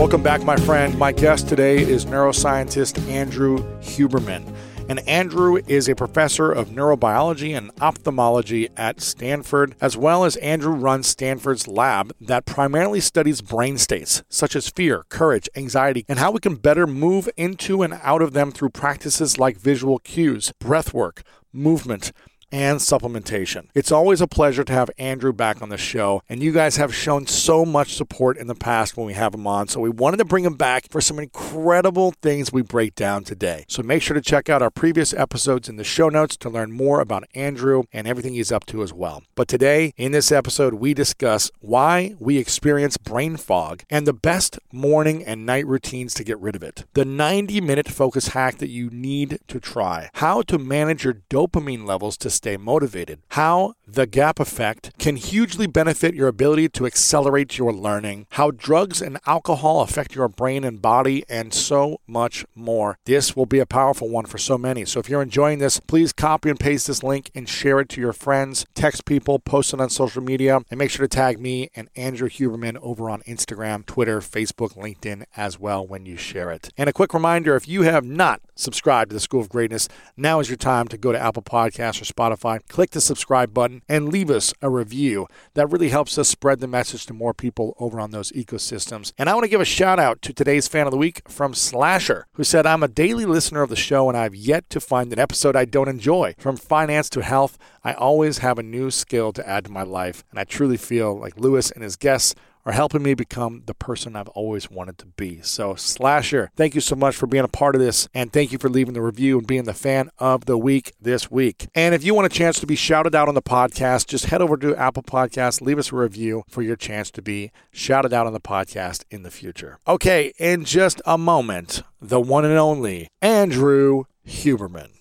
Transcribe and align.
Welcome 0.00 0.22
back, 0.22 0.42
my 0.44 0.56
friend. 0.56 0.98
My 0.98 1.12
guest 1.12 1.46
today 1.46 1.76
is 1.76 2.06
neuroscientist 2.06 3.06
Andrew 3.06 3.58
Huberman. 3.80 4.50
And 4.88 5.06
Andrew 5.06 5.58
is 5.68 5.90
a 5.90 5.94
professor 5.94 6.50
of 6.50 6.70
neurobiology 6.70 7.54
and 7.54 7.70
ophthalmology 7.82 8.70
at 8.78 9.02
Stanford, 9.02 9.74
as 9.78 9.98
well 9.98 10.24
as 10.24 10.36
Andrew 10.36 10.72
runs 10.72 11.06
Stanford's 11.06 11.68
lab 11.68 12.14
that 12.18 12.46
primarily 12.46 13.00
studies 13.00 13.42
brain 13.42 13.76
states 13.76 14.22
such 14.30 14.56
as 14.56 14.70
fear, 14.70 15.04
courage, 15.10 15.50
anxiety, 15.54 16.06
and 16.08 16.18
how 16.18 16.30
we 16.30 16.40
can 16.40 16.56
better 16.56 16.86
move 16.86 17.28
into 17.36 17.82
and 17.82 18.00
out 18.02 18.22
of 18.22 18.32
them 18.32 18.52
through 18.52 18.70
practices 18.70 19.38
like 19.38 19.58
visual 19.58 19.98
cues, 19.98 20.50
breath 20.58 20.94
work, 20.94 21.22
movement, 21.52 22.10
and 22.52 22.78
supplementation. 22.78 23.68
It's 23.74 23.92
always 23.92 24.20
a 24.20 24.26
pleasure 24.26 24.64
to 24.64 24.72
have 24.72 24.90
Andrew 24.98 25.32
back 25.32 25.62
on 25.62 25.68
the 25.68 25.78
show, 25.78 26.22
and 26.28 26.42
you 26.42 26.52
guys 26.52 26.76
have 26.76 26.94
shown 26.94 27.26
so 27.26 27.64
much 27.64 27.94
support 27.94 28.36
in 28.36 28.46
the 28.46 28.54
past 28.54 28.96
when 28.96 29.06
we 29.06 29.14
have 29.14 29.34
him 29.34 29.46
on, 29.46 29.68
so 29.68 29.80
we 29.80 29.90
wanted 29.90 30.18
to 30.18 30.24
bring 30.24 30.44
him 30.44 30.54
back 30.54 30.90
for 30.90 31.00
some 31.00 31.18
incredible 31.18 32.12
things 32.22 32.52
we 32.52 32.62
break 32.62 32.94
down 32.94 33.24
today. 33.24 33.64
So 33.68 33.82
make 33.82 34.02
sure 34.02 34.14
to 34.14 34.20
check 34.20 34.48
out 34.48 34.62
our 34.62 34.70
previous 34.70 35.12
episodes 35.14 35.68
in 35.68 35.76
the 35.76 35.84
show 35.84 36.08
notes 36.08 36.36
to 36.38 36.50
learn 36.50 36.72
more 36.72 37.00
about 37.00 37.24
Andrew 37.34 37.84
and 37.92 38.06
everything 38.06 38.34
he's 38.34 38.52
up 38.52 38.66
to 38.66 38.82
as 38.82 38.92
well. 38.92 39.22
But 39.34 39.48
today, 39.48 39.92
in 39.96 40.12
this 40.12 40.32
episode, 40.32 40.74
we 40.74 40.94
discuss 40.94 41.50
why 41.60 42.14
we 42.18 42.38
experience 42.38 42.96
brain 42.96 43.36
fog 43.36 43.82
and 43.90 44.06
the 44.06 44.12
best 44.12 44.58
morning 44.72 45.24
and 45.24 45.46
night 45.46 45.66
routines 45.66 46.14
to 46.14 46.24
get 46.24 46.38
rid 46.38 46.56
of 46.56 46.62
it, 46.62 46.84
the 46.94 47.04
90 47.04 47.60
minute 47.60 47.88
focus 47.88 48.28
hack 48.28 48.58
that 48.58 48.70
you 48.70 48.90
need 48.90 49.38
to 49.48 49.60
try, 49.60 50.10
how 50.14 50.42
to 50.42 50.58
manage 50.58 51.04
your 51.04 51.14
dopamine 51.30 51.86
levels 51.86 52.16
to 52.18 52.30
stay 52.40 52.56
motivated, 52.56 53.20
how 53.32 53.74
the 53.86 54.06
gap 54.06 54.40
effect 54.40 54.92
can 54.98 55.16
hugely 55.16 55.66
benefit 55.66 56.14
your 56.14 56.26
ability 56.26 56.70
to 56.70 56.86
accelerate 56.86 57.58
your 57.58 57.70
learning, 57.70 58.26
how 58.30 58.50
drugs 58.50 59.02
and 59.02 59.18
alcohol 59.26 59.82
affect 59.82 60.14
your 60.14 60.26
brain 60.26 60.64
and 60.64 60.80
body, 60.80 61.22
and 61.28 61.52
so 61.52 62.00
much 62.06 62.46
more. 62.54 62.96
This 63.04 63.36
will 63.36 63.44
be 63.44 63.58
a 63.58 63.66
powerful 63.66 64.08
one 64.08 64.24
for 64.24 64.38
so 64.38 64.56
many. 64.56 64.86
So 64.86 65.00
if 65.00 65.10
you're 65.10 65.20
enjoying 65.20 65.58
this, 65.58 65.80
please 65.80 66.14
copy 66.14 66.48
and 66.48 66.58
paste 66.58 66.86
this 66.86 67.02
link 67.02 67.30
and 67.34 67.46
share 67.46 67.78
it 67.80 67.90
to 67.90 68.00
your 68.00 68.14
friends, 68.14 68.64
text 68.74 69.04
people, 69.04 69.38
post 69.38 69.74
it 69.74 69.80
on 69.80 69.90
social 69.90 70.22
media, 70.22 70.60
and 70.70 70.78
make 70.78 70.90
sure 70.90 71.06
to 71.06 71.14
tag 71.14 71.38
me 71.38 71.68
and 71.76 71.90
Andrew 71.94 72.30
Huberman 72.30 72.78
over 72.80 73.10
on 73.10 73.20
Instagram, 73.22 73.84
Twitter, 73.84 74.20
Facebook, 74.20 74.78
LinkedIn 74.78 75.24
as 75.36 75.60
well 75.60 75.86
when 75.86 76.06
you 76.06 76.16
share 76.16 76.50
it. 76.50 76.70
And 76.78 76.88
a 76.88 76.94
quick 76.94 77.12
reminder 77.12 77.54
if 77.54 77.68
you 77.68 77.82
have 77.82 78.06
not 78.06 78.40
subscribed 78.54 79.10
to 79.10 79.14
the 79.14 79.20
School 79.20 79.42
of 79.42 79.50
Greatness, 79.50 79.90
now 80.16 80.40
is 80.40 80.48
your 80.48 80.56
time 80.56 80.88
to 80.88 80.96
go 80.96 81.12
to 81.12 81.20
Apple 81.20 81.42
Podcasts 81.42 82.00
or 82.00 82.06
Spotify, 82.06 82.29
click 82.68 82.90
the 82.90 83.00
subscribe 83.00 83.54
button, 83.54 83.82
and 83.88 84.10
leave 84.10 84.30
us 84.30 84.52
a 84.62 84.70
review. 84.70 85.26
That 85.54 85.70
really 85.70 85.88
helps 85.88 86.18
us 86.18 86.28
spread 86.28 86.60
the 86.60 86.66
message 86.66 87.06
to 87.06 87.14
more 87.14 87.34
people 87.34 87.76
over 87.78 88.00
on 88.00 88.10
those 88.10 88.32
ecosystems. 88.32 89.12
And 89.18 89.28
I 89.28 89.34
want 89.34 89.44
to 89.44 89.50
give 89.50 89.60
a 89.60 89.64
shout 89.64 89.98
out 89.98 90.22
to 90.22 90.32
today's 90.32 90.68
fan 90.68 90.86
of 90.86 90.90
the 90.90 90.96
week 90.96 91.22
from 91.28 91.54
Slasher, 91.54 92.26
who 92.34 92.44
said, 92.44 92.66
I'm 92.66 92.82
a 92.82 92.88
daily 92.88 93.26
listener 93.26 93.62
of 93.62 93.70
the 93.70 93.76
show 93.76 94.08
and 94.08 94.16
I've 94.16 94.34
yet 94.34 94.68
to 94.70 94.80
find 94.80 95.12
an 95.12 95.18
episode 95.18 95.56
I 95.56 95.64
don't 95.64 95.88
enjoy. 95.88 96.34
From 96.38 96.56
finance 96.56 97.10
to 97.10 97.22
health, 97.22 97.58
I 97.82 97.94
always 97.94 98.38
have 98.38 98.58
a 98.58 98.62
new 98.62 98.90
skill 98.90 99.32
to 99.32 99.48
add 99.48 99.64
to 99.64 99.70
my 99.70 99.82
life. 99.82 100.24
And 100.30 100.38
I 100.38 100.44
truly 100.44 100.76
feel 100.76 101.18
like 101.18 101.38
Lewis 101.38 101.70
and 101.70 101.82
his 101.82 101.96
guests 101.96 102.34
are 102.64 102.72
helping 102.72 103.02
me 103.02 103.14
become 103.14 103.62
the 103.66 103.74
person 103.74 104.16
I've 104.16 104.28
always 104.28 104.70
wanted 104.70 104.98
to 104.98 105.06
be. 105.06 105.40
So, 105.42 105.74
Slasher, 105.74 106.50
thank 106.56 106.74
you 106.74 106.80
so 106.80 106.96
much 106.96 107.16
for 107.16 107.26
being 107.26 107.44
a 107.44 107.48
part 107.48 107.74
of 107.74 107.80
this, 107.80 108.08
and 108.14 108.32
thank 108.32 108.52
you 108.52 108.58
for 108.58 108.68
leaving 108.68 108.94
the 108.94 109.02
review 109.02 109.38
and 109.38 109.46
being 109.46 109.64
the 109.64 109.74
fan 109.74 110.10
of 110.18 110.44
the 110.44 110.58
week 110.58 110.92
this 111.00 111.30
week. 111.30 111.68
And 111.74 111.94
if 111.94 112.04
you 112.04 112.14
want 112.14 112.26
a 112.26 112.36
chance 112.36 112.60
to 112.60 112.66
be 112.66 112.76
shouted 112.76 113.14
out 113.14 113.28
on 113.28 113.34
the 113.34 113.42
podcast, 113.42 114.06
just 114.06 114.26
head 114.26 114.42
over 114.42 114.56
to 114.58 114.76
Apple 114.76 115.02
Podcasts, 115.02 115.60
leave 115.60 115.78
us 115.78 115.92
a 115.92 115.96
review 115.96 116.44
for 116.48 116.62
your 116.62 116.76
chance 116.76 117.10
to 117.12 117.22
be 117.22 117.50
shouted 117.70 118.12
out 118.12 118.26
on 118.26 118.32
the 118.32 118.40
podcast 118.40 119.04
in 119.10 119.22
the 119.22 119.30
future. 119.30 119.78
Okay, 119.86 120.32
in 120.38 120.64
just 120.64 121.00
a 121.06 121.18
moment, 121.18 121.82
the 122.00 122.20
one 122.20 122.44
and 122.44 122.58
only 122.58 123.08
Andrew 123.20 124.04
Huberman. 124.26 124.99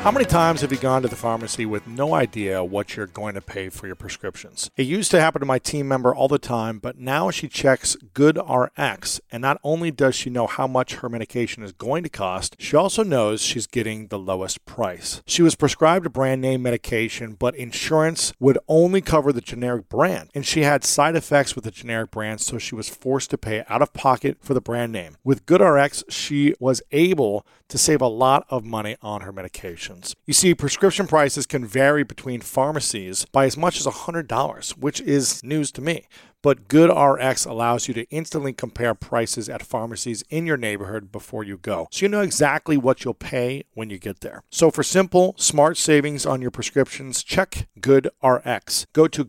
How 0.00 0.10
many 0.10 0.24
times 0.24 0.62
have 0.62 0.72
you 0.72 0.78
gone 0.78 1.02
to 1.02 1.08
the 1.08 1.14
pharmacy 1.14 1.66
with 1.66 1.86
no 1.86 2.14
idea 2.14 2.64
what 2.64 2.96
you're 2.96 3.06
going 3.06 3.34
to 3.34 3.42
pay 3.42 3.68
for 3.68 3.86
your 3.86 3.96
prescriptions? 3.96 4.70
It 4.74 4.86
used 4.86 5.10
to 5.10 5.20
happen 5.20 5.40
to 5.40 5.46
my 5.46 5.58
team 5.58 5.86
member 5.88 6.14
all 6.14 6.26
the 6.26 6.38
time, 6.38 6.78
but 6.78 6.96
now 6.96 7.30
she 7.30 7.48
checks 7.48 7.98
GoodRx, 8.14 9.20
and 9.30 9.42
not 9.42 9.60
only 9.62 9.90
does 9.90 10.14
she 10.14 10.30
know 10.30 10.46
how 10.46 10.66
much 10.66 10.94
her 10.94 11.10
medication 11.10 11.62
is 11.62 11.72
going 11.72 12.02
to 12.04 12.08
cost, 12.08 12.56
she 12.58 12.76
also 12.76 13.02
knows 13.02 13.42
she's 13.42 13.66
getting 13.66 14.06
the 14.06 14.18
lowest 14.18 14.64
price. 14.64 15.20
She 15.26 15.42
was 15.42 15.54
prescribed 15.54 16.06
a 16.06 16.10
brand 16.10 16.40
name 16.40 16.62
medication, 16.62 17.34
but 17.38 17.54
insurance 17.54 18.32
would 18.40 18.56
only 18.68 19.02
cover 19.02 19.34
the 19.34 19.42
generic 19.42 19.90
brand, 19.90 20.30
and 20.34 20.46
she 20.46 20.62
had 20.62 20.82
side 20.82 21.14
effects 21.14 21.54
with 21.54 21.64
the 21.64 21.70
generic 21.70 22.10
brand, 22.10 22.40
so 22.40 22.56
she 22.56 22.74
was 22.74 22.88
forced 22.88 23.28
to 23.30 23.38
pay 23.38 23.64
out 23.68 23.82
of 23.82 23.92
pocket 23.92 24.38
for 24.40 24.54
the 24.54 24.62
brand 24.62 24.92
name. 24.92 25.18
With 25.22 25.44
GoodRx, 25.44 26.04
she 26.08 26.54
was 26.58 26.80
able 26.90 27.44
to 27.70 27.78
save 27.78 28.02
a 28.02 28.08
lot 28.08 28.44
of 28.50 28.64
money 28.64 28.96
on 29.00 29.22
her 29.22 29.32
medications. 29.32 30.14
You 30.26 30.34
see, 30.34 30.54
prescription 30.54 31.06
prices 31.06 31.46
can 31.46 31.64
vary 31.64 32.04
between 32.04 32.40
pharmacies 32.40 33.24
by 33.24 33.46
as 33.46 33.56
much 33.56 33.78
as 33.80 33.86
$100, 33.86 34.70
which 34.76 35.00
is 35.00 35.42
news 35.42 35.72
to 35.72 35.80
me. 35.80 36.06
But 36.42 36.68
GoodRx 36.68 37.46
allows 37.46 37.86
you 37.86 37.94
to 37.94 38.08
instantly 38.10 38.52
compare 38.52 38.94
prices 38.94 39.48
at 39.48 39.62
pharmacies 39.62 40.22
in 40.30 40.46
your 40.46 40.56
neighborhood 40.56 41.12
before 41.12 41.44
you 41.44 41.58
go. 41.58 41.88
So 41.90 42.06
you 42.06 42.08
know 42.08 42.22
exactly 42.22 42.78
what 42.78 43.04
you'll 43.04 43.14
pay 43.14 43.64
when 43.74 43.90
you 43.90 43.98
get 43.98 44.20
there. 44.20 44.42
So 44.50 44.70
for 44.70 44.82
simple, 44.82 45.34
smart 45.36 45.76
savings 45.76 46.24
on 46.24 46.40
your 46.40 46.50
prescriptions, 46.50 47.22
check 47.22 47.68
GoodRx. 47.80 48.86
Go 48.94 49.06
to 49.06 49.24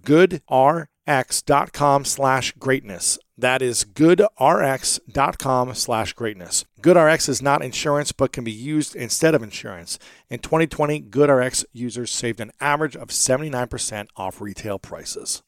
goodrx.com 1.08 2.06
slash 2.06 2.52
greatness. 2.54 3.20
That 3.38 3.62
is 3.62 3.86
goodrx.com 3.86 5.74
slash 5.74 6.14
greatness. 6.14 6.66
GoodRx 6.82 7.30
is 7.30 7.42
not 7.42 7.64
insurance 7.64 8.12
but 8.12 8.32
can 8.32 8.44
be 8.44 8.52
used 8.52 8.96
instead 8.96 9.34
of 9.34 9.42
insurance. 9.44 9.98
In 10.30 10.40
2020, 10.40 11.02
GoodRx 11.04 11.66
users 11.74 12.12
saved 12.12 12.40
an 12.40 12.52
average 12.60 12.96
of 12.96 13.10
79% 13.10 14.08
off 14.16 14.42
retail 14.42 14.80
prices. 14.80 15.42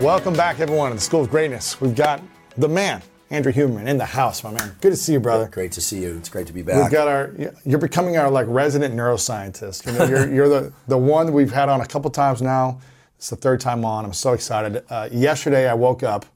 Welcome 0.00 0.34
back, 0.34 0.58
everyone, 0.58 0.90
to 0.90 0.96
the 0.96 1.00
School 1.00 1.22
of 1.22 1.30
Greatness. 1.30 1.80
We've 1.80 1.94
got 1.94 2.20
the 2.56 2.68
man, 2.68 3.02
Andrew 3.32 3.50
Huberman, 3.50 3.86
in 3.86 3.96
the 3.96 4.04
house, 4.04 4.44
my 4.44 4.50
man. 4.50 4.76
Good 4.82 4.90
to 4.90 4.96
see 4.96 5.14
you, 5.14 5.20
brother. 5.20 5.48
Great 5.48 5.72
to 5.72 5.80
see 5.80 6.02
you. 6.02 6.18
It's 6.18 6.28
great 6.28 6.46
to 6.48 6.52
be 6.52 6.60
back. 6.60 6.82
We've 6.82 6.92
got 6.92 7.08
our. 7.08 7.34
You're 7.64 7.78
becoming 7.78 8.18
our 8.18 8.30
like 8.30 8.46
resident 8.46 8.94
neuroscientist. 8.94 9.86
You 9.86 9.98
know, 9.98 10.04
you're, 10.04 10.30
you're 10.30 10.48
the 10.50 10.72
the 10.86 10.98
one 10.98 11.32
we've 11.32 11.50
had 11.50 11.70
on 11.70 11.80
a 11.80 11.86
couple 11.86 12.10
times 12.10 12.42
now. 12.42 12.78
It's 13.16 13.30
the 13.30 13.36
third 13.36 13.58
time 13.58 13.86
on. 13.86 14.04
I'm 14.04 14.12
so 14.12 14.34
excited. 14.34 14.84
Uh, 14.90 15.08
yesterday, 15.10 15.66
I 15.66 15.72
woke 15.72 16.02
up 16.02 16.26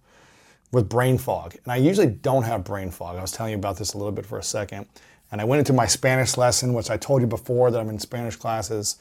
with 0.73 0.89
brain 0.89 1.19
fog, 1.19 1.55
and 1.65 1.71
I 1.71 1.77
usually 1.77 2.07
don't 2.07 2.45
have 2.45 2.65
brain 2.65 2.91
fog. 2.91 3.19
I 3.19 3.21
was 3.21 3.31
telling 3.31 3.53
you 3.53 3.59
about 3.59 3.77
this 3.77 3.93
a 3.93 3.99
little 3.99 4.13
bit 4.13 4.25
for 4.25 4.39
a 4.39 4.43
second, 4.43 4.87
and 5.31 5.39
I 5.39 5.45
went 5.45 5.59
into 5.59 5.75
my 5.75 5.87
Spanish 5.87 6.39
lesson, 6.39 6.73
which 6.73 6.89
I 6.89 6.97
told 6.97 7.21
you 7.21 7.27
before 7.27 7.71
that 7.71 7.79
I'm 7.79 7.91
in 7.91 7.99
Spanish 7.99 8.37
classes, 8.37 8.97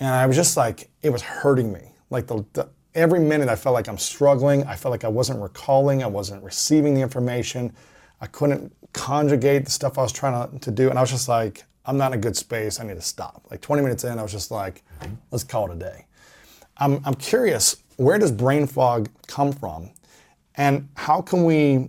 and 0.00 0.08
I 0.08 0.26
was 0.26 0.34
just 0.34 0.56
like, 0.56 0.90
it 1.02 1.10
was 1.10 1.22
hurting 1.22 1.72
me. 1.72 1.92
Like 2.10 2.26
the, 2.26 2.44
the 2.52 2.68
every 2.94 3.20
minute 3.20 3.48
I 3.48 3.56
felt 3.56 3.74
like 3.74 3.88
I'm 3.88 3.98
struggling. 3.98 4.64
I 4.64 4.76
felt 4.76 4.90
like 4.90 5.04
I 5.04 5.08
wasn't 5.08 5.40
recalling, 5.40 6.02
I 6.02 6.06
wasn't 6.06 6.42
receiving 6.42 6.94
the 6.94 7.00
information. 7.00 7.72
I 8.20 8.26
couldn't 8.26 8.74
conjugate 8.92 9.64
the 9.64 9.70
stuff 9.70 9.98
I 9.98 10.02
was 10.02 10.12
trying 10.12 10.50
to, 10.50 10.58
to 10.58 10.70
do. 10.70 10.90
And 10.90 10.98
I 10.98 11.02
was 11.02 11.10
just 11.10 11.28
like, 11.28 11.64
I'm 11.84 11.96
not 11.96 12.12
in 12.12 12.18
a 12.18 12.22
good 12.22 12.36
space. 12.36 12.78
I 12.78 12.84
need 12.84 12.94
to 12.94 13.00
stop. 13.00 13.46
Like 13.50 13.60
20 13.60 13.82
minutes 13.82 14.04
in, 14.04 14.18
I 14.18 14.22
was 14.22 14.32
just 14.32 14.50
like, 14.50 14.82
let's 15.30 15.44
call 15.44 15.70
it 15.70 15.74
a 15.74 15.78
day. 15.78 16.06
I'm, 16.76 17.00
I'm 17.04 17.14
curious, 17.14 17.82
where 17.96 18.18
does 18.18 18.30
brain 18.30 18.66
fog 18.66 19.08
come 19.26 19.52
from? 19.52 19.90
And 20.54 20.88
how 20.94 21.20
can 21.20 21.44
we 21.44 21.88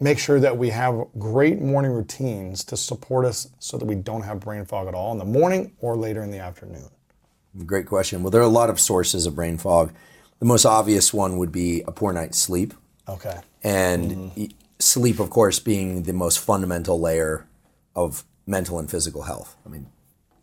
make 0.00 0.18
sure 0.18 0.40
that 0.40 0.56
we 0.56 0.70
have 0.70 1.06
great 1.18 1.60
morning 1.60 1.92
routines 1.92 2.64
to 2.64 2.76
support 2.76 3.26
us 3.26 3.48
so 3.58 3.76
that 3.76 3.84
we 3.84 3.94
don't 3.94 4.22
have 4.22 4.40
brain 4.40 4.64
fog 4.64 4.88
at 4.88 4.94
all 4.94 5.12
in 5.12 5.18
the 5.18 5.24
morning 5.24 5.72
or 5.80 5.96
later 5.96 6.22
in 6.22 6.30
the 6.30 6.38
afternoon? 6.38 6.88
Great 7.66 7.86
question. 7.86 8.22
Well, 8.22 8.30
there 8.30 8.40
are 8.40 8.44
a 8.44 8.48
lot 8.48 8.70
of 8.70 8.78
sources 8.78 9.26
of 9.26 9.34
brain 9.34 9.58
fog. 9.58 9.92
The 10.38 10.46
most 10.46 10.64
obvious 10.64 11.12
one 11.12 11.36
would 11.38 11.52
be 11.52 11.82
a 11.86 11.92
poor 11.92 12.12
night's 12.12 12.38
sleep. 12.38 12.74
Okay. 13.08 13.40
And 13.62 14.10
mm-hmm. 14.10 14.44
sleep, 14.78 15.18
of 15.18 15.30
course, 15.30 15.58
being 15.58 16.04
the 16.04 16.12
most 16.12 16.38
fundamental 16.38 17.00
layer 17.00 17.46
of 17.94 18.24
mental 18.46 18.78
and 18.78 18.90
physical 18.90 19.22
health. 19.22 19.56
I 19.66 19.68
mean, 19.68 19.86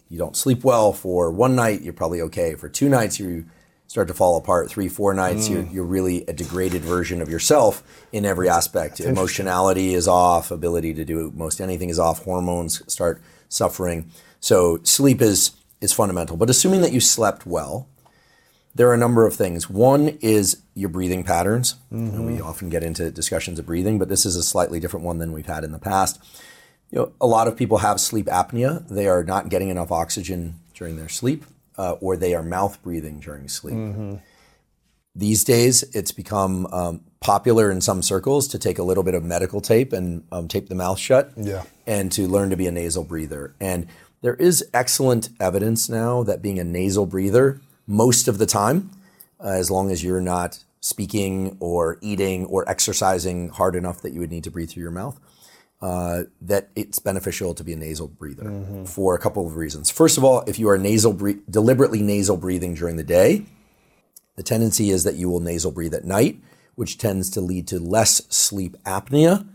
you 0.09 0.18
don't 0.18 0.36
sleep 0.36 0.63
well 0.63 0.94
for 0.94 1.31
one 1.31 1.56
night, 1.56 1.81
you're 1.81 1.94
probably 1.94 2.21
okay. 2.21 2.56
For 2.56 2.69
two 2.69 2.89
nights, 2.89 3.19
you 3.19 3.45
start 3.88 4.07
to 4.09 4.13
fall 4.13 4.38
apart. 4.38 4.69
Three, 4.69 4.89
four 4.89 5.13
nights, 5.13 5.50
you're, 5.50 5.63
you're 5.63 5.86
really 5.86 6.25
a 6.27 6.33
degraded 6.33 6.81
version 6.81 7.21
of 7.21 7.30
yourself 7.30 7.83
in 8.12 8.25
every 8.25 8.50
aspect. 8.50 9.00
Emotionality 9.00 9.94
is 9.94 10.07
off, 10.07 10.51
ability 10.51 10.94
to 10.94 11.06
do 11.06 11.31
most 11.36 11.62
anything 11.62 11.89
is 11.89 12.00
off, 12.00 12.24
hormones 12.24 12.83
start 12.92 13.21
suffering. 13.50 14.12
So 14.39 14.80
sleep 14.83 15.21
is 15.21 15.51
is 15.82 15.94
fundamental. 15.94 16.38
But 16.38 16.50
assuming 16.50 16.82
that 16.82 16.92
you 16.92 17.00
slept 17.00 17.46
well, 17.46 17.88
there 18.76 18.88
are 18.90 18.94
a 18.94 18.98
number 18.98 19.26
of 19.26 19.36
things. 19.36 19.70
One 19.70 20.18
is 20.22 20.62
your 20.76 20.90
breathing 20.90 21.24
patterns. 21.24 21.76
And 21.90 22.26
we 22.28 22.40
often 22.40 22.70
get 22.70 22.84
into 22.84 23.10
discussions 23.12 23.58
of 23.60 23.66
breathing, 23.66 23.98
but 23.98 24.08
this 24.10 24.26
is 24.26 24.36
a 24.36 24.44
slightly 24.44 24.80
different 24.80 25.06
one 25.06 25.18
than 25.18 25.32
we've 25.32 25.46
had 25.48 25.64
in 25.64 25.72
the 25.72 25.80
past. 25.80 26.20
You 26.92 27.00
know, 27.00 27.12
a 27.20 27.28
lot 27.28 27.48
of 27.48 27.58
people 27.58 27.80
have 27.80 28.00
sleep 28.00 28.28
apnea. 28.28 28.88
They 28.88 29.08
are 29.08 29.24
not 29.24 29.50
getting 29.50 29.70
enough 29.70 29.92
oxygen 29.92 30.60
during 30.74 30.96
their 30.96 31.10
sleep, 31.10 31.44
uh, 31.78 31.94
or 32.00 32.16
they 32.18 32.34
are 32.36 32.44
mouth 32.44 32.82
breathing 32.84 33.20
during 33.20 33.48
sleep. 33.50 34.20
These 35.16 35.44
days, 35.44 35.82
it's 35.96 36.12
become 36.12 36.68
um, 36.68 37.02
popular 37.22 37.72
in 37.72 37.82
some 37.82 38.04
circles 38.04 38.48
to 38.50 38.60
take 38.60 38.78
a 38.78 38.84
little 38.84 39.02
bit 39.04 39.16
of 39.16 39.24
medical 39.24 39.62
tape 39.62 39.92
and 39.92 40.24
um, 40.32 40.48
tape 40.48 40.70
the 40.70 40.76
mouth 40.76 41.00
shut 41.00 41.32
Yeah. 41.36 41.64
and 41.88 42.12
to 42.12 42.28
learn 42.28 42.52
to 42.52 42.56
be 42.56 42.68
a 42.68 42.72
nasal 42.72 43.04
breather. 43.04 43.56
And 43.60 43.88
there 44.22 44.36
is 44.36 44.66
excellent 44.74 45.30
evidence 45.40 45.90
now 45.90 46.24
that 46.24 46.42
being 46.42 46.60
a 46.60 46.64
nasal 46.64 47.06
breather 47.06 47.62
most 47.86 48.28
of 48.28 48.38
the 48.38 48.46
time, 48.46 48.92
uh, 49.40 49.50
as 49.50 49.69
long 49.69 49.92
as 49.92 50.04
you're 50.04 50.22
not 50.22 50.64
speaking 50.80 51.58
or 51.60 51.98
eating 52.02 52.46
or 52.46 52.68
exercising 52.69 53.50
hard 53.50 53.75
enough 53.75 54.02
that 54.02 54.14
you 54.14 54.19
would 54.19 54.31
need 54.31 54.44
to 54.44 54.52
breathe 54.52 54.69
through 54.69 54.84
your 54.84 54.92
mouth, 54.92 55.19
uh, 55.81 56.24
that 56.42 56.69
it's 56.75 57.00
beneficial 57.00 57.54
to 57.54 57.64
be 57.64 57.74
a 57.74 57.75
nasal 57.75 58.08
breather 58.08 58.84
for 58.86 59.14
a 59.14 59.19
couple 59.19 59.46
of 59.46 59.56
reasons. 59.56 59.92
First 59.92 60.18
of 60.18 60.24
all, 60.24 60.44
if 60.48 60.58
you 60.58 60.69
are 60.69 60.78
nasal 60.78 61.14
bre- 61.14 61.44
deliberately 61.50 62.02
nasal 62.02 62.38
breathing 62.38 62.74
during 62.74 62.96
the 62.96 63.04
day, 63.04 63.46
the 64.36 64.44
tendency 64.44 64.90
is 64.90 65.04
that 65.04 65.16
you 65.16 65.30
will 65.30 65.40
nasal 65.40 65.72
breathe 65.72 65.94
at 65.94 66.06
night, 66.06 66.40
which 66.75 66.98
tends 66.98 67.30
to 67.31 67.42
lead 67.42 67.68
to 67.68 67.80
less 67.80 68.22
sleep 68.30 68.75
apnea, 68.86 69.48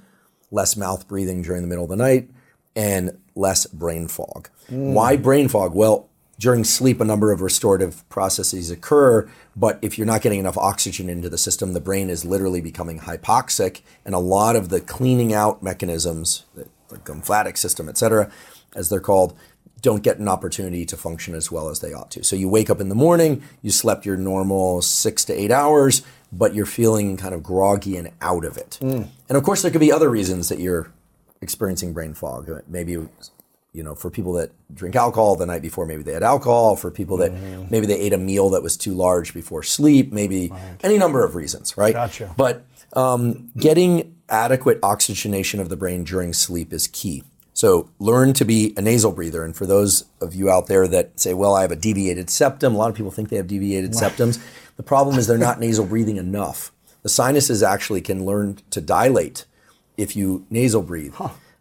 less 0.50 0.76
mouth 0.76 1.08
breathing 1.08 1.42
during 1.42 1.62
the 1.62 1.68
middle 1.68 1.84
of 1.84 1.90
the 1.90 1.96
night, 1.96 2.30
and 2.76 3.18
less 3.34 3.66
brain 3.66 4.08
fog. 4.08 4.48
Why 4.68 5.16
brain 5.16 5.48
fog? 5.48 5.74
Well, 5.74 6.08
during 6.38 6.64
sleep, 6.64 7.00
a 7.00 7.04
number 7.04 7.30
of 7.30 7.40
restorative 7.40 8.08
processes 8.08 8.70
occur, 8.70 9.28
but 9.54 9.78
if 9.80 9.96
you're 9.96 10.06
not 10.06 10.22
getting 10.22 10.40
enough 10.40 10.58
oxygen 10.58 11.08
into 11.08 11.28
the 11.28 11.38
system, 11.38 11.72
the 11.72 11.80
brain 11.80 12.10
is 12.10 12.24
literally 12.24 12.60
becoming 12.60 13.00
hypoxic, 13.00 13.82
and 14.04 14.14
a 14.14 14.18
lot 14.18 14.56
of 14.56 14.68
the 14.68 14.80
cleaning 14.80 15.32
out 15.32 15.62
mechanisms, 15.62 16.44
the 16.54 16.66
the 16.92 17.12
lymphatic 17.12 17.56
system, 17.56 17.88
et 17.88 17.98
cetera, 17.98 18.30
as 18.74 18.88
they're 18.88 19.00
called, 19.00 19.36
don't 19.80 20.02
get 20.02 20.18
an 20.18 20.28
opportunity 20.28 20.84
to 20.86 20.96
function 20.96 21.34
as 21.34 21.50
well 21.50 21.68
as 21.68 21.80
they 21.80 21.92
ought 21.92 22.10
to. 22.12 22.22
So 22.22 22.36
you 22.36 22.48
wake 22.48 22.70
up 22.70 22.80
in 22.80 22.88
the 22.88 22.94
morning, 22.94 23.42
you 23.62 23.70
slept 23.70 24.06
your 24.06 24.16
normal 24.16 24.80
six 24.80 25.24
to 25.24 25.32
eight 25.32 25.50
hours, 25.50 26.02
but 26.32 26.54
you're 26.54 26.66
feeling 26.66 27.16
kind 27.16 27.34
of 27.34 27.42
groggy 27.42 27.96
and 27.96 28.10
out 28.20 28.44
of 28.44 28.56
it. 28.56 28.78
Mm. 28.80 29.08
And 29.28 29.36
of 29.36 29.42
course, 29.42 29.62
there 29.62 29.70
could 29.70 29.80
be 29.80 29.90
other 29.90 30.08
reasons 30.08 30.48
that 30.50 30.60
you're 30.60 30.92
experiencing 31.42 31.92
brain 31.92 32.14
fog. 32.14 32.48
Maybe, 32.68 32.92
you 32.92 33.82
know, 33.82 33.94
for 33.94 34.10
people 34.10 34.32
that 34.34 34.52
drink 34.74 34.96
alcohol 34.96 35.36
the 35.36 35.46
night 35.46 35.62
before, 35.62 35.84
maybe 35.84 36.02
they 36.02 36.12
had 36.12 36.22
alcohol. 36.22 36.76
For 36.76 36.90
people 36.90 37.18
that 37.18 37.32
maybe 37.70 37.86
they 37.86 37.98
ate 37.98 38.12
a 38.12 38.18
meal 38.18 38.50
that 38.50 38.62
was 38.62 38.76
too 38.76 38.94
large 38.94 39.34
before 39.34 39.62
sleep, 39.62 40.12
maybe 40.12 40.52
any 40.82 40.96
number 40.96 41.24
of 41.24 41.34
reasons, 41.34 41.76
right? 41.76 41.92
Gotcha. 41.92 42.32
But 42.36 42.64
um, 42.94 43.50
getting 43.56 44.16
adequate 44.28 44.78
oxygenation 44.82 45.60
of 45.60 45.68
the 45.68 45.76
brain 45.76 46.04
during 46.04 46.32
sleep 46.32 46.72
is 46.72 46.86
key. 46.86 47.24
So 47.54 47.90
learn 47.98 48.32
to 48.34 48.44
be 48.44 48.72
a 48.76 48.82
nasal 48.82 49.12
breather. 49.12 49.44
And 49.44 49.54
for 49.54 49.66
those 49.66 50.06
of 50.20 50.34
you 50.34 50.50
out 50.50 50.68
there 50.68 50.88
that 50.88 51.20
say, 51.20 51.34
well, 51.34 51.54
I 51.54 51.62
have 51.62 51.70
a 51.70 51.76
deviated 51.76 52.30
septum, 52.30 52.74
a 52.74 52.78
lot 52.78 52.90
of 52.90 52.96
people 52.96 53.10
think 53.10 53.28
they 53.28 53.36
have 53.36 53.46
deviated 53.46 53.92
septums. 53.92 54.42
The 54.76 54.82
problem 54.82 55.18
is 55.18 55.26
they're 55.26 55.36
not 55.36 55.60
nasal 55.66 55.84
breathing 55.84 56.16
enough. 56.16 56.72
The 57.02 57.08
sinuses 57.08 57.62
actually 57.62 58.00
can 58.00 58.24
learn 58.24 58.58
to 58.70 58.80
dilate 58.80 59.44
if 59.96 60.16
you 60.16 60.46
nasal 60.50 60.82
breathe. 60.82 61.14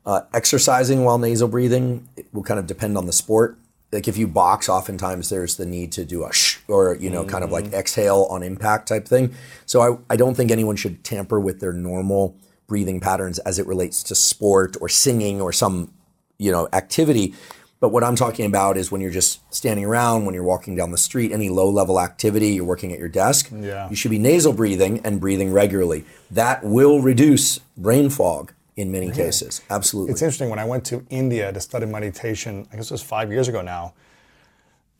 Uh, 0.03 0.21
exercising 0.33 1.03
while 1.03 1.19
nasal 1.19 1.47
breathing 1.47 2.07
will 2.33 2.41
kind 2.41 2.59
of 2.59 2.65
depend 2.65 2.97
on 2.97 3.05
the 3.05 3.13
sport. 3.13 3.57
Like 3.91 4.07
if 4.07 4.17
you 4.17 4.27
box, 4.27 4.67
oftentimes 4.67 5.29
there's 5.29 5.57
the 5.57 5.65
need 5.65 5.91
to 5.91 6.05
do 6.05 6.23
a 6.23 6.33
shh 6.33 6.57
or 6.67 6.95
you 6.95 7.09
know 7.09 7.25
kind 7.25 7.43
of 7.43 7.51
like 7.51 7.71
exhale 7.73 8.25
on 8.29 8.41
impact 8.41 8.87
type 8.87 9.07
thing. 9.07 9.35
So 9.65 9.81
I, 9.81 10.13
I 10.13 10.15
don't 10.15 10.35
think 10.35 10.49
anyone 10.49 10.75
should 10.75 11.03
tamper 11.03 11.39
with 11.39 11.59
their 11.59 11.73
normal 11.73 12.35
breathing 12.67 12.99
patterns 12.99 13.37
as 13.39 13.59
it 13.59 13.67
relates 13.67 14.01
to 14.03 14.15
sport 14.15 14.77
or 14.79 14.87
singing 14.87 15.41
or 15.41 15.51
some 15.51 15.93
you 16.39 16.51
know 16.51 16.67
activity. 16.73 17.35
But 17.81 17.89
what 17.89 18.03
I'm 18.03 18.15
talking 18.15 18.45
about 18.45 18.77
is 18.77 18.91
when 18.91 19.01
you're 19.01 19.09
just 19.11 19.41
standing 19.53 19.83
around, 19.83 20.25
when 20.25 20.35
you're 20.35 20.43
walking 20.43 20.75
down 20.75 20.91
the 20.91 20.99
street, 20.99 21.31
any 21.31 21.49
low 21.49 21.67
level 21.67 21.99
activity, 21.99 22.49
you're 22.49 22.63
working 22.63 22.93
at 22.93 22.99
your 22.99 23.09
desk, 23.09 23.49
Yeah. 23.51 23.89
you 23.89 23.95
should 23.95 24.11
be 24.11 24.19
nasal 24.19 24.53
breathing 24.53 25.01
and 25.03 25.19
breathing 25.19 25.51
regularly. 25.51 26.05
That 26.29 26.63
will 26.63 27.01
reduce 27.01 27.57
brain 27.75 28.11
fog 28.11 28.53
in 28.75 28.91
many 28.91 29.09
cases. 29.11 29.61
Absolutely. 29.69 30.11
It's 30.11 30.21
interesting 30.21 30.49
when 30.51 30.59
I 30.59 30.65
went 30.65 30.85
to 30.85 31.03
India 31.09 31.51
to 31.51 31.59
study 31.59 31.87
meditation. 31.87 32.67
I 32.71 32.75
guess 32.75 32.85
it 32.91 32.93
was 32.93 33.01
five 33.01 33.31
years 33.31 33.47
ago 33.47 33.63
now. 33.63 33.93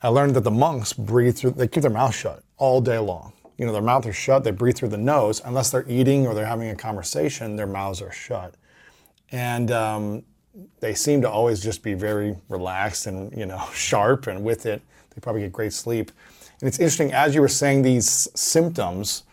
I 0.02 0.08
learned 0.08 0.34
that 0.34 0.42
the 0.42 0.50
monks 0.50 0.92
breathe 0.92 1.36
through. 1.36 1.52
They 1.52 1.68
keep 1.68 1.82
their 1.82 1.90
mouth 1.90 2.14
shut 2.16 2.42
all 2.58 2.80
day 2.80 2.98
long. 2.98 3.32
You 3.58 3.66
know, 3.66 3.72
their 3.72 3.80
mouth 3.80 4.04
is 4.06 4.16
shut. 4.16 4.42
They 4.42 4.50
breathe 4.50 4.74
through 4.76 4.88
the 4.88 4.98
nose 4.98 5.40
unless 5.44 5.70
they're 5.70 5.88
eating 5.88 6.26
or 6.26 6.34
they're 6.34 6.46
having 6.46 6.68
a 6.68 6.74
conversation. 6.74 7.54
Their 7.54 7.68
mouths 7.68 8.02
are 8.02 8.10
shut, 8.10 8.56
and 9.30 9.70
um, 9.70 10.24
they 10.80 10.94
seem 10.94 11.22
to 11.22 11.30
always 11.30 11.62
just 11.62 11.82
be 11.82 11.94
very 11.94 12.36
relaxed 12.48 13.06
and 13.06 13.36
you 13.36 13.46
know 13.46 13.64
sharp. 13.72 14.26
And 14.26 14.44
with 14.44 14.66
it, 14.66 14.82
they 15.14 15.20
probably 15.20 15.42
get 15.42 15.52
great 15.52 15.72
sleep. 15.72 16.10
And 16.60 16.68
it's 16.68 16.78
interesting 16.78 17.12
as 17.12 17.34
you 17.34 17.40
were 17.40 17.48
saying 17.48 17.82
these 17.82 18.28
symptoms, 18.34 19.24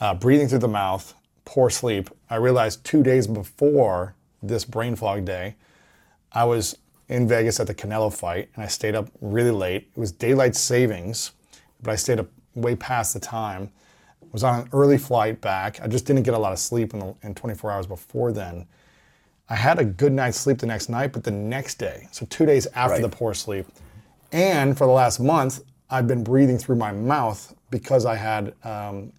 uh, 0.00 0.14
breathing 0.14 0.48
through 0.48 0.58
the 0.58 0.68
mouth, 0.68 1.14
poor 1.44 1.70
sleep. 1.70 2.10
I 2.28 2.36
realized 2.36 2.84
two 2.84 3.02
days 3.02 3.26
before 3.26 4.14
this 4.42 4.64
brain 4.64 4.94
fog 4.96 5.24
day, 5.24 5.56
I 6.32 6.44
was 6.44 6.76
in 7.08 7.26
Vegas 7.26 7.58
at 7.58 7.66
the 7.66 7.74
Canelo 7.74 8.14
fight 8.14 8.50
and 8.54 8.62
I 8.62 8.68
stayed 8.68 8.94
up 8.94 9.08
really 9.20 9.50
late. 9.50 9.88
It 9.96 9.98
was 9.98 10.12
daylight 10.12 10.54
savings, 10.54 11.32
but 11.82 11.90
I 11.90 11.96
stayed 11.96 12.20
up 12.20 12.28
way 12.54 12.76
past 12.76 13.14
the 13.14 13.20
time. 13.20 13.70
Was 14.32 14.44
on 14.44 14.60
an 14.60 14.68
early 14.74 14.98
flight 14.98 15.40
back. 15.40 15.80
I 15.80 15.86
just 15.86 16.04
didn't 16.04 16.24
get 16.24 16.34
a 16.34 16.38
lot 16.38 16.52
of 16.52 16.58
sleep 16.58 16.92
in, 16.92 17.00
the, 17.00 17.14
in 17.22 17.34
24 17.34 17.70
hours 17.70 17.86
before 17.86 18.30
then. 18.30 18.66
I 19.50 19.54
had 19.54 19.78
a 19.78 19.84
good 19.84 20.12
night's 20.12 20.38
sleep 20.38 20.58
the 20.58 20.66
next 20.66 20.88
night, 20.88 21.12
but 21.12 21.24
the 21.24 21.30
next 21.30 21.78
day, 21.78 22.08
so 22.12 22.26
two 22.26 22.44
days 22.44 22.66
after 22.74 22.94
Right. 22.94 23.02
the 23.02 23.08
poor 23.08 23.32
sleep, 23.34 23.66
and 24.32 24.76
for 24.76 24.86
the 24.86 24.92
last 24.92 25.20
month, 25.20 25.62
I've 25.90 26.06
been 26.06 26.22
breathing 26.22 26.58
through 26.58 26.76
my 26.76 26.92
mouth 26.92 27.54
because 27.70 28.04
I 28.04 28.14
had 28.16 28.54
um, 28.62 29.12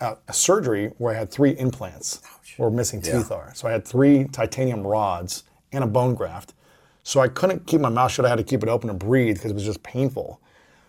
a, 0.00 0.16
a 0.28 0.32
surgery 0.32 0.92
where 0.98 1.14
I 1.14 1.18
had 1.18 1.30
three 1.30 1.50
implants 1.58 2.22
where 2.56 2.70
missing 2.70 3.02
teeth 3.02 3.30
are. 3.32 3.52
So 3.54 3.66
I 3.68 3.72
had 3.72 3.84
three 3.84 4.24
titanium 4.24 4.86
rods 4.86 5.42
and 5.72 5.82
a 5.82 5.86
bone 5.86 6.14
graft. 6.14 6.54
So 7.02 7.20
I 7.20 7.28
couldn't 7.28 7.66
keep 7.66 7.80
my 7.80 7.88
mouth 7.88 8.12
shut. 8.12 8.24
I 8.24 8.28
had 8.28 8.38
to 8.38 8.44
keep 8.44 8.62
it 8.62 8.68
open 8.68 8.88
to 8.88 8.94
breathe 8.94 9.36
because 9.36 9.50
it 9.50 9.54
was 9.54 9.64
just 9.64 9.82
painful. 9.82 10.40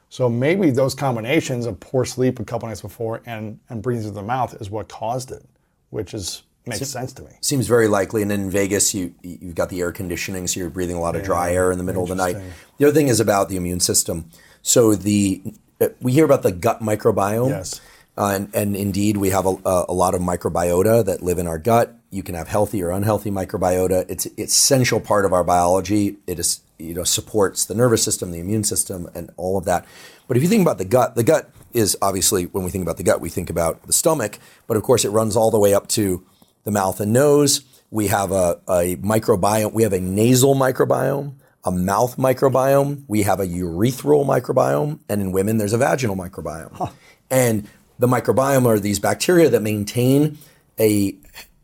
So 0.09 0.29
maybe 0.29 0.69
those 0.71 0.95
combinations 0.95 1.65
of 1.65 1.79
poor 1.79 2.05
sleep 2.05 2.39
a 2.39 2.43
couple 2.45 2.67
nights 2.67 2.81
before 2.81 3.21
and, 3.25 3.59
and 3.69 3.81
breathing 3.81 4.03
through 4.03 4.11
the 4.13 4.23
mouth 4.23 4.59
is 4.61 4.69
what 4.69 4.87
caused 4.87 5.31
it, 5.31 5.43
which 5.89 6.13
is 6.13 6.43
makes 6.67 6.87
sense 6.89 7.13
to 7.13 7.23
me. 7.23 7.31
Seems 7.41 7.67
very 7.67 7.87
likely. 7.87 8.21
And 8.21 8.31
in 8.31 8.49
Vegas, 8.49 8.93
you 8.93 9.13
you've 9.21 9.55
got 9.55 9.69
the 9.69 9.81
air 9.81 9.91
conditioning, 9.91 10.47
so 10.47 10.59
you're 10.59 10.69
breathing 10.69 10.95
a 10.95 11.01
lot 11.01 11.15
of 11.15 11.23
dry 11.23 11.51
air 11.53 11.71
in 11.71 11.77
the 11.77 11.83
middle 11.83 12.03
of 12.03 12.09
the 12.09 12.15
night. 12.15 12.37
The 12.77 12.85
other 12.85 12.93
thing 12.93 13.07
is 13.07 13.19
about 13.19 13.49
the 13.49 13.55
immune 13.55 13.79
system. 13.79 14.29
So 14.61 14.95
the 14.95 15.41
uh, 15.79 15.89
we 16.01 16.11
hear 16.11 16.25
about 16.25 16.43
the 16.43 16.51
gut 16.51 16.81
microbiome. 16.81 17.49
Yes. 17.49 17.81
Uh, 18.17 18.31
and, 18.33 18.55
and 18.55 18.75
indeed, 18.75 19.17
we 19.17 19.29
have 19.29 19.45
a, 19.45 19.55
a 19.63 19.85
a 19.89 19.93
lot 19.93 20.15
of 20.15 20.21
microbiota 20.21 21.05
that 21.05 21.21
live 21.21 21.37
in 21.37 21.47
our 21.47 21.59
gut. 21.59 21.95
You 22.09 22.23
can 22.23 22.35
have 22.35 22.47
healthy 22.47 22.81
or 22.81 22.89
unhealthy 22.89 23.29
microbiota. 23.29 24.05
It's 24.09 24.25
it's 24.37 24.53
essential 24.53 24.99
part 24.99 25.25
of 25.25 25.33
our 25.33 25.43
biology. 25.43 26.17
It 26.25 26.39
is 26.39 26.61
you 26.79 26.93
know 26.93 27.03
supports 27.03 27.65
the 27.65 27.75
nervous 27.75 28.03
system, 28.03 28.31
the 28.31 28.39
immune 28.39 28.63
system, 28.63 29.09
and 29.13 29.29
all 29.37 29.57
of 29.57 29.65
that. 29.65 29.85
But 30.27 30.37
if 30.37 30.43
you 30.43 30.49
think 30.49 30.61
about 30.61 30.77
the 30.77 30.85
gut, 30.85 31.15
the 31.15 31.23
gut 31.23 31.49
is 31.73 31.97
obviously 32.01 32.45
when 32.45 32.63
we 32.63 32.71
think 32.71 32.81
about 32.81 32.97
the 32.97 33.03
gut, 33.03 33.21
we 33.21 33.29
think 33.29 33.49
about 33.49 33.83
the 33.83 33.93
stomach. 33.93 34.39
But 34.65 34.77
of 34.77 34.83
course, 34.83 35.05
it 35.05 35.09
runs 35.09 35.35
all 35.35 35.51
the 35.51 35.59
way 35.59 35.73
up 35.73 35.87
to 35.89 36.25
the 36.67 36.71
mouth 36.71 36.99
and 36.99 37.13
nose. 37.13 37.61
We 37.91 38.07
have 38.07 38.33
a, 38.33 38.59
a 38.67 38.97
microbiome. 38.97 39.71
We 39.71 39.83
have 39.83 39.93
a 39.93 40.01
nasal 40.01 40.53
microbiome, 40.53 41.35
a 41.63 41.71
mouth 41.71 42.17
microbiome. 42.17 43.05
We 43.07 43.23
have 43.23 43.39
a 43.39 43.47
urethral 43.47 44.25
microbiome, 44.25 44.99
and 45.07 45.21
in 45.21 45.31
women, 45.31 45.59
there's 45.59 45.71
a 45.71 45.77
vaginal 45.77 46.17
microbiome. 46.17 46.91
And 47.31 47.69
the 47.99 48.07
microbiome 48.07 48.65
are 48.65 48.79
these 48.79 48.99
bacteria 48.99 49.49
that 49.49 49.61
maintain 49.61 50.39
a 50.77 51.15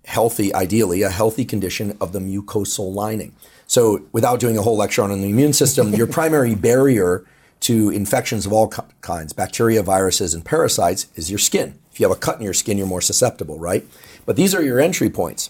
healthy, 0.06 0.54
ideally, 0.54 1.02
a 1.02 1.10
healthy 1.10 1.44
condition 1.44 1.98
of 2.00 2.14
the 2.14 2.20
mucosal 2.20 2.94
lining. 2.94 3.36
So, 3.68 4.06
without 4.14 4.40
doing 4.40 4.58
a 4.58 4.62
whole 4.62 4.78
lecture 4.78 5.02
on 5.02 5.10
the 5.10 5.30
immune 5.30 5.52
system, 5.52 5.94
your 5.94 6.08
primary 6.20 6.56
barrier 6.56 7.26
to 7.62 7.90
infections 7.90 8.46
of 8.46 8.54
all 8.54 8.70
ki- 8.70 8.82
kinds, 9.02 9.34
bacteria, 9.34 9.84
viruses, 9.84 10.34
and 10.34 10.46
parasites, 10.46 11.08
is 11.16 11.30
your 11.30 11.40
skin. 11.40 11.78
If 11.92 12.00
you 12.00 12.08
have 12.08 12.18
a 12.18 12.20
cut 12.20 12.38
in 12.38 12.44
your 12.44 12.54
skin, 12.54 12.78
you're 12.78 12.88
more 12.88 13.02
susceptible, 13.02 13.60
right? 13.60 13.86
But 14.25 14.36
these 14.36 14.56
are 14.56 14.63
your 14.63 14.80
entry 14.80 15.10
points. 15.10 15.50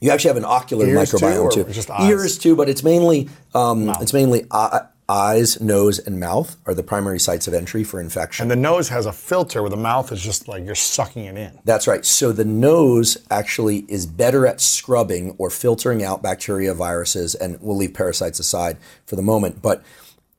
You 0.00 0.10
actually 0.10 0.28
have 0.28 0.36
an 0.36 0.44
ocular 0.44 0.86
Ears 0.86 1.10
too, 1.10 1.16
microbiome 1.16 1.52
too. 1.52 1.92
eyes? 1.92 2.08
Ears 2.08 2.38
too, 2.38 2.54
but 2.54 2.68
it's 2.68 2.84
mainly 2.84 3.28
um, 3.54 3.88
it's 4.00 4.12
mainly 4.12 4.46
uh, 4.50 4.80
eyes, 5.08 5.60
nose, 5.60 5.98
and 5.98 6.20
mouth 6.20 6.56
are 6.66 6.74
the 6.74 6.82
primary 6.82 7.18
sites 7.18 7.48
of 7.48 7.54
entry 7.54 7.82
for 7.82 8.00
infection. 8.00 8.44
And 8.44 8.50
the 8.50 8.56
nose 8.56 8.90
has 8.90 9.06
a 9.06 9.12
filter 9.12 9.62
where 9.62 9.70
the 9.70 9.76
mouth 9.76 10.12
is 10.12 10.20
just 10.20 10.48
like 10.48 10.64
you're 10.64 10.74
sucking 10.74 11.24
it 11.24 11.36
in. 11.36 11.58
That's 11.64 11.86
right. 11.86 12.04
So 12.04 12.30
the 12.30 12.44
nose 12.44 13.16
actually 13.30 13.86
is 13.88 14.06
better 14.06 14.46
at 14.46 14.60
scrubbing 14.60 15.34
or 15.38 15.50
filtering 15.50 16.04
out 16.04 16.22
bacteria, 16.22 16.74
viruses, 16.74 17.34
and 17.34 17.60
we'll 17.60 17.76
leave 17.76 17.94
parasites 17.94 18.38
aside 18.38 18.76
for 19.06 19.16
the 19.16 19.22
moment, 19.22 19.62
but 19.62 19.82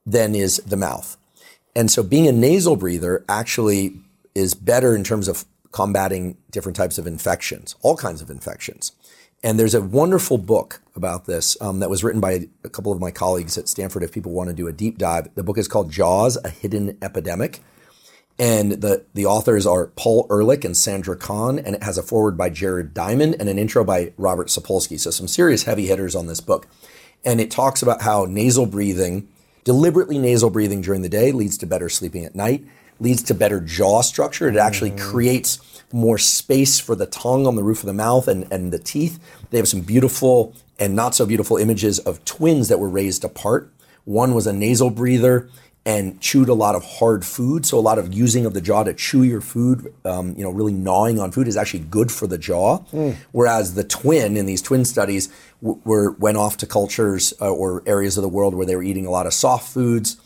then 0.05 0.35
is 0.35 0.57
the 0.57 0.77
mouth. 0.77 1.17
And 1.75 1.89
so 1.89 2.03
being 2.03 2.27
a 2.27 2.31
nasal 2.31 2.75
breather 2.75 3.25
actually 3.27 3.95
is 4.35 4.53
better 4.53 4.95
in 4.95 5.03
terms 5.03 5.27
of 5.27 5.45
combating 5.71 6.37
different 6.51 6.75
types 6.75 6.97
of 6.97 7.07
infections, 7.07 7.75
all 7.81 7.95
kinds 7.95 8.21
of 8.21 8.29
infections. 8.29 8.91
And 9.41 9.57
there's 9.57 9.75
a 9.75 9.81
wonderful 9.81 10.37
book 10.37 10.81
about 10.95 11.25
this 11.25 11.59
um, 11.61 11.79
that 11.79 11.89
was 11.89 12.03
written 12.03 12.19
by 12.19 12.47
a 12.63 12.69
couple 12.69 12.91
of 12.91 12.99
my 12.99 13.11
colleagues 13.11 13.57
at 13.57 13.69
Stanford. 13.69 14.03
If 14.03 14.11
people 14.11 14.33
want 14.33 14.49
to 14.49 14.55
do 14.55 14.67
a 14.67 14.73
deep 14.73 14.97
dive, 14.97 15.33
the 15.35 15.43
book 15.43 15.57
is 15.57 15.67
called 15.67 15.91
Jaws: 15.91 16.37
A 16.43 16.49
Hidden 16.49 16.97
Epidemic, 17.01 17.61
and 18.37 18.73
the 18.73 19.05
the 19.13 19.25
authors 19.25 19.65
are 19.65 19.87
Paul 19.87 20.27
Ehrlich 20.29 20.65
and 20.65 20.75
Sandra 20.75 21.15
Kahn, 21.15 21.57
and 21.57 21.75
it 21.75 21.83
has 21.83 21.97
a 21.97 22.03
foreword 22.03 22.37
by 22.37 22.49
Jared 22.49 22.93
Diamond 22.93 23.37
and 23.39 23.47
an 23.47 23.57
intro 23.57 23.85
by 23.85 24.11
Robert 24.17 24.47
Sapolsky. 24.47 24.99
So 24.99 25.09
some 25.09 25.27
serious 25.27 25.63
heavy 25.63 25.87
hitters 25.87 26.15
on 26.15 26.27
this 26.27 26.41
book, 26.41 26.67
and 27.23 27.39
it 27.39 27.49
talks 27.49 27.81
about 27.81 28.01
how 28.01 28.25
nasal 28.25 28.65
breathing, 28.65 29.29
deliberately 29.63 30.17
nasal 30.17 30.49
breathing 30.49 30.81
during 30.81 31.01
the 31.01 31.09
day, 31.09 31.31
leads 31.31 31.57
to 31.59 31.65
better 31.65 31.87
sleeping 31.87 32.25
at 32.25 32.35
night, 32.35 32.65
leads 32.99 33.23
to 33.23 33.33
better 33.33 33.59
jaw 33.59 34.01
structure. 34.01 34.47
It 34.47 34.57
actually 34.57 34.91
mm-hmm. 34.91 35.09
creates 35.09 35.83
more 35.91 36.17
space 36.17 36.79
for 36.79 36.95
the 36.95 37.05
tongue 37.07 37.47
on 37.47 37.55
the 37.55 37.63
roof 37.63 37.79
of 37.79 37.87
the 37.87 37.93
mouth 37.93 38.27
and, 38.27 38.51
and 38.51 38.71
the 38.71 38.79
teeth. 38.79 39.19
They 39.49 39.57
have 39.57 39.67
some 39.67 39.81
beautiful 39.81 40.55
and 40.77 40.95
not 40.95 41.15
so 41.15 41.25
beautiful 41.25 41.57
images 41.57 41.99
of 41.99 42.23
twins 42.25 42.69
that 42.69 42.79
were 42.79 42.89
raised 42.89 43.23
apart. 43.23 43.71
One 44.05 44.33
was 44.33 44.47
a 44.47 44.53
nasal 44.53 44.89
breather 44.89 45.49
and 45.85 46.19
chewed 46.21 46.49
a 46.49 46.53
lot 46.53 46.75
of 46.75 46.83
hard 46.83 47.25
food. 47.25 47.65
So 47.65 47.77
a 47.77 47.81
lot 47.81 47.97
of 47.97 48.13
using 48.13 48.45
of 48.45 48.53
the 48.53 48.61
jaw 48.61 48.83
to 48.83 48.93
chew 48.93 49.23
your 49.23 49.41
food, 49.41 49.93
um, 50.05 50.35
you 50.37 50.43
know, 50.43 50.51
really 50.51 50.73
gnawing 50.73 51.19
on 51.19 51.31
food 51.31 51.47
is 51.47 51.57
actually 51.57 51.81
good 51.81 52.11
for 52.11 52.27
the 52.27 52.37
jaw. 52.37 52.79
Mm. 52.91 53.15
Whereas 53.31 53.75
the 53.75 53.83
twin 53.83 54.37
in 54.37 54.45
these 54.45 54.61
twin 54.61 54.85
studies 54.85 55.29
w- 55.61 55.81
were 55.85 56.11
went 56.11 56.37
off 56.37 56.57
to 56.57 56.67
cultures 56.67 57.33
uh, 57.41 57.51
or 57.51 57.81
areas 57.85 58.17
of 58.17 58.21
the 58.21 58.29
world 58.29 58.53
where 58.53 58.65
they 58.65 58.75
were 58.75 58.83
eating 58.83 59.05
a 59.05 59.09
lot 59.09 59.25
of 59.25 59.33
soft 59.33 59.69
foods 59.69 60.17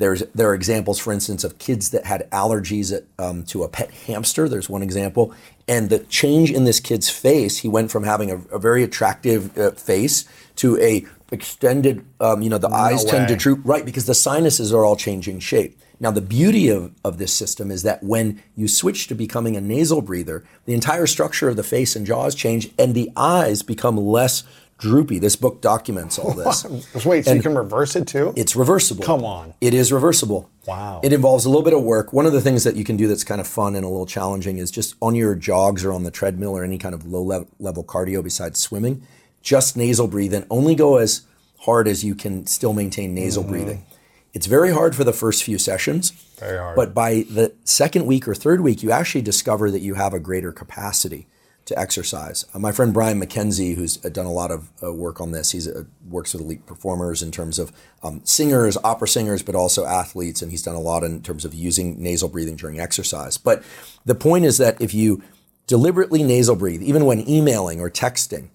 there's, 0.00 0.22
there 0.34 0.48
are 0.48 0.54
examples, 0.54 0.98
for 0.98 1.12
instance, 1.12 1.44
of 1.44 1.58
kids 1.58 1.90
that 1.90 2.06
had 2.06 2.28
allergies 2.30 2.90
at, 2.96 3.04
um, 3.22 3.44
to 3.44 3.62
a 3.62 3.68
pet 3.68 3.90
hamster. 3.90 4.48
There's 4.48 4.68
one 4.68 4.82
example. 4.82 5.34
And 5.68 5.90
the 5.90 5.98
change 6.00 6.50
in 6.50 6.64
this 6.64 6.80
kid's 6.80 7.10
face, 7.10 7.58
he 7.58 7.68
went 7.68 7.90
from 7.90 8.04
having 8.04 8.30
a, 8.30 8.36
a 8.50 8.58
very 8.58 8.82
attractive 8.82 9.56
uh, 9.58 9.72
face 9.72 10.24
to 10.56 10.78
a 10.78 11.04
extended, 11.30 12.04
um, 12.18 12.40
you 12.40 12.48
know, 12.48 12.58
the 12.58 12.68
no 12.68 12.74
eyes 12.74 13.04
way. 13.04 13.10
tend 13.10 13.28
to 13.28 13.36
droop, 13.36 13.60
right, 13.62 13.84
because 13.84 14.06
the 14.06 14.14
sinuses 14.14 14.72
are 14.72 14.84
all 14.84 14.96
changing 14.96 15.38
shape. 15.38 15.78
Now, 16.00 16.10
the 16.10 16.22
beauty 16.22 16.70
of, 16.70 16.92
of 17.04 17.18
this 17.18 17.32
system 17.32 17.70
is 17.70 17.82
that 17.82 18.02
when 18.02 18.42
you 18.56 18.68
switch 18.68 19.06
to 19.08 19.14
becoming 19.14 19.54
a 19.54 19.60
nasal 19.60 20.00
breather, 20.00 20.44
the 20.64 20.72
entire 20.72 21.06
structure 21.06 21.48
of 21.50 21.56
the 21.56 21.62
face 21.62 21.94
and 21.94 22.06
jaws 22.06 22.34
change, 22.34 22.70
and 22.78 22.94
the 22.94 23.10
eyes 23.16 23.62
become 23.62 23.98
less 23.98 24.44
droopy. 24.80 25.18
This 25.18 25.36
book 25.36 25.60
documents 25.60 26.18
all 26.18 26.32
this. 26.34 26.64
Wait, 27.04 27.24
so 27.24 27.30
and 27.30 27.38
you 27.38 27.42
can 27.42 27.54
reverse 27.56 27.94
it 27.94 28.08
too? 28.08 28.32
It's 28.36 28.56
reversible. 28.56 29.04
Come 29.04 29.24
on. 29.24 29.54
It 29.60 29.74
is 29.74 29.92
reversible. 29.92 30.50
Wow. 30.66 31.00
It 31.04 31.12
involves 31.12 31.44
a 31.44 31.48
little 31.48 31.62
bit 31.62 31.72
of 31.72 31.82
work. 31.82 32.12
One 32.12 32.26
of 32.26 32.32
the 32.32 32.40
things 32.40 32.64
that 32.64 32.76
you 32.76 32.84
can 32.84 32.96
do 32.96 33.06
that's 33.06 33.24
kind 33.24 33.40
of 33.40 33.46
fun 33.46 33.76
and 33.76 33.84
a 33.84 33.88
little 33.88 34.06
challenging 34.06 34.58
is 34.58 34.70
just 34.70 34.96
on 35.00 35.14
your 35.14 35.34
jogs 35.34 35.84
or 35.84 35.92
on 35.92 36.02
the 36.02 36.10
treadmill 36.10 36.56
or 36.56 36.64
any 36.64 36.78
kind 36.78 36.94
of 36.94 37.06
low 37.06 37.46
level 37.58 37.84
cardio 37.84 38.22
besides 38.24 38.58
swimming, 38.58 39.06
just 39.42 39.76
nasal 39.76 40.08
breathe 40.08 40.34
and 40.34 40.46
only 40.50 40.74
go 40.74 40.96
as 40.96 41.22
hard 41.60 41.86
as 41.86 42.02
you 42.02 42.14
can 42.14 42.46
still 42.46 42.72
maintain 42.72 43.14
nasal 43.14 43.42
mm-hmm. 43.42 43.52
breathing. 43.52 43.86
It's 44.32 44.46
very 44.46 44.72
hard 44.72 44.94
for 44.94 45.04
the 45.04 45.12
first 45.12 45.42
few 45.42 45.58
sessions. 45.58 46.10
Very 46.38 46.58
hard. 46.58 46.76
But 46.76 46.94
by 46.94 47.24
the 47.28 47.52
second 47.64 48.06
week 48.06 48.28
or 48.28 48.34
third 48.34 48.60
week, 48.60 48.82
you 48.82 48.92
actually 48.92 49.22
discover 49.22 49.70
that 49.70 49.80
you 49.80 49.94
have 49.94 50.14
a 50.14 50.20
greater 50.20 50.52
capacity 50.52 51.26
to 51.66 51.78
exercise. 51.78 52.44
Uh, 52.54 52.58
my 52.58 52.72
friend 52.72 52.92
Brian 52.92 53.20
MacKenzie, 53.20 53.76
who's 53.76 54.04
uh, 54.04 54.08
done 54.08 54.26
a 54.26 54.32
lot 54.32 54.50
of 54.50 54.70
uh, 54.82 54.92
work 54.92 55.20
on 55.20 55.32
this, 55.32 55.52
he 55.52 55.58
uh, 55.58 55.84
works 56.08 56.32
with 56.32 56.42
elite 56.42 56.66
performers 56.66 57.22
in 57.22 57.30
terms 57.30 57.58
of 57.58 57.72
um, 58.02 58.20
singers, 58.24 58.76
opera 58.82 59.08
singers, 59.08 59.42
but 59.42 59.54
also 59.54 59.84
athletes, 59.84 60.42
and 60.42 60.50
he's 60.50 60.62
done 60.62 60.74
a 60.74 60.80
lot 60.80 61.04
in 61.04 61.22
terms 61.22 61.44
of 61.44 61.54
using 61.54 62.02
nasal 62.02 62.28
breathing 62.28 62.56
during 62.56 62.80
exercise. 62.80 63.36
But 63.36 63.62
the 64.04 64.14
point 64.14 64.44
is 64.44 64.58
that 64.58 64.80
if 64.80 64.94
you 64.94 65.22
deliberately 65.66 66.22
nasal 66.22 66.56
breathe, 66.56 66.82
even 66.82 67.04
when 67.04 67.28
emailing 67.28 67.80
or 67.80 67.90
texting, 67.90 68.48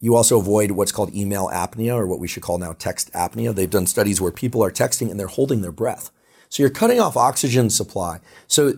you 0.00 0.14
also 0.14 0.38
avoid 0.38 0.72
what's 0.72 0.92
called 0.92 1.14
email 1.14 1.48
apnea, 1.48 1.94
or 1.94 2.06
what 2.06 2.20
we 2.20 2.28
should 2.28 2.42
call 2.42 2.58
now 2.58 2.72
text 2.72 3.12
apnea. 3.12 3.54
They've 3.54 3.68
done 3.68 3.86
studies 3.86 4.20
where 4.20 4.30
people 4.30 4.62
are 4.62 4.70
texting 4.70 5.10
and 5.10 5.18
they're 5.18 5.26
holding 5.26 5.62
their 5.62 5.72
breath. 5.72 6.10
So 6.48 6.62
you're 6.62 6.70
cutting 6.70 7.00
off 7.00 7.16
oxygen 7.16 7.70
supply. 7.70 8.20
So 8.46 8.74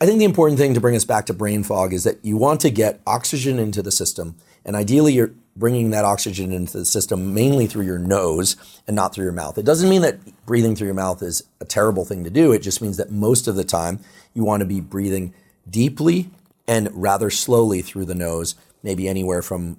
I 0.00 0.06
think 0.06 0.18
the 0.18 0.24
important 0.24 0.58
thing 0.58 0.74
to 0.74 0.80
bring 0.80 0.96
us 0.96 1.04
back 1.04 1.26
to 1.26 1.32
brain 1.32 1.62
fog 1.62 1.92
is 1.92 2.04
that 2.04 2.22
you 2.22 2.36
want 2.36 2.60
to 2.60 2.70
get 2.70 3.00
oxygen 3.06 3.58
into 3.58 3.82
the 3.82 3.90
system, 3.90 4.36
and 4.64 4.76
ideally 4.76 5.14
you're 5.14 5.32
bringing 5.56 5.90
that 5.90 6.04
oxygen 6.04 6.52
into 6.52 6.78
the 6.78 6.84
system 6.84 7.32
mainly 7.32 7.66
through 7.66 7.84
your 7.84 7.98
nose 7.98 8.56
and 8.86 8.96
not 8.96 9.14
through 9.14 9.24
your 9.24 9.32
mouth. 9.32 9.56
It 9.56 9.64
doesn't 9.64 9.88
mean 9.88 10.02
that 10.02 10.18
breathing 10.46 10.74
through 10.74 10.86
your 10.86 10.94
mouth 10.94 11.22
is 11.22 11.44
a 11.60 11.64
terrible 11.64 12.04
thing 12.04 12.24
to 12.24 12.30
do. 12.30 12.52
It 12.52 12.58
just 12.58 12.82
means 12.82 12.96
that 12.96 13.12
most 13.12 13.46
of 13.46 13.54
the 13.54 13.64
time 13.64 14.00
you 14.34 14.44
want 14.44 14.60
to 14.62 14.66
be 14.66 14.80
breathing 14.80 15.32
deeply 15.70 16.30
and 16.66 16.90
rather 16.92 17.30
slowly 17.30 17.82
through 17.82 18.06
the 18.06 18.16
nose, 18.16 18.56
maybe 18.82 19.08
anywhere 19.08 19.42
from 19.42 19.76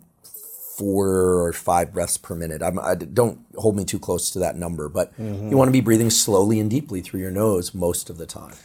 four 0.77 1.08
or 1.46 1.53
five 1.53 1.94
breaths 1.94 2.17
per 2.17 2.36
minute. 2.36 2.62
I'm, 2.62 2.77
I, 2.79 2.96
don't 2.96 3.39
hold 3.55 3.75
me 3.75 3.86
too 3.86 4.00
close 4.00 4.29
to 4.32 4.39
that 4.39 4.58
number, 4.58 4.89
but 4.89 5.13
mm-hmm. 5.20 5.50
you 5.50 5.58
want 5.58 5.70
to 5.70 5.74
be 5.74 5.82
breathing 5.82 6.10
slowly 6.10 6.60
and 6.60 6.70
deeply 6.70 7.01
through 7.01 7.22
your 7.22 7.32
nose 7.32 7.74
most 7.74 8.10
of 8.10 8.17
the 8.17 8.25
time. 8.25 8.55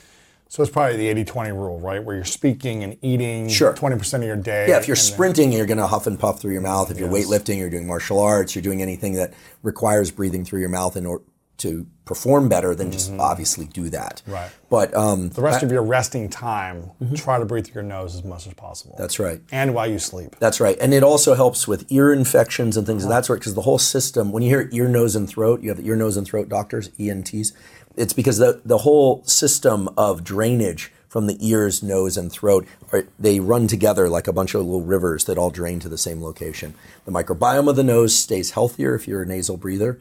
So 0.49 0.65
it's 0.65 0.73
probably 0.73 0.97
the 0.97 1.07
80 1.07 1.25
20 1.25 1.53
rule, 1.53 1.79
right? 1.79 2.03
Where 2.03 2.17
you're 2.17 2.25
speaking 2.25 2.83
and 2.83 2.97
eating 3.03 3.49
sure. 3.49 3.73
20% 3.73 4.15
of 4.15 4.23
your 4.25 4.35
day. 4.35 4.69
Yeah, 4.69 4.79
if 4.79 4.89
you're 4.89 4.97
sprinting, 4.97 5.51
then... 5.51 5.59
you're 5.59 5.67
going 5.67 5.79
to 5.79 5.87
huff 5.87 6.09
and 6.09 6.19
puff 6.19 6.41
through 6.41 6.53
your 6.53 6.61
mouth. 6.61 6.91
If 6.91 6.99
you're 6.99 7.09
weightlifting, 7.09 7.57
you're 7.59 7.71
doing 7.71 7.87
martial 7.87 8.19
arts, 8.19 8.57
you're 8.57 8.63
doing 8.63 8.83
anything 8.83 9.13
that 9.15 9.33
requires 9.63 10.11
breathing 10.11 10.45
through 10.45 10.59
your 10.59 10.69
mouth 10.69 10.97
in 10.97 11.07
order 11.07 11.23
to 11.61 11.87
perform 12.05 12.49
better 12.49 12.75
than 12.75 12.91
just 12.91 13.11
mm-hmm. 13.11 13.21
obviously 13.21 13.67
do 13.67 13.89
that. 13.91 14.23
Right. 14.27 14.51
But 14.69 14.93
um, 14.97 15.29
the 15.29 15.43
rest 15.43 15.63
I, 15.63 15.67
of 15.67 15.73
your 15.73 15.83
resting 15.83 16.29
time, 16.29 16.91
mm-hmm. 17.01 17.15
try 17.15 17.39
to 17.39 17.45
breathe 17.45 17.67
through 17.67 17.83
your 17.83 17.89
nose 17.89 18.17
as 18.17 18.25
much 18.25 18.47
as 18.47 18.55
possible. 18.55 18.97
That's 18.99 19.19
right. 19.19 19.41
And 19.53 19.75
while 19.75 19.87
you 19.87 19.99
sleep. 19.99 20.37
That's 20.41 20.59
right. 20.59 20.77
And 20.81 20.93
it 20.93 21.05
also 21.05 21.35
helps 21.35 21.69
with 21.69 21.87
ear 21.91 22.13
infections 22.13 22.77
and 22.77 22.87
things 22.87 23.05
of 23.05 23.11
that 23.11 23.27
sort 23.27 23.39
because 23.39 23.55
the 23.55 23.63
whole 23.63 23.79
system, 23.79 24.33
when 24.33 24.43
you 24.43 24.49
hear 24.49 24.69
ear, 24.73 24.89
nose, 24.89 25.15
and 25.15 25.29
throat, 25.29 25.63
you 25.63 25.69
have 25.69 25.79
ear, 25.81 25.95
nose, 25.95 26.17
and 26.17 26.27
throat 26.27 26.49
doctors, 26.49 26.91
ENTs. 26.99 27.53
It's 27.97 28.13
because 28.13 28.39
the, 28.39 28.61
the 28.65 28.79
whole 28.79 29.23
system 29.25 29.89
of 29.97 30.25
drainage 30.25 30.93
from 31.09 31.27
the 31.27 31.37
ears, 31.41 31.83
nose, 31.83 32.17
and 32.17 32.31
throat, 32.31 32.67
are, 32.93 33.05
they 33.19 33.41
run 33.41 33.67
together 33.67 34.09
like 34.09 34.27
a 34.27 34.33
bunch 34.33 34.55
of 34.55 34.63
little 34.63 34.83
rivers 34.83 35.25
that 35.25 35.37
all 35.37 35.51
drain 35.51 35.81
to 35.81 35.89
the 35.89 35.99
same 35.99 36.23
location. 36.23 36.75
The 37.05 37.13
microbiome 37.13 37.69
of 37.69 37.77
the 37.77 37.85
nose 37.85 38.17
stays 38.17 38.53
healthier 38.53 38.95
if 38.95 39.07
you're 39.07 39.23
a 39.23 39.27
nasal 39.27 39.57
breather 39.57 40.01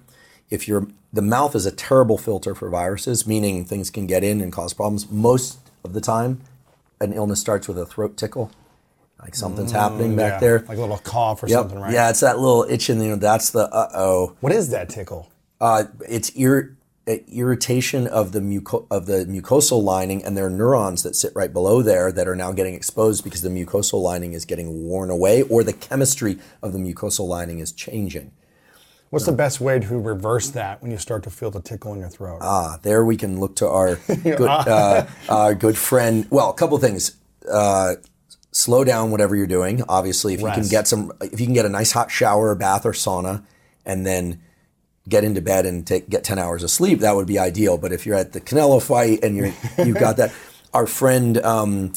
if 0.50 0.68
you're 0.68 0.88
the 1.12 1.22
mouth 1.22 1.56
is 1.56 1.66
a 1.66 1.72
terrible 1.72 2.18
filter 2.18 2.54
for 2.54 2.70
viruses, 2.70 3.26
meaning 3.26 3.66
things 3.66 3.90
can 3.90 4.06
get 4.06 4.24
in 4.24 4.42
and 4.42 4.54
cause 4.54 4.74
problems. 4.74 5.10
Most 5.10 5.60
of 5.84 5.94
the 5.94 6.02
time, 6.02 6.42
an 7.02 7.14
illness 7.14 7.40
starts 7.40 7.68
with 7.68 7.80
a 7.80 7.86
throat 7.86 8.16
tickle, 8.16 8.52
like 9.22 9.36
something's 9.36 9.74
mm, 9.74 9.80
happening 9.80 10.16
back 10.16 10.34
yeah. 10.34 10.40
there, 10.40 10.60
like 10.68 10.78
a 10.78 10.82
little 10.82 10.98
cough 11.00 11.44
or 11.44 11.48
yep. 11.48 11.62
something, 11.62 11.80
right? 11.80 11.94
Yeah, 11.94 12.10
it's 12.10 12.20
that 12.20 12.40
little 12.40 12.66
itch 12.70 12.90
in 12.90 13.00
there. 13.00 13.16
That's 13.16 13.52
the 13.52 13.70
uh 13.74 13.90
oh. 13.94 14.36
What 14.40 14.54
is 14.54 14.70
that 14.70 14.90
tickle? 14.90 15.32
Uh, 15.60 15.86
it's 16.08 16.30
ir- 16.36 16.78
uh, 17.08 17.16
irritation 17.28 18.08
of 18.08 18.32
the 18.32 18.40
muco- 18.40 18.86
of 18.90 19.08
the 19.08 19.26
mucosal 19.26 19.84
lining, 19.84 20.24
and 20.24 20.38
there 20.38 20.46
are 20.46 20.50
neurons 20.50 21.04
that 21.04 21.16
sit 21.16 21.34
right 21.36 21.52
below 21.52 21.82
there 21.82 22.12
that 22.12 22.28
are 22.28 22.36
now 22.36 22.52
getting 22.52 22.76
exposed 22.76 23.24
because 23.24 23.42
the 23.42 23.50
mucosal 23.50 24.02
lining 24.02 24.34
is 24.34 24.46
getting 24.46 24.86
worn 24.86 25.10
away, 25.10 25.42
or 25.42 25.64
the 25.64 25.74
chemistry 25.74 26.38
of 26.62 26.72
the 26.72 26.80
mucosal 26.80 27.28
lining 27.28 27.60
is 27.60 27.72
changing. 27.72 28.32
What's 29.10 29.26
the 29.26 29.32
best 29.32 29.60
way 29.60 29.80
to 29.80 30.00
reverse 30.00 30.50
that 30.52 30.84
when 30.84 30.92
you 30.92 30.98
start 30.98 31.24
to 31.24 31.32
feel 31.32 31.50
the 31.50 31.62
tickle 31.62 31.94
in 31.94 32.00
your 32.00 32.10
throat? 32.10 32.40
Ah, 32.42 32.78
there 32.84 33.04
we 33.04 33.18
can 33.18 33.40
look 33.40 33.56
to 33.56 33.68
our 33.68 33.96
good, 34.24 34.42
uh, 34.42 35.08
our 35.28 35.56
good 35.56 35.78
friend. 35.78 36.28
Well, 36.30 36.52
a 36.52 36.54
couple 36.54 36.78
things. 36.78 37.18
Uh, 37.50 37.96
slow 38.52 38.84
down 38.84 39.10
whatever 39.10 39.36
you're 39.36 39.48
doing. 39.48 39.84
Obviously, 39.90 40.36
if 40.36 40.44
Rest. 40.44 40.58
you 40.58 40.64
can 40.64 40.70
get 40.70 40.88
some, 40.88 41.12
if 41.22 41.40
you 41.40 41.48
can 41.48 41.56
get 41.56 41.66
a 41.66 41.70
nice 41.70 41.92
hot 41.92 42.12
shower, 42.12 42.54
bath, 42.54 42.86
or 42.86 42.92
sauna, 42.92 43.44
and 43.84 44.06
then 44.06 44.42
get 45.08 45.24
into 45.24 45.42
bed 45.42 45.66
and 45.66 45.88
take 45.88 46.08
get 46.08 46.24
ten 46.24 46.38
hours 46.38 46.62
of 46.62 46.70
sleep, 46.70 47.00
that 47.00 47.16
would 47.16 47.28
be 47.28 47.40
ideal. 47.40 47.80
But 47.80 47.92
if 47.92 48.06
you're 48.06 48.16
at 48.16 48.34
the 48.34 48.42
Canelo 48.42 48.80
fight 48.80 49.24
and 49.24 49.36
you're 49.36 49.54
you've 49.84 49.98
got 49.98 50.18
that, 50.18 50.32
our 50.74 50.86
friend 50.86 51.40
um, 51.40 51.94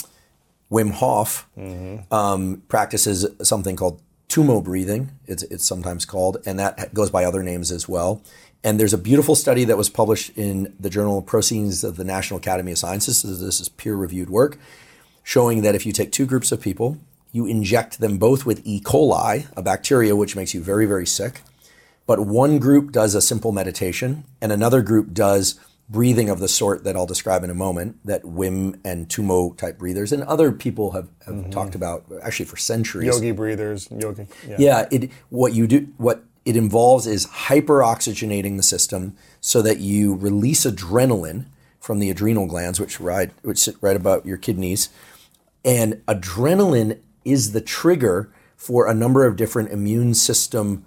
Wim 0.71 0.93
Hof 0.93 1.47
mm-hmm. 1.59 2.13
um, 2.13 2.63
practices 2.69 3.27
something 3.43 3.77
called 3.77 4.01
Tummo 4.33 4.65
breathing, 4.65 5.11
it's, 5.27 5.43
it's 5.45 5.67
sometimes 5.67 6.07
called, 6.07 6.39
and 6.47 6.59
that 6.59 6.95
goes 6.95 7.11
by 7.11 7.25
other 7.25 7.43
names 7.43 7.71
as 7.71 7.87
well. 7.87 8.23
And 8.65 8.81
there's 8.81 8.95
a 8.95 8.99
beautiful 8.99 9.35
study 9.35 9.65
that 9.65 9.77
was 9.77 9.91
published 9.91 10.31
in 10.39 10.75
the 10.81 10.89
journal 10.89 11.21
Proceedings 11.21 11.85
of 11.85 11.97
the 11.97 12.05
National 12.05 12.39
Academy 12.39 12.73
of 12.73 12.79
Sciences. 12.79 13.23
This 13.23 13.61
is 13.61 13.69
peer 13.69 13.95
reviewed 13.95 14.31
work 14.31 14.57
showing 15.23 15.61
that 15.63 15.75
if 15.75 15.85
you 15.85 15.93
take 15.93 16.13
two 16.13 16.25
groups 16.25 16.51
of 16.51 16.63
people, 16.63 16.97
you 17.31 17.45
inject 17.45 18.01
them 18.01 18.17
both 18.17 18.47
with 18.47 18.63
E. 18.65 18.81
coli, 18.81 19.47
a 19.55 19.63
bacteria 19.63 20.17
which 20.17 20.35
makes 20.35 20.55
you 20.55 20.63
very, 20.63 20.87
very 20.87 21.07
sick, 21.07 21.43
But 22.07 22.21
one 22.21 22.59
group 22.59 22.93
does 22.93 23.15
a 23.15 23.23
simple 23.23 23.53
meditation, 23.53 24.25
and 24.41 24.51
another 24.51 24.83
group 24.83 25.13
does 25.13 25.59
breathing 25.93 26.31
of 26.31 26.41
the 26.41 26.49
sort 26.49 26.85
that 26.85 26.97
I'll 26.97 27.07
describe 27.07 27.45
in 27.45 27.51
a 27.51 27.55
moment, 27.55 27.99
that 28.05 28.23
Wim 28.23 28.81
and 28.85 29.09
Tummo 29.09 29.57
type 29.57 29.79
breathers, 29.79 30.11
and 30.11 30.23
other 30.25 30.51
people 30.51 30.93
have, 30.93 31.09
have 31.27 31.35
mm-hmm. 31.35 31.51
talked 31.51 31.75
about 31.75 32.05
actually 32.23 32.47
for 32.47 32.57
centuries. 32.57 33.07
Yogi 33.07 33.31
breathers, 33.31 33.89
yogi. 33.91 34.27
Yeah. 34.49 34.57
yeah, 34.59 34.89
it 34.91 35.11
what 35.29 35.53
you 35.53 35.67
do 35.67 35.89
what 35.99 36.25
it 36.45 36.57
involves 36.57 37.07
is 37.07 37.27
hyperoxygenating 37.27 38.57
the 38.57 38.63
system 38.63 39.15
so 39.41 39.63
that 39.63 39.79
you 39.79 40.15
release 40.15 40.65
adrenaline 40.65 41.45
from 41.79 41.99
the 41.99 42.11
adrenal 42.11 42.47
glands, 42.47 42.81
which 42.81 42.99
right 42.99 43.31
which 43.43 43.59
sit 43.59 43.77
right 43.81 43.97
about 43.97 44.25
your 44.25 44.39
kidneys, 44.39 44.89
and 45.65 45.95
adrenaline 46.07 46.99
is 47.25 47.53
the 47.53 47.61
trigger 47.61 48.33
for 48.57 48.89
a 48.89 48.95
number 48.95 49.27
of 49.27 49.37
different 49.37 49.71
immune 49.71 50.15
system 50.15 50.87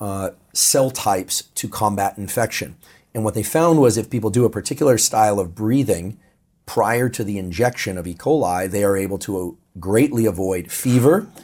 uh, 0.00 0.30
cell 0.52 0.90
types 0.90 1.42
to 1.54 1.68
combat 1.68 2.16
infection. 2.16 2.76
And 3.16 3.24
what 3.24 3.32
they 3.32 3.42
found 3.42 3.80
was 3.80 3.96
if 3.96 4.10
people 4.10 4.28
do 4.28 4.44
a 4.44 4.50
particular 4.50 4.98
style 4.98 5.40
of 5.40 5.54
breathing 5.54 6.18
prior 6.66 7.08
to 7.08 7.24
the 7.24 7.38
injection 7.38 7.96
of 7.96 8.06
E. 8.06 8.14
coli, 8.14 8.70
they 8.70 8.84
are 8.84 8.94
able 8.94 9.16
to 9.20 9.38
uh, 9.38 9.80
greatly 9.80 10.26
avoid 10.26 10.70
fever. 10.70 11.26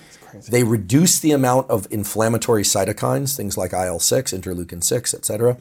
They 0.50 0.64
reduce 0.64 1.18
the 1.20 1.32
amount 1.32 1.68
of 1.68 1.86
inflammatory 1.90 2.62
cytokines, 2.62 3.36
things 3.36 3.58
like 3.58 3.74
IL 3.74 3.98
6, 3.98 4.32
interleukin 4.32 4.82
6, 4.82 5.12
et 5.12 5.26
cetera, 5.26 5.58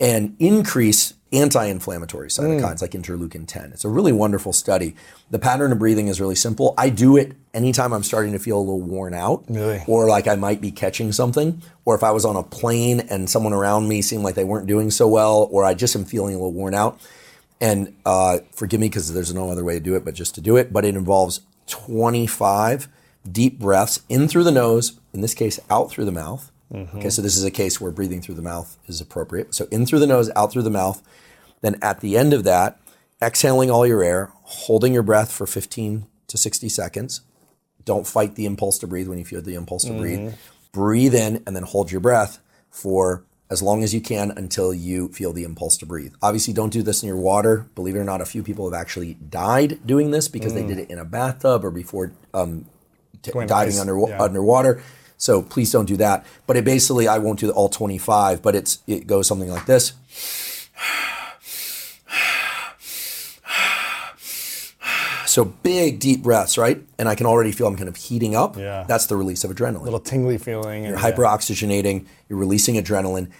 and 0.00 0.34
increase 0.40 1.14
anti-inflammatory 1.32 2.28
cytokines 2.28 2.60
mm. 2.60 2.82
like 2.82 2.92
interleukin 2.92 3.46
10. 3.46 3.72
It's 3.72 3.84
a 3.84 3.88
really 3.88 4.12
wonderful 4.12 4.52
study. 4.52 4.94
The 5.30 5.38
pattern 5.38 5.72
of 5.72 5.78
breathing 5.78 6.08
is 6.08 6.20
really 6.20 6.34
simple. 6.34 6.74
I 6.78 6.88
do 6.88 7.16
it 7.16 7.32
anytime 7.52 7.92
I'm 7.92 8.02
starting 8.02 8.32
to 8.32 8.38
feel 8.38 8.58
a 8.58 8.60
little 8.60 8.80
worn 8.80 9.14
out 9.14 9.44
really? 9.48 9.82
or 9.86 10.08
like 10.08 10.26
I 10.26 10.36
might 10.36 10.60
be 10.60 10.70
catching 10.70 11.12
something 11.12 11.62
or 11.84 11.94
if 11.94 12.02
I 12.02 12.12
was 12.12 12.24
on 12.24 12.36
a 12.36 12.42
plane 12.42 13.00
and 13.00 13.28
someone 13.28 13.52
around 13.52 13.88
me 13.88 14.00
seemed 14.00 14.22
like 14.22 14.34
they 14.34 14.44
weren't 14.44 14.66
doing 14.66 14.90
so 14.90 15.06
well 15.08 15.48
or 15.50 15.64
I 15.64 15.74
just 15.74 15.94
am 15.96 16.04
feeling 16.04 16.34
a 16.34 16.38
little 16.38 16.52
worn 16.52 16.74
out. 16.74 17.00
And 17.60 17.94
uh, 18.06 18.38
forgive 18.52 18.80
me 18.80 18.88
because 18.88 19.12
there's 19.12 19.34
no 19.34 19.50
other 19.50 19.64
way 19.64 19.74
to 19.74 19.80
do 19.80 19.96
it 19.96 20.04
but 20.04 20.14
just 20.14 20.34
to 20.36 20.40
do 20.40 20.56
it, 20.56 20.72
but 20.72 20.84
it 20.84 20.94
involves 20.94 21.40
25 21.66 22.88
deep 23.30 23.58
breaths 23.58 24.00
in 24.08 24.28
through 24.28 24.44
the 24.44 24.52
nose, 24.52 24.98
in 25.12 25.20
this 25.20 25.34
case 25.34 25.60
out 25.68 25.90
through 25.90 26.04
the 26.04 26.12
mouth 26.12 26.50
Mm-hmm. 26.72 26.98
Okay, 26.98 27.10
so 27.10 27.22
this 27.22 27.36
is 27.36 27.44
a 27.44 27.50
case 27.50 27.80
where 27.80 27.90
breathing 27.90 28.20
through 28.20 28.34
the 28.34 28.42
mouth 28.42 28.76
is 28.86 29.00
appropriate. 29.00 29.54
So 29.54 29.66
in 29.70 29.86
through 29.86 30.00
the 30.00 30.06
nose, 30.06 30.30
out 30.36 30.52
through 30.52 30.62
the 30.62 30.70
mouth. 30.70 31.02
Then 31.60 31.76
at 31.82 32.00
the 32.00 32.16
end 32.16 32.32
of 32.32 32.44
that, 32.44 32.78
exhaling 33.20 33.70
all 33.70 33.86
your 33.86 34.02
air, 34.02 34.32
holding 34.42 34.94
your 34.94 35.02
breath 35.02 35.32
for 35.32 35.46
15 35.46 36.06
to 36.28 36.38
60 36.38 36.68
seconds. 36.68 37.22
Don't 37.84 38.06
fight 38.06 38.34
the 38.34 38.46
impulse 38.46 38.78
to 38.78 38.86
breathe 38.86 39.08
when 39.08 39.18
you 39.18 39.24
feel 39.24 39.42
the 39.42 39.54
impulse 39.54 39.84
to 39.84 39.90
mm-hmm. 39.90 40.00
breathe. 40.00 40.34
Breathe 40.72 41.14
in 41.14 41.42
and 41.46 41.56
then 41.56 41.62
hold 41.62 41.90
your 41.90 42.00
breath 42.00 42.38
for 42.70 43.24
as 43.50 43.62
long 43.62 43.82
as 43.82 43.94
you 43.94 44.00
can 44.00 44.30
until 44.36 44.74
you 44.74 45.08
feel 45.08 45.32
the 45.32 45.44
impulse 45.44 45.78
to 45.78 45.86
breathe. 45.86 46.14
Obviously, 46.20 46.52
don't 46.52 46.72
do 46.72 46.82
this 46.82 47.02
in 47.02 47.08
your 47.08 47.16
water. 47.16 47.66
Believe 47.74 47.96
it 47.96 47.98
or 47.98 48.04
not, 48.04 48.20
a 48.20 48.26
few 48.26 48.42
people 48.42 48.70
have 48.70 48.78
actually 48.78 49.14
died 49.14 49.80
doing 49.86 50.10
this 50.10 50.28
because 50.28 50.52
mm. 50.52 50.56
they 50.56 50.66
did 50.66 50.78
it 50.78 50.90
in 50.90 50.98
a 50.98 51.04
bathtub 51.04 51.64
or 51.64 51.70
before 51.70 52.12
um, 52.34 52.66
t- 53.22 53.32
diving 53.46 53.78
under, 53.78 53.98
yeah. 53.98 54.22
underwater. 54.22 54.82
So 55.18 55.42
please 55.42 55.70
don't 55.70 55.84
do 55.84 55.96
that. 55.98 56.24
But 56.46 56.56
it 56.56 56.64
basically, 56.64 57.06
I 57.06 57.18
won't 57.18 57.40
do 57.40 57.46
the 57.46 57.52
all 57.52 57.68
25, 57.68 58.40
but 58.40 58.54
it's 58.54 58.78
it 58.86 59.06
goes 59.06 59.26
something 59.26 59.50
like 59.50 59.66
this. 59.66 59.92
So 65.26 65.44
big, 65.44 66.00
deep 66.00 66.22
breaths, 66.22 66.56
right? 66.56 66.82
And 66.98 67.08
I 67.08 67.14
can 67.14 67.26
already 67.26 67.52
feel 67.52 67.66
I'm 67.66 67.76
kind 67.76 67.88
of 67.88 67.96
heating 67.96 68.34
up. 68.34 68.56
Yeah. 68.56 68.84
That's 68.88 69.06
the 69.06 69.16
release 69.16 69.44
of 69.44 69.50
adrenaline. 69.50 69.82
A 69.82 69.84
little 69.84 70.00
tingly 70.00 70.38
feeling. 70.38 70.84
You're 70.84 70.96
hyperoxygenating, 70.96 72.06
you're 72.28 72.38
releasing 72.38 72.76
adrenaline. 72.76 73.30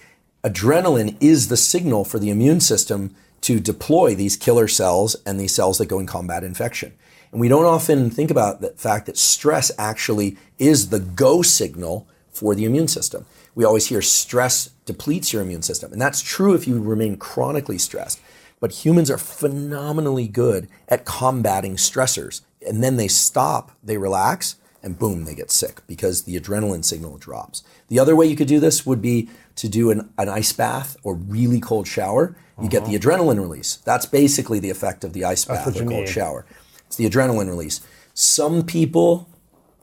Adrenaline 0.45 1.17
is 1.21 1.49
the 1.49 1.57
signal 1.57 2.05
for 2.05 2.19
the 2.19 2.31
immune 2.31 2.61
system 2.61 3.15
to 3.41 3.59
deploy 3.59 4.15
these 4.15 4.37
killer 4.37 4.69
cells 4.69 5.17
and 5.27 5.41
these 5.41 5.55
cells 5.55 5.79
that 5.79 5.87
go 5.87 5.99
and 5.99 6.07
combat 6.07 6.45
infection. 6.45 6.93
And 7.33 7.41
we 7.41 7.49
don't 7.49 7.65
often 7.65 8.11
think 8.11 8.31
about 8.31 8.61
the 8.61 8.71
fact 8.71 9.07
that 9.07 9.17
stress 9.17 9.71
actually 9.79 10.37
is 10.59 10.91
the 10.91 11.01
go 11.01 11.43
signal 11.43 12.07
for 12.31 12.55
the 12.55 12.65
immune 12.65 12.89
system. 12.89 13.27
We 13.55 13.65
always 13.65 13.89
hear 13.89 14.01
stress 14.03 14.71
depletes 14.87 15.33
your 15.33 15.43
immune 15.43 15.63
system. 15.63 15.93
And 15.93 16.01
that's 16.01 16.23
true 16.23 16.55
if 16.55 16.67
you 16.67 16.81
remain 16.81 17.17
chronically 17.17 17.79
stressed. 17.79 18.21
But 18.61 18.85
humans 18.85 19.11
are 19.11 19.19
phenomenally 19.19 20.29
good 20.29 20.69
at 20.89 21.05
combating 21.05 21.77
stressors. 21.77 22.43
And 22.67 22.83
then 22.83 22.97
they 22.97 23.09
stop, 23.09 23.73
they 23.83 23.99
relax, 23.99 24.57
and 24.83 24.99
boom, 24.99 25.25
they 25.25 25.35
get 25.35 25.51
sick 25.51 25.81
because 25.87 26.23
the 26.23 26.39
adrenaline 26.39 26.85
signal 26.85 27.19
drops. 27.19 27.63
The 27.89 27.99
other 27.99 28.15
way 28.15 28.27
you 28.27 28.37
could 28.37 28.49
do 28.49 28.61
this 28.61 28.87
would 28.87 29.03
be 29.03 29.29
to 29.57 29.69
do 29.69 29.91
an, 29.91 30.11
an 30.19 30.29
ice 30.29 30.53
bath 30.53 30.97
or 31.03 31.15
really 31.15 31.61
cold 31.61 31.87
shower. 31.87 32.37
You 32.57 32.65
uh-huh. 32.65 32.69
get 32.69 32.85
the 32.85 32.97
uh-huh. 32.97 33.19
adrenaline 33.19 33.41
release. 33.41 33.77
That's 33.77 34.07
basically 34.07 34.61
the 34.61 34.71
effect 34.71 35.05
of 35.05 35.13
the 35.13 35.25
ice 35.25 35.45
bath 35.45 35.77
or 35.77 35.85
cold 35.85 36.09
shower. 36.09 36.47
It's 36.89 36.97
the 36.97 37.09
adrenaline 37.09 37.49
release. 37.49 37.81
Some 38.15 38.65
people 38.65 39.29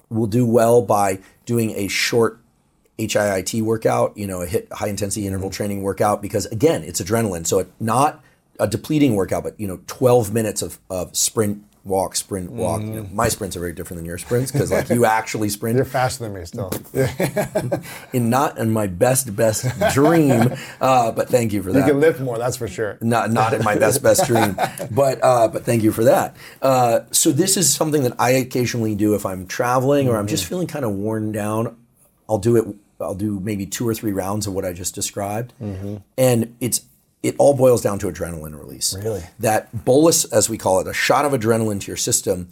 will 0.09 0.27
do 0.27 0.45
well 0.45 0.81
by 0.81 1.19
doing 1.45 1.71
a 1.71 1.87
short 1.87 2.39
HIIT 2.99 3.61
workout, 3.61 4.17
you 4.17 4.27
know, 4.27 4.41
a 4.41 4.45
hit 4.45 4.67
high 4.71 4.87
intensity 4.87 5.27
interval 5.27 5.49
mm-hmm. 5.49 5.55
training 5.55 5.81
workout 5.83 6.21
because 6.21 6.45
again, 6.47 6.83
it's 6.83 7.01
adrenaline. 7.01 7.45
So 7.45 7.59
it, 7.59 7.71
not 7.79 8.23
a 8.59 8.67
depleting 8.67 9.15
workout, 9.15 9.43
but 9.43 9.59
you 9.59 9.67
know, 9.67 9.79
12 9.87 10.33
minutes 10.33 10.61
of, 10.61 10.79
of 10.89 11.15
sprint 11.15 11.63
walk, 11.85 12.15
sprint, 12.15 12.51
walk. 12.51 12.81
Mm. 12.81 12.87
You 12.87 12.93
know, 12.93 13.03
mm. 13.03 13.13
my 13.13 13.29
sprints 13.29 13.55
are 13.55 13.59
very 13.59 13.71
different 13.71 13.99
than 13.99 14.05
your 14.05 14.17
sprints 14.17 14.51
because 14.51 14.71
like 14.71 14.89
you 14.89 15.05
actually 15.05 15.49
sprint. 15.49 15.77
You're 15.77 15.85
faster 15.85 16.23
than 16.23 16.33
me 16.33 16.43
still. 16.45 16.71
in 18.13 18.29
not 18.29 18.57
in 18.57 18.71
my 18.71 18.87
best 18.87 19.33
best 19.35 19.65
dream, 19.93 20.53
uh, 20.81 21.11
but 21.11 21.29
thank 21.29 21.53
you 21.53 21.63
for 21.63 21.71
that. 21.71 21.79
You 21.79 21.93
can 21.93 22.01
lift 22.01 22.19
more, 22.19 22.37
that's 22.37 22.57
for 22.57 22.67
sure. 22.67 22.97
Not 23.01 23.31
not 23.31 23.53
in 23.53 23.63
my 23.63 23.75
best 23.75 24.03
best 24.03 24.25
dream, 24.25 24.57
but 24.91 25.23
uh, 25.23 25.47
but 25.47 25.63
thank 25.63 25.83
you 25.83 25.91
for 25.91 26.03
that. 26.03 26.35
Uh, 26.61 27.01
so 27.11 27.31
this 27.31 27.55
is 27.55 27.73
something 27.73 28.03
that 28.03 28.13
I 28.19 28.31
occasionally 28.31 28.95
do 28.95 29.13
if 29.13 29.25
I'm 29.25 29.47
traveling 29.47 30.09
or 30.09 30.17
I'm 30.17 30.27
just 30.27 30.43
mm-hmm. 30.43 30.49
feeling 30.49 30.67
kind 30.67 30.83
of 30.83 30.91
worn 30.91 31.31
down. 31.31 31.77
I'll 32.27 32.39
do 32.39 32.57
it. 32.57 32.65
I'll 32.99 33.13
do 33.13 33.39
maybe 33.39 33.65
two 33.65 33.87
or 33.87 33.93
three 33.93 34.13
rounds 34.13 34.47
of 34.47 34.53
what 34.53 34.65
I 34.65 34.73
just 34.73 34.95
described, 34.95 35.53
mm-hmm. 35.61 35.97
and 36.17 36.55
it's 36.59 36.81
it 37.25 37.35
all 37.39 37.55
boils 37.55 37.81
down 37.81 37.97
to 37.99 38.07
adrenaline 38.07 38.57
release. 38.57 38.95
Really? 38.95 39.23
That 39.39 39.85
bolus, 39.85 40.25
as 40.25 40.49
we 40.49 40.57
call 40.57 40.79
it, 40.79 40.87
a 40.87 40.93
shot 40.93 41.25
of 41.25 41.31
adrenaline 41.31 41.81
to 41.81 41.87
your 41.87 41.97
system, 41.97 42.49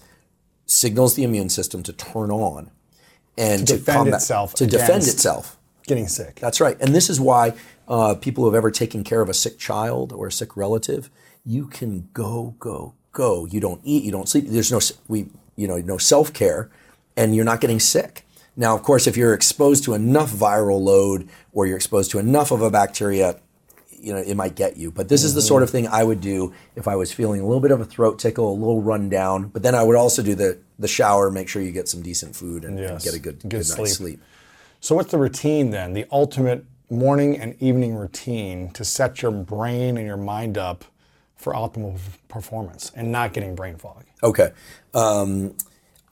signals 0.65 1.15
the 1.15 1.23
immune 1.23 1.49
system 1.49 1.83
to 1.83 1.93
turn 1.93 2.31
on 2.31 2.71
and 3.37 3.67
to, 3.67 3.73
to 3.73 3.79
defend 3.79 3.97
combat, 3.97 4.13
itself. 4.15 4.53
To 4.55 4.65
defend 4.65 5.03
itself. 5.03 5.57
Getting 5.85 6.07
sick. 6.07 6.39
That's 6.39 6.59
right. 6.59 6.75
And 6.79 6.95
this 6.95 7.09
is 7.09 7.21
why 7.21 7.53
uh, 7.87 8.15
people 8.15 8.43
who 8.43 8.49
have 8.49 8.55
ever 8.55 8.71
taken 8.71 9.03
care 9.03 9.21
of 9.21 9.29
a 9.29 9.33
sick 9.33 9.59
child 9.59 10.11
or 10.11 10.27
a 10.27 10.31
sick 10.31 10.57
relative, 10.57 11.09
you 11.45 11.67
can 11.67 12.09
go, 12.13 12.55
go, 12.57 12.95
go. 13.11 13.45
You 13.45 13.59
don't 13.59 13.81
eat, 13.83 14.03
you 14.03 14.11
don't 14.11 14.27
sleep. 14.27 14.45
There's 14.47 14.71
no 14.71 14.79
we, 15.07 15.27
you 15.55 15.67
know, 15.67 15.77
no 15.77 15.97
self 15.97 16.33
care, 16.33 16.71
and 17.15 17.35
you're 17.35 17.45
not 17.45 17.61
getting 17.61 17.79
sick. 17.79 18.25
Now, 18.55 18.75
of 18.75 18.83
course, 18.83 19.07
if 19.07 19.17
you're 19.17 19.33
exposed 19.33 19.83
to 19.85 19.93
enough 19.93 20.31
viral 20.31 20.81
load 20.81 21.27
or 21.51 21.65
you're 21.65 21.75
exposed 21.75 22.11
to 22.11 22.19
enough 22.19 22.51
of 22.51 22.61
a 22.61 22.69
bacteria, 22.69 23.39
you 24.03 24.13
know, 24.13 24.19
it 24.19 24.35
might 24.35 24.55
get 24.55 24.77
you. 24.77 24.91
But 24.91 25.09
this 25.09 25.21
mm-hmm. 25.21 25.27
is 25.27 25.33
the 25.33 25.41
mm-hmm. 25.41 25.47
sort 25.47 25.63
of 25.63 25.69
thing 25.69 25.87
I 25.87 26.03
would 26.03 26.21
do 26.21 26.53
if 26.75 26.87
I 26.87 26.95
was 26.95 27.11
feeling 27.11 27.41
a 27.41 27.45
little 27.45 27.61
bit 27.61 27.71
of 27.71 27.81
a 27.81 27.85
throat 27.85 28.19
tickle, 28.19 28.51
a 28.51 28.53
little 28.53 28.81
run 28.81 29.09
down. 29.09 29.47
But 29.47 29.63
then 29.63 29.75
I 29.75 29.83
would 29.83 29.95
also 29.95 30.21
do 30.21 30.35
the 30.35 30.59
the 30.79 30.87
shower, 30.87 31.31
make 31.31 31.47
sure 31.47 31.61
you 31.61 31.71
get 31.71 31.87
some 31.87 32.01
decent 32.01 32.35
food 32.35 32.65
and, 32.65 32.77
yes. 32.77 32.91
and 32.91 33.01
get 33.01 33.13
a 33.13 33.19
good, 33.19 33.39
good, 33.41 33.49
good 33.49 33.65
sleep. 33.65 33.77
night's 33.77 33.93
sleep. 33.93 34.21
So 34.79 34.95
what's 34.95 35.11
the 35.11 35.17
routine 35.17 35.69
then? 35.69 35.93
The 35.93 36.05
ultimate 36.11 36.65
morning 36.89 37.37
and 37.39 37.55
evening 37.61 37.95
routine 37.95 38.69
to 38.71 38.83
set 38.83 39.21
your 39.21 39.31
brain 39.31 39.97
and 39.97 40.05
your 40.05 40.17
mind 40.17 40.57
up 40.57 40.83
for 41.35 41.53
optimal 41.53 41.99
performance 42.27 42.91
and 42.95 43.11
not 43.11 43.33
getting 43.33 43.55
brain 43.55 43.77
fog. 43.77 44.03
Okay. 44.21 44.51
Um, 44.93 45.55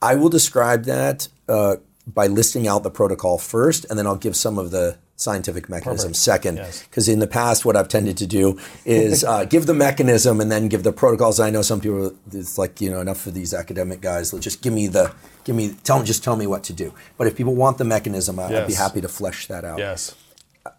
I 0.00 0.14
will 0.14 0.28
describe 0.28 0.84
that 0.84 1.28
uh, 1.48 1.76
by 2.06 2.26
listing 2.26 2.66
out 2.66 2.82
the 2.82 2.90
protocol 2.90 3.38
first, 3.38 3.86
and 3.88 3.98
then 3.98 4.06
I'll 4.06 4.16
give 4.16 4.36
some 4.36 4.58
of 4.58 4.70
the 4.70 4.98
scientific 5.16 5.68
mechanism 5.68 6.10
Perfect. 6.10 6.16
second. 6.16 6.56
Because 6.56 7.08
yes. 7.08 7.08
in 7.08 7.20
the 7.20 7.26
past, 7.26 7.64
what 7.64 7.76
I've 7.76 7.88
tended 7.88 8.16
to 8.18 8.26
do 8.26 8.58
is 8.84 9.24
uh, 9.24 9.44
give 9.50 9.66
the 9.66 9.74
mechanism 9.74 10.40
and 10.40 10.50
then 10.50 10.68
give 10.68 10.82
the 10.82 10.92
protocols. 10.92 11.40
I 11.40 11.50
know 11.50 11.62
some 11.62 11.80
people, 11.80 12.14
it's 12.32 12.58
like, 12.58 12.80
you 12.80 12.90
know, 12.90 13.00
enough 13.00 13.20
for 13.20 13.30
these 13.30 13.54
academic 13.54 14.00
guys. 14.00 14.32
Just 14.32 14.62
give 14.62 14.72
me 14.72 14.86
the, 14.88 15.14
give 15.44 15.56
me, 15.56 15.74
tell 15.84 16.02
just 16.02 16.24
tell 16.24 16.36
me 16.36 16.46
what 16.46 16.64
to 16.64 16.72
do. 16.72 16.92
But 17.16 17.26
if 17.26 17.36
people 17.36 17.54
want 17.54 17.78
the 17.78 17.84
mechanism, 17.84 18.38
I, 18.38 18.50
yes. 18.50 18.62
I'd 18.62 18.68
be 18.68 18.74
happy 18.74 19.00
to 19.00 19.08
flesh 19.08 19.46
that 19.46 19.64
out. 19.64 19.78
Yes. 19.78 20.14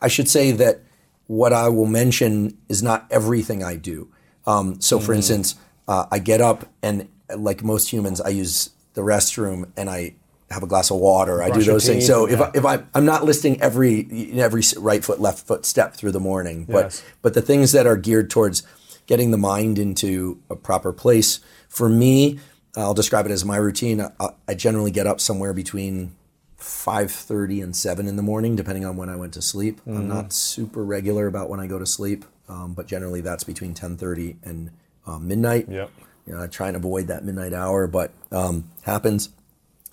I 0.01 0.07
should 0.07 0.29
say 0.29 0.51
that 0.51 0.81
what 1.27 1.53
I 1.53 1.69
will 1.69 1.85
mention 1.85 2.57
is 2.69 2.83
not 2.83 3.07
everything 3.09 3.63
I 3.63 3.75
do. 3.75 4.09
Um, 4.45 4.81
so, 4.81 4.99
for 4.99 5.05
mm-hmm. 5.05 5.17
instance, 5.17 5.55
uh, 5.87 6.05
I 6.11 6.19
get 6.19 6.41
up 6.41 6.67
and, 6.81 7.07
like 7.35 7.63
most 7.63 7.89
humans, 7.91 8.19
I 8.19 8.29
use 8.29 8.71
the 8.93 9.01
restroom 9.01 9.71
and 9.77 9.89
I 9.89 10.15
have 10.53 10.63
a 10.63 10.67
glass 10.67 10.91
of 10.91 10.97
water. 10.97 11.37
Brush 11.37 11.51
I 11.51 11.53
do 11.53 11.63
those 11.63 11.85
things. 11.85 12.05
So 12.05 12.27
yeah. 12.27 12.33
if 12.33 12.41
I, 12.41 12.51
if 12.53 12.65
I 12.65 12.83
I'm 12.93 13.05
not 13.05 13.23
listing 13.23 13.61
every 13.61 14.31
every 14.33 14.63
right 14.77 15.03
foot 15.03 15.19
left 15.19 15.45
foot 15.47 15.65
step 15.65 15.95
through 15.95 16.11
the 16.11 16.19
morning, 16.19 16.65
but 16.65 16.85
yes. 16.85 17.03
but 17.21 17.33
the 17.33 17.41
things 17.41 17.71
that 17.71 17.85
are 17.87 17.97
geared 17.97 18.29
towards 18.29 18.63
getting 19.05 19.31
the 19.31 19.37
mind 19.37 19.77
into 19.77 20.39
a 20.49 20.55
proper 20.55 20.93
place. 20.93 21.39
For 21.67 21.89
me, 21.89 22.39
I'll 22.75 22.93
describe 22.93 23.25
it 23.25 23.31
as 23.31 23.43
my 23.43 23.57
routine. 23.57 24.01
I, 24.01 24.29
I 24.47 24.53
generally 24.53 24.91
get 24.91 25.07
up 25.07 25.19
somewhere 25.19 25.53
between 25.53 26.15
5.30 26.59 27.61
and 27.61 27.75
7 27.75 28.07
in 28.07 28.15
the 28.15 28.23
morning 28.23 28.55
depending 28.55 28.85
on 28.85 28.95
when 28.95 29.09
i 29.09 29.17
went 29.17 29.33
to 29.33 29.41
sleep 29.41 29.81
mm-hmm. 29.81 29.97
i'm 29.97 30.07
not 30.07 30.31
super 30.31 30.81
regular 30.81 31.27
about 31.27 31.49
when 31.49 31.59
i 31.59 31.67
go 31.67 31.77
to 31.77 31.85
sleep 31.85 32.23
um, 32.47 32.73
but 32.73 32.87
generally 32.87 33.19
that's 33.19 33.43
between 33.43 33.73
10.30 33.73 34.37
and 34.43 34.71
um, 35.05 35.27
midnight 35.27 35.67
yep. 35.67 35.91
you 36.25 36.33
know, 36.33 36.41
i 36.41 36.47
try 36.47 36.69
and 36.69 36.77
avoid 36.77 37.07
that 37.07 37.25
midnight 37.25 37.51
hour 37.51 37.85
but 37.85 38.11
um, 38.31 38.69
happens 38.83 39.27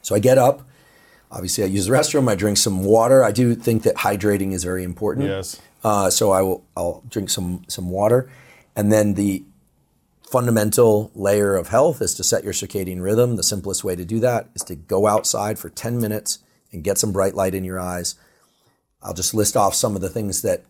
so 0.03 0.15
i 0.15 0.19
get 0.19 0.39
up. 0.39 0.63
Obviously 1.31 1.65
i 1.65 1.67
use 1.67 1.87
the 1.87 1.93
restroom. 1.93 2.29
I 2.29 2.35
drink 2.35 2.59
some 2.59 2.85
water. 2.85 3.23
I 3.23 3.33
do 3.33 3.55
think 3.55 3.83
that 3.85 3.97
hydrating 3.97 4.53
is 4.53 4.65
very 4.65 4.85
important. 4.85 5.27
Yes. 5.27 5.61
Uh, 5.83 6.11
so 6.11 6.31
i 6.31 6.43
will 6.43 6.65
i'll 6.77 7.03
drink 7.09 7.31
some 7.31 7.65
some 7.69 7.91
water. 7.91 8.31
And 8.77 8.93
then 8.93 9.15
the 9.15 9.45
fundamental 10.31 11.11
layer 11.15 11.57
of 11.57 11.69
health 11.69 12.01
is 12.01 12.15
to 12.15 12.23
set 12.23 12.45
your 12.45 12.53
circadian 12.53 13.03
rhythm. 13.03 13.35
The 13.35 13.43
simplest 13.43 13.83
way 13.83 13.97
to 13.97 14.05
do 14.05 14.21
that 14.21 14.49
is 14.55 14.63
to 14.65 14.77
go 14.77 15.09
outside 15.09 15.59
for 15.59 15.69
10 15.69 16.01
minutes 16.01 16.39
and 16.71 16.85
get 16.85 16.99
some 16.99 17.11
bright 17.11 17.35
light 17.35 17.53
in 17.53 17.65
your 17.65 17.81
eyes. 17.81 18.15
I'll 19.03 19.15
just 19.15 19.35
list 19.35 19.57
off 19.57 19.75
some 19.75 19.97
of 19.97 20.03
the 20.03 20.09
things 20.09 20.43
that 20.43 20.65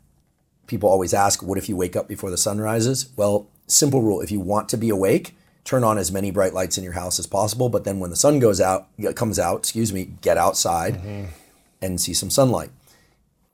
people 0.67 0.89
always 0.89 1.13
ask 1.13 1.43
what 1.43 1.59
if 1.59 1.69
you 1.69 1.77
wake 1.77 1.95
up 1.95 2.09
before 2.09 2.31
the 2.31 2.39
sun 2.39 2.59
rises? 2.59 3.11
Well, 3.17 3.49
simple 3.67 4.01
rule. 4.01 4.23
If 4.23 4.31
you 4.31 4.41
want 4.41 4.69
to 4.71 4.79
be 4.79 4.89
awake, 4.89 5.37
turn 5.65 5.85
on 5.85 5.99
as 5.99 6.11
many 6.11 6.31
bright 6.31 6.55
lights 6.55 6.79
in 6.79 6.85
your 6.85 6.95
house 6.95 7.19
as 7.19 7.27
possible, 7.27 7.69
but 7.69 7.85
then 7.85 7.99
when 7.99 8.11
the 8.11 8.17
sun 8.17 8.39
goes 8.39 8.61
out, 8.61 8.89
comes 9.15 9.39
out, 9.39 9.59
excuse 9.59 9.93
me, 9.93 10.13
get 10.21 10.37
outside 10.37 10.95
mm-hmm. 10.95 11.27
and 11.83 12.01
see 12.01 12.15
some 12.15 12.31
sunlight. 12.31 12.71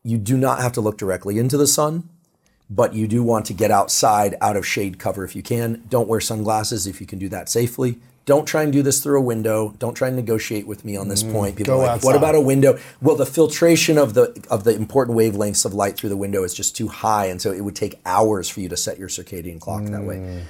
You 0.02 0.18
do 0.18 0.36
not 0.36 0.60
have 0.60 0.72
to 0.72 0.80
look 0.80 0.98
directly 0.98 1.38
into 1.38 1.56
the 1.56 1.66
sun 1.66 2.08
but 2.68 2.94
you 2.94 3.06
do 3.06 3.22
want 3.22 3.46
to 3.46 3.52
get 3.52 3.70
outside 3.70 4.36
out 4.40 4.56
of 4.56 4.66
shade 4.66 4.98
cover 4.98 5.24
if 5.24 5.36
you 5.36 5.42
can. 5.42 5.84
Don't 5.88 6.08
wear 6.08 6.20
sunglasses 6.20 6.86
if 6.86 7.00
you 7.00 7.06
can 7.06 7.18
do 7.18 7.28
that 7.28 7.48
safely. 7.48 7.98
Don't 8.24 8.44
try 8.44 8.64
and 8.64 8.72
do 8.72 8.82
this 8.82 9.00
through 9.00 9.20
a 9.20 9.22
window. 9.22 9.72
Don't 9.78 9.94
try 9.94 10.08
and 10.08 10.16
negotiate 10.16 10.66
with 10.66 10.84
me 10.84 10.96
on 10.96 11.06
this 11.06 11.22
mm, 11.22 11.30
point. 11.30 11.54
People 11.54 11.78
like, 11.78 11.90
outside. 11.90 12.06
what 12.06 12.16
about 12.16 12.34
a 12.34 12.40
window? 12.40 12.76
Well, 13.00 13.14
the 13.14 13.24
filtration 13.24 13.98
of 13.98 14.14
the 14.14 14.44
of 14.50 14.64
the 14.64 14.74
important 14.74 15.16
wavelengths 15.16 15.64
of 15.64 15.74
light 15.74 15.96
through 15.96 16.08
the 16.08 16.16
window 16.16 16.42
is 16.42 16.52
just 16.52 16.76
too 16.76 16.88
high, 16.88 17.26
and 17.26 17.40
so 17.40 17.52
it 17.52 17.60
would 17.60 17.76
take 17.76 18.00
hours 18.04 18.48
for 18.48 18.60
you 18.60 18.68
to 18.68 18.76
set 18.76 18.98
your 18.98 19.08
circadian 19.08 19.60
clock 19.60 19.82
mm. 19.82 19.92
that 19.92 20.02
way. 20.02 20.44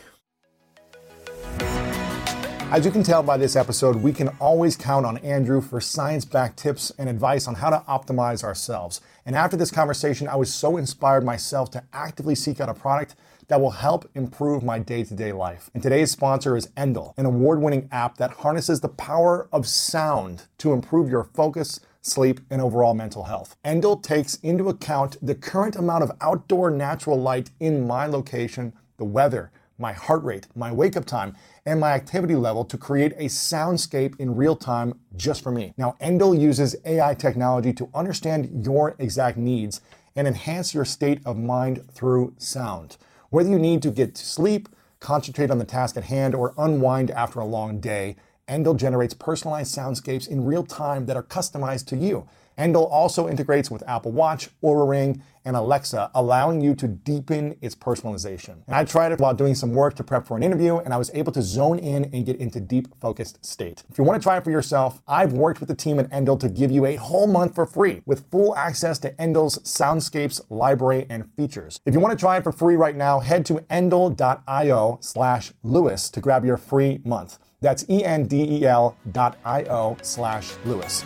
As 2.72 2.84
you 2.84 2.90
can 2.90 3.04
tell 3.04 3.22
by 3.22 3.36
this 3.36 3.54
episode, 3.54 3.94
we 3.94 4.12
can 4.12 4.28
always 4.40 4.76
count 4.76 5.06
on 5.06 5.18
Andrew 5.18 5.60
for 5.60 5.80
science 5.80 6.24
backed 6.24 6.58
tips 6.58 6.90
and 6.98 7.08
advice 7.08 7.46
on 7.46 7.54
how 7.54 7.70
to 7.70 7.84
optimize 7.88 8.42
ourselves. 8.42 9.00
And 9.24 9.36
after 9.36 9.56
this 9.56 9.70
conversation, 9.70 10.26
I 10.26 10.34
was 10.34 10.52
so 10.52 10.76
inspired 10.76 11.24
myself 11.24 11.70
to 11.70 11.84
actively 11.92 12.34
seek 12.34 12.60
out 12.60 12.68
a 12.68 12.74
product 12.74 13.14
that 13.46 13.60
will 13.60 13.70
help 13.70 14.10
improve 14.16 14.64
my 14.64 14.80
day 14.80 15.04
to 15.04 15.14
day 15.14 15.30
life. 15.30 15.70
And 15.74 15.82
today's 15.82 16.10
sponsor 16.10 16.56
is 16.56 16.66
Endel, 16.76 17.14
an 17.16 17.24
award 17.24 17.60
winning 17.60 17.88
app 17.92 18.16
that 18.16 18.32
harnesses 18.32 18.80
the 18.80 18.88
power 18.88 19.48
of 19.52 19.68
sound 19.68 20.42
to 20.58 20.72
improve 20.72 21.08
your 21.08 21.22
focus 21.22 21.78
sleep, 22.06 22.40
and 22.50 22.62
overall 22.62 22.94
mental 22.94 23.24
health. 23.24 23.56
Endel 23.64 24.00
takes 24.02 24.36
into 24.36 24.68
account 24.68 25.16
the 25.20 25.34
current 25.34 25.76
amount 25.76 26.04
of 26.04 26.12
outdoor 26.20 26.70
natural 26.70 27.20
light 27.20 27.50
in 27.60 27.86
my 27.86 28.06
location, 28.06 28.72
the 28.96 29.04
weather, 29.04 29.50
my 29.78 29.92
heart 29.92 30.22
rate, 30.24 30.46
my 30.54 30.72
wake 30.72 30.96
up 30.96 31.04
time, 31.04 31.36
and 31.64 31.80
my 31.80 31.92
activity 31.92 32.34
level 32.34 32.64
to 32.64 32.78
create 32.78 33.12
a 33.12 33.26
soundscape 33.26 34.18
in 34.18 34.36
real 34.36 34.56
time 34.56 34.98
just 35.16 35.42
for 35.42 35.50
me. 35.50 35.74
Now, 35.76 35.96
Endel 36.00 36.38
uses 36.38 36.76
AI 36.84 37.14
technology 37.14 37.72
to 37.74 37.88
understand 37.94 38.64
your 38.64 38.94
exact 38.98 39.36
needs 39.36 39.80
and 40.14 40.26
enhance 40.26 40.74
your 40.74 40.84
state 40.84 41.20
of 41.26 41.36
mind 41.36 41.84
through 41.92 42.34
sound. 42.38 42.96
Whether 43.30 43.50
you 43.50 43.58
need 43.58 43.82
to 43.82 43.90
get 43.90 44.14
to 44.14 44.24
sleep, 44.24 44.68
concentrate 45.00 45.50
on 45.50 45.58
the 45.58 45.64
task 45.64 45.96
at 45.96 46.04
hand, 46.04 46.34
or 46.34 46.54
unwind 46.56 47.10
after 47.10 47.40
a 47.40 47.44
long 47.44 47.80
day, 47.80 48.16
Endel 48.48 48.76
generates 48.76 49.12
personalized 49.12 49.76
soundscapes 49.76 50.28
in 50.28 50.44
real 50.44 50.64
time 50.64 51.06
that 51.06 51.16
are 51.16 51.22
customized 51.22 51.86
to 51.86 51.96
you. 51.96 52.26
Endel 52.58 52.90
also 52.90 53.28
integrates 53.28 53.70
with 53.70 53.82
Apple 53.86 54.12
Watch, 54.12 54.48
Oura 54.62 54.88
Ring, 54.88 55.22
and 55.44 55.56
Alexa, 55.56 56.10
allowing 56.14 56.60
you 56.60 56.74
to 56.74 56.88
deepen 56.88 57.56
its 57.60 57.74
personalization. 57.74 58.64
And 58.66 58.74
I 58.74 58.84
tried 58.84 59.12
it 59.12 59.20
while 59.20 59.34
doing 59.34 59.54
some 59.54 59.72
work 59.72 59.94
to 59.94 60.04
prep 60.04 60.26
for 60.26 60.36
an 60.36 60.42
interview, 60.42 60.78
and 60.78 60.92
I 60.92 60.96
was 60.96 61.10
able 61.14 61.32
to 61.32 61.42
zone 61.42 61.78
in 61.78 62.10
and 62.12 62.26
get 62.26 62.36
into 62.36 62.58
deep 62.58 62.88
focused 63.00 63.44
state. 63.44 63.84
If 63.88 63.98
you 63.98 64.04
want 64.04 64.20
to 64.20 64.24
try 64.24 64.38
it 64.38 64.44
for 64.44 64.50
yourself, 64.50 65.02
I've 65.06 65.32
worked 65.32 65.60
with 65.60 65.68
the 65.68 65.74
team 65.74 66.00
at 66.00 66.10
Endel 66.10 66.38
to 66.40 66.48
give 66.48 66.72
you 66.72 66.84
a 66.84 66.96
whole 66.96 67.28
month 67.28 67.54
for 67.54 67.64
free 67.64 68.02
with 68.06 68.28
full 68.30 68.56
access 68.56 68.98
to 69.00 69.12
Endel's 69.12 69.58
soundscapes 69.58 70.40
library 70.50 71.06
and 71.08 71.30
features. 71.36 71.80
If 71.86 71.94
you 71.94 72.00
want 72.00 72.18
to 72.18 72.20
try 72.20 72.38
it 72.38 72.42
for 72.42 72.52
free 72.52 72.76
right 72.76 72.96
now, 72.96 73.20
head 73.20 73.46
to 73.46 73.60
endel.io 73.70 74.98
slash 75.00 75.52
Lewis 75.62 76.10
to 76.10 76.20
grab 76.20 76.44
your 76.44 76.56
free 76.56 77.00
month. 77.04 77.38
That's 77.60 77.84
E-N-D-E-L 77.88 78.96
dot 79.12 79.38
I-O 79.44 79.96
slash 80.02 80.52
Lewis. 80.64 81.04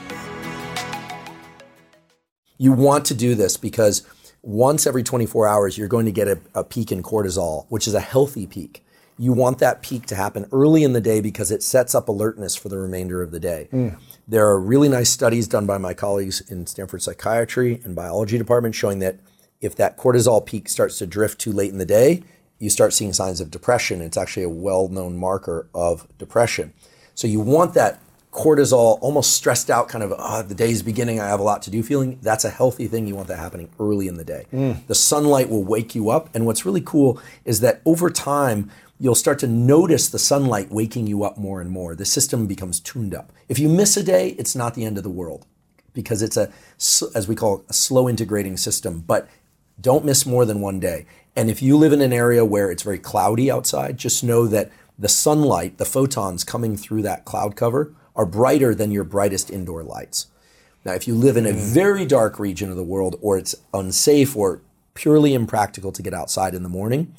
You 2.61 2.73
want 2.73 3.07
to 3.07 3.15
do 3.15 3.35
this 3.35 3.57
because 3.57 4.07
once 4.43 4.87
every 4.87 5.03
24 5.03 5.49
hours, 5.49 5.79
you're 5.79 5.89
going 5.89 6.05
to 6.05 6.13
get 6.13 6.29
a, 6.29 6.39
a, 6.55 6.63
peak 6.63 6.93
in 6.93 7.03
cortisol, 7.03 7.65
which 7.71 7.89
is 7.89 7.95
a 7.95 8.01
healthy 8.01 8.47
peak. 8.47 8.85
You 9.17 9.33
want 9.33 9.61
that 9.61 9.81
peak 9.81 10.05
to 10.09 10.15
happen 10.15 10.45
early 10.53 10.85
in 10.85 10.93
the 10.93 11.01
day 11.01 11.23
because 11.23 11.51
it 11.51 11.63
sets 11.63 11.95
up 11.95 12.07
alertness 12.07 12.55
for 12.55 12.69
the 12.69 12.77
remainder 12.77 13.23
of 13.23 13.31
the 13.31 13.41
day. 13.41 13.71
Mm. 13.73 13.99
There 14.29 14.47
are 14.47 14.61
really 14.61 14.91
nice 14.91 15.09
studies 15.09 15.49
done 15.49 15.65
by 15.65 15.79
my 15.79 15.95
colleagues 15.95 16.43
in 16.51 16.67
Stanford 16.67 17.01
Psychiatry 17.01 17.81
and 17.83 17.97
Biology 17.97 18.37
Department 18.37 18.75
showing 18.75 18.99
that 18.99 19.17
if 19.63 19.75
that 19.77 19.97
cortisol 19.97 20.45
peak 20.45 20.69
starts 20.69 20.99
to 20.99 21.07
drift 21.07 21.41
too 21.41 21.53
late 21.55 21.73
in 21.73 21.79
the 21.79 21.87
day, 21.87 22.23
you 22.59 22.69
start 22.69 22.93
seeing 22.93 23.15
signs 23.15 23.41
of 23.41 23.51
depression. 23.51 24.03
It's 24.03 24.19
actually 24.19 24.43
a 24.43 24.51
well 24.51 24.89
known 24.89 25.17
marker 25.17 25.67
of 25.75 26.07
depression. 26.19 26.75
So 27.15 27.27
you 27.27 27.41
want 27.41 27.73
that 27.73 28.03
cortisol, 28.33 28.99
almost 29.01 29.33
stressed 29.33 29.71
out, 29.71 29.89
kind 29.89 30.05
of 30.05 30.15
oh, 30.17 30.43
the 30.43 30.55
day's 30.55 30.83
beginning, 30.83 31.21
I 31.21 31.29
have 31.29 31.41
a 31.41 31.45
lot 31.45 31.63
to 31.63 31.71
do 31.71 31.83
feeling, 31.83 32.19
that's 32.23 32.45
a 32.45 32.51
healthy 32.51 32.87
thing. 32.87 33.07
You 33.07 33.17
want 33.17 33.29
that 33.29 33.39
happening 33.39 33.71
early 33.81 34.07
in 34.07 34.15
the 34.15 34.25
day. 34.25 34.47
Mm. 34.53 34.87
The 34.87 34.95
sunlight 34.95 35.49
will 35.49 35.65
wake 35.65 35.95
you 35.95 36.11
up. 36.11 36.33
And 36.35 36.47
what's 36.47 36.65
really 36.65 36.81
cool 36.81 37.21
is 37.45 37.61
that 37.61 37.81
over 37.85 38.09
time, 38.09 38.71
you'll 38.99 39.15
start 39.15 39.39
to 39.41 39.47
notice 39.47 40.09
the 40.09 40.19
sunlight 40.19 40.71
waking 40.71 41.07
you 41.07 41.25
up 41.25 41.39
more 41.39 41.61
and 41.61 41.71
more. 41.71 41.95
The 41.95 42.05
system 42.05 42.47
becomes 42.47 42.79
tuned 42.79 43.15
up. 43.15 43.33
If 43.49 43.59
you 43.59 43.69
miss 43.69 43.97
a 43.97 44.03
day, 44.03 44.31
it's 44.39 44.55
not 44.55 44.75
the 44.75 44.85
end 44.85 44.97
of 44.97 45.03
the 45.03 45.11
world 45.11 45.47
because 45.93 46.23
it's 46.23 46.37
a, 46.37 46.53
as 47.15 47.27
we 47.27 47.35
call 47.35 47.59
it, 47.59 47.65
a 47.69 47.73
slow 47.73 48.09
integrating 48.09 48.57
system. 48.57 49.01
But 49.01 49.29
don't 49.81 50.05
miss 50.05 50.25
more 50.27 50.45
than 50.45 50.61
one 50.61 50.79
day. 50.79 51.07
And 51.35 51.51
if 51.51 51.63
you 51.63 51.77
live 51.77 51.93
in 51.93 52.03
an 52.03 52.13
area 52.13 52.45
where 52.45 52.71
it's 52.71 52.83
very 52.83 52.99
cloudy 52.99 53.51
outside, 53.51 53.97
just 53.97 54.23
know 54.23 54.47
that 54.47 54.71
the 54.99 55.09
sunlight, 55.09 55.79
the 55.79 55.85
photons 55.85 56.45
coming 56.45 56.77
through 56.77 57.03
that 57.03 57.25
cloud 57.25 57.57
cover, 57.57 57.95
are 58.21 58.27
brighter 58.27 58.75
than 58.75 58.91
your 58.91 59.03
brightest 59.03 59.51
indoor 59.51 59.83
lights. 59.83 60.27
Now, 60.85 60.93
if 60.93 61.09
you 61.09 61.15
live 61.15 61.39
in 61.39 61.47
a 61.47 61.53
mm. 61.53 61.75
very 61.75 62.05
dark 62.05 62.39
region 62.39 62.71
of 62.71 62.77
the 62.77 62.85
world 62.85 63.19
or 63.23 63.39
it's 63.39 63.55
unsafe 63.73 64.37
or 64.37 64.61
purely 64.93 65.33
impractical 65.33 65.91
to 65.91 66.03
get 66.03 66.13
outside 66.13 66.55
in 66.55 66.63
the 66.63 66.69
morning, 66.69 67.15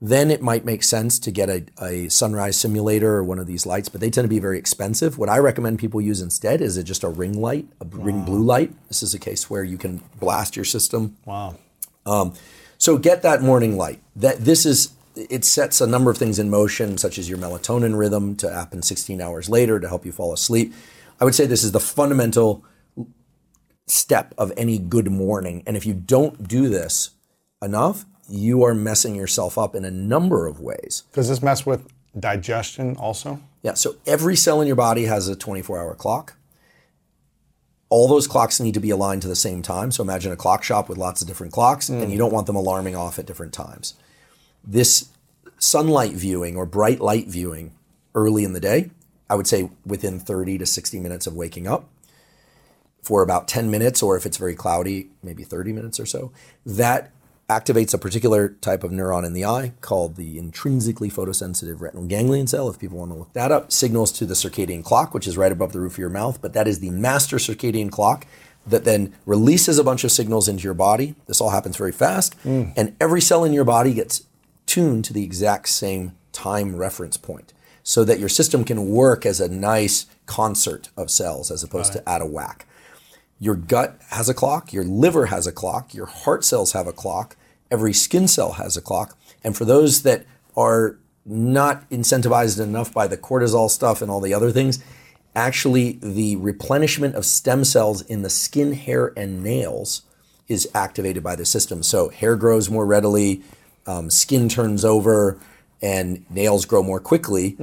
then 0.00 0.30
it 0.30 0.40
might 0.40 0.64
make 0.64 0.84
sense 0.84 1.18
to 1.18 1.32
get 1.32 1.48
a, 1.50 1.64
a 1.82 2.08
sunrise 2.08 2.56
simulator 2.56 3.16
or 3.16 3.24
one 3.24 3.40
of 3.40 3.48
these 3.48 3.66
lights, 3.66 3.88
but 3.88 4.00
they 4.00 4.10
tend 4.10 4.24
to 4.26 4.28
be 4.28 4.38
very 4.38 4.56
expensive. 4.56 5.18
What 5.18 5.28
I 5.28 5.38
recommend 5.38 5.80
people 5.80 6.00
use 6.00 6.20
instead 6.20 6.60
is 6.60 6.76
a, 6.76 6.84
just 6.84 7.02
a 7.02 7.08
ring 7.08 7.40
light, 7.40 7.66
a 7.80 7.84
wow. 7.84 8.04
ring 8.04 8.22
blue 8.22 8.42
light. 8.42 8.70
This 8.86 9.02
is 9.02 9.12
a 9.14 9.18
case 9.18 9.50
where 9.50 9.64
you 9.64 9.76
can 9.76 10.00
blast 10.20 10.54
your 10.54 10.64
system. 10.64 11.16
Wow. 11.24 11.56
Um, 12.06 12.34
so 12.78 12.96
get 12.96 13.22
that 13.22 13.42
morning 13.42 13.76
light. 13.76 14.00
That 14.14 14.44
this 14.44 14.64
is 14.64 14.92
it 15.18 15.44
sets 15.44 15.80
a 15.80 15.86
number 15.86 16.10
of 16.10 16.16
things 16.16 16.38
in 16.38 16.48
motion, 16.50 16.96
such 16.96 17.18
as 17.18 17.28
your 17.28 17.38
melatonin 17.38 17.98
rhythm 17.98 18.36
to 18.36 18.50
happen 18.52 18.82
16 18.82 19.20
hours 19.20 19.48
later 19.48 19.80
to 19.80 19.88
help 19.88 20.06
you 20.06 20.12
fall 20.12 20.32
asleep. 20.32 20.72
I 21.20 21.24
would 21.24 21.34
say 21.34 21.46
this 21.46 21.64
is 21.64 21.72
the 21.72 21.80
fundamental 21.80 22.64
step 23.86 24.34
of 24.38 24.52
any 24.56 24.78
good 24.78 25.10
morning. 25.10 25.62
And 25.66 25.76
if 25.76 25.84
you 25.84 25.94
don't 25.94 26.46
do 26.46 26.68
this 26.68 27.10
enough, 27.60 28.04
you 28.28 28.62
are 28.62 28.74
messing 28.74 29.14
yourself 29.14 29.58
up 29.58 29.74
in 29.74 29.84
a 29.84 29.90
number 29.90 30.46
of 30.46 30.60
ways. 30.60 31.04
Does 31.12 31.28
this 31.28 31.42
mess 31.42 31.66
with 31.66 31.88
digestion 32.18 32.96
also? 32.96 33.40
Yeah, 33.62 33.74
so 33.74 33.96
every 34.06 34.36
cell 34.36 34.60
in 34.60 34.66
your 34.66 34.76
body 34.76 35.04
has 35.04 35.26
a 35.26 35.34
24 35.34 35.78
hour 35.78 35.94
clock. 35.94 36.36
All 37.90 38.06
those 38.06 38.26
clocks 38.26 38.60
need 38.60 38.74
to 38.74 38.80
be 38.80 38.90
aligned 38.90 39.22
to 39.22 39.28
the 39.28 39.34
same 39.34 39.62
time. 39.62 39.90
So 39.90 40.02
imagine 40.02 40.30
a 40.30 40.36
clock 40.36 40.62
shop 40.62 40.90
with 40.90 40.98
lots 40.98 41.22
of 41.22 41.26
different 41.26 41.54
clocks, 41.54 41.88
mm. 41.88 42.02
and 42.02 42.12
you 42.12 42.18
don't 42.18 42.32
want 42.32 42.46
them 42.46 42.54
alarming 42.54 42.94
off 42.94 43.18
at 43.18 43.26
different 43.26 43.54
times 43.54 43.94
this 44.68 45.08
sunlight 45.58 46.12
viewing 46.12 46.56
or 46.56 46.66
bright 46.66 47.00
light 47.00 47.26
viewing 47.26 47.72
early 48.14 48.44
in 48.44 48.52
the 48.52 48.60
day, 48.60 48.90
I 49.28 49.34
would 49.34 49.46
say 49.46 49.70
within 49.84 50.20
30 50.20 50.58
to 50.58 50.66
60 50.66 51.00
minutes 51.00 51.26
of 51.26 51.34
waking 51.34 51.66
up 51.66 51.88
for 53.02 53.22
about 53.22 53.48
10 53.48 53.70
minutes, 53.70 54.02
or 54.02 54.16
if 54.16 54.26
it's 54.26 54.36
very 54.36 54.54
cloudy, 54.54 55.08
maybe 55.22 55.42
30 55.42 55.72
minutes 55.72 55.98
or 55.98 56.06
so, 56.06 56.30
that 56.66 57.10
activates 57.48 57.94
a 57.94 57.98
particular 57.98 58.50
type 58.60 58.84
of 58.84 58.90
neuron 58.90 59.24
in 59.24 59.32
the 59.32 59.44
eye 59.44 59.72
called 59.80 60.16
the 60.16 60.38
intrinsically 60.38 61.10
photosensitive 61.10 61.80
retinal 61.80 62.04
ganglion 62.04 62.46
cell. 62.46 62.68
If 62.68 62.78
people 62.78 62.98
want 62.98 63.10
to 63.12 63.18
look 63.18 63.32
that 63.32 63.50
up, 63.50 63.72
signals 63.72 64.12
to 64.12 64.26
the 64.26 64.34
circadian 64.34 64.84
clock, 64.84 65.14
which 65.14 65.26
is 65.26 65.38
right 65.38 65.50
above 65.50 65.72
the 65.72 65.80
roof 65.80 65.92
of 65.92 65.98
your 65.98 66.10
mouth, 66.10 66.42
but 66.42 66.52
that 66.52 66.68
is 66.68 66.80
the 66.80 66.90
master 66.90 67.36
circadian 67.36 67.90
clock 67.90 68.26
that 68.66 68.84
then 68.84 69.14
releases 69.24 69.78
a 69.78 69.84
bunch 69.84 70.04
of 70.04 70.12
signals 70.12 70.46
into 70.46 70.64
your 70.64 70.74
body. 70.74 71.14
This 71.26 71.40
all 71.40 71.50
happens 71.50 71.78
very 71.78 71.92
fast, 71.92 72.38
mm. 72.42 72.70
and 72.76 72.94
every 73.00 73.22
cell 73.22 73.44
in 73.44 73.54
your 73.54 73.64
body 73.64 73.94
gets 73.94 74.24
tuned 74.68 75.04
to 75.06 75.12
the 75.12 75.24
exact 75.24 75.68
same 75.68 76.12
time 76.32 76.76
reference 76.76 77.16
point 77.16 77.52
so 77.82 78.04
that 78.04 78.20
your 78.20 78.28
system 78.28 78.64
can 78.64 78.88
work 78.90 79.24
as 79.24 79.40
a 79.40 79.48
nice 79.48 80.06
concert 80.26 80.90
of 80.96 81.10
cells 81.10 81.50
as 81.50 81.64
opposed 81.64 81.94
right. 81.94 82.04
to 82.04 82.10
out 82.10 82.20
of 82.20 82.30
whack. 82.30 82.66
Your 83.40 83.54
gut 83.54 83.98
has 84.10 84.28
a 84.28 84.34
clock, 84.34 84.72
your 84.72 84.84
liver 84.84 85.26
has 85.26 85.46
a 85.46 85.52
clock, 85.52 85.94
your 85.94 86.06
heart 86.06 86.44
cells 86.44 86.72
have 86.72 86.86
a 86.86 86.92
clock, 86.92 87.34
every 87.70 87.92
skin 87.92 88.28
cell 88.28 88.52
has 88.52 88.76
a 88.76 88.82
clock. 88.82 89.16
And 89.42 89.56
for 89.56 89.64
those 89.64 90.02
that 90.02 90.26
are 90.56 90.98
not 91.24 91.88
incentivized 91.90 92.60
enough 92.60 92.92
by 92.92 93.06
the 93.06 93.16
cortisol 93.16 93.70
stuff 93.70 94.02
and 94.02 94.10
all 94.10 94.20
the 94.20 94.34
other 94.34 94.50
things, 94.50 94.82
actually 95.34 95.92
the 96.02 96.36
replenishment 96.36 97.14
of 97.14 97.24
stem 97.24 97.64
cells 97.64 98.02
in 98.02 98.22
the 98.22 98.30
skin, 98.30 98.72
hair, 98.72 99.12
and 99.16 99.42
nails 99.42 100.02
is 100.48 100.68
activated 100.74 101.22
by 101.22 101.36
the 101.36 101.46
system. 101.46 101.82
So 101.82 102.08
hair 102.08 102.36
grows 102.36 102.68
more 102.68 102.86
readily, 102.86 103.42
um, 103.88 104.10
skin 104.10 104.48
turns 104.48 104.84
over, 104.84 105.40
and 105.82 106.24
nails 106.30 106.64
grow 106.64 106.82
more 106.82 107.00
quickly 107.00 107.56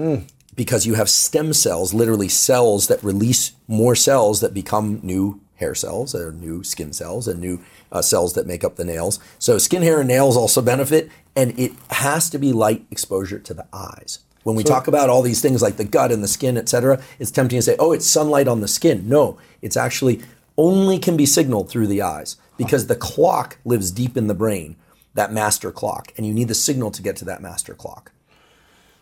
because 0.55 0.85
you 0.85 0.95
have 0.95 1.09
stem 1.09 1.53
cells, 1.53 1.93
literally 1.93 2.29
cells 2.29 2.87
that 2.87 3.03
release 3.03 3.51
more 3.67 3.95
cells 3.95 4.39
that 4.39 4.53
become 4.53 4.99
new 5.03 5.39
hair 5.55 5.75
cells 5.75 6.15
or 6.15 6.31
new 6.31 6.63
skin 6.63 6.91
cells 6.91 7.27
and 7.27 7.39
new 7.39 7.59
uh, 7.91 8.01
cells 8.01 8.33
that 8.33 8.47
make 8.47 8.63
up 8.63 8.75
the 8.75 8.85
nails. 8.85 9.19
So 9.39 9.57
skin, 9.57 9.83
hair, 9.83 9.99
and 9.99 10.07
nails 10.07 10.35
also 10.35 10.61
benefit, 10.61 11.09
and 11.35 11.57
it 11.59 11.71
has 11.91 12.29
to 12.29 12.37
be 12.37 12.51
light 12.53 12.85
exposure 12.91 13.39
to 13.39 13.53
the 13.53 13.67
eyes. 13.71 14.19
When 14.43 14.55
we 14.55 14.63
talk 14.63 14.87
about 14.87 15.09
all 15.09 15.21
these 15.23 15.41
things 15.41 15.61
like 15.61 15.77
the 15.77 15.83
gut 15.83 16.11
and 16.11 16.23
the 16.23 16.27
skin, 16.27 16.57
et 16.57 16.69
cetera, 16.69 17.01
it's 17.19 17.31
tempting 17.31 17.57
to 17.57 17.63
say, 17.63 17.75
oh, 17.79 17.93
it's 17.93 18.05
sunlight 18.07 18.47
on 18.47 18.61
the 18.61 18.67
skin. 18.67 19.09
No, 19.09 19.37
it's 19.61 19.77
actually 19.77 20.21
only 20.55 20.99
can 20.99 21.17
be 21.17 21.25
signaled 21.25 21.69
through 21.69 21.87
the 21.87 22.01
eyes 22.01 22.37
because 22.55 22.87
the 22.87 22.95
clock 22.95 23.57
lives 23.65 23.91
deep 23.91 24.15
in 24.15 24.27
the 24.27 24.33
brain, 24.33 24.75
that 25.15 25.33
master 25.33 25.71
clock, 25.71 26.13
and 26.15 26.25
you 26.25 26.33
need 26.33 26.47
the 26.47 26.55
signal 26.55 26.91
to 26.91 27.01
get 27.01 27.15
to 27.17 27.25
that 27.25 27.41
master 27.41 27.73
clock. 27.73 28.11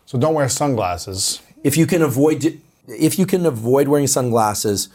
So 0.06 0.18
don't 0.18 0.34
wear 0.34 0.48
sunglasses. 0.48 1.40
If 1.62 1.76
you 1.76 1.86
can 1.86 2.02
avoid 2.02 2.60
if 2.86 3.18
you 3.18 3.26
can 3.26 3.46
avoid 3.46 3.88
wearing 3.88 4.06
sunglasses 4.06 4.88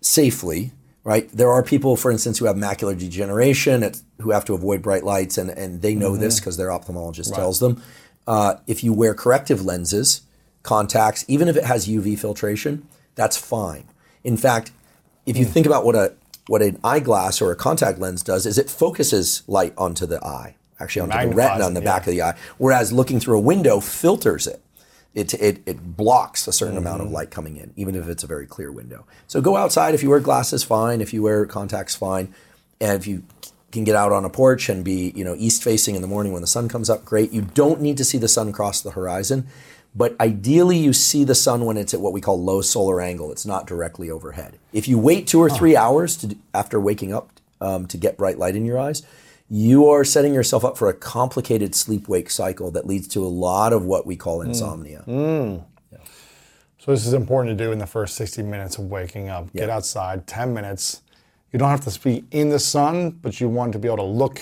safely, 0.00 0.72
right? 1.04 1.30
There 1.30 1.50
are 1.50 1.62
people, 1.62 1.96
for 1.96 2.10
instance, 2.10 2.38
who 2.38 2.44
have 2.44 2.56
macular 2.56 2.98
degeneration, 2.98 3.82
at, 3.82 4.00
who 4.20 4.30
have 4.30 4.44
to 4.46 4.54
avoid 4.54 4.82
bright 4.82 5.04
lights, 5.04 5.38
and, 5.38 5.50
and 5.50 5.82
they 5.82 5.94
know 5.94 6.16
this 6.16 6.38
because 6.38 6.56
their 6.56 6.68
ophthalmologist 6.68 7.34
tells 7.34 7.60
them. 7.60 7.82
Uh, 8.26 8.56
if 8.66 8.82
you 8.82 8.92
wear 8.92 9.14
corrective 9.14 9.64
lenses, 9.64 10.22
contacts, 10.62 11.24
even 11.28 11.48
if 11.48 11.56
it 11.56 11.64
has 11.64 11.88
UV 11.88 12.18
filtration, 12.18 12.86
that's 13.14 13.36
fine. 13.36 13.84
In 14.24 14.36
fact, 14.36 14.72
if 15.24 15.36
you 15.36 15.44
think 15.44 15.64
about 15.64 15.84
what 15.84 15.94
a 15.94 16.14
what 16.46 16.62
an 16.62 16.78
eyeglass 16.84 17.40
or 17.40 17.50
a 17.50 17.56
contact 17.56 17.98
lens 17.98 18.22
does, 18.22 18.46
is 18.46 18.58
it 18.58 18.70
focuses 18.70 19.42
light 19.46 19.74
onto 19.76 20.06
the 20.06 20.24
eye, 20.24 20.56
actually 20.78 21.02
onto 21.02 21.30
the 21.30 21.34
retina 21.34 21.64
on 21.64 21.74
the 21.74 21.80
yeah. 21.80 21.84
back 21.84 22.06
of 22.06 22.12
the 22.12 22.22
eye, 22.22 22.36
whereas 22.58 22.92
looking 22.92 23.20
through 23.20 23.38
a 23.38 23.40
window 23.40 23.80
filters 23.80 24.46
it. 24.46 24.62
It, 25.14 25.32
it, 25.32 25.62
it 25.64 25.96
blocks 25.96 26.46
a 26.46 26.52
certain 26.52 26.76
amount 26.76 26.98
Mm-hmm. 26.98 27.06
of 27.06 27.12
light 27.12 27.30
coming 27.30 27.56
in, 27.56 27.72
even 27.74 27.94
if 27.94 28.06
it's 28.06 28.22
a 28.22 28.26
very 28.26 28.46
clear 28.46 28.70
window. 28.70 29.06
So 29.26 29.40
go 29.40 29.56
outside. 29.56 29.94
If 29.94 30.02
you 30.02 30.10
wear 30.10 30.20
glasses, 30.20 30.62
fine. 30.62 31.00
If 31.00 31.14
you 31.14 31.22
wear 31.22 31.46
contacts, 31.46 31.94
fine. 31.96 32.34
And 32.82 33.00
if 33.00 33.06
you 33.06 33.22
can 33.72 33.84
get 33.84 33.96
out 33.96 34.12
on 34.12 34.26
a 34.26 34.28
porch 34.28 34.68
and 34.68 34.84
be, 34.84 35.14
you 35.16 35.24
know, 35.24 35.34
east 35.38 35.64
facing 35.64 35.94
in 35.94 36.02
the 36.02 36.06
morning 36.06 36.32
when 36.32 36.42
the 36.42 36.46
sun 36.46 36.68
comes 36.68 36.90
up, 36.90 37.06
great. 37.06 37.32
You 37.32 37.40
don't 37.42 37.80
need 37.80 37.96
to 37.96 38.04
see 38.04 38.18
the 38.18 38.28
sun 38.28 38.52
cross 38.52 38.82
the 38.82 38.90
horizon, 38.90 39.46
but 39.96 40.14
ideally 40.20 40.76
you 40.76 40.92
see 40.92 41.24
the 41.24 41.34
sun 41.34 41.64
when 41.64 41.78
it's 41.78 41.94
at 41.94 42.00
what 42.00 42.12
we 42.12 42.20
call 42.20 42.40
low 42.42 42.60
solar 42.60 43.00
angle. 43.00 43.32
It's 43.32 43.46
not 43.46 43.66
directly 43.66 44.10
overhead. 44.10 44.58
If 44.72 44.86
you 44.86 44.98
wait 44.98 45.26
two 45.26 45.40
or 45.40 45.48
three 45.48 45.74
hours 45.74 46.16
to, 46.18 46.36
after 46.52 46.78
waking 46.78 47.14
up 47.14 47.30
um, 47.62 47.86
to 47.86 47.96
get 47.96 48.18
bright 48.18 48.38
light 48.38 48.54
in 48.54 48.66
your 48.66 48.78
eyes, 48.78 49.02
you 49.48 49.88
are 49.88 50.04
setting 50.04 50.34
yourself 50.34 50.64
up 50.64 50.76
for 50.76 50.88
a 50.88 50.92
complicated 50.94 51.74
sleep 51.74 52.08
wake 52.08 52.28
cycle 52.28 52.70
that 52.72 52.86
leads 52.86 53.08
to 53.08 53.24
a 53.24 53.28
lot 53.28 53.72
of 53.72 53.84
what 53.84 54.04
we 54.04 54.16
call 54.16 54.42
insomnia. 54.42 55.02
So 56.78 56.90
this 56.92 57.06
is 57.06 57.14
important 57.14 57.56
to 57.56 57.64
do 57.64 57.72
in 57.72 57.78
the 57.78 57.86
first 57.86 58.16
60 58.16 58.42
minutes 58.42 58.76
of 58.78 58.84
waking 58.90 59.28
up. 59.28 59.52
Get 59.54 59.70
outside, 59.70 60.26
10 60.26 60.52
minutes. 60.52 61.02
You 61.52 61.58
don't 61.58 61.70
have 61.70 61.84
to 61.84 62.00
be 62.00 62.24
in 62.30 62.50
the 62.50 62.58
sun, 62.58 63.10
but 63.10 63.40
you 63.40 63.48
want 63.48 63.72
to 63.72 63.78
be 63.78 63.88
able 63.88 63.96
to 63.98 64.02
look 64.02 64.40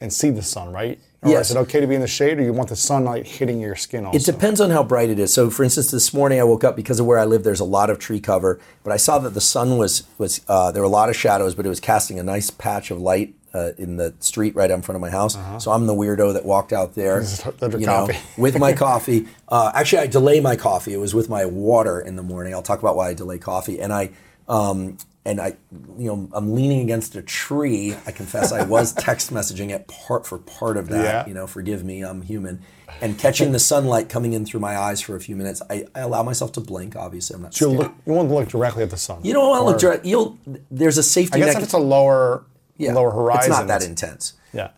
and 0.00 0.12
see 0.12 0.30
the 0.30 0.42
sun, 0.42 0.72
right? 0.72 0.98
Or 1.22 1.30
Yes. 1.30 1.50
is 1.50 1.56
it 1.56 1.58
okay 1.60 1.80
to 1.80 1.86
be 1.86 1.94
in 1.94 2.00
the 2.00 2.06
shade, 2.06 2.38
or 2.38 2.42
you 2.42 2.52
want 2.54 2.70
the 2.70 2.76
sunlight 2.76 3.26
hitting 3.26 3.60
your 3.60 3.76
skin 3.76 4.06
also? 4.06 4.16
It 4.16 4.24
depends 4.24 4.58
on 4.58 4.70
how 4.70 4.82
bright 4.82 5.10
it 5.10 5.18
is. 5.18 5.32
So, 5.34 5.50
for 5.50 5.64
instance, 5.64 5.90
this 5.90 6.14
morning 6.14 6.40
I 6.40 6.44
woke 6.44 6.64
up 6.64 6.76
because 6.76 6.98
of 6.98 7.04
where 7.04 7.18
I 7.18 7.26
live. 7.26 7.44
There's 7.44 7.60
a 7.60 7.64
lot 7.64 7.90
of 7.90 7.98
tree 7.98 8.20
cover, 8.20 8.58
but 8.84 8.92
I 8.92 8.96
saw 8.96 9.18
that 9.18 9.34
the 9.34 9.40
sun 9.40 9.76
was 9.76 10.04
was 10.16 10.40
uh, 10.48 10.72
there 10.72 10.80
were 10.80 10.86
a 10.86 10.90
lot 10.90 11.10
of 11.10 11.16
shadows, 11.16 11.54
but 11.54 11.66
it 11.66 11.68
was 11.68 11.80
casting 11.80 12.18
a 12.18 12.22
nice 12.22 12.48
patch 12.48 12.90
of 12.90 12.98
light 12.98 13.34
uh, 13.52 13.72
in 13.76 13.98
the 13.98 14.14
street 14.20 14.54
right 14.56 14.70
in 14.70 14.80
front 14.80 14.96
of 14.96 15.02
my 15.02 15.10
house. 15.10 15.36
So 15.62 15.72
I'm 15.72 15.86
the 15.86 15.94
weirdo 15.94 16.32
that 16.32 16.46
walked 16.46 16.72
out 16.72 16.94
there, 16.94 17.20
Just 17.20 17.44
let 17.60 17.72
your 17.72 17.80
you 17.80 17.86
know, 17.86 18.08
with 18.38 18.58
my 18.58 18.72
coffee. 18.86 19.28
Uh, 19.46 19.72
actually, 19.74 19.98
I 19.98 20.06
delay 20.06 20.40
my 20.40 20.56
coffee. 20.56 20.94
It 20.94 21.00
was 21.00 21.14
with 21.14 21.28
my 21.28 21.44
water 21.44 22.00
in 22.00 22.16
the 22.16 22.22
morning. 22.22 22.54
I'll 22.54 22.62
talk 22.62 22.78
about 22.78 22.96
why 22.96 23.10
I 23.10 23.14
delay 23.14 23.36
coffee, 23.38 23.78
and 23.78 23.92
I. 23.92 24.10
Um, 24.48 24.96
and 25.24 25.40
I, 25.40 25.56
you 25.98 26.06
know, 26.06 26.28
I'm 26.32 26.54
leaning 26.54 26.80
against 26.80 27.14
a 27.14 27.22
tree. 27.22 27.94
I 28.06 28.12
confess 28.12 28.52
I 28.52 28.64
was 28.64 28.92
text 28.98 29.32
messaging 29.32 29.70
it 29.70 29.86
part 29.86 30.26
for 30.26 30.38
part 30.38 30.76
of 30.76 30.88
that. 30.88 31.04
Yeah. 31.04 31.26
You 31.26 31.34
know, 31.34 31.46
forgive 31.46 31.84
me, 31.84 32.02
I'm 32.02 32.22
human. 32.22 32.62
And 33.02 33.18
catching 33.18 33.52
the 33.52 33.58
sunlight 33.58 34.08
coming 34.08 34.32
in 34.32 34.44
through 34.44 34.60
my 34.60 34.76
eyes 34.76 35.00
for 35.00 35.16
a 35.16 35.20
few 35.20 35.36
minutes, 35.36 35.62
I, 35.70 35.86
I 35.94 36.00
allow 36.00 36.22
myself 36.22 36.52
to 36.52 36.60
blink. 36.60 36.96
Obviously, 36.96 37.36
I'm 37.36 37.42
not. 37.42 37.60
you 37.60 37.68
scared. 37.68 37.78
look. 37.78 37.94
You 38.06 38.12
want 38.12 38.28
to 38.28 38.34
look 38.34 38.48
directly 38.48 38.82
at 38.82 38.90
the 38.90 38.96
sun. 38.96 39.20
You 39.22 39.32
don't 39.32 39.48
want 39.48 39.60
to 39.60 39.64
look 39.66 39.78
direct. 39.78 40.04
You'll. 40.04 40.38
There's 40.70 40.98
a 40.98 41.02
safety. 41.02 41.42
I 41.42 41.46
guess 41.46 41.56
if 41.56 41.62
it's 41.62 41.72
a 41.72 41.78
lower, 41.78 42.44
yeah, 42.76 42.92
lower 42.92 43.10
horizon. 43.10 43.52
It's 43.52 43.58
not 43.60 43.68
that 43.68 43.84
intense. 43.84 44.34
Yeah. 44.52 44.70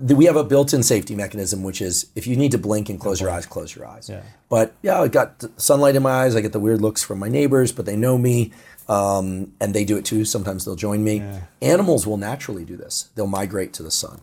We 0.00 0.26
have 0.26 0.36
a 0.36 0.44
built-in 0.44 0.82
safety 0.82 1.14
mechanism, 1.14 1.62
which 1.62 1.80
is 1.82 2.06
if 2.14 2.26
you 2.26 2.36
need 2.36 2.52
to 2.52 2.58
blink 2.58 2.88
and 2.88 3.00
close 3.00 3.20
your 3.20 3.30
eyes, 3.30 3.46
close 3.46 3.74
your 3.74 3.86
eyes. 3.86 4.08
But 4.48 4.74
yeah, 4.82 5.00
I 5.00 5.08
got 5.08 5.44
sunlight 5.56 5.96
in 5.96 6.02
my 6.02 6.10
eyes. 6.10 6.36
I 6.36 6.40
get 6.40 6.52
the 6.52 6.60
weird 6.60 6.80
looks 6.80 7.02
from 7.02 7.18
my 7.18 7.28
neighbors, 7.28 7.72
but 7.72 7.84
they 7.86 7.96
know 7.96 8.16
me, 8.18 8.52
um, 8.88 9.52
and 9.60 9.74
they 9.74 9.84
do 9.84 9.96
it 9.96 10.04
too. 10.04 10.24
Sometimes 10.24 10.64
they'll 10.64 10.76
join 10.76 11.02
me. 11.04 11.22
Animals 11.62 12.06
will 12.06 12.16
naturally 12.16 12.64
do 12.64 12.76
this. 12.76 13.10
They'll 13.14 13.26
migrate 13.26 13.72
to 13.74 13.82
the 13.82 13.90
sun. 13.90 14.20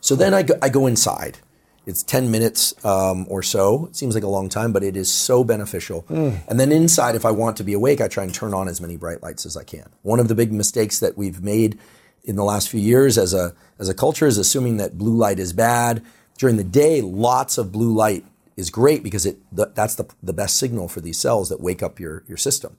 So 0.00 0.16
then 0.16 0.34
I 0.34 0.42
go, 0.42 0.54
I 0.60 0.68
go 0.68 0.86
inside. 0.86 1.38
It's 1.84 2.02
10 2.04 2.30
minutes 2.30 2.74
um, 2.84 3.26
or 3.28 3.42
so. 3.42 3.86
It 3.86 3.96
seems 3.96 4.14
like 4.14 4.22
a 4.22 4.28
long 4.28 4.48
time, 4.48 4.72
but 4.72 4.84
it 4.84 4.96
is 4.96 5.10
so 5.10 5.42
beneficial. 5.42 6.04
And 6.48 6.60
then 6.60 6.70
inside, 6.70 7.14
if 7.16 7.24
I 7.24 7.30
want 7.32 7.56
to 7.56 7.64
be 7.64 7.72
awake, 7.72 8.00
I 8.00 8.06
try 8.08 8.22
and 8.24 8.32
turn 8.32 8.54
on 8.54 8.68
as 8.68 8.80
many 8.80 8.96
bright 8.96 9.20
lights 9.22 9.46
as 9.46 9.56
I 9.56 9.64
can. 9.64 9.88
One 10.02 10.20
of 10.20 10.28
the 10.28 10.34
big 10.36 10.52
mistakes 10.52 11.00
that 11.00 11.16
we've 11.18 11.42
made 11.42 11.78
in 12.24 12.36
the 12.36 12.44
last 12.44 12.68
few 12.68 12.80
years 12.80 13.18
as 13.18 13.34
a, 13.34 13.54
as 13.78 13.88
a 13.88 13.94
culture 13.94 14.26
is 14.26 14.38
assuming 14.38 14.76
that 14.76 14.96
blue 14.98 15.14
light 15.16 15.38
is 15.38 15.52
bad. 15.52 16.02
During 16.38 16.56
the 16.56 16.64
day, 16.64 17.00
lots 17.00 17.58
of 17.58 17.72
blue 17.72 17.92
light 17.92 18.24
is 18.56 18.70
great 18.70 19.02
because 19.02 19.26
it, 19.26 19.38
th- 19.56 19.68
that's 19.74 19.94
the, 19.96 20.04
the 20.22 20.32
best 20.32 20.56
signal 20.58 20.88
for 20.88 21.00
these 21.00 21.18
cells 21.18 21.48
that 21.48 21.60
wake 21.60 21.82
up 21.82 21.98
your, 21.98 22.22
your 22.28 22.36
system 22.36 22.76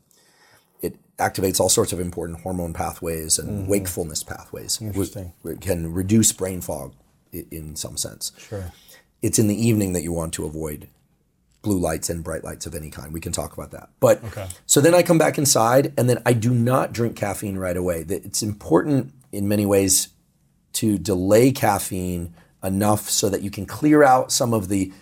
it 0.82 0.98
activates 1.18 1.62
all 1.62 1.70
sorts 1.70 1.94
of 1.94 2.00
important 2.02 2.42
hormone 2.42 2.74
pathways 2.74 3.40
and 3.40 3.50
mm-hmm. 3.50 3.68
wakefulness 3.70 4.22
pathways. 4.22 4.82
Interesting. 4.82 5.32
It 5.46 5.62
can 5.62 5.94
reduce 5.94 6.34
brain 6.34 6.60
fog 6.60 6.94
i- 7.34 7.46
in 7.52 7.78
some 7.78 7.96
sense. 7.96 8.34
Sure. 8.38 8.74
It's 9.22 9.40
in 9.40 9.48
the 9.48 9.56
evening 9.56 9.94
that 9.94 10.04
you 10.04 10.12
want 10.12 10.34
to 10.34 10.44
avoid 10.46 10.90
blue 11.62 11.80
lights 11.80 12.10
and 12.10 12.22
bright 12.22 12.44
lights 12.44 12.66
of 12.66 12.76
any 12.76 12.90
kind. 12.90 13.14
We 13.14 13.22
can 13.22 13.32
talk 13.32 13.54
about 13.54 13.72
that. 13.72 13.92
But 14.02 14.22
Okay. 14.26 14.46
so 14.66 14.82
then 14.82 14.94
I 14.94 15.04
come 15.04 15.18
back 15.18 15.38
inside 15.38 15.94
and 15.98 16.10
then 16.10 16.22
I 16.26 16.34
do 16.34 16.54
not 16.54 16.92
drink 16.92 17.16
caffeine 17.16 17.58
right 17.58 17.78
away. 17.78 18.04
That- 18.04 18.26
It's 18.26 18.44
important 18.44 19.14
in 19.34 19.48
many 19.48 19.66
ways 19.66 20.10
to 20.74 20.98
delay 20.98 21.52
caffeine 21.52 22.34
enough 22.64 23.10
so 23.10 23.28
that 23.30 23.42
you 23.42 23.52
can 23.52 23.66
clear 23.66 24.04
out 24.04 24.32
some 24.32 24.54
of 24.54 24.70
the 24.70 24.94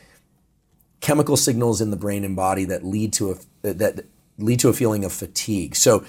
chemical 1.01 1.37
signals 1.37 1.81
in 1.81 1.91
the 1.91 1.97
brain 1.97 2.23
and 2.23 2.35
body 2.35 2.65
that 2.65 2.83
lead 2.83 3.13
to 3.13 3.31
a 3.31 3.35
that 3.61 4.05
lead 4.37 4.59
to 4.59 4.69
a 4.69 4.73
feeling 4.73 5.05
of 5.05 5.13
fatigue. 5.13 5.75
So 5.75 6.03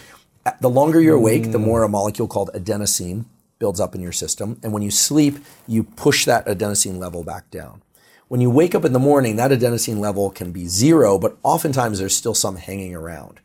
uh, 0.47 0.53
the 0.61 0.71
longer 0.71 1.01
you're 1.01 1.17
awake, 1.17 1.53
the 1.53 1.59
more 1.59 1.83
a 1.83 1.89
molecule 1.89 2.29
called 2.29 2.51
adenosine 2.55 3.27
builds 3.59 3.79
up 3.79 3.95
in 3.95 4.01
your 4.01 4.13
system, 4.13 4.59
and 4.63 4.73
when 4.73 4.83
you 4.83 4.91
sleep, 4.91 5.39
you 5.69 5.85
push 5.85 6.25
that 6.25 6.47
adenosine 6.47 6.99
level 6.99 7.23
back 7.23 7.51
down. 7.51 7.83
When 8.29 8.41
you 8.41 8.51
wake 8.51 8.75
up 8.75 8.85
in 8.85 8.95
the 8.95 8.99
morning, 8.99 9.37
that 9.37 9.51
adenosine 9.51 9.99
level 9.99 10.31
can 10.31 10.53
be 10.53 10.67
zero, 10.67 11.19
but 11.19 11.37
oftentimes 11.43 11.99
there's 11.99 12.17
still 12.17 12.35
some 12.35 12.57
hanging 12.57 12.95
around. 12.95 13.41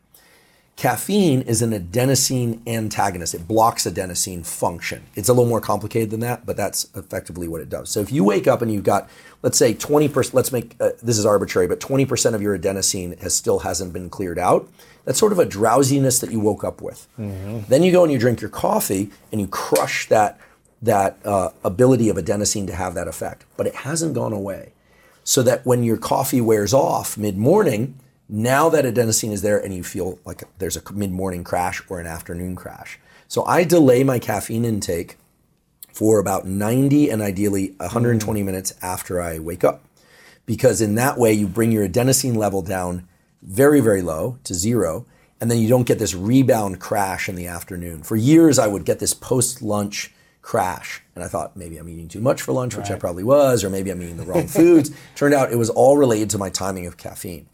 Caffeine 0.78 1.42
is 1.42 1.60
an 1.60 1.72
adenosine 1.72 2.64
antagonist. 2.64 3.34
It 3.34 3.48
blocks 3.48 3.82
adenosine 3.82 4.46
function. 4.46 5.02
It's 5.16 5.28
a 5.28 5.32
little 5.32 5.48
more 5.48 5.60
complicated 5.60 6.10
than 6.10 6.20
that, 6.20 6.46
but 6.46 6.56
that's 6.56 6.88
effectively 6.94 7.48
what 7.48 7.60
it 7.60 7.68
does. 7.68 7.90
So 7.90 7.98
if 7.98 8.12
you 8.12 8.22
wake 8.22 8.46
up 8.46 8.62
and 8.62 8.72
you've 8.72 8.84
got, 8.84 9.10
let's 9.42 9.58
say 9.58 9.74
20%, 9.74 10.34
let's 10.34 10.52
make, 10.52 10.76
uh, 10.78 10.90
this 11.02 11.18
is 11.18 11.26
arbitrary, 11.26 11.66
but 11.66 11.80
20% 11.80 12.32
of 12.32 12.40
your 12.40 12.56
adenosine 12.56 13.18
has 13.18 13.34
still 13.34 13.58
hasn't 13.58 13.92
been 13.92 14.08
cleared 14.08 14.38
out, 14.38 14.68
that's 15.04 15.18
sort 15.18 15.32
of 15.32 15.40
a 15.40 15.44
drowsiness 15.44 16.20
that 16.20 16.30
you 16.30 16.38
woke 16.38 16.62
up 16.62 16.80
with. 16.80 17.08
Then 17.68 17.82
you 17.82 17.90
go 17.90 18.04
and 18.04 18.12
you 18.12 18.18
drink 18.20 18.40
your 18.40 18.50
coffee 18.50 19.10
and 19.32 19.40
you 19.40 19.48
crush 19.48 20.08
that, 20.10 20.38
that 20.80 21.18
uh, 21.24 21.50
ability 21.64 22.08
of 22.08 22.16
adenosine 22.18 22.68
to 22.68 22.74
have 22.76 22.94
that 22.94 23.08
effect, 23.08 23.46
but 23.56 23.66
it 23.66 23.74
hasn't 23.74 24.14
gone 24.14 24.32
away 24.32 24.74
so 25.24 25.42
that 25.42 25.66
when 25.66 25.82
your 25.82 25.96
coffee 25.96 26.40
wears 26.40 26.72
off 26.72 27.18
mid 27.18 27.36
morning, 27.36 27.98
now 28.28 28.68
that 28.68 28.84
adenosine 28.84 29.32
is 29.32 29.42
there 29.42 29.58
and 29.58 29.74
you 29.74 29.82
feel 29.82 30.18
like 30.24 30.42
there's 30.58 30.76
a 30.76 30.92
mid 30.92 31.10
morning 31.10 31.44
crash 31.44 31.82
or 31.88 31.98
an 32.00 32.06
afternoon 32.06 32.56
crash. 32.56 32.98
So 33.26 33.44
I 33.44 33.64
delay 33.64 34.04
my 34.04 34.18
caffeine 34.18 34.64
intake 34.64 35.16
for 35.92 36.18
about 36.18 36.46
90 36.46 37.10
and 37.10 37.22
ideally 37.22 37.74
120 37.78 38.40
mm. 38.40 38.44
minutes 38.44 38.74
after 38.82 39.20
I 39.20 39.38
wake 39.38 39.64
up. 39.64 39.82
Because 40.46 40.80
in 40.80 40.94
that 40.94 41.18
way, 41.18 41.32
you 41.32 41.46
bring 41.46 41.72
your 41.72 41.86
adenosine 41.86 42.36
level 42.36 42.62
down 42.62 43.06
very, 43.42 43.80
very 43.80 44.02
low 44.02 44.38
to 44.44 44.54
zero. 44.54 45.06
and 45.40 45.50
then 45.50 45.58
you 45.58 45.68
don't 45.68 45.86
get 45.86 46.00
this 46.00 46.14
rebound 46.14 46.80
crash 46.80 47.28
in 47.28 47.36
the 47.36 47.46
afternoon. 47.46 48.02
For 48.02 48.16
years, 48.16 48.58
I 48.58 48.66
would 48.66 48.84
get 48.84 48.98
this 48.98 49.14
post 49.14 49.62
lunch 49.62 50.12
crash, 50.48 51.02
and 51.14 51.22
I 51.22 51.28
thought 51.28 51.58
maybe 51.58 51.76
I'm 51.76 51.90
eating 51.90 52.08
too 52.08 52.22
much 52.22 52.40
for 52.40 52.52
lunch, 52.52 52.74
which 52.74 52.90
I 52.90 52.96
probably 52.96 53.22
was, 53.22 53.62
or 53.62 53.68
maybe 53.68 53.90
I'm 53.90 54.00
eating 54.00 54.16
the 54.16 54.24
wrong 54.24 54.46
foods. 54.58 54.90
Turned 55.14 55.34
out 55.34 55.52
it 55.52 55.56
was 55.56 55.68
all 55.68 55.98
related 55.98 56.30
to 56.30 56.38
my 56.38 56.48
timing 56.48 56.86
of 56.86 56.96
caffeine. 56.96 57.46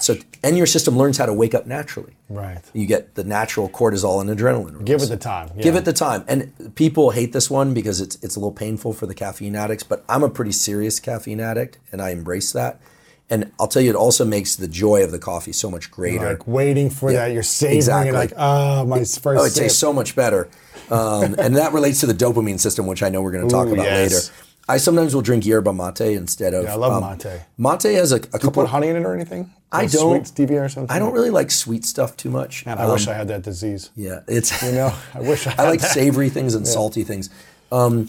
So, 0.00 0.16
and 0.44 0.58
your 0.58 0.66
system 0.66 0.98
learns 0.98 1.16
how 1.16 1.24
to 1.24 1.32
wake 1.32 1.54
up 1.54 1.66
naturally. 1.66 2.12
Right. 2.28 2.60
You 2.74 2.84
get 2.84 3.14
the 3.14 3.24
natural 3.24 3.70
cortisol 3.70 4.20
and 4.20 4.28
adrenaline. 4.28 4.72
Release. 4.72 4.84
Give 4.84 5.00
it 5.00 5.06
the 5.06 5.16
time. 5.16 5.50
Give 5.58 5.76
it 5.76 5.86
the 5.86 5.94
time. 5.94 6.26
And 6.28 6.74
people 6.74 7.12
hate 7.12 7.32
this 7.32 7.50
one 7.50 7.72
because 7.72 8.02
it's 8.02 8.16
it's 8.16 8.36
a 8.36 8.38
little 8.38 8.52
painful 8.52 8.92
for 8.92 9.06
the 9.06 9.14
caffeine 9.14 9.56
addicts, 9.56 9.82
but 9.82 10.04
I'm 10.06 10.22
a 10.22 10.28
pretty 10.28 10.52
serious 10.52 11.00
caffeine 11.00 11.40
addict 11.40 11.78
and 11.90 12.02
I 12.02 12.10
embrace 12.10 12.52
that. 12.52 12.82
And 13.30 13.50
I'll 13.58 13.66
tell 13.66 13.80
you, 13.80 13.88
it 13.88 13.96
also 13.96 14.26
makes 14.26 14.56
the 14.56 14.68
joy 14.68 15.02
of 15.02 15.10
the 15.10 15.18
coffee 15.18 15.52
so 15.54 15.70
much 15.70 15.90
greater. 15.90 16.28
like 16.28 16.46
waiting 16.46 16.90
for 16.90 17.10
Yeah, 17.10 17.28
that. 17.28 17.32
You're 17.32 17.42
savoring 17.42 17.76
exactly. 17.78 18.10
Ah, 18.10 18.12
it 18.12 18.18
like, 18.18 18.32
oh, 18.36 18.84
my 18.84 18.98
first 18.98 19.24
oh, 19.24 19.44
it 19.44 19.50
sip. 19.52 19.62
tastes 19.62 19.78
so 19.78 19.90
much 19.90 20.14
better. 20.14 20.50
Um, 20.92 21.34
and 21.38 21.56
that 21.56 21.72
relates 21.72 22.00
to 22.00 22.06
the 22.06 22.14
dopamine 22.14 22.60
system, 22.60 22.86
which 22.86 23.02
I 23.02 23.08
know 23.08 23.22
we're 23.22 23.32
going 23.32 23.48
to 23.48 23.52
talk 23.52 23.68
Ooh, 23.68 23.74
about 23.74 23.86
yes. 23.86 24.30
later. 24.30 24.48
I 24.68 24.76
sometimes 24.76 25.14
will 25.14 25.22
drink 25.22 25.44
yerba 25.44 25.72
mate 25.72 26.00
instead 26.00 26.54
of. 26.54 26.64
Yeah, 26.64 26.74
I 26.74 26.76
love 26.76 27.02
um, 27.02 27.18
mate. 27.18 27.42
Mate 27.58 27.94
has 27.96 28.12
a, 28.12 28.16
a 28.16 28.20
couple. 28.20 28.52
put 28.52 28.68
honey 28.68 28.88
in 28.88 28.96
it 28.96 29.04
or 29.04 29.12
anything? 29.12 29.52
I 29.72 29.86
don't. 29.86 30.24
Sweet 30.26 30.48
stevia 30.48 30.64
or 30.64 30.68
something? 30.68 30.94
I 30.94 30.98
don't 30.98 31.12
really 31.12 31.30
like 31.30 31.50
sweet 31.50 31.84
stuff 31.84 32.16
too 32.16 32.30
much. 32.30 32.64
Man, 32.66 32.78
I 32.78 32.90
wish 32.92 33.08
I 33.08 33.14
had 33.14 33.26
that 33.28 33.42
disease. 33.42 33.90
Yeah, 33.96 34.20
it's. 34.28 34.62
You 34.62 34.72
know, 34.72 34.94
I 35.14 35.20
wish 35.20 35.46
I 35.46 35.50
had 35.50 35.60
I 35.60 35.70
like 35.70 35.80
that. 35.80 35.90
savory 35.90 36.28
things 36.28 36.54
and 36.54 36.68
salty 36.68 37.02
things. 37.02 37.28
Um, 37.72 38.08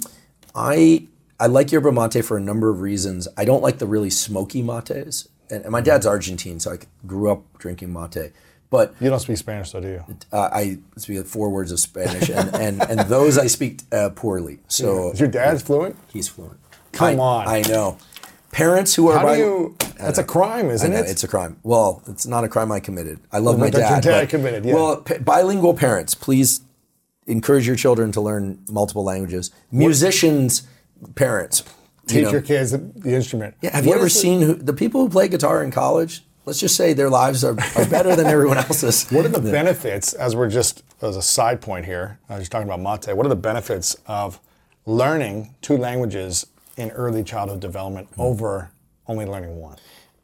I 0.53 1.07
I 1.39 1.47
like 1.47 1.71
yerba 1.71 1.91
mate 1.91 2.23
for 2.23 2.37
a 2.37 2.41
number 2.41 2.69
of 2.69 2.81
reasons. 2.81 3.27
I 3.35 3.45
don't 3.45 3.63
like 3.63 3.79
the 3.79 3.87
really 3.87 4.11
smoky 4.11 4.61
mates, 4.61 5.27
and, 5.49 5.63
and 5.63 5.71
my 5.71 5.81
dad's 5.81 6.05
Argentine, 6.05 6.59
so 6.59 6.73
I 6.73 6.77
grew 7.07 7.31
up 7.31 7.57
drinking 7.57 7.93
mate. 7.93 8.31
But 8.73 8.95
You 8.99 9.11
don't 9.11 9.19
speak 9.19 9.37
Spanish, 9.37 9.71
though, 9.71 9.81
do 9.81 9.87
you? 9.87 10.03
uh, 10.31 10.49
I 10.51 10.79
speak 10.97 11.23
four 11.27 11.51
words 11.51 11.71
of 11.71 11.79
Spanish, 11.79 12.27
and, 12.27 12.55
and, 12.55 12.81
and 12.81 12.99
those 13.01 13.37
I 13.37 13.45
speak 13.45 13.81
uh, 13.91 14.09
poorly. 14.15 14.57
So 14.67 15.11
Is 15.11 15.19
your 15.19 15.29
dad 15.29 15.61
fluent? 15.61 15.95
he's 16.11 16.27
fluent. 16.27 16.57
Come 16.91 17.19
I- 17.19 17.23
on. 17.23 17.47
I 17.47 17.61
know. 17.61 17.99
Parents 18.51 18.95
who 18.95 19.09
are 19.09 19.19
How 19.19 19.35
do 19.35 19.39
you? 19.39 19.77
That's 19.99 20.17
a 20.17 20.23
crime, 20.23 20.71
isn't 20.71 20.89
know, 20.91 20.97
it? 20.97 21.07
It's 21.07 21.23
a 21.23 21.27
crime. 21.27 21.57
Well, 21.61 22.01
it's 22.07 22.25
not 22.25 22.43
a 22.45 22.49
crime 22.49 22.71
I 22.71 22.79
committed. 22.79 23.19
I 23.31 23.37
love 23.37 23.59
my 23.59 23.67
But 23.69 23.73
your 23.79 23.89
dad. 23.89 24.01
dad 24.03 24.21
but- 24.21 24.29
committed, 24.29 24.65
yeah. 24.65 24.73
Well, 24.73 24.97
p- 25.01 25.19
bilingual 25.19 25.75
parents, 25.75 26.15
please 26.15 26.61
encourage 27.27 27.67
your 27.67 27.75
children 27.75 28.11
to 28.13 28.21
learn 28.21 28.57
multiple 28.67 29.03
languages. 29.03 29.51
Musicians, 29.71 30.63
parents, 31.13 31.61
you 32.07 32.13
Teach 32.15 32.23
know. 32.23 32.31
your 32.31 32.41
kids 32.41 32.71
the, 32.71 33.13
instrument. 33.13 33.53
Yeah, 33.61 33.75
have 33.75 33.85
you 33.85 33.93
ever 33.93 34.09
seen 34.09 34.41
who, 34.41 34.55
the 34.55 34.73
people 34.73 35.01
who 35.01 35.09
play 35.09 35.27
guitar 35.27 35.63
in 35.63 35.69
college? 35.69 36.23
Let's 36.45 36.59
just 36.59 36.75
say 36.75 36.93
their 36.93 37.09
lives 37.09 37.43
are, 37.43 37.51
are 37.77 37.85
better 37.87 38.15
than 38.15 38.27
everyone 38.27 38.57
else's. 38.57 39.07
What 39.11 39.25
are 39.25 39.29
the 39.29 39.39
benefits, 39.51 40.13
as 40.13 40.35
we're 40.35 40.49
just 40.49 40.83
as 41.01 41.15
a 41.15 41.21
side 41.21 41.61
point 41.61 41.85
here, 41.85 42.19
I 42.29 42.33
was 42.33 42.41
just 42.43 42.51
talking 42.51 42.67
about 42.69 42.79
mate, 42.81 43.15
what 43.15 43.25
are 43.25 43.29
the 43.29 43.35
benefits 43.35 43.95
of 44.07 44.39
learning 44.85 45.55
two 45.61 45.77
languages 45.77 46.45
in 46.77 46.91
early 46.91 47.23
childhood 47.23 47.59
development 47.61 48.11
Mm-hmm. 48.11 48.21
over 48.21 48.71
only 49.07 49.25
learning 49.25 49.57
one? 49.57 49.77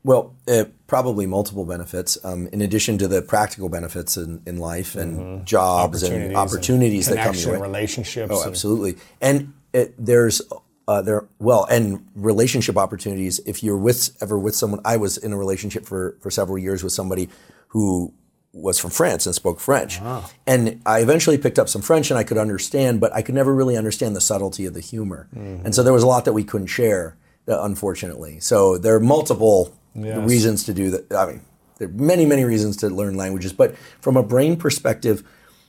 Well, 0.04 0.34
uh, 0.48 0.64
probably 0.88 1.26
multiple 1.26 1.66
benefits. 1.66 2.18
Um, 2.24 2.48
in 2.54 2.62
addition 2.62 2.98
to 3.00 3.08
the 3.08 3.22
practical 3.22 3.68
benefits 3.70 4.16
in, 4.18 4.42
in 4.46 4.58
life 4.58 4.96
and 4.96 5.46
jobs 5.46 6.04
and 6.04 6.36
opportunities 6.36 7.08
that 7.08 7.18
come 7.26 7.36
your 7.36 7.54
way. 7.54 7.60
relationships. 7.62 8.32
Oh, 8.34 8.42
and- 8.42 8.50
absolutely. 8.50 8.96
And 9.22 9.54
it, 9.74 9.94
there's 9.98 10.42
uh, 10.90 11.02
there 11.04 11.26
well, 11.38 11.64
and 11.70 12.04
relationship 12.16 12.76
opportunities. 12.76 13.40
If 13.46 13.62
you're 13.64 13.78
with 13.78 14.18
ever 14.24 14.38
with 14.40 14.56
someone, 14.56 14.82
I 14.84 14.98
was 14.98 15.18
in 15.18 15.32
a 15.32 15.38
relationship 15.38 15.86
for 15.86 16.18
for 16.20 16.32
several 16.32 16.58
years 16.58 16.84
with 16.84 16.94
somebody 16.94 17.30
who 17.70 18.12
was 18.52 18.80
from 18.80 18.90
France 18.90 19.28
and 19.28 19.36
spoke 19.36 19.60
French, 19.60 20.00
and 20.48 20.82
I 20.88 21.02
eventually 21.02 21.38
picked 21.38 21.60
up 21.60 21.70
some 21.70 21.84
French 21.84 22.10
and 22.10 22.18
I 22.18 22.24
could 22.24 22.40
understand, 22.40 23.00
but 23.00 23.14
I 23.14 23.22
could 23.22 23.36
never 23.36 23.54
really 23.54 23.78
understand 23.78 24.16
the 24.16 24.22
subtlety 24.22 24.66
of 24.66 24.74
the 24.74 24.80
humor, 24.80 25.28
and 25.66 25.76
so 25.76 25.84
there 25.84 25.94
was 25.94 26.02
a 26.04 26.08
lot 26.08 26.26
that 26.26 26.34
we 26.34 26.44
couldn't 26.44 26.68
share, 26.80 27.16
uh, 27.48 27.62
unfortunately. 27.62 28.40
So 28.40 28.78
there 28.80 28.96
are 28.96 29.00
multiple 29.18 29.76
Yes. 29.96 30.18
reasons 30.34 30.64
to 30.66 30.74
do 30.74 30.92
that. 30.92 31.12
I 31.12 31.26
mean, 31.28 31.42
there 31.78 31.88
are 31.88 31.92
many 31.92 32.26
many 32.26 32.44
reasons 32.54 32.78
to 32.78 32.90
learn 32.90 33.16
languages, 33.16 33.54
but 33.54 33.76
from 34.02 34.18
a 34.18 34.24
brain 34.24 34.56
perspective, 34.58 35.24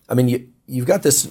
I 0.09 0.15
mean, 0.15 0.29
you, 0.29 0.39
you've 0.67 0.87
got 0.87 1.03
this, 1.03 1.29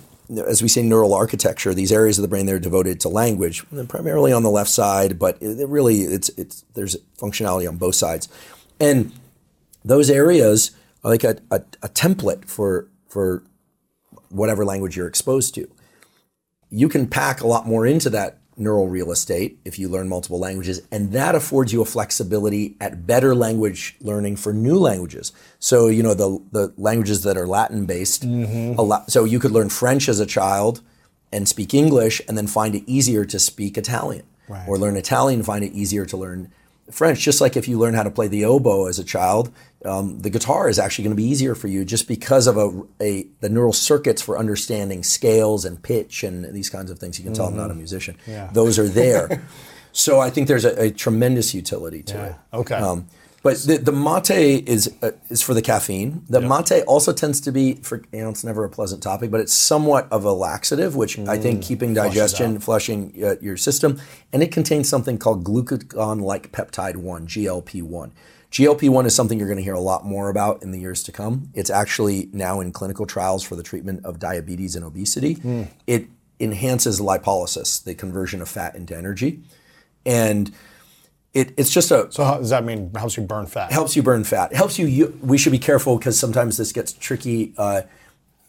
as 0.48 0.62
we 0.62 0.68
say, 0.68 0.82
neural 0.82 1.14
architecture. 1.14 1.74
These 1.74 1.92
areas 1.92 2.18
of 2.18 2.22
the 2.22 2.28
brain 2.28 2.46
that 2.46 2.56
are 2.56 2.60
devoted 2.60 3.00
to 3.02 3.10
language, 3.10 3.66
primarily 3.88 4.32
on 4.32 4.44
the 4.44 4.50
left 4.50 4.70
side, 4.70 5.18
but 5.18 5.38
it, 5.42 5.68
really, 5.68 6.02
it's 6.02 6.30
it's 6.30 6.64
there's 6.74 6.96
functionality 7.18 7.68
on 7.68 7.78
both 7.78 7.96
sides, 7.96 8.28
and 8.80 9.12
those 9.84 10.10
areas 10.10 10.72
are 11.04 11.12
like 11.12 11.24
a, 11.24 11.38
a, 11.52 11.62
a 11.82 11.90
template 11.90 12.46
for 12.46 12.88
for 13.08 13.44
whatever 14.30 14.66
language 14.66 14.96
you're 14.96 15.08
exposed 15.08 15.56
to. 15.56 15.68
You 16.70 16.90
can 16.90 17.08
pack 17.08 17.42
a 17.42 17.48
lot 17.48 17.66
more 17.66 17.86
into 17.86 18.10
that 18.12 18.39
neural 18.60 18.88
real 18.88 19.12
estate 19.12 19.58
if 19.66 19.80
you 19.80 19.88
learn 19.90 20.10
multiple 20.10 20.38
languages, 20.40 20.82
and 20.92 21.12
that 21.14 21.34
affords 21.36 21.72
you 21.74 21.82
a 21.82 21.86
flexibility 21.86 22.76
at 22.82 23.08
better 23.08 23.34
language 23.34 23.96
learning 24.02 24.36
for 24.36 24.54
new 24.54 24.78
languages. 24.78 25.32
So 25.60 25.88
you 25.88 26.04
know 26.04 26.14
the 26.14 26.40
the 26.52 26.74
languages 26.78 27.24
that 27.24 27.38
are 27.38 27.48
Latin 27.48 27.86
based. 27.86 28.24
Mm-hmm. 28.28 29.10
So 29.10 29.24
you 29.24 29.40
could 29.40 29.52
learn 29.52 29.70
French 29.70 30.10
as 30.10 30.20
a 30.20 30.26
child 30.26 30.82
and 31.32 31.48
speak 31.48 31.74
English, 31.74 32.22
and 32.28 32.38
then 32.38 32.48
find 32.48 32.76
it 32.76 32.84
easier 32.88 33.24
to 33.26 33.40
speak 33.40 33.78
Italian, 33.78 34.24
Right. 34.48 34.68
or 34.68 34.78
learn 34.80 34.98
Italian 34.98 35.44
find 35.44 35.64
it 35.64 35.74
easier 35.74 36.06
to 36.08 36.18
learn 36.18 36.52
French. 36.92 37.20
Just 37.20 37.42
like 37.42 37.56
if 37.56 37.68
you 37.68 37.78
learn 37.78 37.94
how 37.94 38.04
to 38.04 38.12
play 38.12 38.28
the 38.28 38.46
oboe 38.46 38.88
as 38.88 39.00
a 39.00 39.04
child, 39.04 39.52
um, 39.86 40.20
the 40.20 40.30
guitar 40.30 40.70
is 40.70 40.80
actually 40.80 41.04
going 41.06 41.16
to 41.16 41.22
be 41.22 41.28
easier 41.28 41.56
for 41.56 41.68
you 41.68 41.86
just 41.86 42.08
because 42.08 42.48
of 42.48 42.58
a, 42.58 42.84
a 43.02 43.28
the 43.40 43.50
neural 43.50 43.74
circuits 43.74 44.22
for 44.22 44.38
understanding 44.38 45.04
scales 45.04 45.66
and 45.66 45.82
pitch 45.82 46.24
and 46.24 46.54
these 46.54 46.70
kinds 46.70 46.92
of 46.92 47.00
things. 47.00 47.20
You 47.20 47.26
can 47.26 47.34
tell 47.34 47.48
I'm 47.48 47.56
not 47.56 47.72
a 47.72 47.76
musician. 47.76 48.18
Yeah. 48.28 48.50
Those 48.52 48.78
are 48.80 48.88
there. 48.88 49.42
so 49.92 50.20
I 50.20 50.30
think 50.30 50.48
there's 50.48 50.66
a, 50.66 50.84
a 50.84 50.92
tremendous 50.92 51.54
utility 51.54 52.04
to 52.04 52.26
it. 52.26 52.36
Okay. 52.54 52.76
Um, 52.76 53.08
but 53.42 53.58
the, 53.58 53.78
the 53.78 53.92
mate 53.92 54.68
is 54.68 54.94
uh, 55.02 55.12
is 55.30 55.42
for 55.42 55.54
the 55.54 55.62
caffeine. 55.62 56.24
The 56.30 56.42
mate 56.42 56.84
also 56.88 57.14
tends 57.14 57.40
to 57.42 57.52
be 57.52 57.76
for 57.76 58.04
you 58.12 58.22
know 58.22 58.30
it's 58.30 58.44
never 58.44 58.64
a 58.64 58.70
pleasant 58.70 59.02
topic, 59.02 59.32
but 59.32 59.40
it's 59.40 59.54
somewhat 59.54 60.12
of 60.12 60.26
a 60.26 60.34
laxative, 60.34 60.96
which 60.96 61.18
I 61.20 61.38
think 61.38 61.64
keeping 61.64 61.94
digestion, 61.94 62.60
flushing 62.60 63.14
uh, 63.24 63.36
your 63.42 63.58
system, 63.58 64.02
and 64.34 64.44
it 64.44 64.52
contains 64.52 64.90
something 64.90 65.18
called 65.18 65.44
glucagon-like 65.44 66.52
peptide 66.52 66.98
one 66.98 67.28
(GLP 67.28 67.82
one). 67.82 68.12
GLP 68.52 68.90
one 68.90 69.06
is 69.06 69.14
something 69.14 69.38
you're 69.38 69.48
going 69.48 69.58
to 69.58 69.64
hear 69.64 69.76
a 69.76 69.80
lot 69.80 70.06
more 70.06 70.30
about 70.30 70.64
in 70.64 70.72
the 70.72 70.80
years 70.80 71.04
to 71.04 71.12
come. 71.12 71.52
It's 71.54 71.70
actually 71.70 72.30
now 72.34 72.60
in 72.62 72.72
clinical 72.72 73.06
trials 73.06 73.44
for 73.44 73.56
the 73.56 73.62
treatment 73.64 74.04
of 74.04 74.18
diabetes 74.18 74.76
and 74.76 74.84
obesity. 74.84 75.34
It 75.86 76.08
enhances 76.40 77.00
lipolysis, 77.00 77.84
the 77.84 77.94
conversion 77.94 78.42
of 78.42 78.50
fat 78.50 78.76
into 78.76 78.98
energy, 78.98 79.44
and 80.06 80.52
it, 81.34 81.54
it's 81.58 81.70
just 81.70 81.92
a 81.92 82.12
So 82.12 82.24
how, 82.24 82.38
does 82.38 82.50
that 82.50 82.64
mean 82.66 82.92
helps 82.96 83.18
you 83.18 83.24
burn 83.24 83.46
fat? 83.46 83.72
helps 83.72 83.96
you 83.96 84.04
burn 84.04 84.24
fat. 84.24 84.52
It 84.52 84.58
helps 84.58 84.80
you, 84.80 84.88
you. 84.88 85.20
We 85.22 85.38
should 85.38 85.52
be 85.52 85.60
careful 85.60 85.98
because 85.98 86.20
sometimes 86.20 86.58
this 86.58 86.72
gets 86.72 86.94
tricky. 86.94 87.54
Uh, 87.58 87.82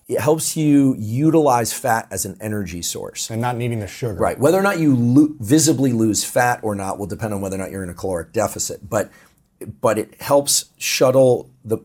it 0.09 0.19
helps 0.19 0.57
you 0.57 0.97
utilize 0.99 1.73
fat 1.73 2.09
as 2.11 2.25
an 2.25 2.37
energy 2.41 2.83
source. 2.83 3.31
and 3.31 3.41
not 3.41 3.57
needing 3.57 3.79
the 3.81 3.87
sugar. 3.87 4.15
Right. 4.15 4.39
Whether 4.39 4.59
or 4.59 4.63
not 4.63 4.79
you 4.81 4.97
lo- 4.97 5.35
visibly 5.39 5.93
lose 5.93 6.25
fat 6.25 6.59
or 6.63 6.75
not 6.75 6.99
will 6.99 7.07
depend 7.07 7.33
on 7.33 7.41
whether 7.41 7.55
or 7.55 7.59
not 7.59 7.71
you're 7.71 7.85
in 7.85 7.91
a 7.91 7.95
caloric 7.95 8.33
deficit. 8.33 8.89
But 8.89 9.11
but 9.81 9.99
it 9.99 10.21
helps 10.21 10.71
shuttle 10.79 11.51
the 11.65 11.79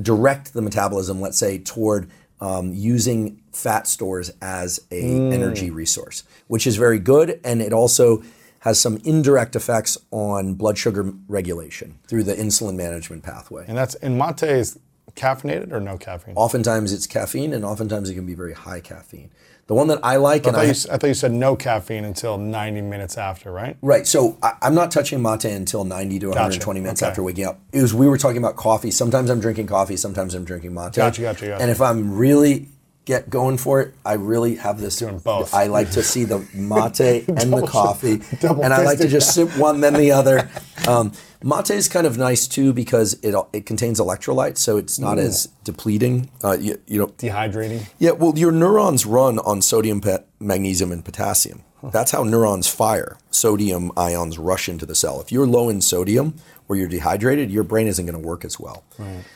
direct 0.00 0.54
the 0.54 0.62
metabolism, 0.62 1.20
let's 1.20 1.36
say, 1.36 1.58
toward 1.58 2.08
um, 2.40 2.72
using 2.72 3.42
fat 3.52 3.86
stores 3.86 4.30
as 4.40 4.80
a 4.92 5.02
energy 5.32 5.70
resource, 5.70 6.22
which 6.46 6.66
is 6.66 6.76
very 6.76 7.00
good, 7.00 7.40
and 7.44 7.60
it 7.60 7.72
also 7.72 8.22
has 8.60 8.80
some 8.80 8.96
indirect 9.04 9.54
effects 9.56 9.96
on 10.10 10.54
blood 10.54 10.76
sugar 10.78 11.12
regulation 11.28 11.98
through 12.06 12.24
the 12.24 12.34
insulin 12.34 12.74
management 12.74 13.22
pathway. 13.22 13.64
And 13.68 13.76
that's 13.76 13.94
and 13.96 14.18
mate 14.18 14.42
is 14.42 14.78
caffeinated 15.14 15.72
or 15.72 15.80
no 15.80 15.98
caffeine? 15.98 16.34
Oftentimes 16.36 16.92
it's 16.92 17.06
caffeine, 17.06 17.52
and 17.52 17.64
oftentimes 17.64 18.08
it 18.10 18.14
can 18.14 18.26
be 18.26 18.34
very 18.34 18.54
high 18.54 18.80
caffeine. 18.80 19.30
The 19.66 19.74
one 19.74 19.88
that 19.88 19.98
I 20.02 20.16
like, 20.16 20.46
I 20.46 20.48
and 20.48 20.56
thought, 20.56 20.64
I, 20.64 20.68
you, 20.68 20.74
I 20.90 20.96
thought 20.96 21.06
you 21.08 21.14
said 21.14 21.32
no 21.32 21.54
caffeine 21.54 22.04
until 22.04 22.38
90 22.38 22.80
minutes 22.80 23.18
after, 23.18 23.52
right? 23.52 23.76
Right. 23.82 24.06
So 24.06 24.38
I, 24.42 24.54
I'm 24.62 24.74
not 24.74 24.90
touching 24.90 25.20
mate 25.20 25.44
until 25.44 25.84
90 25.84 26.20
to 26.20 26.28
120 26.28 26.80
minutes 26.80 27.02
Okay. 27.02 27.10
after 27.10 27.22
waking 27.22 27.44
up. 27.44 27.60
It 27.72 27.82
was 27.82 27.92
we 27.92 28.08
were 28.08 28.16
talking 28.16 28.38
about 28.38 28.56
coffee. 28.56 28.90
Sometimes 28.90 29.28
I'm 29.28 29.40
drinking 29.40 29.66
coffee. 29.66 29.98
Sometimes 29.98 30.34
I'm 30.34 30.44
drinking 30.44 30.72
mate. 30.72 30.94
Gotcha, 30.94 31.20
gotcha, 31.20 31.48
gotcha. 31.48 31.62
And 31.62 31.70
if 31.70 31.82
I'm 31.82 32.16
really 32.16 32.68
get 33.08 33.30
going 33.30 33.56
for 33.56 33.80
it, 33.80 33.94
I 34.04 34.12
really 34.12 34.56
have 34.56 34.78
this. 34.78 34.96
Doing 34.96 35.18
both. 35.18 35.54
I 35.54 35.64
like 35.68 35.92
to 35.92 36.02
see 36.02 36.24
the 36.24 36.40
mate 36.52 37.00
and 37.28 37.50
the 37.50 37.66
coffee, 37.66 38.20
and 38.42 38.74
I 38.74 38.82
like 38.84 38.98
to 38.98 39.08
just 39.08 39.34
sip 39.34 39.56
one 39.56 39.80
then 39.80 39.94
the 39.94 40.12
other. 40.12 40.50
Um, 40.86 41.12
mate 41.42 41.70
is 41.70 41.88
kind 41.88 42.06
of 42.06 42.18
nice 42.18 42.46
too 42.46 42.74
because 42.74 43.14
it 43.22 43.34
it 43.54 43.64
contains 43.64 43.98
electrolytes, 43.98 44.58
so 44.58 44.76
it's 44.76 44.98
not 44.98 45.18
as 45.18 45.46
depleting. 45.64 46.28
Uh, 46.44 46.58
you, 46.60 46.78
you 46.86 46.98
know, 47.00 47.06
Dehydrating. 47.06 47.88
yeah, 47.98 48.10
well, 48.10 48.38
your 48.38 48.52
neurons 48.52 49.06
run 49.06 49.38
on 49.38 49.62
sodium, 49.62 50.02
pa- 50.02 50.18
magnesium, 50.38 50.92
and 50.92 51.02
potassium. 51.02 51.64
That's 51.82 52.10
how 52.10 52.24
neurons 52.24 52.68
fire. 52.68 53.16
Sodium 53.30 53.92
ions 53.96 54.36
rush 54.36 54.68
into 54.68 54.84
the 54.84 54.96
cell. 54.96 55.20
If 55.20 55.30
you're 55.32 55.46
low 55.46 55.68
in 55.68 55.80
sodium 55.80 56.34
or 56.68 56.74
you're 56.76 56.88
dehydrated, 56.88 57.52
your 57.52 57.62
brain 57.62 57.86
isn't 57.86 58.04
going 58.04 58.20
to 58.20 58.28
work 58.28 58.44
as 58.44 58.58
well. 58.58 58.82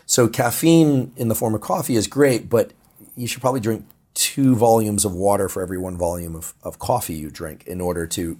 So 0.06 0.28
caffeine 0.28 1.12
in 1.16 1.28
the 1.28 1.36
form 1.36 1.54
of 1.54 1.60
coffee 1.60 1.94
is 1.94 2.08
great, 2.08 2.50
but 2.50 2.72
you 3.16 3.26
should 3.26 3.40
probably 3.40 3.60
drink 3.60 3.84
two 4.14 4.54
volumes 4.54 5.04
of 5.04 5.14
water 5.14 5.48
for 5.48 5.62
every 5.62 5.78
one 5.78 5.96
volume 5.96 6.36
of, 6.36 6.54
of 6.62 6.78
coffee 6.78 7.14
you 7.14 7.30
drink 7.30 7.64
in 7.66 7.80
order 7.80 8.06
to 8.06 8.38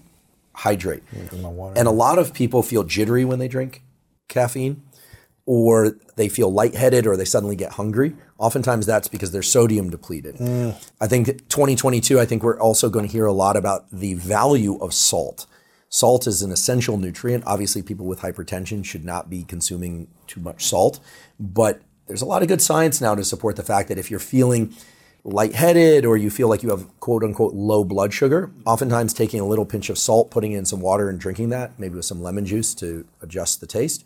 hydrate. 0.55 1.03
And 1.79 1.89
a 1.89 1.91
lot 1.91 2.19
of 2.19 2.35
people 2.35 2.63
feel 2.63 2.85
jittery 2.85 3.25
when 3.25 3.39
they 3.39 3.49
drink 3.49 3.83
caffeine, 4.29 4.83
or 5.47 5.97
they 6.17 6.29
feel 6.29 6.53
lightheaded, 6.53 7.07
or 7.07 7.17
they 7.17 7.25
suddenly 7.25 7.57
get 7.57 7.73
hungry. 7.73 8.15
Oftentimes 8.39 8.87
that's 8.87 9.09
because 9.09 9.31
they're 9.33 9.43
sodium 9.43 9.91
depleted. 9.91 10.37
I 11.01 11.07
think 11.09 11.27
2022, 11.49 12.21
I 12.21 12.27
think 12.27 12.43
we're 12.43 12.61
also 12.61 12.89
going 12.91 13.07
to 13.07 13.13
hear 13.13 13.27
a 13.27 13.33
lot 13.33 13.57
about 13.57 13.91
the 13.91 14.15
value 14.15 14.77
of 14.79 14.93
salt. 14.95 15.47
Salt 15.89 16.27
is 16.27 16.43
an 16.43 16.51
essential 16.53 16.97
nutrient. 16.97 17.45
Obviously, 17.47 17.83
people 17.83 18.07
with 18.07 18.21
hypertension 18.21 18.85
should 18.85 19.05
not 19.05 19.29
be 19.29 19.45
consuming 19.45 20.09
too 20.27 20.41
much 20.41 20.65
salt, 20.65 21.01
but 21.39 21.83
there's 22.13 22.21
a 22.21 22.27
lot 22.27 22.43
of 22.43 22.49
good 22.49 22.61
science 22.61 23.01
now 23.01 23.15
to 23.15 23.25
support 23.25 23.57
the 23.57 23.63
fact 23.63 23.89
that 23.89 23.97
if 23.97 24.11
you're 24.11 24.21
feeling 24.21 24.75
lightheaded 25.25 26.05
or 26.05 26.15
you 26.19 26.29
feel 26.29 26.47
like 26.47 26.63
you 26.63 26.69
have 26.69 26.87
quote 27.01 27.25
unquote 27.25 27.55
low 27.55 27.85
blood 27.85 28.13
sugar, 28.13 28.51
oftentimes 28.67 29.15
taking 29.15 29.41
a 29.41 29.47
little 29.47 29.65
pinch 29.65 29.89
of 29.89 29.97
salt, 29.97 30.31
putting 30.31 30.53
in 30.53 30.67
some 30.67 30.83
water 30.83 31.09
and 31.09 31.19
drinking 31.19 31.49
that, 31.49 31.79
maybe 31.79 31.95
with 31.95 32.05
some 32.05 32.23
lemon 32.23 32.45
juice 32.45 32.75
to 32.75 33.07
adjust 33.23 33.63
the 33.63 33.67
taste, 33.67 34.05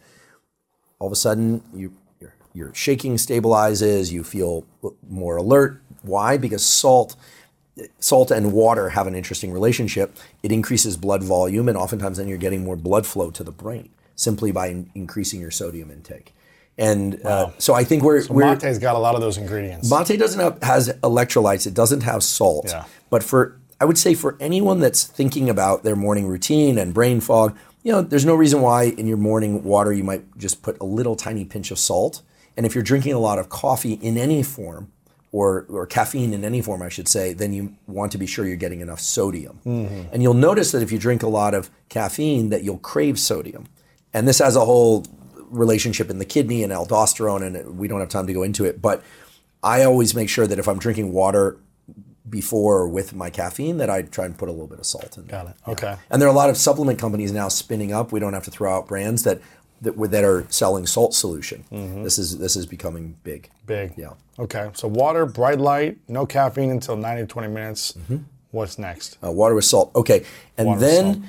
all 1.00 1.08
of 1.08 1.12
a 1.12 1.16
sudden 1.16 1.64
you 1.74 1.94
your, 2.20 2.34
your 2.54 2.74
shaking 2.74 3.16
stabilizes, 3.16 4.12
you 4.12 4.22
feel 4.22 4.64
more 5.10 5.36
alert. 5.36 5.82
Why? 6.02 6.36
Because 6.36 6.64
salt 6.64 7.16
salt 7.98 8.30
and 8.30 8.52
water 8.52 8.90
have 8.90 9.08
an 9.08 9.16
interesting 9.16 9.50
relationship. 9.50 10.16
It 10.44 10.52
increases 10.52 10.96
blood 10.96 11.24
volume, 11.24 11.68
and 11.68 11.76
oftentimes 11.76 12.18
then 12.18 12.28
you're 12.28 12.38
getting 12.38 12.62
more 12.62 12.76
blood 12.76 13.04
flow 13.04 13.32
to 13.32 13.42
the 13.42 13.50
brain 13.50 13.88
simply 14.14 14.52
by 14.52 14.68
in- 14.68 14.92
increasing 14.94 15.40
your 15.40 15.50
sodium 15.50 15.90
intake. 15.90 16.32
And 16.78 17.24
uh, 17.24 17.50
so 17.58 17.74
I 17.74 17.84
think 17.84 18.02
we're, 18.02 18.26
we're 18.28 18.54
Mate's 18.54 18.78
got 18.78 18.96
a 18.96 18.98
lot 18.98 19.14
of 19.14 19.20
those 19.20 19.38
ingredients. 19.38 19.90
Mate 19.90 20.18
doesn't 20.18 20.40
have 20.40 20.62
has 20.62 20.90
electrolytes. 21.02 21.66
It 21.66 21.74
doesn't 21.74 22.02
have 22.02 22.22
salt. 22.22 22.66
Yeah. 22.68 22.84
But 23.08 23.22
for 23.22 23.58
I 23.80 23.84
would 23.84 23.98
say 23.98 24.14
for 24.14 24.36
anyone 24.40 24.80
that's 24.80 25.04
thinking 25.04 25.48
about 25.48 25.84
their 25.84 25.96
morning 25.96 26.26
routine 26.26 26.76
and 26.78 26.92
brain 26.92 27.20
fog, 27.20 27.56
you 27.82 27.92
know, 27.92 28.02
there's 28.02 28.26
no 28.26 28.34
reason 28.34 28.60
why 28.60 28.84
in 28.84 29.06
your 29.06 29.16
morning 29.16 29.64
water 29.64 29.92
you 29.92 30.04
might 30.04 30.36
just 30.36 30.62
put 30.62 30.78
a 30.80 30.84
little 30.84 31.16
tiny 31.16 31.44
pinch 31.44 31.70
of 31.70 31.78
salt. 31.78 32.22
And 32.56 32.66
if 32.66 32.74
you're 32.74 32.84
drinking 32.84 33.12
a 33.12 33.18
lot 33.18 33.38
of 33.38 33.48
coffee 33.48 33.94
in 33.94 34.16
any 34.16 34.42
form, 34.42 34.92
or, 35.32 35.66
or 35.68 35.86
caffeine 35.86 36.32
in 36.32 36.44
any 36.44 36.62
form, 36.62 36.80
I 36.80 36.88
should 36.88 37.08
say, 37.08 37.34
then 37.34 37.52
you 37.52 37.76
want 37.86 38.10
to 38.12 38.18
be 38.18 38.26
sure 38.26 38.46
you're 38.46 38.56
getting 38.56 38.80
enough 38.80 39.00
sodium. 39.00 39.60
And 40.12 40.22
you'll 40.22 40.32
notice 40.32 40.72
that 40.72 40.82
if 40.82 40.90
you 40.90 40.98
drink 40.98 41.22
a 41.22 41.28
lot 41.28 41.52
of 41.52 41.68
caffeine, 41.90 42.48
that 42.48 42.64
you'll 42.64 42.78
crave 42.78 43.18
sodium. 43.18 43.66
And 44.14 44.26
this 44.26 44.38
has 44.38 44.56
a 44.56 44.64
whole 44.64 45.04
relationship 45.50 46.10
in 46.10 46.18
the 46.18 46.24
kidney 46.24 46.62
and 46.62 46.72
aldosterone, 46.72 47.42
and 47.42 47.78
we 47.78 47.88
don't 47.88 48.00
have 48.00 48.08
time 48.08 48.26
to 48.26 48.32
go 48.32 48.42
into 48.42 48.64
it. 48.64 48.80
But 48.80 49.02
I 49.62 49.82
always 49.82 50.14
make 50.14 50.28
sure 50.28 50.46
that 50.46 50.58
if 50.58 50.68
I'm 50.68 50.78
drinking 50.78 51.12
water 51.12 51.58
before 52.28 52.78
or 52.78 52.88
with 52.88 53.14
my 53.14 53.30
caffeine, 53.30 53.78
that 53.78 53.88
I 53.88 54.02
try 54.02 54.24
and 54.24 54.36
put 54.36 54.48
a 54.48 54.52
little 54.52 54.66
bit 54.66 54.78
of 54.78 54.86
salt 54.86 55.16
in. 55.16 55.26
Got 55.26 55.48
it. 55.48 55.54
Okay. 55.68 55.96
And 56.10 56.20
there 56.20 56.28
are 56.28 56.32
a 56.32 56.36
lot 56.36 56.50
of 56.50 56.56
supplement 56.56 56.98
companies 56.98 57.32
now 57.32 57.48
spinning 57.48 57.92
up. 57.92 58.12
We 58.12 58.20
don't 58.20 58.32
have 58.32 58.44
to 58.44 58.50
throw 58.50 58.74
out 58.74 58.88
brands 58.88 59.22
that 59.24 59.40
that, 59.82 59.94
that 60.10 60.24
are 60.24 60.46
selling 60.48 60.86
salt 60.86 61.14
solution. 61.14 61.64
This 62.02 62.18
is 62.18 62.38
this 62.38 62.56
is 62.56 62.66
becoming 62.66 63.16
big. 63.24 63.50
Big. 63.66 63.92
Yeah. 63.96 64.14
Okay. 64.38 64.70
So 64.74 64.88
water, 64.88 65.26
bright 65.26 65.58
light, 65.58 65.98
no 66.08 66.26
caffeine 66.26 66.70
until 66.70 66.96
90 66.96 67.22
to 67.22 67.26
20 67.26 67.48
minutes. 67.48 67.92
Mm-hmm. 67.92 68.16
What's 68.52 68.78
next? 68.78 69.18
Uh, 69.22 69.30
water 69.32 69.54
with 69.54 69.64
salt. 69.64 69.90
Okay. 69.94 70.24
And 70.56 70.68
Water 70.68 70.80
then 70.80 71.28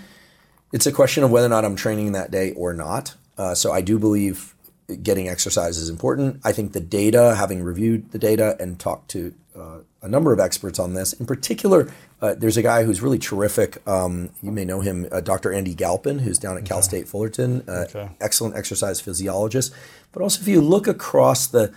it's 0.72 0.86
a 0.86 0.92
question 0.92 1.24
of 1.24 1.32
whether 1.32 1.48
or 1.48 1.50
not 1.50 1.66
I'm 1.66 1.76
training 1.76 2.14
that 2.14 2.32
day 2.32 2.54
or 2.54 2.74
not. 2.74 3.16
Uh, 3.38 3.54
so 3.56 3.72
I 3.72 3.82
do 3.82 4.00
believe 4.00 4.56
getting 5.04 5.28
exercise 5.28 5.78
is 5.78 5.90
important. 5.90 6.40
I 6.44 6.52
think 6.54 6.74
the 6.74 6.80
data, 6.80 7.36
having 7.36 7.62
reviewed 7.62 8.12
the 8.12 8.20
data 8.20 8.56
and 8.60 8.80
talked 8.80 9.10
to 9.12 9.34
uh, 9.56 9.80
a 10.02 10.08
number 10.08 10.32
of 10.32 10.40
experts 10.40 10.80
on 10.80 10.94
this, 10.94 11.14
in 11.14 11.26
particular, 11.26 11.92
uh, 12.22 12.36
there's 12.36 12.56
a 12.58 12.62
guy 12.62 12.84
who's 12.84 13.02
really 13.02 13.20
terrific. 13.20 13.86
Um, 13.88 14.30
you 14.42 14.52
may 14.52 14.64
know 14.66 14.80
him, 14.82 15.08
uh, 15.12 15.20
Dr. 15.20 15.52
Andy 15.52 15.76
Galpin, 15.76 16.20
who's 16.20 16.38
down 16.38 16.58
at 16.58 16.66
Cal 16.66 16.82
State 16.82 17.08
Fullerton, 17.08 17.64
uh, 17.68 17.86
Okay. 17.90 18.10
excellent 18.22 18.56
exercise 18.56 19.02
physiologist. 19.02 19.74
But 20.14 20.22
also, 20.22 20.42
if 20.42 20.48
you 20.48 20.62
look 20.62 20.88
across 20.88 21.48
the 21.48 21.72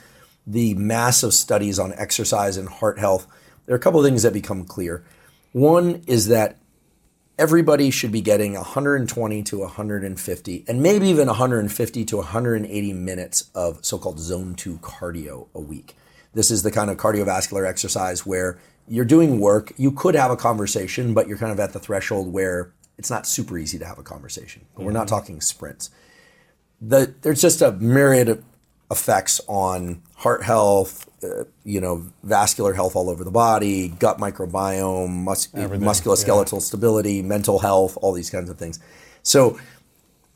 the 0.46 0.74
massive 0.74 1.34
studies 1.34 1.78
on 1.78 1.92
exercise 1.94 2.56
and 2.56 2.68
heart 2.68 2.98
health, 2.98 3.26
there 3.66 3.74
are 3.74 3.76
a 3.76 3.80
couple 3.80 4.00
of 4.00 4.06
things 4.06 4.22
that 4.22 4.32
become 4.32 4.64
clear. 4.64 5.04
One 5.52 6.02
is 6.06 6.28
that 6.28 6.56
everybody 7.40 7.90
should 7.90 8.12
be 8.12 8.20
getting 8.20 8.52
120 8.52 9.42
to 9.42 9.58
150 9.60 10.64
and 10.68 10.82
maybe 10.82 11.08
even 11.08 11.26
150 11.26 12.04
to 12.04 12.16
180 12.18 12.92
minutes 12.92 13.50
of 13.54 13.82
so-called 13.82 14.20
zone 14.20 14.54
2 14.54 14.76
cardio 14.78 15.48
a 15.54 15.60
week. 15.60 15.96
This 16.34 16.50
is 16.50 16.62
the 16.62 16.70
kind 16.70 16.90
of 16.90 16.98
cardiovascular 16.98 17.66
exercise 17.66 18.26
where 18.26 18.58
you're 18.86 19.06
doing 19.06 19.40
work 19.40 19.72
you 19.78 19.90
could 19.90 20.14
have 20.14 20.30
a 20.30 20.36
conversation 20.36 21.14
but 21.14 21.28
you're 21.28 21.38
kind 21.38 21.52
of 21.52 21.58
at 21.58 21.72
the 21.72 21.78
threshold 21.78 22.32
where 22.32 22.72
it's 22.98 23.08
not 23.08 23.26
super 23.26 23.56
easy 23.56 23.78
to 23.78 23.86
have 23.86 23.98
a 23.98 24.02
conversation. 24.02 24.66
But 24.76 24.84
we're 24.84 24.92
not 24.92 25.06
mm-hmm. 25.06 25.16
talking 25.16 25.40
sprints. 25.40 25.88
The, 26.82 27.14
there's 27.22 27.40
just 27.40 27.62
a 27.62 27.72
myriad 27.72 28.28
of 28.28 28.44
effects 28.90 29.40
on 29.48 30.02
heart 30.16 30.42
health, 30.42 31.09
uh, 31.22 31.44
you 31.64 31.80
know, 31.80 32.06
vascular 32.22 32.72
health 32.72 32.96
all 32.96 33.10
over 33.10 33.24
the 33.24 33.30
body, 33.30 33.88
gut 33.88 34.18
microbiome, 34.18 35.10
mus- 35.24 35.48
musculoskeletal 35.48 36.60
stability, 36.62 37.22
mental 37.22 37.58
health, 37.58 37.98
all 38.00 38.12
these 38.12 38.30
kinds 38.30 38.48
of 38.48 38.58
things. 38.58 38.78
So 39.22 39.58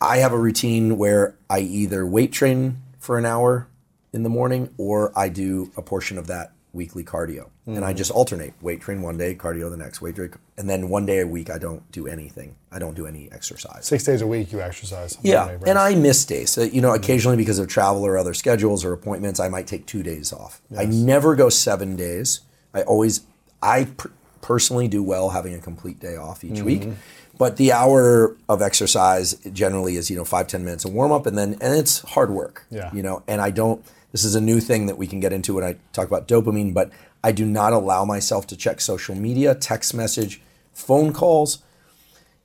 I 0.01 0.19
have 0.19 0.33
a 0.33 0.39
routine 0.39 0.99
where 0.99 1.37
I 1.49 1.61
either 1.61 2.05
weight 2.07 2.33
train 2.33 2.83
for 2.99 3.17
an 3.19 3.25
hour 3.25 3.69
in 4.13 4.23
the 4.23 4.29
morning 4.29 4.73
or 4.77 5.13
I 5.19 5.29
do 5.29 5.73
a 5.77 5.83
portion 5.83 6.19
of 6.19 6.27
that 6.27 6.53
weekly 6.75 7.05
cardio. 7.05 7.49
And 7.67 7.85
I 7.85 7.89
mm-hmm. 7.89 7.97
just 7.97 8.11
alternate 8.11 8.53
weight 8.61 8.81
train 8.81 9.01
one 9.01 9.17
day, 9.17 9.35
cardio 9.35 9.71
the 9.71 9.77
next, 9.77 10.03
weight 10.03 10.17
train. 10.17 10.33
And 10.59 10.69
then 10.69 10.89
one 10.89 11.07
day 11.07 11.21
a 11.21 11.27
week, 11.27 11.49
I 11.49 11.59
don't 11.59 11.91
do 11.93 12.07
anything. 12.07 12.57
I 12.71 12.79
don't 12.79 12.95
do 12.95 13.07
any 13.07 13.31
exercise. 13.33 13.87
Six 13.87 14.05
days 14.05 14.21
a 14.21 14.27
week 14.27 14.53
you 14.53 14.61
exercise. 14.61 15.17
Yeah, 15.23 15.57
and 15.67 15.79
I 15.79 15.95
miss 15.95 16.25
days. 16.25 16.51
So, 16.51 16.63
you 16.63 16.81
know, 16.81 16.89
mm-hmm. 16.89 17.03
occasionally 17.03 17.37
because 17.37 17.59
of 17.59 17.69
travel 17.69 18.05
or 18.05 18.19
other 18.19 18.35
schedules 18.35 18.85
or 18.85 18.93
appointments, 18.93 19.41
I 19.41 19.49
might 19.49 19.67
take 19.67 19.87
two 19.87 20.03
days 20.03 20.33
off. 20.33 20.61
I 20.77 20.85
never 20.85 21.35
go 21.35 21.49
seven 21.49 21.97
days. 21.97 22.41
I 22.75 22.83
always, 22.83 23.23
I 23.63 23.85
per- 23.85 24.11
personally 24.43 24.89
do 24.89 25.03
well 25.03 25.31
having 25.31 25.55
a 25.55 25.59
complete 25.59 26.01
day 26.01 26.17
off 26.17 26.45
each 26.45 26.55
mm-hmm. 26.55 26.65
week. 26.65 26.89
But 27.37 27.57
the 27.57 27.73
hour 27.73 28.37
of 28.49 28.63
exercise 28.63 29.35
generally 29.53 29.97
is, 29.97 30.09
you 30.09 30.17
know, 30.17 30.25
five 30.25 30.47
ten 30.47 30.65
minutes 30.65 30.85
of 30.85 30.93
warm 30.93 31.11
up, 31.11 31.27
and 31.27 31.37
then 31.37 31.55
and 31.61 31.75
it's 31.75 32.01
hard 32.01 32.31
work. 32.31 32.65
Yeah. 32.71 32.91
You 32.93 33.03
know, 33.03 33.23
and 33.27 33.41
I 33.41 33.51
don't. 33.51 33.85
This 34.15 34.25
is 34.25 34.37
a 34.37 34.41
new 34.41 34.61
thing 34.61 34.87
that 34.87 34.97
we 34.97 35.09
can 35.09 35.19
get 35.19 35.33
into 35.33 35.55
when 35.55 35.65
I 35.65 35.75
talk 35.93 36.07
about 36.07 36.29
dopamine, 36.29 36.73
but 36.73 36.93
I 37.25 37.33
do 37.33 37.45
not 37.45 37.73
allow 37.73 38.05
myself 38.05 38.47
to 38.47 38.57
check 38.57 38.81
social 38.81 39.17
media, 39.17 39.57
text 39.57 39.93
message, 39.93 40.41
phone 40.73 41.13
calls 41.13 41.65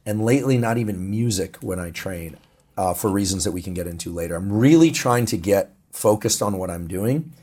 and 0.03 0.25
lately 0.25 0.57
not 0.57 0.79
even 0.79 1.11
music 1.11 1.57
when 1.57 1.79
I 1.79 1.91
train 1.91 2.37
uh, 2.75 2.95
for 2.95 3.11
reasons 3.11 3.43
that 3.43 3.51
we 3.51 3.61
can 3.61 3.75
get 3.75 3.85
into 3.85 4.11
later. 4.11 4.35
I'm 4.35 4.51
really 4.51 4.89
trying 4.89 5.27
to 5.27 5.37
get 5.37 5.71
focused 5.91 6.41
on 6.41 6.57
what 6.57 6.71
I'm 6.71 6.87
doing 6.87 7.33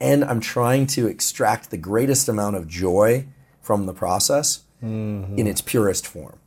and 0.00 0.24
I'm 0.24 0.40
trying 0.40 0.88
to 0.88 1.06
extract 1.06 1.70
the 1.70 1.78
greatest 1.78 2.28
amount 2.28 2.56
of 2.56 2.66
joy 2.66 3.26
from 3.62 3.86
the 3.86 3.94
process 3.94 4.64
in 5.38 5.46
its 5.46 5.60
purest 5.60 6.04
form. 6.04 6.40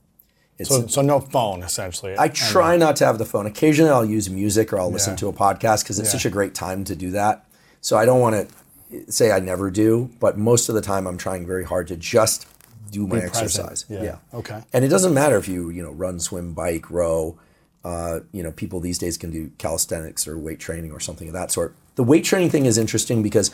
So, 0.67 0.87
so 0.87 1.01
no 1.01 1.19
phone 1.19 1.63
essentially. 1.63 2.15
I 2.17 2.27
try 2.27 2.77
not 2.77 2.95
to 2.97 3.05
have 3.05 3.17
the 3.17 3.25
phone. 3.25 3.45
Occasionally 3.45 3.91
I'll 3.91 4.05
use 4.05 4.29
music 4.29 4.71
or 4.73 4.79
I'll 4.79 4.91
listen 4.91 5.13
Yeah. 5.13 5.17
to 5.17 5.27
a 5.29 5.33
podcast 5.33 5.83
because 5.83 5.99
it's 5.99 6.09
Yeah. 6.09 6.13
such 6.13 6.25
a 6.25 6.29
great 6.29 6.53
time 6.55 6.83
to 6.85 6.95
do 6.95 7.11
that. 7.11 7.45
So 7.81 7.97
I 7.97 8.05
don't 8.05 8.19
want 8.19 8.35
to 8.49 9.11
say 9.11 9.31
I 9.31 9.39
never 9.39 9.71
do, 9.71 10.09
but 10.19 10.37
most 10.37 10.69
of 10.69 10.75
the 10.75 10.81
time 10.81 11.07
I'm 11.07 11.17
trying 11.17 11.45
very 11.47 11.63
hard 11.63 11.87
to 11.89 11.95
just 11.95 12.45
do 12.91 13.07
my 13.07 13.19
present. 13.21 13.35
exercise. 13.35 13.85
Yeah. 13.89 14.17
Okay. 14.33 14.61
And 14.73 14.83
it 14.83 14.89
doesn't 14.89 15.13
matter 15.13 15.37
if 15.37 15.47
you, 15.47 15.69
you 15.69 15.81
know, 15.81 15.91
run, 15.91 16.19
swim, 16.19 16.53
bike, 16.53 16.89
row. 16.91 17.37
Uh, 17.83 18.19
you 18.31 18.43
know, 18.43 18.51
people 18.51 18.79
these 18.79 18.99
days 18.99 19.17
can 19.17 19.31
do 19.31 19.49
calisthenics 19.57 20.27
or 20.27 20.37
weight 20.37 20.59
training 20.59 20.91
or 20.91 20.99
something 20.99 21.27
of 21.27 21.33
that 21.33 21.51
sort. 21.51 21.73
The 21.95 22.03
weight 22.03 22.23
training 22.23 22.51
thing 22.51 22.65
is 22.67 22.77
interesting 22.77 23.23
because 23.23 23.49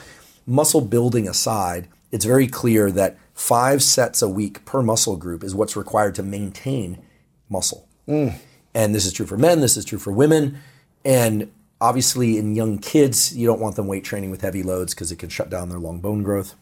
muscle 0.46 0.82
building 0.82 1.28
aside, 1.30 1.88
it's 2.12 2.26
very 2.26 2.48
clear 2.48 2.92
that 2.92 3.18
five 3.34 3.84
sets 3.84 4.22
a 4.22 4.30
week 4.30 4.66
per 4.66 4.82
muscle 4.82 5.18
group 5.18 5.44
is 5.44 5.54
what's 5.54 5.76
required 5.76 6.16
to 6.16 6.24
maintain 6.24 7.02
muscle. 7.50 7.88
Mm. 8.08 8.36
And 8.74 8.96
this 8.96 9.06
is 9.06 9.14
true 9.14 9.26
for 9.26 9.38
men, 9.38 9.62
this 9.62 9.78
is 9.78 9.86
true 9.86 10.00
for 10.00 10.12
women. 10.12 10.60
And 11.04 11.52
obviously, 11.80 12.38
in 12.38 12.56
young 12.56 12.80
kids, 12.80 13.36
you 13.36 13.48
don't 13.48 13.60
want 13.60 13.76
them 13.76 13.88
weight 13.88 14.04
training 14.04 14.32
with 14.32 14.42
heavy 14.42 14.64
loads 14.64 14.94
because 14.94 15.12
it 15.12 15.18
can 15.18 15.30
shut 15.30 15.50
down 15.50 15.70
their 15.70 15.80
long 15.80 16.00
bone 16.00 16.24
growth. 16.24 16.56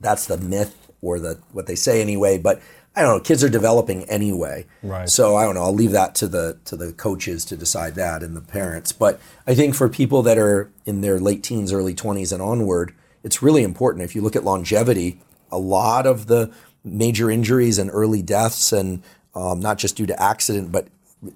That's 0.00 0.26
the 0.26 0.38
myth 0.38 0.90
or 1.02 1.18
the 1.18 1.38
what 1.52 1.66
they 1.66 1.74
say 1.74 2.00
anyway. 2.00 2.38
But 2.38 2.60
I 2.96 3.02
don't 3.02 3.18
know. 3.18 3.22
Kids 3.22 3.44
are 3.44 3.48
developing 3.48 4.04
anyway. 4.04 4.66
Right. 4.82 5.08
So 5.08 5.36
I 5.36 5.44
don't 5.44 5.54
know. 5.54 5.62
I'll 5.62 5.74
leave 5.74 5.92
that 5.92 6.14
to 6.16 6.26
the 6.26 6.58
to 6.64 6.76
the 6.76 6.92
coaches 6.92 7.44
to 7.46 7.56
decide 7.56 7.94
that 7.94 8.22
and 8.22 8.36
the 8.36 8.40
parents. 8.40 8.92
But 8.92 9.20
I 9.46 9.54
think 9.54 9.74
for 9.74 9.88
people 9.88 10.22
that 10.22 10.38
are 10.38 10.70
in 10.86 11.00
their 11.00 11.20
late 11.20 11.42
teens, 11.42 11.72
early 11.72 11.94
twenties, 11.94 12.32
and 12.32 12.42
onward, 12.42 12.94
it's 13.22 13.42
really 13.42 13.62
important. 13.62 14.04
If 14.04 14.14
you 14.14 14.22
look 14.22 14.36
at 14.36 14.44
longevity, 14.44 15.20
a 15.50 15.58
lot 15.58 16.06
of 16.06 16.26
the 16.26 16.52
major 16.84 17.30
injuries 17.30 17.78
and 17.78 17.90
early 17.92 18.22
deaths, 18.22 18.72
and 18.72 19.02
um, 19.34 19.60
not 19.60 19.78
just 19.78 19.96
due 19.96 20.06
to 20.06 20.22
accident, 20.22 20.72
but 20.72 20.88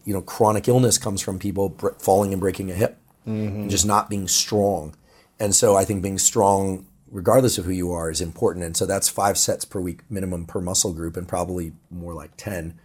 you 0.05 0.15
know, 0.15 0.23
chronic 0.23 0.67
illness 0.67 0.97
comes 0.97 1.21
from 1.21 1.39
people 1.39 1.69
br- 1.69 1.91
falling 1.99 2.33
and 2.33 2.41
breaking 2.41 2.71
a 2.71 2.75
hip, 2.75 2.99
and 3.27 3.71
just 3.71 3.87
not 3.87 4.09
being 4.11 4.29
strong. 4.29 4.95
And 5.41 5.55
so 5.55 5.77
I 5.77 5.85
think 5.85 6.03
being 6.03 6.19
strong, 6.19 6.87
regardless 7.11 7.59
of 7.59 7.65
who 7.65 7.73
you 7.73 7.91
are, 7.93 8.11
is 8.11 8.21
important. 8.21 8.65
And 8.65 8.77
so 8.77 8.87
that's 8.87 9.09
five 9.09 9.37
sets 9.37 9.65
per 9.65 9.81
week 9.81 10.01
minimum 10.09 10.47
per 10.47 10.61
muscle 10.61 10.93
group, 10.95 11.17
and 11.17 11.29
probably 11.29 11.73
more 11.91 12.15
like 12.15 12.33
ten. 12.37 12.79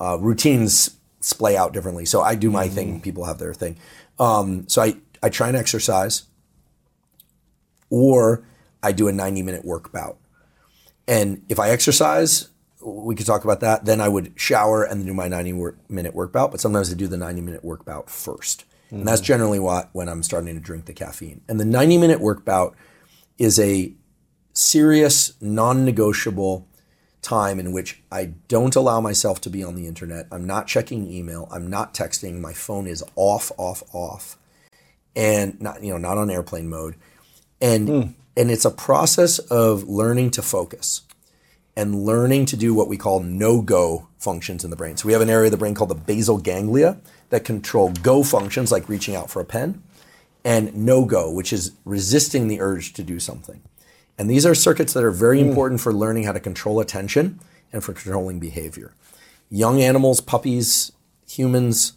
Uh, 0.00 0.18
routines 0.20 0.96
splay 1.20 1.56
out 1.56 1.72
differently. 1.72 2.04
So 2.04 2.20
I 2.22 2.34
do 2.34 2.50
my 2.50 2.68
thing. 2.68 3.00
People 3.00 3.24
have 3.24 3.38
their 3.38 3.54
thing. 3.54 3.76
Um, 4.18 4.68
so 4.68 4.82
I 4.82 4.96
I 5.22 5.28
try 5.28 5.48
and 5.48 5.56
exercise, 5.56 6.24
or 7.90 8.44
I 8.82 8.92
do 8.92 9.08
a 9.08 9.12
ninety 9.12 9.42
minute 9.42 9.64
work 9.64 9.92
bout. 9.92 10.18
And 11.08 11.42
if 11.48 11.58
I 11.58 11.70
exercise, 11.70 12.48
we 12.86 13.14
could 13.14 13.26
talk 13.26 13.44
about 13.44 13.60
that. 13.60 13.84
Then 13.84 14.00
I 14.00 14.08
would 14.08 14.32
shower 14.36 14.84
and 14.84 15.04
do 15.04 15.14
my 15.14 15.28
90 15.28 15.52
work, 15.54 15.90
minute 15.90 16.14
work 16.14 16.32
bout. 16.32 16.50
But 16.50 16.60
sometimes 16.60 16.90
I 16.90 16.94
do 16.94 17.06
the 17.06 17.16
90 17.16 17.40
minute 17.40 17.64
work 17.64 17.84
bout 17.84 18.10
first. 18.10 18.64
And 18.90 19.06
that's 19.06 19.20
mm-hmm. 19.20 19.26
generally 19.26 19.58
what, 19.58 19.90
when 19.92 20.08
I'm 20.08 20.22
starting 20.22 20.54
to 20.54 20.60
drink 20.60 20.84
the 20.84 20.92
caffeine. 20.92 21.40
And 21.48 21.58
the 21.58 21.64
90 21.64 21.98
minute 21.98 22.20
work 22.20 22.44
bout 22.44 22.76
is 23.38 23.58
a 23.58 23.92
serious, 24.52 25.32
non 25.40 25.84
negotiable 25.84 26.68
time 27.22 27.58
in 27.58 27.72
which 27.72 28.00
I 28.12 28.26
don't 28.46 28.76
allow 28.76 29.00
myself 29.00 29.40
to 29.42 29.50
be 29.50 29.64
on 29.64 29.74
the 29.74 29.88
internet. 29.88 30.26
I'm 30.30 30.46
not 30.46 30.68
checking 30.68 31.10
email. 31.10 31.48
I'm 31.50 31.68
not 31.68 31.92
texting. 31.92 32.40
My 32.40 32.52
phone 32.52 32.86
is 32.86 33.02
off, 33.16 33.50
off, 33.58 33.82
off. 33.92 34.38
And 35.16 35.60
not, 35.60 35.82
you 35.82 35.90
know, 35.90 35.98
not 35.98 36.18
on 36.18 36.30
airplane 36.30 36.68
mode. 36.68 36.94
And 37.60 37.88
hmm. 37.88 38.02
and 38.36 38.50
it's 38.50 38.64
a 38.64 38.70
process 38.70 39.38
of 39.38 39.84
learning 39.84 40.30
to 40.32 40.42
focus 40.42 41.02
and 41.76 42.04
learning 42.04 42.46
to 42.46 42.56
do 42.56 42.74
what 42.74 42.88
we 42.88 42.96
call 42.96 43.20
no-go 43.20 44.08
functions 44.18 44.64
in 44.64 44.70
the 44.70 44.76
brain. 44.76 44.96
So 44.96 45.06
we 45.06 45.12
have 45.12 45.22
an 45.22 45.30
area 45.30 45.46
of 45.46 45.50
the 45.52 45.58
brain 45.58 45.74
called 45.74 45.90
the 45.90 45.94
basal 45.94 46.38
ganglia 46.38 46.98
that 47.28 47.44
control 47.44 47.92
go 48.02 48.22
functions 48.22 48.72
like 48.72 48.88
reaching 48.88 49.14
out 49.14 49.30
for 49.30 49.40
a 49.40 49.44
pen 49.44 49.82
and 50.44 50.74
no-go, 50.74 51.30
which 51.30 51.52
is 51.52 51.72
resisting 51.84 52.48
the 52.48 52.60
urge 52.60 52.92
to 52.94 53.02
do 53.02 53.20
something. 53.20 53.62
And 54.18 54.30
these 54.30 54.46
are 54.46 54.54
circuits 54.54 54.94
that 54.94 55.04
are 55.04 55.10
very 55.10 55.42
hmm. 55.42 55.48
important 55.48 55.80
for 55.80 55.92
learning 55.92 56.24
how 56.24 56.32
to 56.32 56.40
control 56.40 56.80
attention 56.80 57.40
and 57.72 57.84
for 57.84 57.92
controlling 57.92 58.38
behavior. 58.38 58.94
Young 59.50 59.80
animals, 59.80 60.20
puppies, 60.20 60.92
humans 61.28 61.92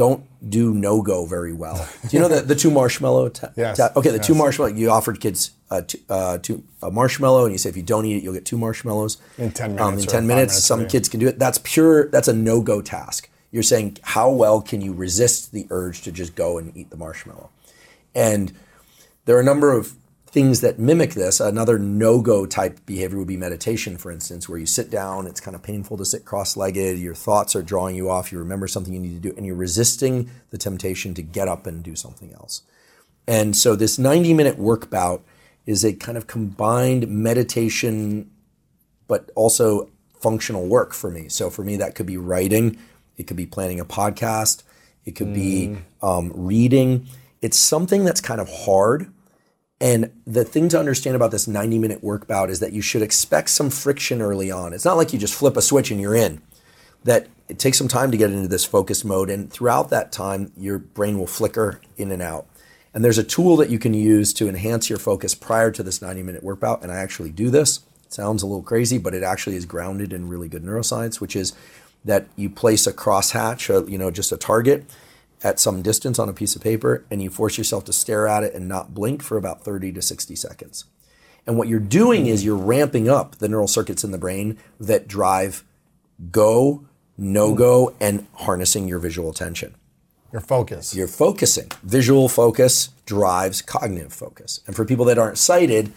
don't 0.00 0.24
do 0.48 0.72
no 0.72 1.02
go 1.02 1.26
very 1.26 1.52
well. 1.52 1.86
Do 2.08 2.16
you 2.16 2.20
know 2.22 2.28
the, 2.28 2.40
the 2.40 2.54
two 2.54 2.70
marshmallow? 2.70 3.28
Ta- 3.28 3.50
Yes, 3.56 3.76
ta- 3.76 3.92
okay, 3.96 4.08
the 4.10 4.18
two 4.18 4.34
marshmallow. 4.34 4.70
You 4.72 4.90
offered 4.90 5.20
kids 5.20 5.50
uh, 5.70 5.82
two, 5.86 5.98
uh, 6.08 6.38
two, 6.38 6.64
a 6.82 6.90
marshmallow, 6.90 7.44
and 7.44 7.52
you 7.52 7.58
say 7.58 7.68
if 7.68 7.76
you 7.76 7.82
don't 7.82 8.06
eat 8.06 8.16
it, 8.16 8.22
you'll 8.22 8.32
get 8.32 8.46
two 8.46 8.56
marshmallows 8.56 9.18
In 9.36 9.50
10 9.52 9.78
Um, 9.78 9.90
minutes 9.96 10.04
in 10.04 10.08
or 10.08 10.12
ten 10.12 10.26
minutes, 10.26 10.52
minutes, 10.54 10.66
some 10.66 10.88
kids 10.88 11.10
can 11.10 11.20
do 11.20 11.28
it. 11.28 11.38
That's 11.38 11.58
pure. 11.62 12.08
That's 12.08 12.28
a 12.28 12.32
no 12.32 12.62
go 12.62 12.80
task. 12.80 13.28
You're 13.50 13.62
saying 13.62 13.98
how 14.02 14.30
well 14.30 14.62
can 14.62 14.80
you 14.80 14.94
resist 14.94 15.52
the 15.52 15.66
urge 15.70 16.00
to 16.02 16.10
just 16.12 16.34
go 16.34 16.56
and 16.56 16.74
eat 16.74 16.88
the 16.88 16.96
marshmallow? 16.96 17.50
And 18.14 18.52
there 19.26 19.36
are 19.36 19.40
a 19.40 19.44
number 19.44 19.70
of 19.76 19.92
things 20.32 20.60
that 20.60 20.78
mimic 20.78 21.14
this. 21.14 21.40
Another 21.40 21.78
no 21.78 22.20
go 22.20 22.46
type 22.46 22.84
behavior 22.86 23.18
would 23.18 23.26
be 23.26 23.36
meditation, 23.36 23.96
for 23.96 24.10
instance, 24.10 24.48
where 24.48 24.58
you 24.58 24.66
sit 24.66 24.90
down, 24.90 25.26
it's 25.26 25.40
kind 25.40 25.54
of 25.54 25.62
painful 25.62 25.96
to 25.96 26.04
sit 26.04 26.24
cross 26.24 26.56
legged, 26.56 26.98
your 26.98 27.14
thoughts 27.14 27.56
are 27.56 27.62
drawing 27.62 27.96
you 27.96 28.08
off, 28.08 28.30
you 28.30 28.38
remember 28.38 28.68
something 28.68 28.94
you 28.94 29.00
need 29.00 29.20
to 29.22 29.28
do, 29.28 29.34
and 29.36 29.44
you're 29.44 29.56
resisting 29.56 30.30
the 30.50 30.58
temptation 30.58 31.14
to 31.14 31.22
get 31.22 31.48
up 31.48 31.66
and 31.66 31.82
do 31.82 31.96
something 31.96 32.32
else. 32.32 32.62
And 33.26 33.56
so 33.56 33.74
this 33.74 33.98
90 33.98 34.34
minute 34.34 34.58
work 34.58 34.88
bout 34.88 35.22
is 35.66 35.84
a 35.84 35.92
kind 35.92 36.16
of 36.16 36.26
combined 36.26 37.08
meditation, 37.08 38.30
but 39.08 39.30
also 39.34 39.90
functional 40.20 40.66
work 40.66 40.92
for 40.92 41.10
me. 41.10 41.28
So 41.28 41.50
for 41.50 41.64
me, 41.64 41.76
that 41.76 41.94
could 41.94 42.06
be 42.06 42.16
writing, 42.16 42.78
it 43.16 43.26
could 43.26 43.36
be 43.36 43.46
planning 43.46 43.80
a 43.80 43.84
podcast, 43.84 44.62
it 45.04 45.12
could 45.12 45.32
be 45.34 45.78
um, 46.02 46.32
reading. 46.34 47.06
It's 47.40 47.56
something 47.56 48.04
that's 48.04 48.20
kind 48.20 48.40
of 48.40 48.48
hard. 48.48 49.10
And 49.80 50.10
the 50.26 50.44
thing 50.44 50.68
to 50.70 50.78
understand 50.78 51.16
about 51.16 51.30
this 51.30 51.48
90 51.48 51.78
minute 51.78 52.04
work 52.04 52.26
bout 52.26 52.50
is 52.50 52.60
that 52.60 52.72
you 52.72 52.82
should 52.82 53.02
expect 53.02 53.48
some 53.50 53.70
friction 53.70 54.20
early 54.20 54.50
on. 54.50 54.72
It's 54.72 54.84
not 54.84 54.98
like 54.98 55.12
you 55.12 55.18
just 55.18 55.34
flip 55.34 55.56
a 55.56 55.62
switch 55.62 55.90
and 55.90 56.00
you're 56.00 56.14
in. 56.14 56.42
That 57.04 57.28
it 57.48 57.58
takes 57.58 57.78
some 57.78 57.88
time 57.88 58.10
to 58.10 58.18
get 58.18 58.30
into 58.30 58.46
this 58.46 58.64
focus 58.64 59.04
mode. 59.04 59.30
And 59.30 59.50
throughout 59.50 59.88
that 59.88 60.12
time, 60.12 60.52
your 60.56 60.78
brain 60.78 61.18
will 61.18 61.26
flicker 61.26 61.80
in 61.96 62.12
and 62.12 62.20
out. 62.20 62.46
And 62.92 63.02
there's 63.02 63.18
a 63.18 63.24
tool 63.24 63.56
that 63.56 63.70
you 63.70 63.78
can 63.78 63.94
use 63.94 64.34
to 64.34 64.48
enhance 64.48 64.90
your 64.90 64.98
focus 64.98 65.34
prior 65.34 65.70
to 65.70 65.82
this 65.82 66.02
90 66.02 66.22
minute 66.22 66.42
work 66.42 66.60
bout. 66.60 66.82
And 66.82 66.92
I 66.92 66.96
actually 66.96 67.30
do 67.30 67.48
this. 67.48 67.78
It 68.04 68.12
sounds 68.12 68.42
a 68.42 68.46
little 68.46 68.62
crazy, 68.62 68.98
but 68.98 69.14
it 69.14 69.22
actually 69.22 69.56
is 69.56 69.64
grounded 69.64 70.12
in 70.12 70.28
really 70.28 70.48
good 70.48 70.62
neuroscience, 70.62 71.20
which 71.20 71.34
is 71.34 71.54
that 72.04 72.26
you 72.36 72.50
place 72.50 72.86
a 72.86 72.92
crosshatch, 72.92 73.74
uh, 73.74 73.86
you 73.86 73.96
know, 73.96 74.10
just 74.10 74.32
a 74.32 74.36
target 74.36 74.84
at 75.42 75.58
some 75.58 75.82
distance 75.82 76.18
on 76.18 76.28
a 76.28 76.32
piece 76.32 76.54
of 76.54 76.62
paper 76.62 77.04
and 77.10 77.22
you 77.22 77.30
force 77.30 77.56
yourself 77.56 77.84
to 77.84 77.92
stare 77.92 78.28
at 78.28 78.42
it 78.42 78.54
and 78.54 78.68
not 78.68 78.94
blink 78.94 79.22
for 79.22 79.36
about 79.36 79.62
30 79.62 79.92
to 79.92 80.02
60 80.02 80.34
seconds. 80.36 80.84
And 81.46 81.56
what 81.56 81.68
you're 81.68 81.80
doing 81.80 82.26
is 82.26 82.44
you're 82.44 82.56
ramping 82.56 83.08
up 83.08 83.36
the 83.36 83.48
neural 83.48 83.68
circuits 83.68 84.04
in 84.04 84.10
the 84.10 84.18
brain 84.18 84.58
that 84.78 85.08
drive 85.08 85.64
go, 86.30 86.84
no 87.16 87.52
mm. 87.52 87.56
go, 87.56 87.94
and 88.00 88.26
harnessing 88.34 88.86
your 88.86 88.98
visual 88.98 89.30
attention. 89.30 89.74
Your 90.32 90.42
focus. 90.42 90.94
You're 90.94 91.08
focusing. 91.08 91.70
Visual 91.82 92.28
focus 92.28 92.90
drives 93.04 93.62
cognitive 93.62 94.12
focus. 94.12 94.60
And 94.66 94.76
for 94.76 94.84
people 94.84 95.04
that 95.06 95.18
aren't 95.18 95.38
sighted, 95.38 95.92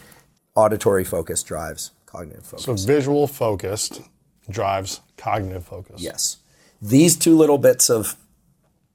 auditory 0.56 1.04
focus 1.04 1.42
drives 1.42 1.92
cognitive 2.06 2.44
focus. 2.44 2.64
so 2.64 2.74
visual 2.74 3.26
focused 3.26 4.02
drives 4.50 5.00
cognitive 5.16 5.64
focus. 5.64 6.00
Yes. 6.00 6.38
These 6.80 7.16
two 7.16 7.36
little 7.36 7.58
bits 7.58 7.88
of 7.88 8.16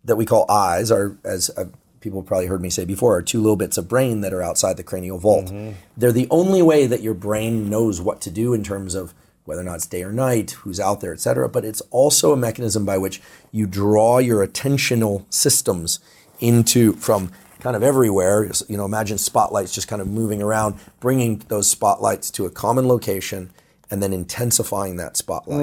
that 0.04 0.16
we 0.16 0.26
call 0.26 0.50
eyes 0.50 0.92
are, 0.92 1.18
as 1.24 1.50
uh, 1.58 1.66
people 2.00 2.24
probably 2.24 2.48
heard 2.48 2.62
me 2.62 2.70
say 2.70 2.86
before, 2.86 3.18
are 3.18 3.22
two 3.22 3.42
little 3.42 3.58
bits 3.58 3.78
of 3.78 3.88
brain 3.88 4.22
that 4.22 4.34
are 4.34 4.42
outside 4.42 4.78
the 4.78 4.84
cranial 4.84 5.18
vault. 5.18 5.52
They're 5.98 6.12
the 6.12 6.28
only 6.32 6.62
way 6.62 6.88
that 6.88 7.02
your 7.02 7.14
brain 7.14 7.70
knows 7.70 8.00
what 8.00 8.22
to 8.22 8.32
do 8.32 8.54
in 8.54 8.64
terms 8.64 8.96
of 8.96 9.14
whether 9.46 9.62
or 9.62 9.66
not 9.66 9.76
it's 9.76 9.88
day 9.88 10.04
or 10.04 10.12
night, 10.12 10.52
who's 10.52 10.80
out 10.80 11.02
there, 11.02 11.12
et 11.12 11.20
cetera. 11.20 11.50
But 11.50 11.66
it's 11.66 11.82
also 11.90 12.32
a 12.32 12.38
mechanism 12.38 12.86
by 12.86 12.98
which 12.98 13.22
you 13.52 13.66
draw 13.66 14.20
your 14.20 14.46
attentional 14.46 15.26
systems 15.30 16.00
into 16.40 16.94
from 16.94 17.32
kind 17.60 17.76
of 17.76 17.84
everywhere. 17.84 18.50
You 18.68 18.78
know, 18.78 18.86
imagine 18.86 19.18
spotlights 19.18 19.74
just 19.74 19.88
kind 19.88 20.02
of 20.02 20.08
moving 20.08 20.42
around, 20.42 20.76
bringing 21.00 21.40
those 21.50 21.70
spotlights 21.70 22.32
to 22.32 22.46
a 22.46 22.50
common 22.50 22.88
location, 22.88 23.50
and 23.92 24.02
then 24.02 24.14
intensifying 24.14 24.98
that 24.98 25.18
spotlight. 25.18 25.60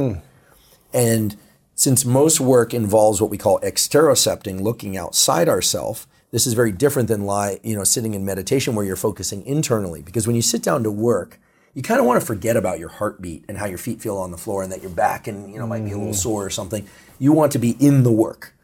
And 0.92 1.36
since 1.76 2.06
most 2.06 2.40
work 2.40 2.72
involves 2.72 3.20
what 3.20 3.30
we 3.30 3.36
call 3.36 3.60
exterocepting, 3.60 4.62
looking 4.62 4.96
outside 4.96 5.46
ourself, 5.46 6.08
this 6.32 6.46
is 6.46 6.54
very 6.54 6.72
different 6.72 7.06
than 7.06 7.26
lie, 7.26 7.60
you 7.62 7.76
know, 7.76 7.84
sitting 7.84 8.14
in 8.14 8.24
meditation 8.24 8.74
where 8.74 8.84
you're 8.84 8.96
focusing 8.96 9.44
internally. 9.46 10.00
Because 10.00 10.26
when 10.26 10.34
you 10.34 10.42
sit 10.42 10.62
down 10.62 10.82
to 10.82 10.90
work, 10.90 11.38
you 11.74 11.82
kind 11.82 12.00
of 12.00 12.06
want 12.06 12.18
to 12.18 12.26
forget 12.26 12.56
about 12.56 12.78
your 12.78 12.88
heartbeat 12.88 13.44
and 13.46 13.58
how 13.58 13.66
your 13.66 13.76
feet 13.76 14.00
feel 14.00 14.16
on 14.16 14.30
the 14.30 14.38
floor 14.38 14.62
and 14.62 14.72
that 14.72 14.80
your 14.80 14.90
back 14.90 15.26
and 15.28 15.52
you 15.52 15.58
know 15.58 15.66
might 15.66 15.84
be 15.84 15.92
a 15.92 15.98
little 15.98 16.14
mm. 16.14 16.16
sore 16.16 16.46
or 16.46 16.50
something. 16.50 16.88
You 17.18 17.32
want 17.32 17.52
to 17.52 17.58
be 17.58 17.76
in 17.78 18.02
the 18.02 18.10
work. 18.10 18.54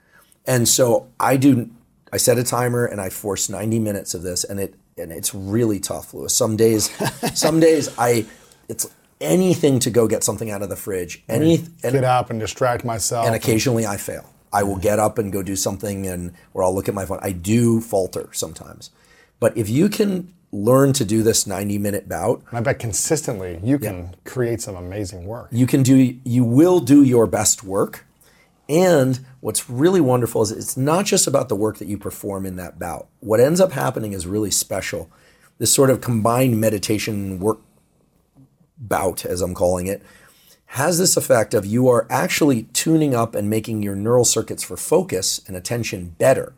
And 0.46 0.66
so 0.66 1.08
I 1.20 1.36
do 1.36 1.70
I 2.10 2.16
set 2.16 2.38
a 2.38 2.44
timer 2.44 2.86
and 2.86 2.98
I 2.98 3.10
force 3.10 3.50
90 3.50 3.78
minutes 3.78 4.14
of 4.14 4.22
this 4.22 4.42
and 4.44 4.58
it 4.58 4.74
and 4.96 5.12
it's 5.12 5.34
really 5.34 5.78
tough, 5.78 6.14
Lewis. 6.14 6.34
Some 6.34 6.56
days 6.56 6.90
some 7.38 7.60
days 7.60 7.90
I 7.98 8.24
it's 8.68 8.88
anything 9.22 9.78
to 9.80 9.90
go 9.90 10.06
get 10.08 10.22
something 10.24 10.50
out 10.50 10.62
of 10.62 10.68
the 10.68 10.76
fridge. 10.76 11.22
Any 11.28 11.64
and, 11.82 11.92
Get 11.92 12.04
up 12.04 12.28
and 12.30 12.38
distract 12.40 12.84
myself. 12.84 13.26
and 13.26 13.34
occasionally 13.34 13.86
I 13.86 13.96
fail. 13.96 14.28
I 14.52 14.62
will 14.64 14.76
get 14.76 14.98
up 14.98 15.16
and 15.16 15.32
go 15.32 15.42
do 15.42 15.56
something 15.56 16.06
and 16.06 16.34
or 16.52 16.62
I'll 16.62 16.74
look 16.74 16.88
at 16.88 16.94
my 16.94 17.06
phone. 17.06 17.18
I 17.22 17.32
do 17.32 17.80
falter 17.80 18.28
sometimes. 18.32 18.90
But 19.40 19.56
if 19.56 19.70
you 19.70 19.88
can 19.88 20.32
learn 20.52 20.92
to 20.92 21.04
do 21.06 21.22
this 21.22 21.46
90 21.46 21.78
minute 21.78 22.08
bout, 22.08 22.42
And 22.50 22.58
I 22.58 22.60
bet 22.60 22.78
consistently 22.78 23.58
you 23.64 23.78
can 23.78 24.14
create 24.24 24.60
some 24.60 24.76
amazing 24.76 25.24
work. 25.24 25.48
you 25.50 25.66
can 25.66 25.82
do 25.82 26.18
you 26.24 26.44
will 26.44 26.80
do 26.80 27.02
your 27.02 27.26
best 27.26 27.64
work. 27.64 28.04
And 28.68 29.20
what's 29.40 29.68
really 29.70 30.00
wonderful 30.00 30.42
is 30.42 30.50
it's 30.50 30.76
not 30.76 31.04
just 31.06 31.26
about 31.26 31.48
the 31.48 31.56
work 31.56 31.78
that 31.78 31.88
you 31.88 31.98
perform 31.98 32.44
in 32.46 32.56
that 32.56 32.78
bout. 32.78 33.08
What 33.20 33.40
ends 33.40 33.60
up 33.60 33.72
happening 33.72 34.12
is 34.12 34.26
really 34.26 34.50
special. 34.50 35.10
This 35.58 35.72
sort 35.74 35.90
of 35.90 36.00
combined 36.00 36.60
meditation 36.60 37.38
work 37.40 37.58
bout, 38.88 39.24
as 39.24 39.40
I'm 39.40 39.54
calling 39.54 39.86
it, 39.86 40.02
has 40.66 40.98
this 40.98 41.16
effect 41.16 41.54
of 41.54 41.66
you 41.66 41.88
are 41.88 42.06
actually 42.08 42.64
tuning 42.72 43.14
up 43.14 43.34
and 43.34 43.50
making 43.50 43.82
your 43.82 43.94
neural 43.94 44.24
circuits 44.24 44.62
for 44.62 44.76
focus 44.76 45.40
and 45.46 45.56
attention 45.56 46.14
better. 46.18 46.54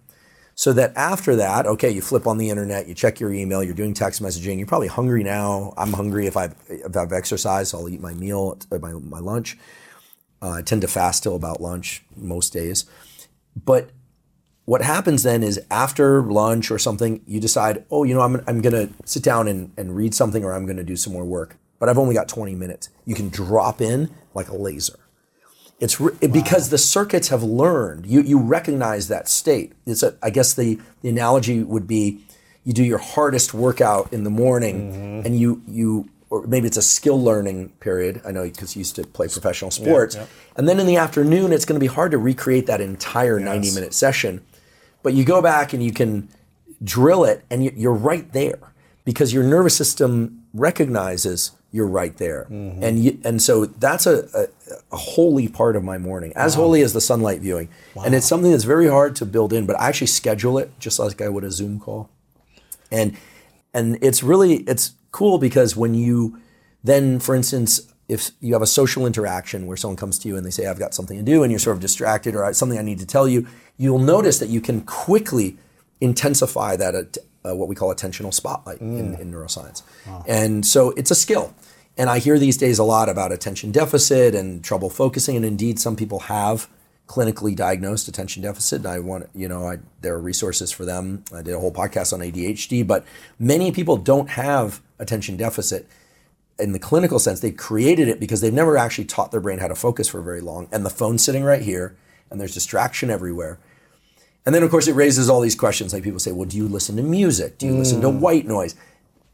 So 0.54 0.72
that 0.74 0.92
after 0.96 1.34
that, 1.34 1.66
okay, 1.66 1.90
you 1.90 2.00
flip 2.00 2.26
on 2.28 2.38
the 2.38 2.48
internet, 2.48 2.86
you 2.86 2.94
check 2.94 3.18
your 3.18 3.32
email, 3.32 3.62
you're 3.62 3.74
doing 3.74 3.92
text 3.92 4.22
messaging, 4.22 4.58
you're 4.58 4.68
probably 4.68 4.86
hungry 4.86 5.24
now. 5.24 5.74
I'm 5.76 5.92
hungry 5.92 6.26
if 6.28 6.36
I've, 6.36 6.54
if 6.68 6.96
I've 6.96 7.12
exercised, 7.12 7.74
I'll 7.74 7.88
eat 7.88 8.00
my 8.00 8.14
meal, 8.14 8.56
uh, 8.70 8.78
my, 8.78 8.92
my 8.92 9.18
lunch. 9.18 9.58
Uh, 10.40 10.50
I 10.50 10.62
tend 10.62 10.82
to 10.82 10.88
fast 10.88 11.24
till 11.24 11.34
about 11.34 11.60
lunch 11.60 12.04
most 12.14 12.52
days. 12.52 12.84
But 13.56 13.90
what 14.64 14.82
happens 14.82 15.24
then 15.24 15.42
is 15.42 15.60
after 15.72 16.22
lunch 16.22 16.70
or 16.70 16.78
something, 16.78 17.20
you 17.26 17.40
decide, 17.40 17.84
oh, 17.90 18.04
you 18.04 18.14
know, 18.14 18.20
I'm, 18.20 18.42
I'm 18.46 18.60
going 18.60 18.88
to 18.88 18.94
sit 19.04 19.24
down 19.24 19.48
and, 19.48 19.72
and 19.76 19.96
read 19.96 20.14
something 20.14 20.44
or 20.44 20.52
I'm 20.52 20.66
going 20.66 20.76
to 20.76 20.84
do 20.84 20.96
some 20.96 21.12
more 21.12 21.24
work. 21.24 21.56
But 21.84 21.90
I've 21.90 21.98
only 21.98 22.14
got 22.14 22.28
20 22.28 22.54
minutes. 22.54 22.88
You 23.04 23.14
can 23.14 23.28
drop 23.28 23.82
in 23.82 24.08
like 24.32 24.48
a 24.48 24.56
laser. 24.56 24.98
It's 25.80 26.00
re- 26.00 26.14
because 26.28 26.70
the 26.70 26.78
circuits 26.78 27.28
have 27.28 27.42
learned. 27.42 28.06
You 28.06 28.22
you 28.22 28.38
recognize 28.38 29.08
that 29.08 29.28
state. 29.28 29.74
It's 29.84 30.02
a, 30.02 30.16
I 30.22 30.30
guess 30.30 30.54
the 30.54 30.80
the 31.02 31.10
analogy 31.10 31.62
would 31.62 31.86
be 31.86 32.24
you 32.64 32.72
do 32.72 32.82
your 32.82 32.96
hardest 32.96 33.52
workout 33.52 34.10
in 34.14 34.24
the 34.24 34.30
morning 34.30 34.92
mm-hmm. 34.92 35.26
and 35.26 35.38
you 35.38 35.60
you 35.68 36.08
or 36.30 36.46
maybe 36.46 36.66
it's 36.66 36.78
a 36.78 36.82
skill 36.96 37.22
learning 37.22 37.68
period. 37.80 38.22
I 38.24 38.32
know 38.32 38.44
because 38.44 38.74
you 38.74 38.80
used 38.80 38.96
to 38.96 39.04
play 39.06 39.28
professional 39.28 39.70
sports. 39.70 40.16
yeah. 40.16 40.24
And 40.56 40.66
then 40.66 40.80
in 40.80 40.86
the 40.86 40.96
afternoon 40.96 41.52
it's 41.52 41.66
going 41.66 41.78
to 41.78 41.86
be 41.86 41.92
hard 41.98 42.12
to 42.12 42.18
recreate 42.18 42.64
that 42.68 42.80
entire 42.80 43.38
90 43.38 43.66
Yes. 43.66 43.74
minute 43.74 43.92
session. 43.92 44.40
But 45.02 45.12
you 45.12 45.22
go 45.26 45.42
back 45.42 45.74
and 45.74 45.82
you 45.82 45.92
can 45.92 46.30
drill 46.82 47.24
it 47.24 47.44
and 47.50 47.62
you- 47.62 47.74
you're 47.76 47.92
right 47.92 48.32
there 48.32 48.72
because 49.04 49.34
your 49.34 49.44
nervous 49.44 49.76
system 49.76 50.40
recognizes 50.54 51.50
you're 51.74 51.88
right 51.88 52.16
there. 52.18 52.46
Mm-hmm. 52.48 52.84
And 52.84 53.04
you, 53.04 53.18
and 53.24 53.42
so 53.42 53.66
that's 53.66 54.06
a, 54.06 54.28
a, 54.32 54.76
a 54.92 54.96
holy 54.96 55.48
part 55.48 55.74
of 55.74 55.82
my 55.82 55.98
morning, 55.98 56.32
as 56.36 56.54
holy 56.54 56.82
as 56.82 56.92
the 56.92 57.00
sunlight 57.00 57.40
viewing. 57.40 57.68
And 58.04 58.14
it's 58.14 58.26
something 58.26 58.52
that's 58.52 58.62
very 58.62 58.86
hard 58.86 59.16
to 59.16 59.26
build 59.26 59.52
in, 59.52 59.66
but 59.66 59.74
I 59.80 59.88
actually 59.88 60.06
schedule 60.06 60.56
it 60.56 60.70
just 60.78 61.00
like 61.00 61.20
I 61.20 61.28
would 61.28 61.42
a 61.42 61.50
Zoom 61.50 61.80
call. 61.80 62.10
And 62.92 63.16
and 63.74 63.98
it's 64.00 64.22
really 64.22 64.58
it's 64.68 64.92
cool 65.10 65.38
because 65.38 65.76
when 65.76 65.94
you 65.94 66.38
then 66.84 67.18
for 67.18 67.34
instance 67.34 67.92
if 68.08 68.30
you 68.38 68.52
have 68.52 68.62
a 68.62 68.68
social 68.68 69.04
interaction 69.04 69.66
where 69.66 69.76
someone 69.76 69.96
comes 69.96 70.16
to 70.20 70.28
you 70.28 70.36
and 70.36 70.46
they 70.46 70.50
say 70.50 70.66
I've 70.66 70.78
got 70.78 70.94
something 70.94 71.16
to 71.16 71.24
do 71.24 71.42
and 71.42 71.50
you're 71.50 71.58
sort 71.58 71.74
of 71.76 71.80
distracted 71.80 72.36
or 72.36 72.52
something 72.52 72.78
I 72.78 72.82
need 72.82 73.00
to 73.00 73.06
tell 73.06 73.26
you 73.26 73.48
you'll 73.76 73.98
notice 73.98 74.38
that 74.38 74.48
you 74.48 74.60
can 74.60 74.82
quickly 74.82 75.56
intensify 76.00 76.76
that 76.76 76.94
at- 76.94 77.18
uh, 77.44 77.54
what 77.54 77.68
we 77.68 77.74
call 77.74 77.94
attentional 77.94 78.32
spotlight 78.32 78.80
in, 78.80 79.14
in 79.14 79.32
neuroscience. 79.32 79.82
And 80.26 80.64
so 80.64 80.90
it's 80.92 81.10
a 81.10 81.14
skill. 81.14 81.54
And 81.96 82.10
I 82.10 82.18
hear 82.18 82.38
these 82.38 82.56
days 82.56 82.78
a 82.78 82.84
lot 82.84 83.08
about 83.08 83.32
attention 83.32 83.70
deficit 83.70 84.34
and 84.34 84.64
trouble 84.64 84.90
focusing. 84.90 85.36
And 85.36 85.44
indeed 85.44 85.78
some 85.78 85.94
people 85.94 86.20
have 86.20 86.68
clinically 87.06 87.54
diagnosed 87.54 88.08
attention 88.08 88.42
deficit. 88.42 88.78
And 88.78 88.88
I 88.88 88.98
want 88.98 89.28
you 89.34 89.48
know 89.48 89.68
I, 89.68 89.78
there 90.00 90.14
are 90.14 90.20
resources 90.20 90.72
for 90.72 90.84
them. 90.84 91.24
I 91.32 91.42
did 91.42 91.54
a 91.54 91.60
whole 91.60 91.72
podcast 91.72 92.12
on 92.12 92.20
ADHD 92.20 92.86
but 92.86 93.04
many 93.38 93.70
people 93.70 93.96
don't 93.96 94.30
have 94.30 94.80
attention 94.98 95.36
deficit 95.36 95.86
in 96.58 96.72
the 96.72 96.78
clinical 96.78 97.18
sense. 97.18 97.40
They 97.40 97.50
created 97.50 98.08
it 98.08 98.20
because 98.20 98.40
they've 98.40 98.52
never 98.52 98.76
actually 98.76 99.04
taught 99.04 99.30
their 99.32 99.40
brain 99.40 99.58
how 99.58 99.68
to 99.68 99.74
focus 99.74 100.08
for 100.08 100.22
very 100.22 100.40
long. 100.40 100.68
And 100.72 100.84
the 100.84 100.90
phone's 100.90 101.22
sitting 101.22 101.44
right 101.44 101.62
here 101.62 101.94
and 102.30 102.40
there's 102.40 102.54
distraction 102.54 103.10
everywhere 103.10 103.58
and 104.46 104.54
then 104.54 104.62
of 104.62 104.70
course 104.70 104.88
it 104.88 104.94
raises 104.94 105.28
all 105.28 105.40
these 105.40 105.54
questions. 105.54 105.92
Like 105.92 106.02
people 106.02 106.20
say 106.20 106.32
well 106.32 106.48
do 106.48 106.56
you 106.56 106.68
listen 106.68 106.96
to 106.96 107.02
music? 107.02 107.58
Do 107.58 107.66
you 107.66 107.74
listen 107.74 108.00
to 108.02 108.10
white 108.10 108.46
noise? 108.46 108.74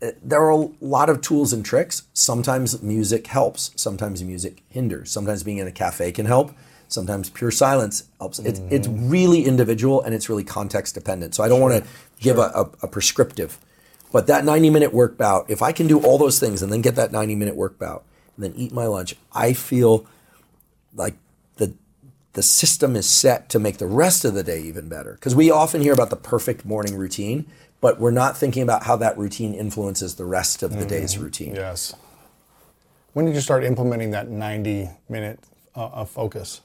Uh, 0.02 0.12
there 0.22 0.40
are 0.40 0.50
a 0.50 0.68
lot 0.80 1.10
of 1.10 1.20
tools 1.20 1.52
and 1.52 1.64
tricks. 1.64 2.04
Sometimes 2.14 2.82
music 2.82 3.26
helps. 3.26 3.70
Sometimes 3.76 4.22
music 4.24 4.62
hinders. 4.68 5.10
Sometimes 5.10 5.42
being 5.42 5.58
in 5.58 5.66
a 5.66 5.72
cafe 5.72 6.10
can 6.12 6.26
help. 6.26 6.52
Sometimes 6.88 7.30
pure 7.30 7.50
silence 7.50 8.04
helps. 8.18 8.40
It's, 8.40 8.60
it's 8.70 8.88
really 8.88 9.44
individual 9.44 10.02
and 10.02 10.12
it's 10.14 10.28
really 10.28 10.42
context 10.42 10.94
dependent. 10.94 11.34
So 11.34 11.44
i 11.44 11.48
don't 11.48 11.60
want 11.60 11.84
to 11.84 11.90
give 12.20 12.38
a, 12.38 12.50
a, 12.54 12.70
a 12.82 12.88
prescriptive. 12.88 13.58
But 14.12 14.26
that 14.26 14.44
90 14.44 14.70
minute 14.70 14.92
work 14.92 15.16
bout 15.16 15.48
if 15.48 15.62
i 15.62 15.72
can 15.72 15.86
do 15.86 16.00
all 16.00 16.18
those 16.18 16.40
things 16.40 16.62
and 16.62 16.72
then 16.72 16.80
get 16.80 16.96
that 16.96 17.12
90 17.12 17.36
minute 17.36 17.54
work 17.54 17.78
bout 17.78 18.04
and 18.34 18.44
then 18.44 18.52
eat 18.56 18.72
my 18.72 18.86
lunch 18.86 19.14
i 19.32 19.52
feel 19.52 20.04
like 20.94 21.14
the 22.32 22.40
the 22.40 22.44
system 22.44 22.96
is 22.96 23.06
set 23.06 23.48
to 23.50 23.58
make 23.58 23.78
the 23.78 23.86
rest 23.86 24.24
of 24.24 24.34
the 24.34 24.42
day 24.42 24.62
even 24.62 24.88
better. 24.88 25.12
Because 25.12 25.34
we 25.34 25.50
often 25.50 25.82
hear 25.82 25.92
about 25.92 26.10
the 26.10 26.16
perfect 26.16 26.64
morning 26.64 26.96
routine, 26.96 27.44
but 27.80 28.00
we're 28.00 28.10
not 28.10 28.36
thinking 28.36 28.62
about 28.62 28.84
how 28.84 28.96
that 28.96 29.18
routine 29.18 29.52
influences 29.52 30.14
the 30.14 30.24
rest 30.24 30.62
of 30.62 30.78
the 30.78 30.86
day's 30.86 31.18
routine. 31.18 31.54
Yes. 31.54 31.94
When 33.12 33.26
did 33.26 33.34
you 33.34 33.40
start 33.40 33.64
implementing 33.64 34.12
that 34.12 34.30
90 34.30 34.88
minute 35.08 35.40
uh, 35.76 35.88
of 35.88 36.08
focus? 36.08 36.60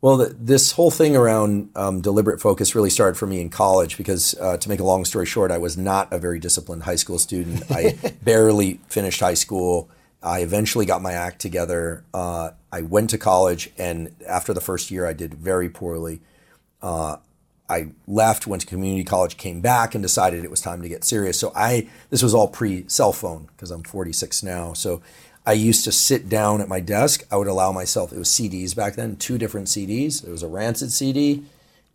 Well, 0.00 0.18
th 0.18 0.34
this 0.40 0.72
whole 0.72 0.90
thing 0.90 1.14
around 1.14 1.68
um, 1.76 2.00
deliberate 2.00 2.40
focus 2.40 2.74
really 2.74 2.90
started 2.90 3.16
for 3.16 3.26
me 3.26 3.40
in 3.40 3.50
college 3.50 3.98
because, 3.98 4.34
uh, 4.40 4.56
to 4.56 4.68
make 4.68 4.80
a 4.80 4.84
long 4.84 5.04
story 5.04 5.26
short, 5.26 5.50
I 5.50 5.58
was 5.58 5.76
not 5.76 6.10
a 6.10 6.18
very 6.18 6.38
disciplined 6.38 6.84
high 6.84 6.96
school 6.96 7.18
student. 7.18 7.70
I 7.70 7.98
barely 8.24 8.80
finished 8.88 9.20
high 9.20 9.34
school. 9.34 9.90
I 10.22 10.40
eventually 10.40 10.86
got 10.86 11.02
my 11.02 11.12
act 11.12 11.40
together. 11.40 12.04
Uh, 12.12 12.50
I 12.72 12.82
went 12.82 13.10
to 13.10 13.18
college, 13.18 13.70
and 13.78 14.14
after 14.26 14.52
the 14.52 14.60
first 14.60 14.90
year, 14.90 15.06
I 15.06 15.12
did 15.12 15.34
very 15.34 15.68
poorly. 15.68 16.20
Uh, 16.82 17.16
I 17.68 17.88
left, 18.06 18.46
went 18.46 18.62
to 18.62 18.66
community 18.66 19.04
college, 19.04 19.36
came 19.36 19.60
back, 19.60 19.94
and 19.94 20.02
decided 20.02 20.44
it 20.44 20.50
was 20.50 20.60
time 20.60 20.82
to 20.82 20.88
get 20.88 21.04
serious. 21.04 21.38
So 21.38 21.52
I, 21.54 21.88
this 22.10 22.22
was 22.22 22.34
all 22.34 22.48
pre 22.48 22.84
cell 22.88 23.12
phone 23.12 23.48
because 23.56 23.70
I'm 23.70 23.82
46 23.82 24.42
now. 24.42 24.72
So 24.72 25.00
I 25.46 25.52
used 25.52 25.84
to 25.84 25.92
sit 25.92 26.28
down 26.28 26.60
at 26.60 26.68
my 26.68 26.80
desk. 26.80 27.24
I 27.30 27.36
would 27.36 27.46
allow 27.46 27.72
myself. 27.72 28.12
It 28.12 28.18
was 28.18 28.28
CDs 28.28 28.74
back 28.74 28.96
then, 28.96 29.16
two 29.16 29.38
different 29.38 29.68
CDs. 29.68 30.26
It 30.26 30.30
was 30.30 30.42
a 30.42 30.48
Rancid 30.48 30.92
CD 30.92 31.44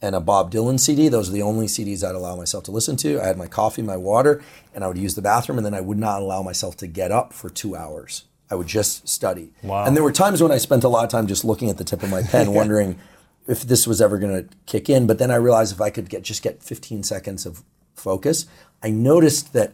and 0.05 0.15
a 0.15 0.19
Bob 0.19 0.51
Dylan 0.51 0.79
CD. 0.79 1.07
Those 1.07 1.29
are 1.29 1.33
the 1.33 1.41
only 1.41 1.65
CDs 1.65 2.07
I'd 2.07 2.15
allow 2.15 2.35
myself 2.35 2.63
to 2.65 2.71
listen 2.71 2.95
to. 2.97 3.19
I 3.19 3.25
had 3.25 3.37
my 3.37 3.47
coffee, 3.47 3.81
my 3.81 3.97
water, 3.97 4.41
and 4.73 4.83
I 4.83 4.87
would 4.87 4.97
use 4.97 5.15
the 5.15 5.21
bathroom, 5.21 5.57
and 5.57 5.65
then 5.65 5.73
I 5.73 5.81
would 5.81 5.97
not 5.97 6.21
allow 6.21 6.41
myself 6.41 6.77
to 6.77 6.87
get 6.87 7.11
up 7.11 7.33
for 7.33 7.49
two 7.49 7.75
hours. 7.75 8.23
I 8.49 8.55
would 8.55 8.67
just 8.67 9.07
study. 9.07 9.51
Wow. 9.63 9.85
And 9.85 9.95
there 9.95 10.03
were 10.03 10.11
times 10.11 10.41
when 10.41 10.51
I 10.51 10.57
spent 10.57 10.83
a 10.83 10.87
lot 10.87 11.03
of 11.03 11.09
time 11.09 11.27
just 11.27 11.43
looking 11.43 11.69
at 11.69 11.77
the 11.77 11.83
tip 11.83 12.03
of 12.03 12.09
my 12.09 12.21
pen, 12.21 12.53
wondering 12.53 12.99
if 13.47 13.61
this 13.61 13.87
was 13.87 14.01
ever 14.01 14.17
going 14.17 14.43
to 14.43 14.55
kick 14.65 14.89
in. 14.89 15.07
But 15.07 15.17
then 15.17 15.31
I 15.31 15.35
realized 15.35 15.73
if 15.73 15.81
I 15.81 15.89
could 15.89 16.09
get 16.09 16.21
just 16.23 16.43
get 16.43 16.61
15 16.61 17.03
seconds 17.03 17.45
of 17.45 17.63
focus, 17.95 18.45
I 18.83 18.91
noticed 18.91 19.53
that 19.53 19.73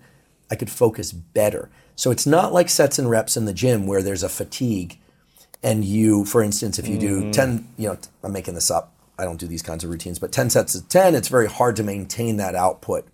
I 0.49 0.55
could 0.55 0.69
focus 0.69 1.11
better. 1.11 1.69
So 1.95 2.09
it's 2.11 2.25
not 2.25 2.53
like 2.53 2.69
sets 2.69 2.97
and 2.97 3.09
reps 3.09 3.35
in 3.35 3.45
the 3.45 3.53
gym 3.53 3.85
where 3.85 4.01
there's 4.01 4.23
a 4.23 4.29
fatigue 4.29 4.97
and 5.63 5.85
you, 5.85 6.25
for 6.25 6.41
instance, 6.41 6.79
if 6.79 6.87
you 6.87 6.97
do 6.97 7.21
mm-hmm. 7.21 7.31
10, 7.31 7.67
you 7.77 7.89
know, 7.89 7.97
I'm 8.23 8.31
making 8.31 8.55
this 8.55 8.71
up. 8.71 8.93
I 9.21 9.25
don't 9.25 9.39
do 9.39 9.47
these 9.47 9.61
kinds 9.61 9.83
of 9.83 9.91
routines, 9.91 10.17
but 10.17 10.31
10 10.31 10.49
sets 10.49 10.73
of 10.73 10.89
10, 10.89 11.13
it's 11.13 11.27
very 11.27 11.47
hard 11.47 11.75
to 11.75 11.83
maintain 11.83 12.37
that 12.37 12.55
output 12.55 13.07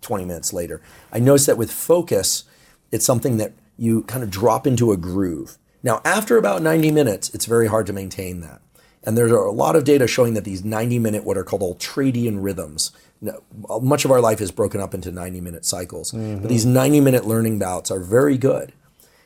20 0.00 0.24
minutes 0.24 0.52
later. 0.52 0.80
I 1.12 1.18
noticed 1.18 1.46
that 1.46 1.58
with 1.58 1.70
focus, 1.70 2.44
it's 2.90 3.04
something 3.04 3.36
that 3.36 3.52
you 3.76 4.02
kind 4.04 4.22
of 4.22 4.30
drop 4.30 4.66
into 4.66 4.92
a 4.92 4.96
groove. 4.96 5.58
Now, 5.82 6.00
after 6.04 6.36
about 6.36 6.62
90 6.62 6.90
minutes, 6.90 7.34
it's 7.34 7.46
very 7.46 7.66
hard 7.66 7.86
to 7.86 7.92
maintain 7.92 8.40
that. 8.40 8.62
And 9.04 9.18
there 9.18 9.26
are 9.26 9.46
a 9.46 9.52
lot 9.52 9.76
of 9.76 9.84
data 9.84 10.06
showing 10.06 10.34
that 10.34 10.44
these 10.44 10.64
90 10.64 10.98
minute, 10.98 11.24
what 11.24 11.36
are 11.36 11.44
called 11.44 11.62
ultradian 11.62 12.42
rhythms, 12.42 12.92
uh, 13.26 13.78
much 13.80 14.04
of 14.04 14.10
our 14.10 14.20
life 14.20 14.40
is 14.40 14.50
broken 14.50 14.80
up 14.80 14.94
into 14.94 15.10
90 15.10 15.40
minute 15.40 15.64
cycles. 15.64 16.12
Mm-hmm. 16.12 16.40
But 16.40 16.48
these 16.48 16.64
90 16.64 17.00
minute 17.00 17.26
learning 17.26 17.58
bouts 17.58 17.90
are 17.90 18.00
very 18.00 18.38
good. 18.38 18.72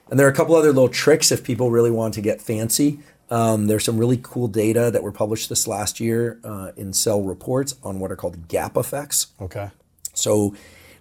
And 0.09 0.19
there 0.19 0.27
are 0.27 0.31
a 0.31 0.35
couple 0.35 0.55
other 0.55 0.73
little 0.73 0.89
tricks 0.89 1.33
if 1.33 1.45
people 1.45 1.71
really 1.71 1.91
want 1.91 2.15
to 2.15 2.21
get 2.21 2.41
fancy. 2.41 3.01
Um, 3.31 3.67
there's 3.67 3.85
some 3.85 3.99
really 3.99 4.21
cool 4.23 4.49
data 4.49 4.91
that 4.91 5.03
were 5.03 5.13
published 5.13 5.49
this 5.49 5.67
last 5.67 5.99
year 5.99 6.39
uh, 6.45 6.73
in 6.77 6.93
Cell 6.93 7.23
Reports 7.23 7.75
on 7.83 7.99
what 7.99 8.13
are 8.13 8.17
called 8.17 8.49
gap 8.49 8.77
effects. 8.77 9.29
Okay. 9.41 9.71
So 10.15 10.55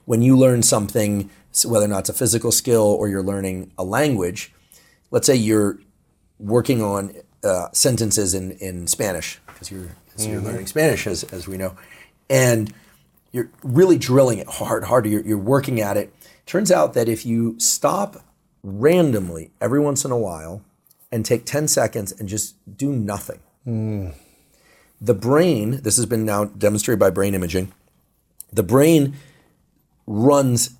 when 0.05 0.21
you 0.21 0.37
learn 0.37 0.63
something, 0.63 1.29
so 1.51 1.69
whether 1.69 1.85
or 1.85 1.89
not 1.89 1.99
it's 1.99 2.09
a 2.09 2.13
physical 2.13 2.51
skill 2.51 2.83
or 2.83 3.07
you're 3.07 3.23
learning 3.23 3.71
a 3.77 3.83
language, 3.83 4.53
let's 5.11 5.27
say 5.27 5.35
you're 5.35 5.79
working 6.39 6.81
on 6.81 7.15
uh, 7.43 7.67
sentences 7.71 8.33
in, 8.33 8.51
in 8.53 8.87
Spanish, 8.87 9.39
because 9.45 9.71
you're, 9.71 9.89
you're 10.17 10.41
learning 10.41 10.67
Spanish, 10.67 11.05
as, 11.07 11.23
as 11.25 11.47
we 11.47 11.57
know, 11.57 11.75
and 12.29 12.73
you're 13.31 13.49
really 13.63 13.97
drilling 13.97 14.39
it 14.39 14.47
hard, 14.47 14.85
harder. 14.85 15.09
you're, 15.09 15.21
you're 15.21 15.37
working 15.37 15.79
at 15.79 15.95
it. 15.95 16.13
Turns 16.45 16.71
out 16.71 16.93
that 16.93 17.07
if 17.07 17.25
you 17.25 17.55
stop 17.59 18.23
randomly 18.63 19.51
every 19.61 19.79
once 19.79 20.03
in 20.03 20.11
a 20.11 20.17
while 20.17 20.61
and 21.15 21.25
take 21.25 21.45
10 21.45 21.69
seconds 21.69 22.11
and 22.11 22.27
just 22.27 22.55
do 22.77 22.91
nothing, 22.91 23.39
the 24.99 25.13
brain, 25.13 25.79
this 25.81 25.95
has 25.95 26.05
been 26.05 26.25
now 26.25 26.43
demonstrated 26.43 26.99
by 26.99 27.09
brain 27.09 27.33
imaging, 27.33 27.71
the 28.51 28.63
brain 28.63 29.15
runs 30.05 30.71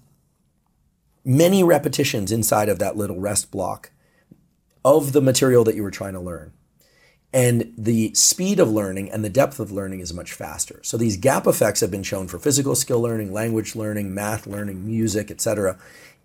many 1.24 1.64
repetitions 1.64 2.34
inside 2.34 2.68
of 2.68 2.80
that 2.80 2.98
little 2.98 3.18
rest 3.18 3.50
block 3.50 3.92
of 4.84 5.14
the 5.14 5.22
material 5.22 5.64
that 5.64 5.76
you 5.76 5.84
were 5.84 5.90
trying 5.90 6.14
to 6.14 6.20
learn. 6.20 6.52
And 7.32 7.74
the 7.78 8.14
speed 8.14 8.60
of 8.60 8.70
learning 8.70 9.10
and 9.12 9.24
the 9.24 9.30
depth 9.30 9.60
of 9.62 9.72
learning 9.72 10.02
is 10.02 10.14
much 10.14 10.34
faster. 10.34 10.82
So 10.84 10.98
these 10.98 11.16
gap 11.16 11.48
effects 11.48 11.80
have 11.80 11.92
been 11.92 12.04
shown 12.04 12.28
for 12.28 12.40
physical 12.40 12.76
skill 12.76 13.00
learning, 13.00 13.32
language 13.32 13.74
learning, 13.74 14.14
math 14.14 14.46
learning, 14.48 14.86
music, 14.86 15.32
etc. 15.32 15.78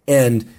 And 0.08 0.52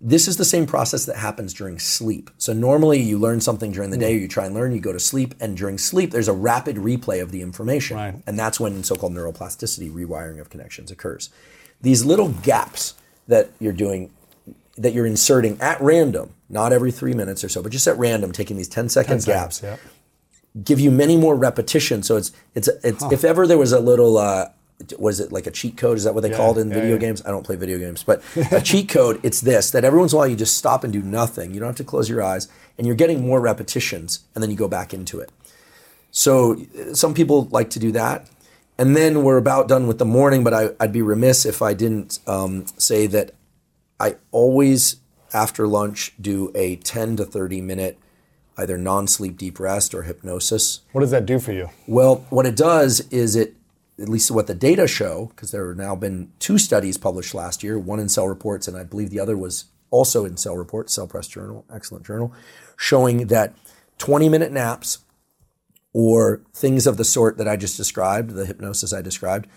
this 0.00 0.28
is 0.28 0.36
the 0.36 0.44
same 0.44 0.64
process 0.66 1.06
that 1.06 1.16
happens 1.16 1.52
during 1.52 1.78
sleep. 1.78 2.30
So 2.38 2.52
normally 2.52 3.00
you 3.00 3.18
learn 3.18 3.40
something 3.40 3.72
during 3.72 3.90
the 3.90 3.96
day, 3.96 4.16
you 4.16 4.28
try 4.28 4.46
and 4.46 4.54
learn, 4.54 4.72
you 4.72 4.80
go 4.80 4.92
to 4.92 5.00
sleep, 5.00 5.34
and 5.40 5.56
during 5.56 5.76
sleep 5.76 6.12
there's 6.12 6.28
a 6.28 6.32
rapid 6.32 6.76
replay 6.76 7.20
of 7.20 7.32
the 7.32 7.42
information. 7.42 7.96
Right. 7.96 8.14
And 8.26 8.38
that's 8.38 8.60
when 8.60 8.84
so-called 8.84 9.12
neuroplasticity, 9.12 9.90
rewiring 9.90 10.40
of 10.40 10.50
connections 10.50 10.90
occurs. 10.92 11.30
These 11.80 12.04
little 12.04 12.28
gaps 12.28 12.94
that 13.26 13.50
you're 13.58 13.72
doing 13.72 14.10
that 14.76 14.92
you're 14.92 15.06
inserting 15.06 15.60
at 15.60 15.80
random, 15.80 16.32
not 16.48 16.72
every 16.72 16.92
3 16.92 17.12
minutes 17.12 17.42
or 17.42 17.48
so, 17.48 17.60
but 17.64 17.72
just 17.72 17.88
at 17.88 17.98
random 17.98 18.30
taking 18.30 18.56
these 18.56 18.68
ten 18.68 18.84
10 18.84 18.88
second 18.90 19.24
gaps 19.24 19.60
Yeah. 19.60 19.76
give 20.62 20.78
you 20.78 20.92
many 20.92 21.16
more 21.16 21.34
repetitions. 21.34 22.06
So 22.06 22.16
it's 22.16 22.30
it's 22.54 22.68
it's 22.84 23.02
if 23.10 23.24
ever 23.24 23.48
there 23.48 23.58
was 23.58 23.72
a 23.72 23.80
little 23.80 24.16
uh, 24.18 24.50
was 24.98 25.18
it 25.20 25.32
like 25.32 25.46
a 25.46 25.50
cheat 25.50 25.76
code? 25.76 25.96
Is 25.96 26.04
that 26.04 26.14
what 26.14 26.20
they 26.22 26.30
Yeah, 26.30 26.36
called 26.36 26.58
in 26.58 26.68
yeah, 26.68 26.74
video 26.74 26.92
yeah. 26.92 26.98
games? 27.00 27.22
I 27.26 27.30
don't 27.30 27.44
play 27.44 27.56
video 27.56 27.78
games, 27.78 28.02
but 28.04 28.22
a 28.52 28.60
cheat 28.60 28.88
code, 28.88 29.20
it's 29.22 29.40
this 29.40 29.70
that 29.72 29.84
every 29.84 29.98
once 29.98 30.12
in 30.12 30.16
a 30.16 30.18
while 30.18 30.28
you 30.28 30.36
just 30.36 30.56
stop 30.56 30.84
and 30.84 30.92
do 30.92 31.02
nothing. 31.02 31.52
You 31.52 31.60
don't 31.60 31.68
have 31.68 31.76
to 31.76 31.84
close 31.84 32.08
your 32.08 32.22
eyes, 32.22 32.48
and 32.76 32.86
you're 32.86 32.96
getting 32.96 33.26
more 33.26 33.40
repetitions, 33.40 34.20
and 34.34 34.42
then 34.42 34.50
you 34.50 34.56
go 34.56 34.68
back 34.68 34.94
into 34.94 35.18
it. 35.18 35.30
So 36.10 36.56
some 36.94 37.14
people 37.14 37.48
like 37.50 37.70
to 37.70 37.78
do 37.78 37.92
that. 37.92 38.28
And 38.80 38.96
then 38.96 39.24
we're 39.24 39.38
about 39.38 39.66
done 39.66 39.88
with 39.88 39.98
the 39.98 40.04
morning, 40.04 40.44
but 40.44 40.54
I, 40.54 40.70
I'd 40.78 40.92
be 40.92 41.02
remiss 41.02 41.44
if 41.44 41.60
I 41.62 41.74
didn't 41.74 42.20
um, 42.28 42.64
say 42.78 43.08
that 43.08 43.32
I 43.98 44.14
always, 44.30 44.96
after 45.34 45.66
lunch, 45.66 46.12
do 46.20 46.52
a 46.54 46.76
10 46.76 47.16
to 47.16 47.24
30 47.24 47.60
minute 47.60 47.98
either 48.56 48.78
non 48.78 49.06
sleep 49.08 49.36
deep 49.36 49.58
rest 49.58 49.94
or 49.94 50.02
hypnosis. 50.02 50.80
What 50.92 51.00
does 51.00 51.10
that 51.10 51.26
do 51.26 51.38
for 51.40 51.52
you? 51.52 51.70
Well, 51.88 52.24
what 52.30 52.46
it 52.46 52.54
does 52.56 53.00
is 53.10 53.34
it, 53.34 53.54
at 54.00 54.08
least 54.08 54.30
what 54.30 54.46
the 54.46 54.54
data 54.54 54.86
show, 54.86 55.26
because 55.34 55.50
there 55.50 55.68
have 55.68 55.76
now 55.76 55.96
been 55.96 56.32
two 56.38 56.58
studies 56.58 56.96
published 56.96 57.34
last 57.34 57.62
year, 57.62 57.78
one 57.78 57.98
in 57.98 58.08
Cell 58.08 58.28
Reports, 58.28 58.68
and 58.68 58.76
I 58.76 58.84
believe 58.84 59.10
the 59.10 59.20
other 59.20 59.36
was 59.36 59.64
also 59.90 60.24
in 60.24 60.36
Cell 60.36 60.56
Reports, 60.56 60.92
Cell 60.92 61.06
Press 61.06 61.26
Journal, 61.26 61.64
excellent 61.72 62.06
journal, 62.06 62.32
showing 62.76 63.26
that 63.28 63.54
20 63.98 64.28
minute 64.28 64.52
naps 64.52 64.98
or 65.92 66.42
things 66.52 66.86
of 66.86 66.96
the 66.96 67.04
sort 67.04 67.38
that 67.38 67.48
I 67.48 67.56
just 67.56 67.76
described, 67.76 68.30
the 68.30 68.46
hypnosis 68.46 68.92
I 68.92 69.02
described, 69.02 69.48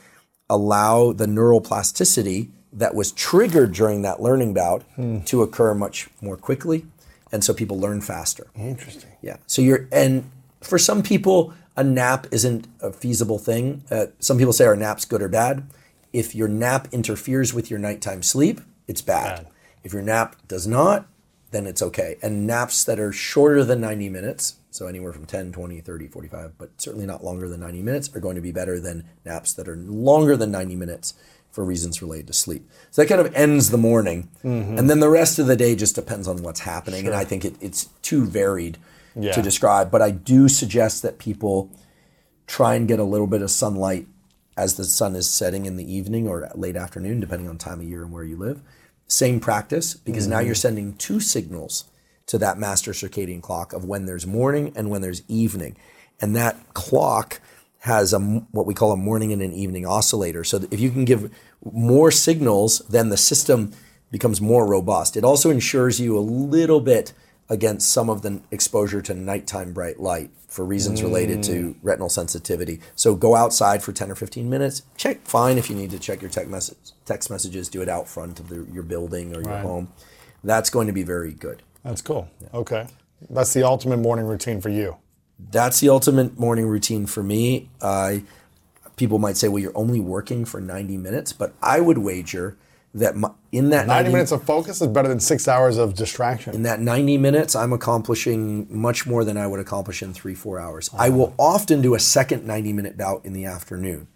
allow 0.49 1.13
the 1.13 1.25
neuroplasticity 1.25 2.49
that 2.73 2.95
was 2.95 3.11
triggered 3.11 3.73
during 3.73 4.01
that 4.01 4.21
learning 4.21 4.53
bout 4.53 4.83
hmm. 4.95 5.21
to 5.21 5.43
occur 5.43 5.73
much 5.73 6.09
more 6.21 6.37
quickly. 6.37 6.85
And 7.31 7.43
so 7.43 7.53
people 7.53 7.79
learn 7.79 8.01
faster. 8.01 8.47
Interesting. 8.55 9.11
Yeah. 9.21 9.37
So 9.45 9.61
you're, 9.61 9.87
and 9.91 10.29
for 10.61 10.77
some 10.77 11.03
people, 11.03 11.53
a 11.75 11.83
nap 11.83 12.27
isn't 12.31 12.67
a 12.81 12.91
feasible 12.91 13.39
thing. 13.39 13.83
Uh, 13.89 14.07
some 14.19 14.37
people 14.37 14.53
say, 14.53 14.65
are 14.65 14.75
naps 14.75 15.05
good 15.05 15.21
or 15.21 15.29
bad? 15.29 15.67
If 16.13 16.35
your 16.35 16.47
nap 16.47 16.87
interferes 16.91 17.53
with 17.53 17.69
your 17.69 17.79
nighttime 17.79 18.23
sleep, 18.23 18.61
it's 18.87 19.01
bad. 19.01 19.43
Bad. 19.43 19.47
If 19.83 19.93
your 19.93 20.01
nap 20.01 20.35
does 20.47 20.67
not, 20.67 21.07
then 21.51 21.65
it's 21.65 21.81
okay. 21.81 22.17
And 22.21 22.45
naps 22.45 22.83
that 22.83 22.99
are 22.99 23.11
shorter 23.11 23.63
than 23.63 23.81
90 23.81 24.09
minutes, 24.09 24.55
so 24.69 24.87
anywhere 24.87 25.13
from 25.13 25.25
10, 25.25 25.51
20, 25.51 25.81
30, 25.81 26.07
45, 26.07 26.57
but 26.57 26.69
certainly 26.77 27.05
not 27.05 27.23
longer 27.23 27.47
than 27.47 27.59
90 27.61 27.81
minutes, 27.81 28.15
are 28.15 28.19
going 28.19 28.35
to 28.35 28.41
be 28.41 28.51
better 28.51 28.79
than 28.79 29.05
naps 29.25 29.53
that 29.53 29.67
are 29.67 29.75
longer 29.75 30.35
than 30.37 30.51
90 30.51 30.75
minutes 30.75 31.13
for 31.51 31.65
reasons 31.65 32.01
related 32.01 32.27
to 32.27 32.33
sleep. 32.33 32.69
So 32.91 33.01
that 33.01 33.09
kind 33.09 33.19
of 33.19 33.33
ends 33.35 33.69
the 33.71 33.77
morning. 33.77 34.29
And 34.77 34.89
then 34.89 35.01
the 35.01 35.09
rest 35.09 35.39
of 35.39 35.47
the 35.47 35.57
day 35.57 35.75
just 35.75 35.95
depends 35.95 36.25
on 36.27 36.41
what's 36.43 36.61
happening. 36.61 37.05
And 37.05 37.15
I 37.15 37.25
think 37.25 37.43
it, 37.43 37.55
it's 37.59 37.85
too 38.01 38.25
varied 38.25 38.77
Yeah. 39.15 39.31
to 39.33 39.41
describe. 39.41 39.91
But 39.91 40.01
I 40.01 40.11
do 40.11 40.47
suggest 40.47 41.01
that 41.03 41.19
people 41.19 41.69
try 42.47 42.75
and 42.75 42.87
get 42.87 42.99
a 42.99 43.03
little 43.03 43.27
bit 43.27 43.41
of 43.41 43.51
sunlight 43.51 44.07
as 44.57 44.75
the 44.75 44.83
sun 44.83 45.15
is 45.15 45.29
setting 45.29 45.65
in 45.65 45.77
the 45.77 45.93
evening 45.93 46.27
or 46.27 46.49
late 46.55 46.75
afternoon, 46.75 47.19
depending 47.19 47.49
on 47.49 47.57
time 47.57 47.79
of 47.79 47.85
year 47.85 48.03
and 48.03 48.11
where 48.11 48.23
you 48.23 48.37
live. 48.37 48.61
Same 49.07 49.39
practice 49.39 49.93
because 49.93 50.27
now 50.27 50.37
mm-hmm. 50.37 50.47
you're 50.47 50.55
sending 50.55 50.93
two 50.95 51.19
signals 51.19 51.85
to 52.27 52.37
that 52.37 52.57
master 52.57 52.91
circadian 52.91 53.41
clock 53.41 53.73
of 53.73 53.85
when 53.85 54.05
there's 54.05 54.25
morning 54.25 54.71
and 54.75 54.89
when 54.89 55.01
there's 55.01 55.23
evening. 55.27 55.75
And 56.19 56.35
that 56.35 56.73
clock 56.73 57.41
has 57.79 58.13
a 58.13 58.19
what 58.19 58.65
we 58.65 58.73
call 58.73 58.91
a 58.91 58.97
morning 58.97 59.33
and 59.33 59.41
an 59.41 59.53
evening 59.53 59.85
oscillator. 59.85 60.43
So 60.43 60.61
if 60.69 60.79
you 60.79 60.91
can 60.91 61.03
give 61.03 61.31
more 61.63 62.11
signals, 62.11 62.79
then 62.89 63.09
the 63.09 63.17
system 63.17 63.71
becomes 64.11 64.39
more 64.39 64.67
robust. 64.67 65.17
It 65.17 65.23
also 65.23 65.49
ensures 65.49 65.99
you 65.99 66.17
a 66.17 66.19
little 66.19 66.79
bit 66.79 67.13
against 67.51 67.91
some 67.91 68.09
of 68.09 68.21
the 68.21 68.41
exposure 68.49 69.01
to 69.01 69.13
nighttime 69.13 69.73
bright 69.73 69.99
light 69.99 70.31
for 70.47 70.63
reasons 70.63 71.03
related 71.03 71.43
to 71.43 71.51
mm. 71.51 71.75
retinal 71.83 72.07
sensitivity. 72.07 72.79
So 72.95 73.13
go 73.13 73.35
outside 73.35 73.83
for 73.83 73.91
10 73.91 74.09
or 74.09 74.15
15 74.15 74.49
minutes. 74.49 74.83
Check 74.95 75.27
fine 75.27 75.57
if 75.57 75.69
you 75.69 75.75
need 75.75 75.91
to 75.91 75.99
check 75.99 76.21
your 76.21 76.31
text 76.31 76.49
message, 76.49 76.77
text 77.03 77.29
messages, 77.29 77.67
do 77.67 77.81
it 77.81 77.89
out 77.89 78.07
front 78.07 78.39
of 78.39 78.47
the, 78.47 78.65
your 78.71 78.83
building 78.83 79.35
or 79.35 79.41
your 79.41 79.51
Right. 79.51 79.61
home. 79.61 79.91
That's 80.45 80.69
going 80.69 80.87
to 80.87 80.93
be 80.93 81.03
very 81.03 81.33
good. 81.33 81.61
That's 81.83 82.01
cool. 82.01 82.29
Okay. 82.53 82.87
That's 83.29 83.53
the 83.53 83.63
ultimate 83.63 83.97
morning 83.97 84.25
routine 84.25 84.61
for 84.61 84.69
you. 84.69 84.95
That's 85.37 85.81
the 85.81 85.89
ultimate 85.89 86.39
morning 86.39 86.67
routine 86.67 87.05
for 87.05 87.21
me. 87.21 87.69
I 87.81 88.23
people 88.95 89.19
might 89.19 89.35
say, 89.35 89.49
well, 89.49 89.61
you're 89.61 89.77
only 89.77 89.99
working 89.99 90.45
for 90.45 90.61
90 90.61 90.95
minutes, 90.97 91.33
but 91.33 91.53
I 91.61 91.81
would 91.81 91.97
wager 91.97 92.55
that 92.93 93.15
my, 93.15 93.29
in 93.51 93.69
that 93.69 93.87
90 93.87 94.11
minutes 94.11 94.31
of 94.31 94.43
focus 94.43 94.81
is 94.81 94.87
better 94.87 95.07
than 95.07 95.19
six 95.19 95.47
hours 95.47 95.77
of 95.77 95.95
distraction. 95.95 96.53
in 96.53 96.63
that 96.63 96.79
90 96.81 97.17
minutes, 97.17 97.55
I'm 97.55 97.71
accomplishing 97.73 98.67
much 98.69 99.07
more 99.07 99.23
than 99.23 99.37
I 99.37 99.47
would 99.47 99.59
accomplish 99.59 100.03
in 100.03 100.13
three, 100.13 100.35
four 100.35 100.59
hours. 100.59 100.89
I 100.97 101.09
will 101.09 101.33
often 101.37 101.81
do 101.81 101.95
a 101.95 101.99
second 101.99 102.45
90 102.45 102.73
minute 102.73 102.97
bout 102.97 103.25
in 103.25 103.33
the 103.33 103.45
afternoon, 103.45 104.07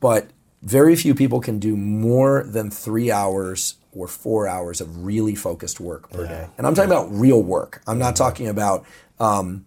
but 0.00 0.28
very 0.62 0.96
few 0.96 1.14
people 1.14 1.40
can 1.40 1.58
do 1.58 1.76
more 1.76 2.42
than 2.44 2.70
three 2.70 3.10
hours 3.10 3.76
or 3.92 4.08
four 4.08 4.46
hours 4.46 4.80
of 4.80 5.04
really 5.04 5.34
focused 5.34 5.80
work 5.80 6.10
per 6.10 6.26
day. 6.26 6.48
And 6.58 6.66
I'm 6.66 6.74
talking 6.74 6.90
about 6.90 7.10
real 7.12 7.42
work. 7.42 7.80
I'm 7.86 7.98
not 7.98 8.16
talking 8.16 8.48
about, 8.48 8.84
um, 9.18 9.64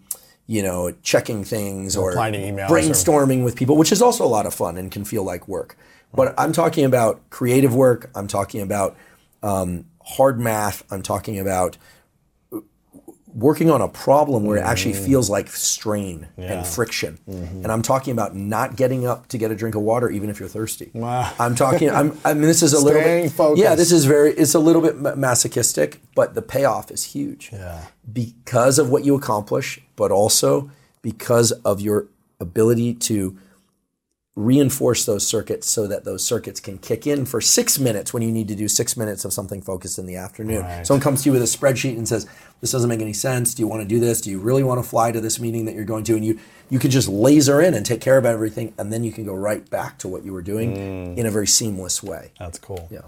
you 0.48 0.62
know, 0.62 0.92
checking 1.02 1.44
things 1.44 1.98
or 1.98 2.14
emails 2.14 2.70
or- 2.70 2.76
brainstorming 2.76 3.44
with 3.44 3.56
people, 3.56 3.76
which 3.78 3.92
is 3.92 4.02
also 4.02 4.24
a 4.24 4.28
lot 4.28 4.46
of 4.46 4.54
fun 4.54 4.78
and 4.78 4.92
can 4.92 5.04
feel 5.06 5.24
like 5.24 5.48
work. 5.48 5.78
But 6.14 6.34
I'm 6.38 6.52
talking 6.52 6.86
about 6.86 7.30
creative 7.30 7.74
work. 7.76 8.10
I'm 8.16 8.28
talking 8.28 8.62
about 8.62 8.98
um, 9.44 9.86
hard 10.04 10.40
math. 10.40 10.84
I'm 10.92 11.02
talking 11.02 11.40
about 11.40 11.78
working 13.34 13.72
on 13.72 13.82
a 13.82 13.88
problem 13.88 14.44
where 14.44 14.58
it 14.58 14.62
actually 14.62 14.92
feels 14.94 15.30
like 15.30 15.48
strain 15.50 16.20
Mm. 16.20 16.28
Yeah. 16.38 16.44
Mm-hmm. 16.44 16.54
and 16.54 16.68
friction. 16.68 17.18
And 17.28 17.68
I'm 17.72 17.82
talking 17.82 18.12
about 18.12 18.36
not 18.36 18.76
getting 18.76 19.08
up 19.08 19.28
to 19.30 19.38
get 19.38 19.52
a 19.52 19.56
drink 19.56 19.76
of 19.76 19.84
water 19.84 20.10
even 20.10 20.30
if 20.30 20.38
you're 20.40 20.50
thirsty. 20.50 20.92
Wow. 20.94 21.32
I'm 21.40 21.56
talking 21.56 21.90
I'm 21.90 22.18
I 22.26 22.34
mean 22.34 22.44
this 22.44 22.62
is 22.62 22.74
a 22.74 22.84
little 22.84 23.02
bit 23.02 23.32
focused. 23.32 23.64
Yeah, 23.64 23.76
this 23.76 23.94
is 23.94 24.04
very 24.04 24.32
it's 24.34 24.54
a 24.54 24.60
little 24.60 24.82
bit 24.82 24.98
masochistic, 25.18 26.02
but 26.14 26.34
the 26.36 26.42
payoff 26.42 26.92
is 26.92 27.04
huge. 27.06 27.52
Yeah. 27.54 27.86
Because 28.12 28.78
of 28.80 28.90
what 28.90 29.06
you 29.06 29.16
accomplish, 29.16 29.80
but 29.96 30.12
also 30.12 30.70
because 31.02 31.54
of 31.64 31.80
your 31.80 32.08
ability 32.42 32.96
to 32.96 33.38
reinforce 34.36 35.06
those 35.06 35.28
circuits 35.28 35.70
so 35.70 35.88
that 35.88 36.06
those 36.06 36.24
circuits 36.24 36.62
can 36.62 36.78
kick 36.78 37.06
in 37.06 37.26
for 37.26 37.42
six 37.42 37.78
minutes 37.78 38.14
when 38.14 38.24
you 38.24 38.32
need 38.32 38.48
to 38.48 38.56
do 38.56 38.70
six 38.70 38.96
minutes 38.96 39.26
of 39.26 39.34
something 39.34 39.62
focused 39.62 40.00
in 40.00 40.06
the 40.06 40.16
afternoon. 40.16 40.62
Right. 40.62 40.88
Someone 40.88 41.02
comes 41.02 41.24
to 41.24 41.30
you 41.30 41.34
with 41.34 41.42
a 41.42 41.46
spreadsheet 41.46 41.98
and 41.98 42.08
says, 42.08 42.26
This 42.62 42.72
doesn't 42.72 42.88
make 42.88 43.02
any 43.02 43.12
sense. 43.12 43.54
Do 43.54 43.62
you 43.62 43.68
want 43.68 43.82
to 43.82 43.88
do 43.88 44.00
this? 44.00 44.22
Do 44.22 44.30
you 44.30 44.40
really 44.40 44.64
want 44.64 44.82
to 44.82 44.90
fly 44.90 45.12
to 45.12 45.20
this 45.20 45.38
meeting 45.40 45.66
that 45.66 45.76
you're 45.76 45.84
going 45.84 46.06
to? 46.06 46.16
And 46.16 46.24
you 46.24 46.40
you 46.70 46.80
can 46.80 46.92
just 46.92 47.10
laser 47.10 47.62
in 47.62 47.74
and 47.74 47.86
take 47.86 48.00
care 48.00 48.18
of 48.18 48.26
everything, 48.26 48.74
and 48.78 48.94
then 48.94 49.04
you 49.04 49.12
can 49.12 49.26
go 49.26 49.34
right 49.34 49.70
back 49.70 49.98
to 50.00 50.08
what 50.08 50.24
you 50.24 50.32
were 50.32 50.42
doing 50.42 50.76
mm. 50.76 51.18
in 51.18 51.26
a 51.26 51.32
very 51.32 51.48
seamless 51.48 52.02
way. 52.02 52.32
That's 52.40 52.58
cool. 52.58 52.88
Yeah. 52.90 53.02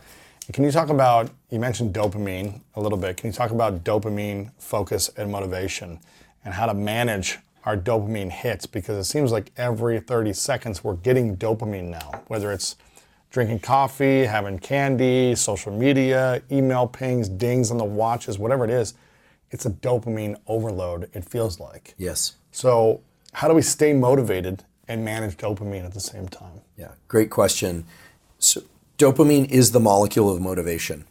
Can 0.51 0.65
you 0.65 0.71
talk 0.71 0.89
about, 0.89 1.29
you 1.49 1.59
mentioned 1.59 1.95
dopamine 1.95 2.59
a 2.75 2.81
little 2.81 2.97
bit. 2.97 3.15
Can 3.15 3.29
you 3.29 3.33
talk 3.33 3.51
about 3.51 3.85
dopamine, 3.85 4.51
focus, 4.57 5.09
and 5.15 5.31
motivation 5.31 5.99
and 6.43 6.53
how 6.53 6.65
to 6.65 6.73
manage 6.73 7.39
our 7.65 7.77
dopamine 7.77 8.31
hits? 8.31 8.65
Because 8.65 8.97
it 8.97 9.09
seems 9.09 9.31
like 9.31 9.51
every 9.57 9.99
30 9.99 10.33
seconds 10.33 10.83
we're 10.83 10.95
getting 10.95 11.37
dopamine 11.37 11.89
now, 11.89 12.23
whether 12.27 12.51
it's 12.51 12.75
drinking 13.31 13.59
coffee, 13.59 14.25
having 14.25 14.59
candy, 14.59 15.33
social 15.35 15.71
media, 15.71 16.41
email 16.51 16.87
pings, 16.87 17.27
dings 17.27 17.71
on 17.71 17.77
the 17.77 17.83
watches, 17.83 18.37
whatever 18.37 18.63
it 18.63 18.69
is. 18.69 18.93
It's 19.49 19.65
a 19.65 19.69
dopamine 19.69 20.35
overload, 20.47 21.09
it 21.13 21.25
feels 21.25 21.59
like. 21.59 21.95
Yes. 21.97 22.33
So, 22.51 23.01
how 23.33 23.47
do 23.47 23.53
we 23.53 23.61
stay 23.61 23.93
motivated 23.93 24.63
and 24.87 25.03
manage 25.03 25.37
dopamine 25.37 25.85
at 25.85 25.93
the 25.93 25.99
same 25.99 26.27
time? 26.27 26.61
Yeah. 26.77 26.91
Great 27.07 27.29
question. 27.29 27.85
So 28.39 28.61
dopamine 28.97 29.49
is 29.49 29.71
the 29.71 29.79
molecule 29.79 30.29
of 30.33 30.41
motivation. 30.41 31.05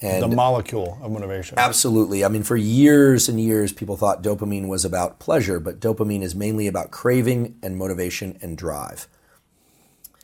And 0.00 0.22
The 0.22 0.28
molecule 0.28 0.98
of 1.02 1.10
motivation. 1.10 1.58
Absolutely. 1.58 2.24
I 2.24 2.28
mean, 2.28 2.44
for 2.44 2.56
years 2.56 3.28
and 3.28 3.40
years, 3.40 3.72
people 3.72 3.96
thought 3.96 4.22
dopamine 4.22 4.68
was 4.68 4.84
about 4.84 5.18
pleasure, 5.18 5.58
but 5.58 5.80
dopamine 5.80 6.22
is 6.22 6.34
mainly 6.34 6.68
about 6.68 6.90
craving 6.92 7.58
and 7.62 7.76
motivation 7.76 8.38
and 8.40 8.56
drive. 8.56 9.08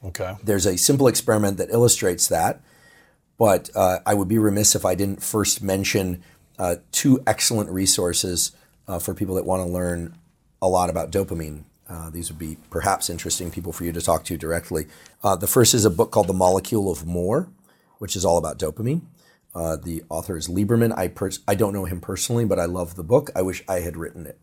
Okay. 0.04 0.34
There's 0.44 0.66
a 0.66 0.76
simple 0.76 1.08
experiment 1.08 1.56
that 1.56 1.70
illustrates 1.70 2.28
that, 2.28 2.60
but 3.38 3.70
uh, 3.74 3.98
I 4.06 4.14
would 4.14 4.28
be 4.28 4.38
remiss 4.38 4.76
if 4.76 4.84
I 4.84 4.94
didn't 4.94 5.22
first 5.22 5.62
mention 5.62 6.22
uh, 6.58 6.76
two 6.92 7.20
excellent 7.26 7.70
resources 7.70 8.52
uh, 8.86 8.98
for 8.98 9.14
people 9.14 9.34
that 9.34 9.44
want 9.44 9.66
to 9.66 9.68
learn 9.68 10.16
a 10.62 10.68
lot 10.68 10.88
about 10.88 11.10
dopamine. 11.10 11.64
Uh, 11.88 12.10
these 12.10 12.30
would 12.30 12.38
be 12.38 12.56
perhaps 12.70 13.10
interesting 13.10 13.50
people 13.50 13.72
for 13.72 13.84
you 13.84 13.92
to 13.92 14.00
talk 14.00 14.24
to 14.24 14.36
directly. 14.36 14.86
Uh, 15.22 15.36
the 15.36 15.46
first 15.46 15.74
is 15.74 15.84
a 15.84 15.90
book 15.90 16.10
called 16.10 16.28
The 16.28 16.34
Molecule 16.34 16.90
of 16.90 17.06
More, 17.06 17.48
which 17.98 18.16
is 18.16 18.24
all 18.24 18.38
about 18.38 18.58
dopamine. 18.58 19.02
Uh, 19.54 19.76
the 19.76 20.02
author 20.08 20.36
is 20.36 20.48
Lieberman. 20.48 20.96
I, 20.96 21.08
pers- 21.08 21.40
I 21.46 21.54
don't 21.54 21.72
know 21.72 21.84
him 21.84 22.00
personally, 22.00 22.44
but 22.44 22.58
I 22.58 22.64
love 22.64 22.96
the 22.96 23.04
book. 23.04 23.30
I 23.36 23.42
wish 23.42 23.62
I 23.68 23.80
had 23.80 23.96
written 23.96 24.26
it. 24.26 24.38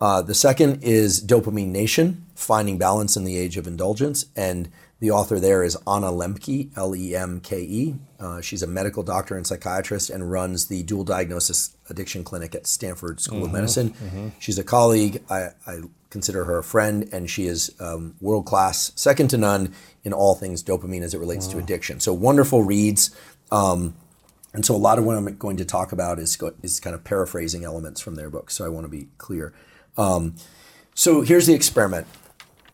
Uh, 0.00 0.20
the 0.20 0.34
second 0.34 0.82
is 0.82 1.24
Dopamine 1.24 1.68
Nation, 1.68 2.26
Finding 2.34 2.76
Balance 2.76 3.16
in 3.16 3.24
the 3.24 3.38
Age 3.38 3.56
of 3.56 3.68
Indulgence. 3.68 4.26
And 4.34 4.68
the 4.98 5.12
author 5.12 5.38
there 5.38 5.62
is 5.62 5.76
Anna 5.86 6.08
Lembke, 6.10 6.76
L 6.76 6.94
E 6.96 7.14
M 7.14 7.40
K 7.40 7.60
E. 7.60 7.94
Uh, 8.18 8.40
she's 8.40 8.62
a 8.62 8.66
medical 8.66 9.02
doctor 9.04 9.36
and 9.36 9.46
psychiatrist 9.46 10.10
and 10.10 10.30
runs 10.30 10.66
the 10.66 10.82
dual 10.82 11.04
diagnosis 11.04 11.76
addiction 11.88 12.24
clinic 12.24 12.54
at 12.54 12.66
Stanford 12.66 13.20
School 13.20 13.44
of 13.44 13.52
Medicine. 13.52 14.32
She's 14.40 14.58
a 14.58 14.64
colleague. 14.64 15.22
I, 15.30 15.50
I 15.66 15.82
consider 16.10 16.44
her 16.44 16.58
a 16.58 16.64
friend, 16.64 17.08
and 17.12 17.30
she 17.30 17.46
is 17.46 17.72
um, 17.80 18.14
world 18.20 18.44
class, 18.44 18.92
second 18.96 19.28
to 19.30 19.38
none 19.38 19.72
in 20.04 20.12
all 20.12 20.34
things 20.34 20.62
dopamine 20.64 21.02
as 21.02 21.14
it 21.14 21.18
relates 21.18 21.46
to 21.48 21.58
addiction. 21.58 22.00
So 22.00 22.12
wonderful 22.12 22.62
reads. 22.64 23.14
Um, 23.50 23.94
and 24.52 24.64
so 24.64 24.74
a 24.74 24.76
lot 24.76 24.98
of 24.98 25.04
what 25.04 25.16
I'm 25.16 25.36
going 25.36 25.56
to 25.56 25.64
talk 25.64 25.92
about 25.92 26.18
is 26.18 26.36
go, 26.36 26.52
is 26.62 26.80
kind 26.80 26.94
of 26.94 27.04
paraphrasing 27.04 27.64
elements 27.64 28.00
from 28.00 28.16
their 28.16 28.30
book. 28.30 28.50
So 28.50 28.64
I 28.64 28.68
want 28.68 28.84
to 28.84 28.90
be 28.90 29.08
clear. 29.18 29.52
Um, 29.96 30.34
so 30.94 31.22
here's 31.22 31.46
the 31.46 31.54
experiment: 31.54 32.06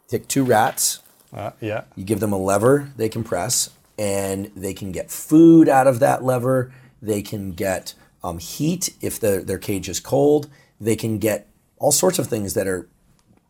take 0.08 0.28
two 0.28 0.44
rats, 0.44 1.00
Uh, 1.32 1.50
yeah. 1.60 1.84
you 1.96 2.04
give 2.04 2.20
them 2.20 2.32
a 2.32 2.38
lever 2.38 2.90
they 2.96 3.08
can 3.08 3.22
press, 3.24 3.70
and 3.98 4.50
they 4.56 4.74
can 4.74 4.92
get 4.92 5.10
food 5.10 5.68
out 5.68 5.86
of 5.86 6.00
that 6.00 6.24
lever. 6.24 6.72
They 7.00 7.22
can 7.22 7.52
get 7.52 7.94
um, 8.24 8.38
heat 8.38 8.90
if 9.00 9.20
the, 9.20 9.42
their 9.44 9.58
cage 9.58 9.88
is 9.88 10.00
cold. 10.00 10.48
They 10.80 10.96
can 10.96 11.18
get 11.18 11.46
all 11.78 11.92
sorts 11.92 12.18
of 12.18 12.26
things 12.26 12.54
that 12.54 12.66
are 12.66 12.88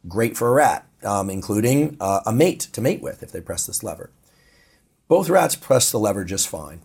great 0.07 0.37
for 0.37 0.49
a 0.49 0.53
rat, 0.53 0.87
um, 1.03 1.31
including 1.31 1.97
uh, 2.01 2.21
a 2.27 2.33
mate 2.33 2.61
to 2.73 2.81
mate 2.81 3.01
with 3.01 3.23
if 3.23 3.33
they 3.33 3.41
press 3.41 3.67
this 3.67 3.83
lever. 3.83 4.11
Both 5.09 5.31
rats 5.31 5.57
press 5.57 5.91
the 5.91 5.99
lever 5.99 6.25
just 6.25 6.47
fine. 6.49 6.83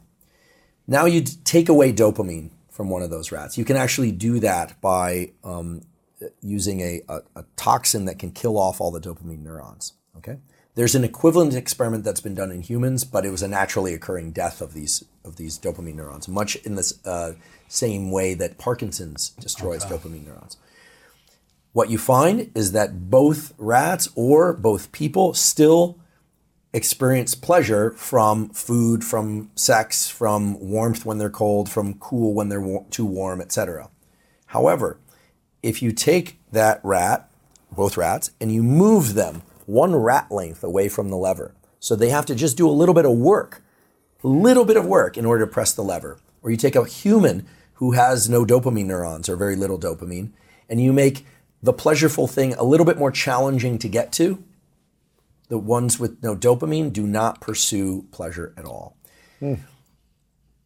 Now 0.87 1.05
you 1.05 1.21
take 1.21 1.69
away 1.69 1.93
dopamine 1.93 2.51
from 2.69 2.89
one 2.89 3.01
of 3.01 3.09
those 3.09 3.31
rats. 3.31 3.57
You 3.57 3.65
can 3.65 3.77
actually 3.77 4.11
do 4.11 4.39
that 4.39 4.79
by 4.81 5.31
um, 5.43 5.81
using 6.41 6.81
a, 6.81 7.01
a, 7.07 7.21
a 7.35 7.45
toxin 7.55 8.05
that 8.05 8.19
can 8.19 8.31
kill 8.31 8.57
off 8.57 8.81
all 8.81 8.91
the 8.91 8.99
dopamine 8.99 9.43
neurons. 9.43 9.93
Okay, 10.17 10.37
there's 10.75 10.95
an 10.95 11.03
equivalent 11.03 11.53
experiment 11.53 12.03
that's 12.03 12.21
been 12.21 12.35
done 12.35 12.51
in 12.51 12.61
humans, 12.61 13.03
but 13.03 13.25
it 13.25 13.29
was 13.29 13.41
a 13.41 13.47
naturally 13.47 13.93
occurring 13.93 14.31
death 14.31 14.61
of 14.61 14.73
these 14.73 15.03
of 15.23 15.37
these 15.37 15.57
dopamine 15.57 15.95
neurons, 15.95 16.27
much 16.27 16.55
in 16.57 16.75
the 16.75 16.93
uh, 17.05 17.31
same 17.67 18.11
way 18.11 18.33
that 18.33 18.57
Parkinson's 18.57 19.29
destroys 19.29 19.85
dopamine 19.85 20.25
neurons. 20.25 20.57
What 21.71 21.89
you 21.89 21.97
find 21.97 22.51
is 22.53 22.71
that 22.73 23.09
both 23.09 23.53
rats 23.57 24.09
or 24.15 24.53
both 24.53 24.91
people 24.91 25.33
still 25.33 25.97
experience 26.73 27.35
pleasure 27.35 27.91
from 27.91 28.49
food, 28.49 29.03
from 29.03 29.51
sex, 29.55 30.09
from 30.09 30.59
warmth 30.59 31.05
when 31.05 31.19
they're 31.19 31.29
cold, 31.29 31.69
from 31.69 31.93
cool 31.95 32.33
when 32.33 32.49
they're 32.49 32.59
wa- 32.59 32.83
too 32.89 33.05
warm, 33.05 33.39
etc. 33.39 33.89
However, 34.47 34.97
if 35.61 35.81
you 35.81 35.91
take 35.91 36.39
that 36.51 36.81
rat, 36.83 37.29
both 37.71 37.95
rats, 37.95 38.31
and 38.41 38.51
you 38.51 38.63
move 38.63 39.13
them 39.13 39.43
one 39.65 39.95
rat 39.95 40.31
length 40.31 40.63
away 40.63 40.89
from 40.89 41.09
the 41.09 41.17
lever, 41.17 41.53
so 41.79 41.95
they 41.95 42.09
have 42.09 42.25
to 42.25 42.35
just 42.35 42.57
do 42.57 42.69
a 42.69 42.71
little 42.71 42.95
bit 42.95 43.05
of 43.05 43.11
work, 43.11 43.61
a 44.23 44.27
little 44.27 44.65
bit 44.65 44.77
of 44.77 44.85
work 44.85 45.17
in 45.17 45.25
order 45.25 45.45
to 45.45 45.51
press 45.51 45.73
the 45.73 45.83
lever. 45.83 46.19
Or 46.41 46.51
you 46.51 46.57
take 46.57 46.75
a 46.75 46.85
human 46.85 47.45
who 47.75 47.91
has 47.91 48.29
no 48.29 48.45
dopamine 48.45 48.85
neurons 48.85 49.29
or 49.29 49.35
very 49.35 49.55
little 49.55 49.79
dopamine, 49.79 50.31
and 50.69 50.81
you 50.81 50.91
make 50.91 51.25
the 51.61 51.73
pleasureful 51.73 52.29
thing 52.29 52.53
a 52.55 52.63
little 52.63 52.85
bit 52.85 52.97
more 52.97 53.11
challenging 53.11 53.77
to 53.79 53.87
get 53.87 54.11
to, 54.13 54.43
the 55.49 55.57
ones 55.57 55.99
with 55.99 56.21
no 56.23 56.35
dopamine 56.35 56.91
do 56.91 57.05
not 57.05 57.41
pursue 57.41 58.05
pleasure 58.11 58.53
at 58.57 58.65
all. 58.65 58.97
Hmm. 59.39 59.55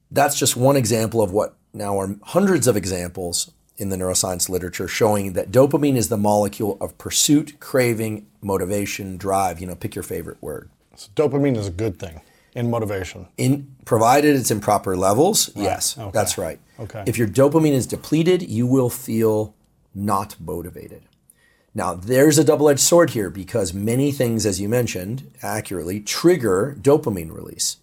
That's 0.09 0.37
just 0.37 0.55
one 0.55 0.77
example 0.77 1.21
of 1.21 1.31
what 1.31 1.55
now 1.73 1.99
are 1.99 2.15
hundreds 2.23 2.67
of 2.67 2.77
examples 2.77 3.51
in 3.77 3.89
the 3.89 3.95
neuroscience 3.95 4.49
literature 4.49 4.87
showing 4.87 5.33
that 5.33 5.51
dopamine 5.51 5.95
is 5.95 6.09
the 6.09 6.17
molecule 6.17 6.77
of 6.81 6.97
pursuit, 6.97 7.59
craving, 7.59 8.27
motivation, 8.41 9.17
drive. 9.17 9.59
You 9.59 9.67
know, 9.67 9.75
pick 9.75 9.95
your 9.95 10.03
favorite 10.03 10.41
word. 10.41 10.69
So 10.95 11.09
dopamine 11.15 11.57
is 11.57 11.67
a 11.67 11.71
good 11.71 11.99
thing 11.99 12.21
in 12.55 12.69
motivation. 12.69 13.27
In 13.37 13.75
provided 13.85 14.35
it's 14.35 14.51
in 14.51 14.59
proper 14.59 14.97
levels, 14.97 15.51
yes, 15.55 15.97
okay. 15.97 16.11
that's 16.11 16.37
right. 16.37 16.59
Okay. 16.79 17.03
If 17.05 17.17
your 17.17 17.27
dopamine 17.27 17.73
is 17.73 17.85
depleted, 17.85 18.41
you 18.41 18.65
will 18.65 18.89
feel 18.89 19.53
not 19.93 20.35
motivated. 20.39 21.03
Now, 21.77 21.93
there's 21.93 22.39
a 22.39 22.43
double-edged 22.43 22.79
sword 22.79 23.11
here 23.11 23.29
because 23.29 23.71
many 23.71 24.11
things, 24.11 24.47
as 24.47 24.59
you 24.59 24.67
mentioned 24.67 25.31
accurately, 25.43 25.99
trigger 25.99 26.75
dopamine 26.81 27.31
release. 27.31 27.77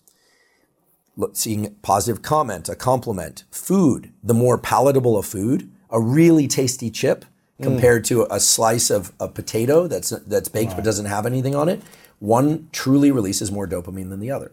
Look, 1.16 1.36
seeing 1.36 1.76
positive 1.76 2.20
comment, 2.20 2.68
a 2.68 2.74
compliment, 2.74 3.45
food, 3.53 4.12
the 4.20 4.34
more 4.34 4.59
palatable 4.59 5.16
a 5.16 5.22
food, 5.22 5.70
a 5.90 6.01
really 6.01 6.49
tasty 6.49 6.90
chip 6.90 7.24
compared 7.62 8.05
to 8.07 8.26
a 8.34 8.40
slice 8.40 8.90
of 8.90 9.12
a 9.20 9.28
potato 9.28 9.86
that's 9.86 10.11
that's 10.26 10.49
baked 10.49 10.74
but 10.74 10.82
doesn't 10.82 11.07
have 11.07 11.24
anything 11.24 11.55
on 11.55 11.68
it, 11.68 11.80
one 12.18 12.68
truly 12.72 13.12
releases 13.12 13.53
more 13.53 13.68
dopamine 13.68 14.11
than 14.11 14.18
the 14.18 14.32
other. 14.32 14.51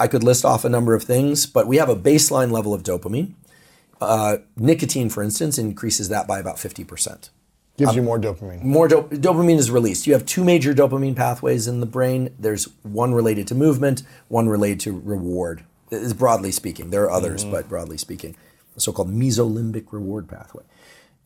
I 0.00 0.08
could 0.08 0.24
list 0.24 0.44
off 0.44 0.64
a 0.64 0.68
number 0.68 0.96
of 0.96 1.04
things, 1.04 1.46
but 1.46 1.68
we 1.68 1.76
have 1.76 1.88
a 1.88 1.94
baseline 1.94 2.50
level 2.50 2.74
of 2.74 2.82
dopamine. 2.82 3.34
Uh, 4.00 4.38
nicotine, 4.56 5.08
for 5.08 5.22
instance, 5.22 5.56
increases 5.56 6.08
that 6.08 6.26
by 6.26 6.40
about 6.40 6.56
50%. 6.56 7.30
Gives 7.76 7.92
uh, 7.92 7.94
you 7.94 8.02
more 8.02 8.18
dopamine. 8.18 8.62
More 8.62 8.88
dop- 8.88 9.10
dopamine 9.10 9.58
is 9.58 9.70
released. 9.70 10.06
You 10.06 10.12
have 10.12 10.26
two 10.26 10.44
major 10.44 10.74
dopamine 10.74 11.16
pathways 11.16 11.66
in 11.66 11.80
the 11.80 11.86
brain. 11.86 12.34
There's 12.38 12.68
one 12.82 13.14
related 13.14 13.46
to 13.48 13.54
movement, 13.54 14.02
one 14.28 14.48
related 14.48 14.80
to 14.80 15.00
reward. 15.00 15.64
Is 15.90 16.14
broadly 16.14 16.52
speaking. 16.52 16.90
There 16.90 17.04
are 17.04 17.10
others, 17.10 17.42
mm-hmm. 17.42 17.52
but 17.52 17.68
broadly 17.68 17.98
speaking, 17.98 18.34
the 18.74 18.80
so-called 18.80 19.10
mesolimbic 19.10 19.92
reward 19.92 20.26
pathway. 20.26 20.62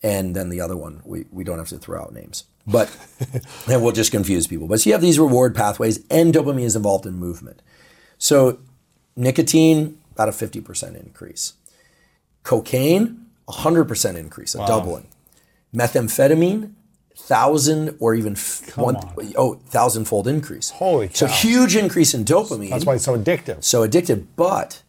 And 0.03 0.34
then 0.34 0.51
the 0.51 0.61
other 0.61 0.76
one, 0.76 1.03
we, 1.05 1.26
we 1.30 1.44
don't 1.44 1.59
have 1.59 1.68
to 1.68 1.78
throw 1.78 2.01
out 2.01 2.12
names, 2.12 2.44
but 2.66 2.94
that 3.66 3.80
will 3.80 3.92
just 3.92 4.11
confuse 4.11 4.47
people. 4.47 4.66
But 4.66 4.80
so 4.80 4.90
you 4.90 4.94
have 4.94 5.03
these 5.03 5.18
reward 5.18 5.55
pathways, 5.55 6.05
and 6.11 6.34
dopamine 6.34 6.64
is 6.64 6.76
involved 6.76 7.07
in 7.07 7.14
movement. 7.14 7.62
So 8.18 8.59
nicotine, 9.14 9.99
about 10.12 10.28
a 10.28 10.32
50% 10.32 11.01
increase. 11.01 11.55
Cocaine, 12.42 13.26
100% 13.49 14.16
increase, 14.16 14.55
a 14.55 14.59
doubling. 14.59 15.09
Methamphetamine, 15.76 16.72
thousand 17.16 17.96
or 18.00 18.14
even 18.14 18.32
f- 18.34 18.76
one, 18.76 18.96
on. 18.96 19.32
oh, 19.36 19.54
thousandfold 19.66 20.26
increase. 20.26 20.70
Holy 20.70 21.08
cow! 21.08 21.14
So 21.14 21.26
huge 21.26 21.76
increase 21.76 22.14
in 22.14 22.24
dopamine. 22.24 22.70
That's 22.70 22.86
why 22.86 22.94
it's 22.94 23.04
so 23.04 23.18
addictive. 23.18 23.62
so 23.62 23.86
addictive. 23.86 24.26
But 24.36 24.82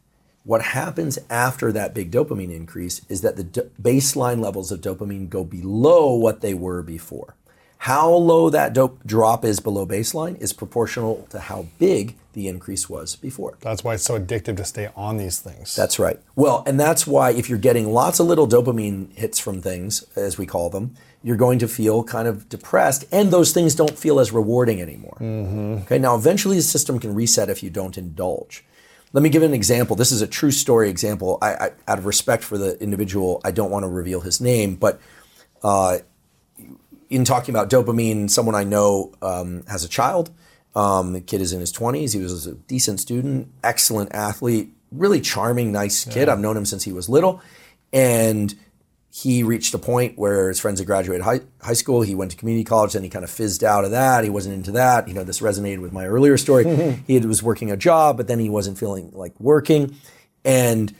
what 0.43 0.61
happens 0.61 1.19
after 1.29 1.71
that 1.73 1.93
big 1.93 2.11
dopamine 2.11 2.53
increase 2.55 3.01
is 3.09 3.21
that 3.21 3.35
the 3.35 3.43
do- 3.43 3.69
baseline 3.81 4.39
levels 4.39 4.71
of 4.71 4.81
dopamine 4.81 5.29
go 5.29 5.43
below 5.43 6.13
what 6.13 6.41
they 6.41 6.53
were 6.53 6.81
before. 6.81 7.35
How 7.79 8.09
low 8.09 8.49
that 8.49 8.73
dope 8.73 9.05
drop 9.05 9.45
is 9.45 9.59
below 9.59 9.85
baseline 9.85 10.39
is 10.41 10.51
proportional 10.51 11.27
to 11.29 11.39
how 11.39 11.67
big 11.79 12.15
the 12.33 12.47
increase 12.47 12.89
was 12.89 13.15
before. 13.15 13.57
That's 13.61 13.83
why 13.83 13.95
it's 13.95 14.03
so 14.03 14.19
addictive 14.19 14.57
to 14.57 14.65
stay 14.65 14.89
on 14.95 15.17
these 15.17 15.39
things. 15.39 15.75
That's 15.75 15.97
right. 15.97 16.19
Well, 16.35 16.63
and 16.67 16.79
that's 16.79 17.07
why 17.07 17.31
if 17.31 17.49
you're 17.49 17.57
getting 17.57 17.91
lots 17.91 18.19
of 18.19 18.27
little 18.27 18.47
dopamine 18.47 19.13
hits 19.15 19.39
from 19.39 19.61
things, 19.61 20.03
as 20.15 20.37
we 20.37 20.45
call 20.45 20.69
them, 20.69 20.95
you're 21.23 21.37
going 21.37 21.59
to 21.59 21.67
feel 21.67 22.03
kind 22.03 22.27
of 22.27 22.47
depressed, 22.47 23.05
and 23.11 23.31
those 23.31 23.51
things 23.51 23.73
don't 23.73 23.97
feel 23.97 24.19
as 24.19 24.31
rewarding 24.31 24.81
anymore. 24.81 25.17
Okay, 25.83 25.97
now 25.97 26.15
eventually 26.15 26.57
the 26.57 26.61
system 26.61 26.99
can 26.99 27.15
reset 27.15 27.49
if 27.49 27.63
you 27.63 27.69
don't 27.69 27.97
indulge. 27.97 28.63
Let 29.13 29.23
me 29.23 29.29
give 29.29 29.41
an 29.41 29.53
example. 29.53 29.95
This 29.95 30.11
is 30.11 30.21
a 30.21 30.27
true 30.27 30.51
story 30.51 30.89
example. 30.89 31.39
I, 31.41 31.53
I 31.53 31.71
out 31.87 31.97
of 31.97 32.05
respect 32.05 32.43
for 32.43 32.57
the 32.57 32.81
individual, 32.81 33.41
I 33.43 33.51
don't 33.51 33.71
want 33.71 33.83
to 33.83 33.87
reveal 33.87 34.21
his 34.21 34.39
name, 34.39 34.75
but 34.75 34.99
uh, 35.63 35.99
in 37.09 37.25
talking 37.25 37.53
about 37.53 37.69
dopamine, 37.69 38.29
someone 38.29 38.55
I 38.55 38.63
know 38.63 39.13
um, 39.21 39.63
has 39.67 39.83
a 39.83 39.89
child. 39.89 40.31
Um, 40.75 41.13
the 41.13 41.21
kid 41.21 41.41
is 41.41 41.53
in 41.53 41.59
his 41.59 41.73
20s. 41.73 42.13
He 42.13 42.19
was 42.19 42.45
a 42.45 42.53
decent 42.53 42.99
student, 42.99 43.51
excellent 43.63 44.13
athlete, 44.13 44.69
really 44.91 45.21
charming, 45.21 45.71
nice 45.71 46.05
kid. 46.05 46.29
I've 46.29 46.39
known 46.39 46.55
him 46.55 46.65
since 46.65 46.83
he 46.83 46.91
was 46.91 47.09
little. 47.09 47.41
And 47.91 48.53
he 49.09 49.41
reached 49.41 49.73
a 49.73 49.79
point 49.79 50.17
where 50.17 50.49
his 50.49 50.59
friends 50.59 50.79
had 50.79 50.85
graduated 50.85 51.23
high, 51.23 51.39
high 51.61 51.73
school. 51.73 52.03
He 52.03 52.13
went 52.13 52.29
to 52.31 52.37
community 52.37 52.63
college, 52.63 52.93
then 52.93 53.01
he 53.01 53.09
kind 53.09 53.25
of 53.25 53.31
fizzed 53.31 53.63
out 53.63 53.85
of 53.85 53.91
that. 53.91 54.23
He 54.23 54.29
wasn't 54.29 54.53
into 54.53 54.71
that. 54.73 55.07
You 55.07 55.15
know, 55.15 55.23
this 55.23 55.39
resonated 55.39 55.79
with 55.79 55.91
my 55.91 56.05
earlier 56.05 56.37
story. 56.37 57.01
he 57.07 57.19
was 57.19 57.41
working 57.41 57.71
a 57.71 57.77
job, 57.77 58.17
but 58.17 58.27
then 58.27 58.37
he 58.37 58.49
wasn't 58.49 58.77
feeling 58.77 59.09
like 59.13 59.33
working. 59.39 59.95
And 60.45 60.93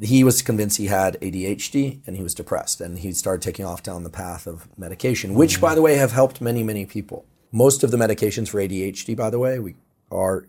he 0.00 0.24
was 0.24 0.42
convinced 0.42 0.76
he 0.76 0.86
had 0.86 1.20
ADHD 1.20 2.00
and 2.06 2.16
he 2.16 2.22
was 2.22 2.34
depressed. 2.34 2.80
And 2.80 2.98
he 2.98 3.12
started 3.12 3.42
taking 3.42 3.64
off 3.64 3.82
down 3.82 4.04
the 4.04 4.10
path 4.10 4.46
of 4.46 4.68
medication, 4.78 5.34
which, 5.34 5.58
mm. 5.58 5.62
by 5.62 5.74
the 5.74 5.82
way, 5.82 5.96
have 5.96 6.12
helped 6.12 6.40
many, 6.40 6.62
many 6.62 6.86
people. 6.86 7.24
Most 7.52 7.82
of 7.82 7.90
the 7.90 7.96
medications 7.96 8.48
for 8.48 8.58
ADHD, 8.58 9.16
by 9.16 9.30
the 9.30 9.38
way, 9.38 9.58
we, 9.58 9.74
are 10.10 10.46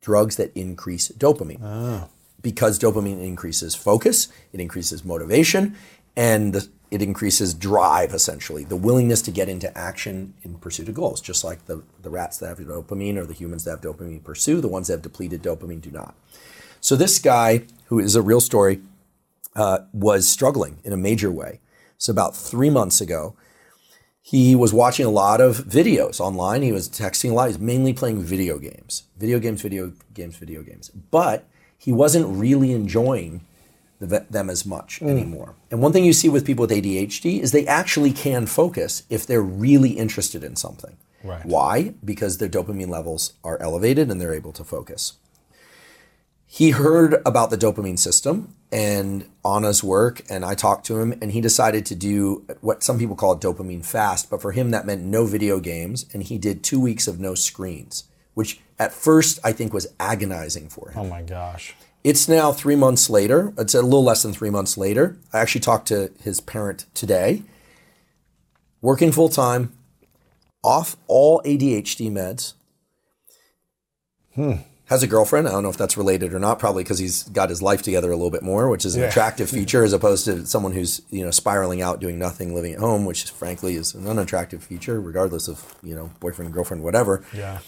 drugs 0.00 0.36
that 0.36 0.56
increase 0.56 1.08
dopamine. 1.10 1.60
Ah. 1.62 2.08
Because 2.42 2.78
dopamine 2.78 3.22
increases 3.22 3.74
focus, 3.74 4.28
it 4.52 4.60
increases 4.60 5.04
motivation, 5.04 5.74
and 6.14 6.52
the, 6.52 6.68
it 6.90 7.02
increases 7.02 7.54
drive, 7.54 8.14
essentially, 8.14 8.62
the 8.62 8.76
willingness 8.76 9.20
to 9.22 9.32
get 9.32 9.48
into 9.48 9.76
action 9.76 10.34
in 10.42 10.54
pursuit 10.58 10.88
of 10.88 10.94
goals. 10.94 11.20
Just 11.20 11.42
like 11.42 11.66
the, 11.66 11.82
the 12.02 12.10
rats 12.10 12.38
that 12.38 12.48
have 12.48 12.58
dopamine 12.58 13.16
or 13.16 13.26
the 13.26 13.34
humans 13.34 13.64
that 13.64 13.70
have 13.72 13.80
dopamine 13.80 14.22
pursue, 14.22 14.60
the 14.60 14.68
ones 14.68 14.86
that 14.86 14.94
have 14.94 15.02
depleted 15.02 15.42
dopamine 15.42 15.80
do 15.80 15.90
not. 15.90 16.14
So 16.80 16.96
this 16.96 17.18
guy, 17.18 17.62
who 17.86 17.98
is 17.98 18.14
a 18.14 18.22
real 18.22 18.40
story, 18.40 18.80
uh, 19.54 19.78
was 19.92 20.28
struggling 20.28 20.78
in 20.84 20.92
a 20.92 20.96
major 20.96 21.30
way. 21.30 21.60
So 21.98 22.12
about 22.12 22.36
three 22.36 22.70
months 22.70 23.00
ago, 23.00 23.34
he 24.20 24.54
was 24.54 24.72
watching 24.72 25.06
a 25.06 25.10
lot 25.10 25.40
of 25.40 25.58
videos 25.58 26.20
online. 26.20 26.62
He 26.62 26.72
was 26.72 26.88
texting 26.88 27.30
a 27.30 27.34
lot. 27.34 27.44
He 27.44 27.52
was 27.52 27.58
mainly 27.60 27.92
playing 27.92 28.22
video 28.22 28.58
games, 28.58 29.04
video 29.16 29.38
games, 29.38 29.62
video 29.62 29.92
games, 30.14 30.36
video 30.36 30.62
games. 30.62 30.88
But 30.88 31.48
he 31.78 31.92
wasn't 31.92 32.26
really 32.36 32.72
enjoying 32.72 33.42
the, 34.00 34.26
them 34.28 34.50
as 34.50 34.66
much 34.66 35.00
anymore. 35.00 35.54
And 35.70 35.80
one 35.80 35.92
thing 35.92 36.04
you 36.04 36.12
see 36.12 36.28
with 36.28 36.44
people 36.44 36.62
with 36.62 36.70
ADHD 36.72 37.40
is 37.40 37.52
they 37.52 37.66
actually 37.66 38.12
can 38.12 38.46
focus 38.46 39.04
if 39.08 39.26
they're 39.26 39.40
really 39.40 39.90
interested 39.90 40.42
in 40.44 40.56
something. 40.56 40.96
Right. 41.22 41.44
Why? 41.46 41.94
Because 42.04 42.38
their 42.38 42.48
dopamine 42.48 42.88
levels 42.88 43.34
are 43.42 43.60
elevated 43.62 44.10
and 44.10 44.20
they're 44.20 44.34
able 44.34 44.52
to 44.52 44.64
focus. 44.64 45.14
He 46.46 46.70
heard 46.70 47.20
about 47.26 47.50
the 47.50 47.58
dopamine 47.58 47.98
system 47.98 48.54
and 48.72 49.28
Anna's 49.44 49.82
work, 49.82 50.22
and 50.28 50.44
I 50.44 50.54
talked 50.54 50.86
to 50.86 50.98
him, 50.98 51.12
and 51.20 51.32
he 51.32 51.40
decided 51.40 51.86
to 51.86 51.94
do 51.94 52.44
what 52.60 52.82
some 52.82 52.98
people 52.98 53.16
call 53.16 53.32
a 53.32 53.38
dopamine 53.38 53.84
fast, 53.84 54.30
but 54.30 54.40
for 54.40 54.52
him 54.52 54.70
that 54.70 54.86
meant 54.86 55.02
no 55.02 55.24
video 55.24 55.60
games, 55.60 56.06
and 56.12 56.22
he 56.22 56.38
did 56.38 56.62
two 56.62 56.80
weeks 56.80 57.06
of 57.06 57.20
no 57.20 57.34
screens, 57.34 58.04
which 58.34 58.60
at 58.78 58.92
first 58.92 59.38
I 59.44 59.52
think 59.52 59.72
was 59.72 59.86
agonizing 60.00 60.68
for 60.68 60.90
him. 60.90 61.00
Oh 61.00 61.08
my 61.08 61.22
gosh. 61.22 61.74
It's 62.04 62.28
now 62.28 62.52
three 62.52 62.76
months 62.76 63.10
later. 63.10 63.52
It's 63.58 63.74
a 63.74 63.82
little 63.82 64.04
less 64.04 64.22
than 64.22 64.32
three 64.32 64.50
months 64.50 64.78
later. 64.78 65.18
I 65.32 65.40
actually 65.40 65.62
talked 65.62 65.88
to 65.88 66.12
his 66.22 66.40
parent 66.40 66.86
today. 66.94 67.42
Working 68.80 69.10
full 69.10 69.28
time, 69.28 69.72
off 70.62 70.96
all 71.08 71.42
ADHD 71.42 72.10
meds. 72.10 72.54
Hmm. 74.34 74.62
Has 74.86 75.02
a 75.02 75.06
girlfriend. 75.08 75.48
I 75.48 75.50
don't 75.50 75.64
know 75.64 75.68
if 75.68 75.76
that's 75.76 75.96
related 75.96 76.32
or 76.32 76.38
not. 76.38 76.60
Probably 76.60 76.84
because 76.84 76.98
he's 77.00 77.24
got 77.24 77.50
his 77.50 77.60
life 77.60 77.82
together 77.82 78.10
a 78.12 78.16
little 78.16 78.30
bit 78.30 78.42
more, 78.44 78.68
which 78.70 78.84
is 78.84 78.94
an 78.94 79.00
Yeah. 79.02 79.08
attractive 79.08 79.50
feature 79.50 79.82
as 79.82 79.92
opposed 79.92 80.24
to 80.26 80.46
someone 80.46 80.72
who's 80.72 81.02
you 81.10 81.24
know 81.24 81.32
spiraling 81.32 81.82
out, 81.82 82.00
doing 82.00 82.18
nothing, 82.20 82.54
living 82.54 82.72
at 82.72 82.78
home, 82.78 83.04
which 83.04 83.28
frankly 83.30 83.74
is 83.74 83.94
an 83.94 84.06
unattractive 84.06 84.62
feature, 84.62 85.00
regardless 85.00 85.48
of 85.48 85.74
you 85.82 85.94
know 85.96 86.10
boyfriend, 86.20 86.52
girlfriend, 86.52 86.84
whatever 86.84 87.24
Yeah. 87.34 87.58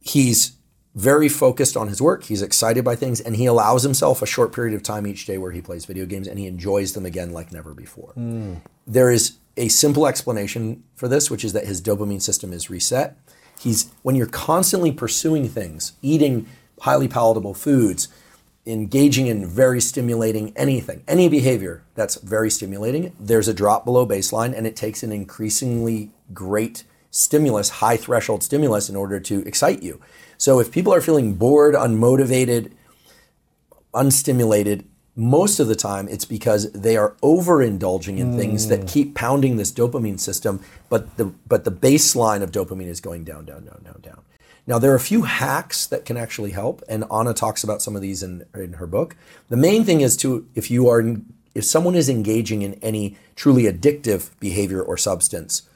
he's 0.00 0.52
very 0.96 1.28
focused 1.28 1.76
on 1.76 1.86
his 1.86 2.02
work. 2.02 2.24
He's 2.24 2.42
excited 2.42 2.84
by 2.84 2.96
things, 2.96 3.20
and 3.20 3.36
he 3.36 3.46
allows 3.46 3.84
himself 3.84 4.20
a 4.22 4.26
short 4.26 4.52
period 4.52 4.74
of 4.74 4.82
time 4.82 5.06
each 5.06 5.24
day 5.26 5.38
where 5.38 5.52
he 5.52 5.60
plays 5.62 5.84
video 5.84 6.04
games 6.06 6.26
and 6.26 6.36
he 6.40 6.48
enjoys 6.48 6.94
them 6.94 7.06
again 7.06 7.32
like 7.32 7.52
never 7.52 7.72
before. 7.74 8.10
Hmm. 8.14 8.54
There 8.86 9.12
is 9.12 9.34
a 9.56 9.68
simple 9.68 10.08
explanation 10.08 10.82
for 10.96 11.06
this, 11.06 11.30
which 11.30 11.44
is 11.44 11.52
that 11.52 11.66
his 11.66 11.80
dopamine 11.80 12.20
system 12.22 12.52
is 12.52 12.68
reset. 12.68 13.16
He's 13.60 13.90
when 14.02 14.16
you're 14.16 14.26
constantly 14.26 14.90
pursuing 14.90 15.48
things, 15.48 15.92
eating 16.00 16.46
highly 16.80 17.08
palatable 17.08 17.52
foods, 17.52 18.08
engaging 18.66 19.26
in 19.26 19.46
very 19.46 19.80
stimulating 19.80 20.52
anything, 20.56 21.02
any 21.06 21.28
behavior 21.28 21.82
that's 21.94 22.16
very 22.16 22.50
stimulating, 22.50 23.14
there's 23.20 23.48
a 23.48 23.54
drop 23.54 23.84
below 23.84 24.06
baseline 24.06 24.56
and 24.56 24.66
it 24.66 24.76
takes 24.76 25.02
an 25.02 25.12
increasingly 25.12 26.10
great 26.32 26.84
stimulus, 27.10 27.68
high 27.68 27.96
threshold 27.96 28.42
stimulus 28.42 28.88
in 28.88 28.96
order 28.96 29.18
to 29.20 29.46
excite 29.46 29.82
you. 29.82 30.00
So 30.38 30.58
if 30.58 30.70
people 30.70 30.94
are 30.94 31.00
feeling 31.00 31.34
bored, 31.34 31.74
unmotivated, 31.74 32.72
unstimulated, 33.92 34.84
most 35.20 35.60
of 35.60 35.68
the 35.68 35.76
time 35.76 36.08
it's 36.08 36.24
because 36.24 36.72
they 36.72 36.96
are 36.96 37.14
overindulging 37.22 38.16
in 38.16 38.38
things 38.38 38.68
that 38.68 38.80
mm. 38.80 38.88
keep 38.88 39.14
pounding 39.14 39.58
this 39.58 39.70
dopamine 39.70 40.18
system, 40.18 40.60
but 40.88 41.18
the 41.18 41.26
but 41.46 41.64
the 41.64 41.70
baseline 41.70 42.42
of 42.42 42.50
dopamine 42.50 42.86
is 42.86 43.02
going 43.02 43.22
down, 43.22 43.44
down, 43.44 43.66
down, 43.66 43.82
down, 43.84 44.00
down. 44.00 44.22
Now 44.66 44.78
there 44.78 44.90
are 44.92 44.96
a 44.96 45.00
few 45.00 45.22
hacks 45.22 45.86
that 45.86 46.06
can 46.06 46.16
actually 46.16 46.52
help, 46.52 46.82
and 46.88 47.04
Anna 47.12 47.34
talks 47.34 47.62
about 47.62 47.82
some 47.82 47.94
of 47.94 48.00
these 48.00 48.22
in, 48.22 48.46
in 48.54 48.74
her 48.74 48.86
book. 48.86 49.14
The 49.50 49.58
main 49.58 49.84
thing 49.84 50.00
is 50.00 50.16
to 50.18 50.48
if 50.54 50.70
you 50.70 50.88
are 50.88 51.16
if 51.54 51.64
someone 51.64 51.96
is 51.96 52.08
engaging 52.08 52.62
in 52.62 52.74
any 52.74 53.18
truly 53.36 53.64
addictive 53.64 54.30
behavior 54.40 54.80
or 54.80 54.96
substance, 54.96 55.68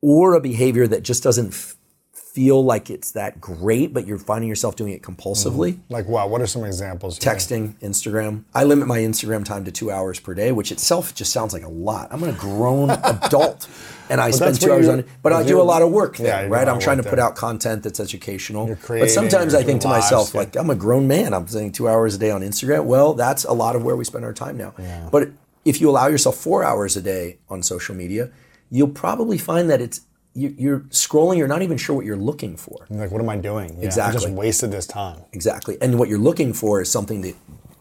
or 0.00 0.32
a 0.32 0.40
behavior 0.40 0.86
that 0.86 1.02
just 1.02 1.22
doesn't 1.22 1.75
feel 2.36 2.62
like 2.62 2.90
it's 2.90 3.12
that 3.12 3.40
great, 3.40 3.94
but 3.94 4.06
you're 4.06 4.18
finding 4.18 4.46
yourself 4.46 4.76
doing 4.76 4.92
it 4.92 5.00
compulsively. 5.00 5.72
Mm-hmm. 5.72 5.92
Like 5.94 6.06
wow, 6.06 6.28
what 6.28 6.42
are 6.42 6.46
some 6.46 6.64
examples? 6.64 7.18
Texting, 7.18 7.80
Instagram. 7.80 8.44
I 8.54 8.64
limit 8.64 8.86
my 8.86 8.98
Instagram 8.98 9.42
time 9.42 9.64
to 9.64 9.72
two 9.72 9.90
hours 9.90 10.20
per 10.20 10.34
day, 10.34 10.52
which 10.52 10.70
itself 10.70 11.14
just 11.14 11.32
sounds 11.32 11.54
like 11.54 11.62
a 11.62 11.68
lot. 11.68 12.08
I'm 12.10 12.22
a 12.22 12.32
grown 12.32 12.90
adult, 13.04 13.66
and 14.10 14.20
I 14.20 14.32
spend 14.32 14.60
two 14.60 14.70
hours 14.70 14.86
on 14.86 14.98
it. 14.98 15.08
But 15.22 15.32
I 15.32 15.44
do 15.44 15.58
a 15.58 15.64
lot 15.64 15.80
of 15.80 15.90
work 15.90 16.18
there, 16.18 16.44
a 16.44 16.48
right? 16.50 16.68
I'm 16.68 16.78
trying 16.78 16.98
to 16.98 17.02
put 17.02 17.16
there. 17.16 17.24
out 17.24 17.36
content 17.36 17.82
that's 17.82 18.00
educational. 18.00 18.66
You're 18.66 18.78
but 18.86 19.10
sometimes 19.10 19.54
I 19.54 19.62
think 19.62 19.80
to 19.80 19.88
doing 19.88 19.98
myself, 19.98 20.34
yeah. 20.34 20.40
like 20.40 20.56
I'm 20.56 20.68
a 20.68 20.74
grown 20.74 21.08
man. 21.08 21.32
I'm 21.32 21.48
spending 21.48 21.72
two 21.72 21.88
hours 21.88 22.16
a 22.16 22.18
day 22.18 22.30
on 22.30 22.42
Instagram. 22.42 22.84
Well, 22.84 23.14
that's 23.14 23.44
a 23.44 23.54
lot 23.54 23.76
of 23.76 23.82
where 23.82 23.96
we 23.96 24.04
spend 24.04 24.26
our 24.26 24.34
time 24.34 24.58
now. 24.58 24.74
But 25.10 25.30
if 25.64 25.80
you 25.80 25.88
allow 25.88 26.08
yourself 26.08 26.36
four 26.36 26.62
hours 26.62 26.98
a 26.98 27.02
day 27.02 27.38
on 27.48 27.62
social 27.62 27.94
media, 27.94 28.30
you'll 28.70 28.88
probably 28.88 29.38
find 29.38 29.70
that 29.70 29.80
it's 29.80 30.02
you- 30.36 30.54
you're 30.58 30.80
scrolling. 30.90 31.38
You're 31.38 31.48
not 31.48 31.62
even 31.62 31.76
sure 31.78 31.96
what 31.96 32.04
you're 32.04 32.16
looking 32.16 32.56
for. 32.56 32.86
You're 32.90 33.00
like, 33.00 33.10
what 33.10 33.20
am 33.22 33.28
I 33.28 33.36
doing? 33.36 33.70
Yeah, 33.76 33.82
I 33.82 33.86
Exactly. 33.86 34.20
just 34.20 34.32
wasted 34.34 34.70
this 34.70 34.86
time. 34.86 35.20
Exactly. 35.32 35.78
And 35.80 35.98
what 35.98 36.08
you're 36.08 36.18
looking 36.18 36.52
for 36.52 36.80
is 36.80 36.90
something 36.90 37.22
to 37.22 37.32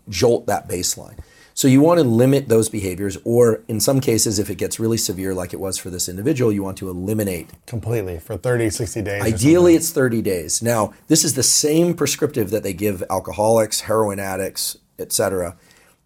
jolt 0.09 0.45
that 0.47 0.67
baseline. 0.69 1.17
So 1.53 1.67
you 1.69 1.79
want 1.79 1.99
to 1.99 2.03
limit 2.03 2.49
those 2.49 2.67
behaviors, 2.67 3.17
or 3.23 3.61
in 3.69 3.79
some 3.79 4.01
cases, 4.01 4.39
if 4.39 4.49
it 4.49 4.55
gets 4.55 4.77
really 4.77 4.97
severe, 4.97 5.33
like 5.33 5.53
it 5.53 5.59
was 5.59 5.77
for 5.77 5.89
this 5.89 6.09
individual, 6.09 6.51
you 6.51 6.61
want 6.63 6.77
to 6.79 6.89
eliminate. 6.89 7.47
Completely 7.65 8.19
for 8.19 8.35
30, 8.35 8.69
60 8.69 9.01
days. 9.01 9.21
Ideally, 9.23 9.75
it's 9.75 9.89
30 9.89 10.21
days. 10.21 10.61
Now, 10.61 10.93
this 11.07 11.23
is 11.23 11.35
the 11.35 11.43
same 11.43 11.93
prescriptive 11.93 12.49
that 12.51 12.63
they 12.63 12.73
give 12.73 13.03
alcoholics, 13.09 13.81
heroin 13.81 14.19
addicts, 14.19 14.77
etc. 14.99 15.55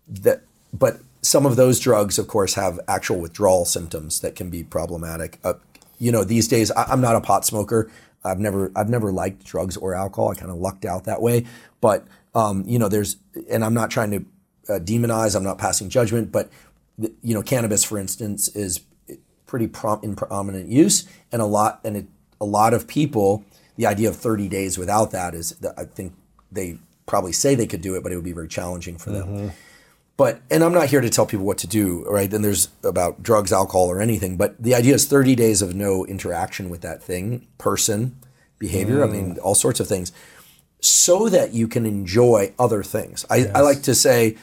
That, 0.07 0.43
but 0.71 0.99
some 1.23 1.47
of 1.47 1.55
those 1.55 1.79
drugs, 1.79 2.19
of 2.19 2.27
course, 2.27 2.53
have 2.53 2.79
actual 2.87 3.19
withdrawal 3.19 3.65
symptoms 3.65 4.19
that 4.21 4.35
can 4.35 4.51
be 4.51 4.63
problematic. 4.63 5.39
Uh, 5.43 5.53
you 5.99 6.11
know, 6.11 6.23
these 6.23 6.47
days, 6.47 6.71
I, 6.71 6.83
I'm 6.85 7.01
not 7.01 7.15
a 7.15 7.21
pot 7.21 7.45
smoker. 7.45 7.91
I've 8.23 8.39
never, 8.39 8.71
I've 8.75 8.89
never 8.89 9.11
liked 9.11 9.45
drugs 9.45 9.77
or 9.77 9.93
alcohol. 9.93 10.31
I 10.31 10.35
kind 10.35 10.51
of 10.51 10.57
lucked 10.57 10.85
out 10.85 11.05
that 11.05 11.21
way. 11.21 11.45
But 11.79 12.07
um, 12.33 12.63
you 12.65 12.79
know, 12.79 12.89
there's, 12.89 13.17
and 13.49 13.63
I'm 13.63 13.73
not 13.73 13.91
trying 13.91 14.11
to 14.11 14.25
uh, 14.73 14.79
demonize. 14.79 15.35
I'm 15.35 15.43
not 15.43 15.57
passing 15.57 15.89
judgment. 15.89 16.31
But 16.31 16.49
you 16.97 17.33
know, 17.33 17.41
cannabis, 17.41 17.83
for 17.83 17.97
instance, 17.97 18.47
is 18.49 18.81
pretty 19.45 19.67
prom- 19.67 20.01
in 20.03 20.15
prominent 20.15 20.69
use, 20.69 21.07
and 21.31 21.41
a 21.41 21.45
lot, 21.45 21.79
and 21.83 21.97
it, 21.97 22.05
a 22.41 22.45
lot 22.45 22.73
of 22.73 22.87
people. 22.87 23.43
The 23.77 23.85
idea 23.85 24.09
of 24.09 24.17
30 24.17 24.49
days 24.49 24.77
without 24.77 25.11
that 25.11 25.33
is, 25.33 25.55
I 25.77 25.85
think 25.85 26.11
they 26.51 26.77
probably 27.05 27.31
say 27.31 27.55
they 27.55 27.65
could 27.65 27.81
do 27.81 27.95
it, 27.95 28.03
but 28.03 28.11
it 28.11 28.15
would 28.15 28.25
be 28.25 28.33
very 28.33 28.49
challenging 28.49 28.97
for 28.97 29.09
them. 29.11 29.53
But 30.19 30.41
and 30.51 30.65
I'm 30.65 30.73
not 30.73 30.89
here 30.89 30.99
to 30.99 31.09
tell 31.09 31.25
people 31.25 31.45
what 31.45 31.57
to 31.59 31.67
do, 31.67 32.03
right? 32.09 32.31
And 32.33 32.43
there's 32.43 32.67
about 32.83 33.23
drugs, 33.23 33.53
alcohol, 33.53 33.87
or 33.87 34.01
anything. 34.01 34.35
But 34.35 34.61
the 34.61 34.75
idea 34.75 34.93
is 34.95 35.05
30 35.05 35.33
days 35.33 35.61
of 35.61 35.73
no 35.73 36.05
interaction 36.05 36.69
with 36.69 36.81
that 36.81 37.01
thing, 37.01 37.47
person, 37.57 38.19
behavior. 38.57 39.01
I 39.01 39.07
mean, 39.07 39.35
mm. 39.35 39.39
all 39.41 39.55
sorts 39.55 39.79
of 39.79 39.87
things, 39.87 40.11
so 40.81 41.29
that 41.29 41.53
you 41.53 41.69
can 41.69 41.85
enjoy 41.85 42.53
other 42.59 42.83
things. 42.83 43.25
I, 43.29 43.45
I 43.55 43.61
like 43.61 43.81
to 43.83 43.95
say, 43.95 44.35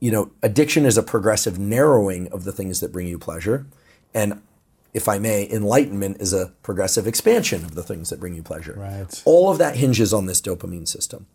you 0.00 0.10
know, 0.10 0.32
addiction 0.42 0.84
is 0.84 0.98
a 0.98 1.04
progressive 1.04 1.56
narrowing 1.56 2.26
of 2.32 2.42
the 2.42 2.50
things 2.50 2.80
that 2.80 2.90
bring 2.90 3.06
you 3.06 3.16
pleasure, 3.16 3.64
and 4.12 4.42
if 4.92 5.08
I 5.08 5.20
may, 5.20 5.48
enlightenment 5.48 6.20
is 6.20 6.32
a 6.32 6.52
progressive 6.64 7.06
expansion 7.06 7.64
of 7.64 7.76
the 7.76 7.84
things 7.84 8.10
that 8.10 8.18
bring 8.18 8.34
you 8.34 8.42
pleasure. 8.42 8.74
Right. 8.76 9.22
All 9.24 9.52
of 9.52 9.58
that 9.58 9.76
hinges 9.76 10.12
on 10.12 10.26
this 10.26 10.42
dopamine 10.42 10.88
system. 10.88 11.26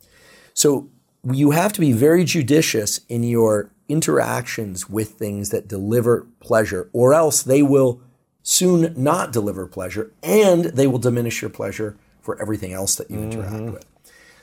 So 0.53 0.89
you 1.23 1.51
have 1.51 1.71
to 1.71 1.79
be 1.79 1.93
very 1.93 2.25
judicious 2.25 2.99
in 3.07 3.23
your 3.23 3.71
interactions 3.89 4.89
with 4.89 5.11
things 5.11 5.49
that 5.49 5.67
deliver 5.67 6.27
pleasure, 6.39 6.89
or 6.93 7.13
else 7.13 7.41
they 7.43 7.61
will 7.61 8.01
soon 8.43 8.93
not 8.95 9.33
deliver 9.33 9.67
pleasure 9.67 10.11
and 10.23 10.65
they 10.65 10.87
will 10.87 10.99
diminish 10.99 11.41
your 11.41 11.49
pleasure 11.49 11.97
for 12.21 12.41
everything 12.41 12.71
else 12.71 12.95
that 12.95 13.11
you 13.11 13.19
interact 13.19 13.53
mm-hmm. 13.53 13.73
with. 13.73 13.85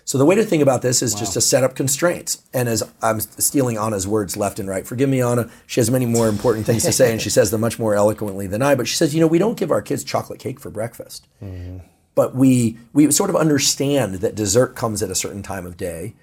So 0.05 0.19
the 0.19 0.27
way 0.27 0.35
to 0.35 0.45
think 0.45 0.63
about 0.63 0.83
this 0.83 1.01
is 1.01 1.15
just 1.15 1.33
to 1.33 1.41
set 1.41 1.65
up 1.65 1.75
constraints. 1.75 2.43
And 2.53 2.69
as 2.69 2.83
I'm 3.01 3.21
stealing 3.21 3.79
Anna's 3.79 4.07
words 4.07 4.37
left 4.37 4.59
and 4.59 4.69
right, 4.69 4.87
forgive 4.87 5.09
me, 5.09 5.23
Anna. 5.23 5.51
She 5.67 5.81
has 5.81 5.91
many 5.91 6.05
more 6.05 6.29
important 6.29 6.67
things 6.67 6.85
to 6.85 6.93
say, 6.93 7.11
and 7.11 7.23
she 7.23 7.31
says 7.31 7.51
them 7.51 7.63
much 7.63 7.79
more 7.79 7.95
eloquently 7.95 8.47
than 8.47 8.61
I. 8.61 8.75
But 8.75 8.87
she 8.87 8.97
says, 8.97 9.15
you 9.15 9.21
know, 9.21 9.27
we 9.27 9.39
don't 9.39 9.57
give 9.57 9.71
our 9.71 9.81
kids 9.81 10.05
chocolate 10.05 10.39
cake 10.39 10.61
for 10.61 10.69
breakfast 10.69 11.27
mm-hmm. 11.43 11.79
but 12.15 12.35
we 12.35 12.79
we 12.93 13.11
sort 13.11 13.31
of 13.31 13.37
understand 13.37 14.17
that 14.17 14.35
dessert 14.35 14.77
comes 14.77 15.03
at 15.03 15.11
a 15.11 15.15
certain 15.15 15.43
time 15.43 15.65
of 15.65 15.79
day 15.79 16.15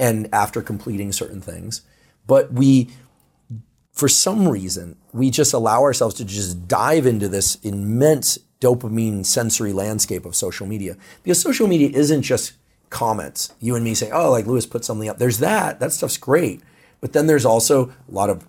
and 0.00 0.28
after 0.32 0.62
completing 0.62 1.12
certain 1.12 1.40
things 1.40 1.82
but 2.28 2.52
we 2.52 2.88
for 3.92 4.08
some 4.08 4.46
reason 4.46 4.94
we 5.12 5.28
just 5.28 5.52
allow 5.52 5.82
ourselves 5.82 6.14
to 6.14 6.24
just 6.24 6.68
dive 6.68 7.04
into 7.04 7.26
this 7.26 7.56
immense 7.64 8.38
dopamine 8.60 9.26
sensory 9.26 9.72
landscape 9.72 10.24
of 10.24 10.36
social 10.36 10.66
media. 10.66 10.96
Because 11.24 11.40
social 11.40 11.66
media 11.66 11.90
isn't 11.92 12.22
just 12.22 12.52
comments. 12.90 13.52
You 13.58 13.74
and 13.74 13.84
me 13.84 13.94
saying 13.94 14.12
oh 14.12 14.30
like 14.30 14.46
lewis 14.46 14.66
put 14.66 14.84
something 14.84 15.08
up. 15.08 15.18
There's 15.18 15.38
that. 15.38 15.80
That 15.80 15.92
stuff's 15.92 16.16
great. 16.16 16.60
But 17.00 17.12
then 17.12 17.26
there's 17.26 17.44
also 17.44 17.86
a 17.88 18.12
lot 18.12 18.30
of 18.30 18.46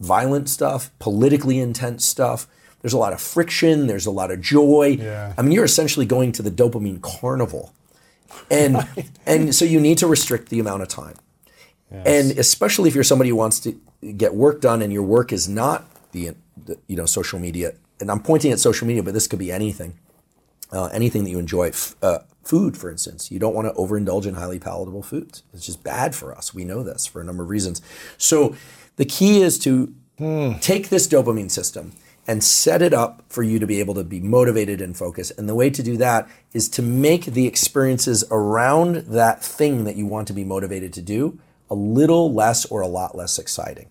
violent 0.00 0.48
stuff 0.48 0.90
politically 0.98 1.60
intense 1.60 2.04
stuff. 2.04 2.48
There's 2.80 2.92
a 2.92 2.98
lot 2.98 3.12
of 3.12 3.20
friction. 3.20 3.86
There's 3.88 4.06
a 4.06 4.10
lot 4.10 4.30
of 4.30 4.40
joy. 4.40 4.98
Yeah. 5.00 5.34
i 5.36 5.42
mean 5.42 5.52
you're 5.52 5.64
essentially 5.64 6.06
going 6.06 6.32
to 6.32 6.42
the 6.42 6.50
dopamine 6.50 7.00
carnival. 7.02 7.72
And 8.50 8.88
and 9.26 9.54
so 9.54 9.64
you 9.64 9.78
need 9.78 9.98
to 9.98 10.06
restrict 10.06 10.48
the 10.48 10.58
amount 10.58 10.82
of 10.82 10.88
time 10.88 11.14
and 11.90 12.32
especially 12.32 12.88
if 12.88 12.94
you're 12.94 13.04
somebody 13.04 13.30
who 13.30 13.36
wants 13.36 13.60
to 13.60 13.80
get 14.16 14.34
work 14.34 14.60
done 14.60 14.82
and 14.82 14.92
your 14.92 15.02
work 15.02 15.32
is 15.32 15.48
not 15.48 15.86
the, 16.12 16.30
the 16.64 16.78
you 16.86 16.96
know 16.96 17.06
social 17.06 17.38
media 17.38 17.72
and 18.00 18.10
i'm 18.10 18.20
pointing 18.20 18.52
at 18.52 18.58
social 18.58 18.86
media 18.86 19.02
but 19.02 19.14
this 19.14 19.26
could 19.26 19.38
be 19.38 19.50
anything 19.50 19.98
uh, 20.72 20.86
anything 20.86 21.24
that 21.24 21.30
you 21.30 21.38
enjoy. 21.38 21.68
F- 21.68 21.96
uh, 22.02 22.18
food, 22.42 22.76
for 22.76 22.90
instance, 22.90 23.30
you 23.30 23.38
don't 23.38 23.54
want 23.54 23.68
to 23.68 23.74
overindulge 23.74 24.26
in 24.26 24.34
highly 24.34 24.58
palatable 24.58 25.02
foods. 25.02 25.42
It's 25.52 25.66
just 25.66 25.82
bad 25.82 26.14
for 26.14 26.34
us. 26.34 26.54
We 26.54 26.64
know 26.64 26.82
this 26.82 27.06
for 27.06 27.20
a 27.20 27.24
number 27.24 27.42
of 27.42 27.50
reasons. 27.50 27.82
So 28.16 28.56
the 28.96 29.04
key 29.04 29.42
is 29.42 29.58
to 29.60 29.94
take 30.60 30.88
this 30.88 31.06
dopamine 31.06 31.50
system 31.50 31.92
and 32.26 32.42
set 32.42 32.82
it 32.82 32.92
up 32.92 33.22
for 33.28 33.42
you 33.42 33.58
to 33.58 33.66
be 33.66 33.80
able 33.80 33.94
to 33.94 34.04
be 34.04 34.20
motivated 34.20 34.80
and 34.80 34.96
focused. 34.96 35.32
And 35.38 35.48
the 35.48 35.54
way 35.54 35.70
to 35.70 35.82
do 35.82 35.96
that 35.98 36.28
is 36.52 36.68
to 36.70 36.82
make 36.82 37.26
the 37.26 37.46
experiences 37.46 38.24
around 38.30 38.96
that 38.96 39.42
thing 39.42 39.84
that 39.84 39.96
you 39.96 40.06
want 40.06 40.26
to 40.28 40.34
be 40.34 40.44
motivated 40.44 40.92
to 40.94 41.02
do 41.02 41.38
a 41.70 41.74
little 41.74 42.32
less 42.32 42.64
or 42.66 42.80
a 42.80 42.88
lot 42.88 43.16
less 43.16 43.38
exciting. 43.38 43.86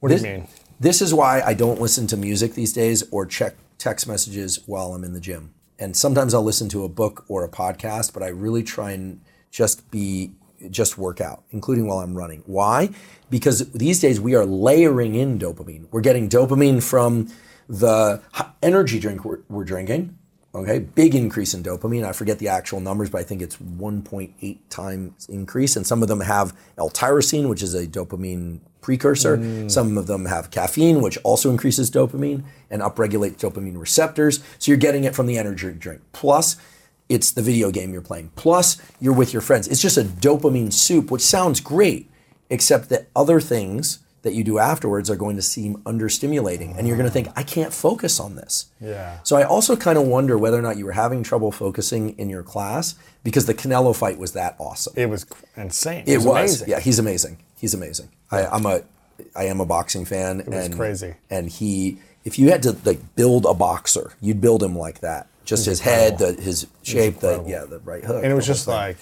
What 0.00 0.10
This- 0.10 0.22
do 0.22 0.28
you 0.28 0.34
mean? 0.38 0.48
This 0.78 1.00
is 1.00 1.14
why 1.14 1.40
I 1.40 1.54
don't 1.54 1.80
listen 1.80 2.06
to 2.08 2.16
music 2.16 2.54
these 2.54 2.72
days 2.72 3.02
or 3.10 3.24
check 3.24 3.54
text 3.78 4.06
messages 4.06 4.60
while 4.66 4.92
I'm 4.92 5.04
in 5.04 5.14
the 5.14 5.20
gym. 5.20 5.54
And 5.78 5.96
sometimes 5.96 6.34
I'll 6.34 6.42
listen 6.42 6.68
to 6.70 6.84
a 6.84 6.88
book 6.88 7.24
or 7.28 7.44
a 7.44 7.48
podcast, 7.48 8.12
but 8.12 8.22
I 8.22 8.28
really 8.28 8.62
try 8.62 8.92
and 8.92 9.20
just 9.50 9.90
be 9.90 10.32
just 10.70 10.96
work 10.96 11.20
out, 11.20 11.44
including 11.50 11.86
while 11.86 11.98
I'm 11.98 12.16
running. 12.16 12.42
Why? 12.46 12.90
Because 13.30 13.70
these 13.72 14.00
days 14.00 14.20
we 14.20 14.34
are 14.34 14.46
layering 14.46 15.14
in 15.14 15.38
dopamine. 15.38 15.86
We're 15.90 16.00
getting 16.00 16.28
dopamine 16.28 16.82
from 16.82 17.28
the 17.68 18.22
energy 18.62 18.98
drink 18.98 19.24
we're, 19.24 19.40
we're 19.48 19.64
drinking. 19.64 20.16
Okay, 20.56 20.78
big 20.78 21.14
increase 21.14 21.52
in 21.52 21.62
dopamine. 21.62 22.04
I 22.04 22.12
forget 22.12 22.38
the 22.38 22.48
actual 22.48 22.80
numbers, 22.80 23.10
but 23.10 23.18
I 23.18 23.24
think 23.24 23.42
it's 23.42 23.56
1.8 23.56 24.58
times 24.70 25.26
increase. 25.28 25.76
And 25.76 25.86
some 25.86 26.02
of 26.02 26.08
them 26.08 26.20
have 26.20 26.56
L-tyrosine, 26.78 27.50
which 27.50 27.62
is 27.62 27.74
a 27.74 27.86
dopamine 27.86 28.60
precursor. 28.80 29.36
Mm. 29.36 29.70
Some 29.70 29.98
of 29.98 30.06
them 30.06 30.24
have 30.24 30.50
caffeine, 30.50 31.02
which 31.02 31.18
also 31.18 31.50
increases 31.50 31.90
dopamine 31.90 32.44
and 32.70 32.80
upregulates 32.80 33.36
dopamine 33.36 33.78
receptors. 33.78 34.42
So 34.58 34.70
you're 34.70 34.78
getting 34.78 35.04
it 35.04 35.14
from 35.14 35.26
the 35.26 35.36
energy 35.36 35.72
drink. 35.72 36.00
Plus, 36.12 36.56
it's 37.10 37.32
the 37.32 37.42
video 37.42 37.70
game 37.70 37.92
you're 37.92 38.00
playing. 38.00 38.30
Plus, 38.34 38.80
you're 38.98 39.12
with 39.12 39.34
your 39.34 39.42
friends. 39.42 39.68
It's 39.68 39.82
just 39.82 39.98
a 39.98 40.04
dopamine 40.04 40.72
soup, 40.72 41.10
which 41.10 41.22
sounds 41.22 41.60
great, 41.60 42.10
except 42.48 42.88
that 42.88 43.08
other 43.14 43.40
things 43.40 43.98
that 44.26 44.34
you 44.34 44.42
do 44.42 44.58
afterwards 44.58 45.08
are 45.08 45.14
going 45.14 45.36
to 45.36 45.42
seem 45.42 45.76
understimulating. 45.84 46.76
And 46.76 46.88
you're 46.88 46.96
going 46.96 47.08
to 47.08 47.12
think, 47.12 47.28
I 47.36 47.44
can't 47.44 47.72
focus 47.72 48.18
on 48.18 48.34
this. 48.34 48.66
Yeah. 48.80 49.20
So 49.22 49.36
I 49.36 49.44
also 49.44 49.76
kind 49.76 49.96
of 49.96 50.04
wonder 50.04 50.36
whether 50.36 50.58
or 50.58 50.62
not 50.62 50.76
you 50.76 50.84
were 50.84 50.92
having 50.92 51.22
trouble 51.22 51.52
focusing 51.52 52.18
in 52.18 52.28
your 52.28 52.42
class 52.42 52.96
because 53.22 53.46
the 53.46 53.54
Canelo 53.54 53.94
fight 53.94 54.18
was 54.18 54.32
that 54.32 54.56
awesome. 54.58 54.94
It 54.96 55.08
was 55.08 55.26
insane. 55.56 56.02
It 56.08 56.18
was. 56.18 56.26
amazing. 56.26 56.68
Yeah, 56.68 56.80
he's 56.80 56.98
amazing. 56.98 57.38
He's 57.56 57.72
amazing. 57.72 58.08
I, 58.32 58.46
I'm 58.46 58.66
a, 58.66 58.82
I 59.36 59.44
am 59.44 59.60
a 59.60 59.64
boxing 59.64 60.04
fan. 60.04 60.40
It 60.40 60.48
was 60.48 60.66
and, 60.66 60.76
crazy. 60.76 61.14
And 61.30 61.48
he, 61.48 61.98
if 62.24 62.36
you 62.36 62.50
had 62.50 62.64
to 62.64 62.76
like 62.84 63.14
build 63.14 63.46
a 63.46 63.54
boxer, 63.54 64.12
you'd 64.20 64.40
build 64.40 64.60
him 64.60 64.76
like 64.76 65.02
that. 65.02 65.28
Just 65.44 65.66
his 65.66 65.78
head, 65.78 66.18
the, 66.18 66.32
his 66.32 66.66
shape, 66.82 67.20
the 67.20 67.44
yeah, 67.46 67.64
the 67.64 67.78
right 67.78 68.04
hook. 68.04 68.24
And 68.24 68.32
it 68.32 68.34
was 68.34 68.48
just 68.48 68.64
thing. 68.64 68.74
like 68.74 68.96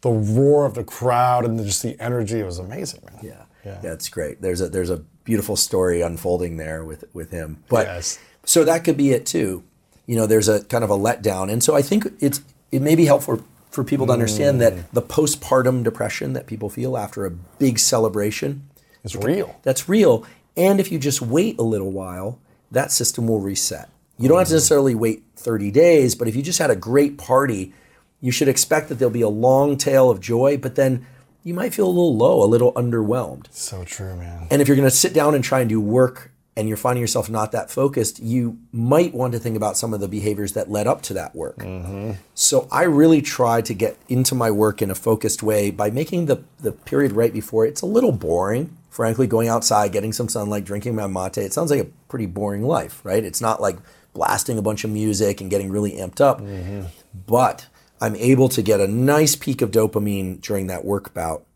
the 0.00 0.10
roar 0.10 0.66
of 0.66 0.74
the 0.74 0.82
crowd 0.82 1.44
and 1.44 1.64
just 1.64 1.84
the 1.84 1.96
energy. 2.00 2.40
It 2.40 2.44
was 2.44 2.58
amazing, 2.58 3.02
man. 3.06 3.20
yeah, 3.22 3.42
Yeah. 3.64 3.78
yeah, 3.82 3.92
it's 3.92 4.08
great. 4.08 4.42
There's 4.42 4.60
a 4.60 4.68
there's 4.68 4.90
a 4.90 4.98
beautiful 5.24 5.56
story 5.56 6.00
unfolding 6.00 6.56
there 6.56 6.84
with 6.84 7.04
with 7.12 7.30
him. 7.30 7.62
But 7.68 7.86
Yes. 7.86 8.18
so 8.44 8.64
that 8.64 8.84
could 8.84 8.96
be 8.96 9.12
it 9.12 9.24
too. 9.26 9.62
You 10.06 10.16
know, 10.16 10.26
there's 10.26 10.48
a 10.48 10.64
kind 10.64 10.82
of 10.82 10.90
a 10.90 10.96
letdown, 10.98 11.50
and 11.50 11.62
so 11.62 11.74
I 11.76 11.82
think 11.82 12.06
it's 12.20 12.40
it 12.72 12.82
may 12.82 12.94
be 12.96 13.04
helpful 13.06 13.42
for 13.70 13.84
people 13.84 14.06
to 14.06 14.12
understand 14.12 14.56
Mm. 14.56 14.60
that 14.60 14.92
the 14.92 15.02
postpartum 15.02 15.82
depression 15.84 16.32
that 16.34 16.46
people 16.46 16.68
feel 16.68 16.96
after 16.96 17.24
a 17.24 17.30
big 17.30 17.78
celebration 17.78 18.64
is 19.04 19.16
real. 19.16 19.56
that's 19.62 19.88
real. 19.88 20.24
And 20.56 20.78
if 20.80 20.92
you 20.92 20.98
just 20.98 21.22
wait 21.22 21.58
a 21.58 21.62
little 21.62 21.90
while, 21.90 22.38
that 22.70 22.92
system 22.92 23.26
will 23.28 23.40
reset. 23.40 23.88
You 24.18 24.28
don't 24.28 24.38
have 24.38 24.48
to 24.48 24.54
necessarily 24.54 24.94
wait 24.94 25.22
30 25.36 25.70
days, 25.70 26.14
but 26.14 26.28
if 26.28 26.36
you 26.36 26.42
just 26.42 26.58
had 26.58 26.70
a 26.70 26.76
great 26.76 27.16
party, 27.16 27.72
you 28.20 28.30
should 28.30 28.48
expect 28.48 28.88
that 28.90 28.98
there'll 28.98 29.10
be 29.10 29.22
a 29.22 29.28
long 29.28 29.76
tail 29.78 30.10
of 30.10 30.20
joy, 30.20 30.56
but 30.58 30.74
then 30.74 31.06
you 31.44 31.54
might 31.54 31.74
feel 31.74 31.86
a 31.86 31.88
little 31.88 32.16
low, 32.16 32.42
a 32.42 32.46
little 32.46 32.72
underwhelmed. 32.74 33.46
So 33.50 33.84
true, 33.84 34.16
man. 34.16 34.46
And 34.50 34.62
if 34.62 34.68
you're 34.68 34.76
going 34.76 34.88
to 34.88 34.94
sit 34.94 35.12
down 35.12 35.34
and 35.34 35.42
try 35.42 35.60
and 35.60 35.68
do 35.68 35.80
work 35.80 36.30
and 36.54 36.68
you're 36.68 36.76
finding 36.76 37.00
yourself 37.00 37.30
not 37.30 37.52
that 37.52 37.70
focused, 37.70 38.20
you 38.20 38.58
might 38.72 39.14
want 39.14 39.32
to 39.32 39.38
think 39.38 39.56
about 39.56 39.76
some 39.76 39.94
of 39.94 40.00
the 40.00 40.08
behaviors 40.08 40.52
that 40.52 40.70
led 40.70 40.86
up 40.86 41.00
to 41.02 41.14
that 41.14 41.34
work. 41.34 41.58
Mm-hmm. 41.58 42.12
So 42.34 42.68
I 42.70 42.82
really 42.82 43.22
try 43.22 43.62
to 43.62 43.74
get 43.74 43.96
into 44.08 44.34
my 44.34 44.50
work 44.50 44.82
in 44.82 44.90
a 44.90 44.94
focused 44.94 45.42
way 45.42 45.70
by 45.70 45.90
making 45.90 46.26
the, 46.26 46.42
the 46.60 46.72
period 46.72 47.12
right 47.12 47.32
before 47.32 47.66
it's 47.66 47.80
a 47.80 47.86
little 47.86 48.12
boring. 48.12 48.76
Frankly, 48.90 49.26
going 49.26 49.48
outside, 49.48 49.90
getting 49.90 50.12
some 50.12 50.28
sunlight, 50.28 50.66
drinking 50.66 50.94
my 50.94 51.06
mate, 51.06 51.38
it 51.38 51.54
sounds 51.54 51.70
like 51.70 51.80
a 51.80 51.86
pretty 52.08 52.26
boring 52.26 52.62
life, 52.62 53.00
right? 53.02 53.24
It's 53.24 53.40
not 53.40 53.58
like 53.58 53.78
blasting 54.12 54.58
a 54.58 54.62
bunch 54.62 54.84
of 54.84 54.90
music 54.90 55.40
and 55.40 55.48
getting 55.48 55.70
really 55.70 55.92
amped 55.92 56.20
up. 56.20 56.42
Mm-hmm. 56.42 56.82
But 57.26 57.68
I'm 58.02 58.16
able 58.16 58.48
to 58.48 58.62
get 58.62 58.80
a 58.80 58.88
nice 58.88 59.36
peak 59.36 59.62
of 59.62 59.70
dopamine 59.70 60.40
during 60.40 60.66
that 60.66 60.84
work 60.84 61.14
bout. 61.14 61.46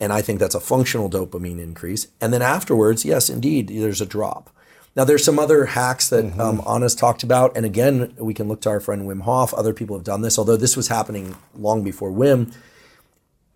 And 0.00 0.14
I 0.14 0.22
think 0.22 0.40
that's 0.40 0.54
a 0.54 0.60
functional 0.60 1.10
dopamine 1.10 1.60
increase. 1.60 2.06
And 2.22 2.32
then 2.32 2.40
afterwards, 2.40 3.04
yes, 3.04 3.28
indeed, 3.28 3.68
there's 3.68 4.00
a 4.00 4.06
drop. 4.06 4.48
Now, 4.96 5.04
there's 5.04 5.22
some 5.22 5.38
other 5.38 5.66
hacks 5.66 6.08
that 6.08 6.40
um, 6.40 6.62
Anna's 6.66 6.94
talked 6.94 7.22
about. 7.22 7.54
And 7.54 7.66
again, 7.66 8.14
we 8.18 8.32
can 8.32 8.48
look 8.48 8.62
to 8.62 8.70
our 8.70 8.80
friend 8.80 9.06
Wim 9.06 9.24
Hof. 9.24 9.52
Other 9.52 9.74
people 9.74 9.94
have 9.94 10.04
done 10.04 10.22
this, 10.22 10.38
although 10.38 10.56
this 10.56 10.74
was 10.74 10.88
happening 10.88 11.36
long 11.54 11.84
before 11.84 12.10
Wim. 12.10 12.54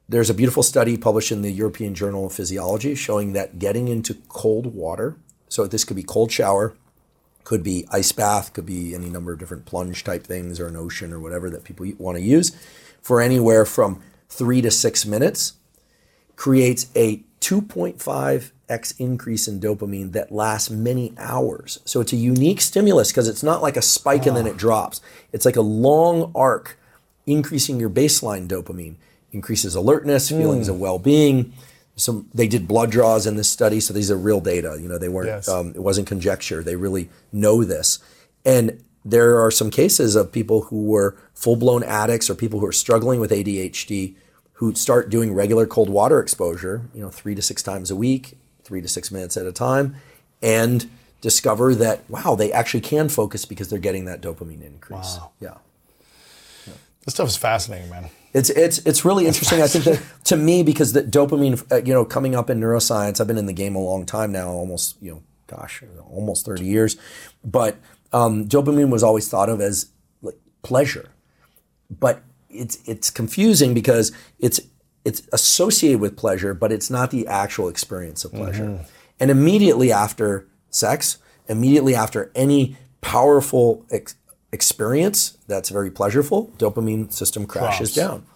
There's 0.07 0.29
a 0.29 0.35
beautiful 0.35 0.63
study 0.63 0.99
published 0.99 1.33
in 1.33 1.41
the 1.41 1.51
European 1.51 1.95
Journal 1.95 2.27
of 2.27 2.35
Physiology 2.35 2.95
showing 2.95 3.33
that 3.33 3.59
getting 3.59 3.89
into 3.89 4.15
cold 4.29 4.75
water, 4.75 5.17
so 5.49 5.67
this 5.67 5.85
could 5.85 5.97
be 5.97 6.03
cold 6.03 6.31
shower, 6.31 6.77
could 7.45 7.63
be 7.63 7.87
ice 7.91 8.13
bath, 8.13 8.53
could 8.53 8.67
be 8.67 8.95
any 8.95 9.09
number 9.09 9.33
of 9.33 9.39
different 9.39 9.67
plunge 9.67 10.03
type 10.03 10.27
things 10.27 10.59
or 10.59 10.67
an 10.67 10.77
ocean 10.77 11.13
or 11.13 11.21
whatever 11.21 11.51
that 11.51 11.65
people 11.65 11.87
want 11.99 12.17
to 12.17 12.23
use, 12.23 12.57
for 13.03 13.21
anywhere 13.21 13.65
from 13.67 14.03
three 14.29 14.63
to 14.63 14.71
six 14.71 15.05
minutes, 15.05 15.55
creates 16.37 16.87
a 16.97 17.23
2.5x 17.41 18.99
increase 18.99 19.47
in 19.47 19.61
dopamine 19.61 20.13
that 20.13 20.33
lasts 20.33 20.71
many 20.71 21.13
hours. 21.19 21.81
So 21.85 22.01
it's 22.01 22.15
a 22.15 22.17
unique 22.17 22.63
stimulus 22.63 23.13
because 23.13 23.29
it's 23.29 23.43
not 23.43 23.61
like 23.63 23.77
a 23.77 23.83
spike 23.83 24.27
and 24.27 24.37
then 24.37 24.47
it 24.47 24.55
ah. 24.55 24.59
drops. 24.59 25.01
It's 25.33 25.45
like 25.45 25.57
a 25.57 25.63
long 25.63 26.33
arc 26.35 26.79
increasing 27.27 27.79
your 27.79 27.91
baseline 27.91 28.49
dopamine, 28.49 28.97
increases 29.33 29.75
alertness, 29.75 30.31
feelings 30.31 30.67
hmm. 30.67 30.75
of 30.75 30.81
well-being. 30.81 31.53
Some 31.97 32.29
they 32.35 32.49
did 32.49 32.67
blood 32.67 32.91
draws 32.91 33.27
in 33.27 33.37
this 33.37 33.49
study, 33.49 33.81
so 33.81 33.93
these 33.93 34.11
are 34.11 34.17
real 34.17 34.41
data. 34.41 34.79
You 34.81 34.89
know, 34.89 34.99
they 34.99 35.09
weren't. 35.09 35.29
Yes. 35.29 35.49
Um, 35.49 35.71
it 35.71 35.83
wasn't 35.83 36.09
conjecture. 36.09 36.63
They 36.63 36.77
really 36.77 37.09
know 37.33 37.63
this, 37.65 37.99
and 38.45 38.83
there 39.05 39.39
are 39.39 39.51
some 39.51 39.71
cases 39.71 40.17
of 40.17 40.33
people 40.33 40.63
who 40.63 40.85
were 40.85 41.17
full-blown 41.35 41.83
addicts 41.83 42.31
or 42.31 42.35
people 42.35 42.59
who 42.59 42.67
are 42.67 42.73
struggling 42.73 43.21
with 43.21 43.31
ADHD 43.31 44.15
who 44.55 44.75
start 44.75 45.11
doing 45.11 45.35
regular 45.35 45.67
cold 45.67 45.91
water 45.91 46.21
exposure. 46.21 46.89
You 46.95 47.03
know, 47.03 47.11
three 47.11 47.35
to 47.35 47.43
six 47.43 47.63
times 47.63 47.91
a 47.91 47.97
week, 47.97 48.39
three 48.65 48.81
to 48.81 48.89
six 48.89 49.11
minutes 49.11 49.37
at 49.37 49.47
a 49.47 49.53
time, 49.53 49.97
and 50.43 50.91
discover 51.21 51.75
that 51.77 52.09
wow, 52.11 52.35
they 52.35 52.53
actually 52.53 52.81
can 52.81 53.09
focus 53.09 53.45
because 53.45 53.69
they're 53.69 53.79
getting 53.79 54.07
that 54.07 54.21
dopamine 54.21 54.63
increase. 54.65 55.19
Wow. 55.19 55.31
Yeah. 55.41 55.55
This 57.05 57.15
stuff 57.15 57.29
is 57.29 57.37
fascinating, 57.37 57.91
man. 57.91 58.11
It's 58.35 58.51
it's 58.51 58.79
it's 58.79 59.05
really 59.05 59.27
interesting. 59.27 59.63
I 59.63 59.69
think 59.69 59.85
that 59.85 60.03
to 60.25 60.37
me 60.37 60.63
because 60.63 60.93
the 60.93 61.03
dopamine, 61.03 61.65
uh, 61.73 61.77
you 61.77 61.95
know, 61.95 62.05
coming 62.05 62.35
up 62.35 62.51
in 62.51 62.61
neuroscience, 62.61 63.21
I've 63.21 63.29
been 63.29 63.39
in 63.39 63.47
the 63.47 63.53
game 63.53 63.77
a 63.77 63.81
long 63.81 64.05
time 64.05 64.33
now, 64.33 64.49
almost 64.49 65.01
you 65.01 65.13
know, 65.13 65.23
gosh, 65.47 65.83
almost 66.11 66.45
thirty 66.45 66.65
years. 66.65 66.97
But 67.45 67.77
um, 68.13 68.47
dopamine 68.49 68.91
was 68.91 69.03
always 69.03 69.29
thought 69.29 69.49
of 69.49 69.61
as 69.61 69.87
like 70.21 70.37
pleasure, 70.63 71.11
but 71.89 72.23
it's 72.51 72.79
it's 72.87 73.09
confusing 73.09 73.73
because 73.73 74.11
it's 74.41 74.61
it's 75.05 75.23
associated 75.33 76.01
with 76.01 76.17
pleasure, 76.17 76.55
but 76.55 76.73
it's 76.73 76.91
not 76.91 77.11
the 77.11 77.27
actual 77.29 77.69
experience 77.69 78.25
of 78.25 78.33
pleasure. 78.33 78.81
And 79.21 79.31
immediately 79.31 79.93
after 79.93 80.49
sex, 80.71 81.19
immediately 81.47 81.95
after 81.95 82.33
any 82.35 82.77
powerful 83.01 83.85
ex- 83.91 84.17
experience 84.55 85.37
that's 85.49 85.69
very 85.69 85.91
pleasureful, 85.91 86.51
dopamine 86.53 87.13
system 87.13 87.47
crashes 87.47 87.93
Drops. 87.95 88.09
down. 88.09 88.27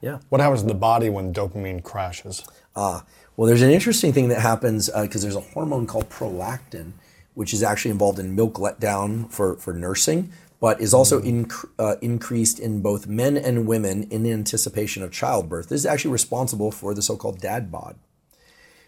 Yeah. 0.00 0.18
What 0.28 0.40
happens 0.40 0.62
in 0.62 0.68
the 0.68 0.74
body 0.74 1.08
when 1.10 1.32
dopamine 1.34 1.82
crashes? 1.82 2.42
Ah, 2.76 3.04
well, 3.36 3.46
there's 3.46 3.62
an 3.62 3.70
interesting 3.70 4.12
thing 4.12 4.28
that 4.28 4.40
happens 4.40 4.88
because 4.88 5.22
there's 5.22 5.36
a 5.36 5.40
hormone 5.40 5.86
called 5.86 6.08
prolactin, 6.08 6.92
which 7.34 7.52
is 7.52 7.62
actually 7.62 7.90
involved 7.90 8.18
in 8.18 8.34
milk 8.34 8.54
letdown 8.54 9.30
for, 9.30 9.56
for 9.56 9.72
nursing, 9.72 10.30
but 10.60 10.80
is 10.80 10.94
also 10.94 11.20
inc- 11.20 11.68
uh, 11.78 11.96
increased 12.00 12.58
in 12.60 12.80
both 12.80 13.06
men 13.06 13.36
and 13.36 13.66
women 13.66 14.04
in 14.04 14.24
anticipation 14.26 15.02
of 15.02 15.10
childbirth. 15.10 15.68
This 15.68 15.80
is 15.80 15.86
actually 15.86 16.12
responsible 16.12 16.70
for 16.70 16.94
the 16.94 17.02
so 17.02 17.16
called 17.16 17.40
dad 17.40 17.72
bod. 17.72 17.96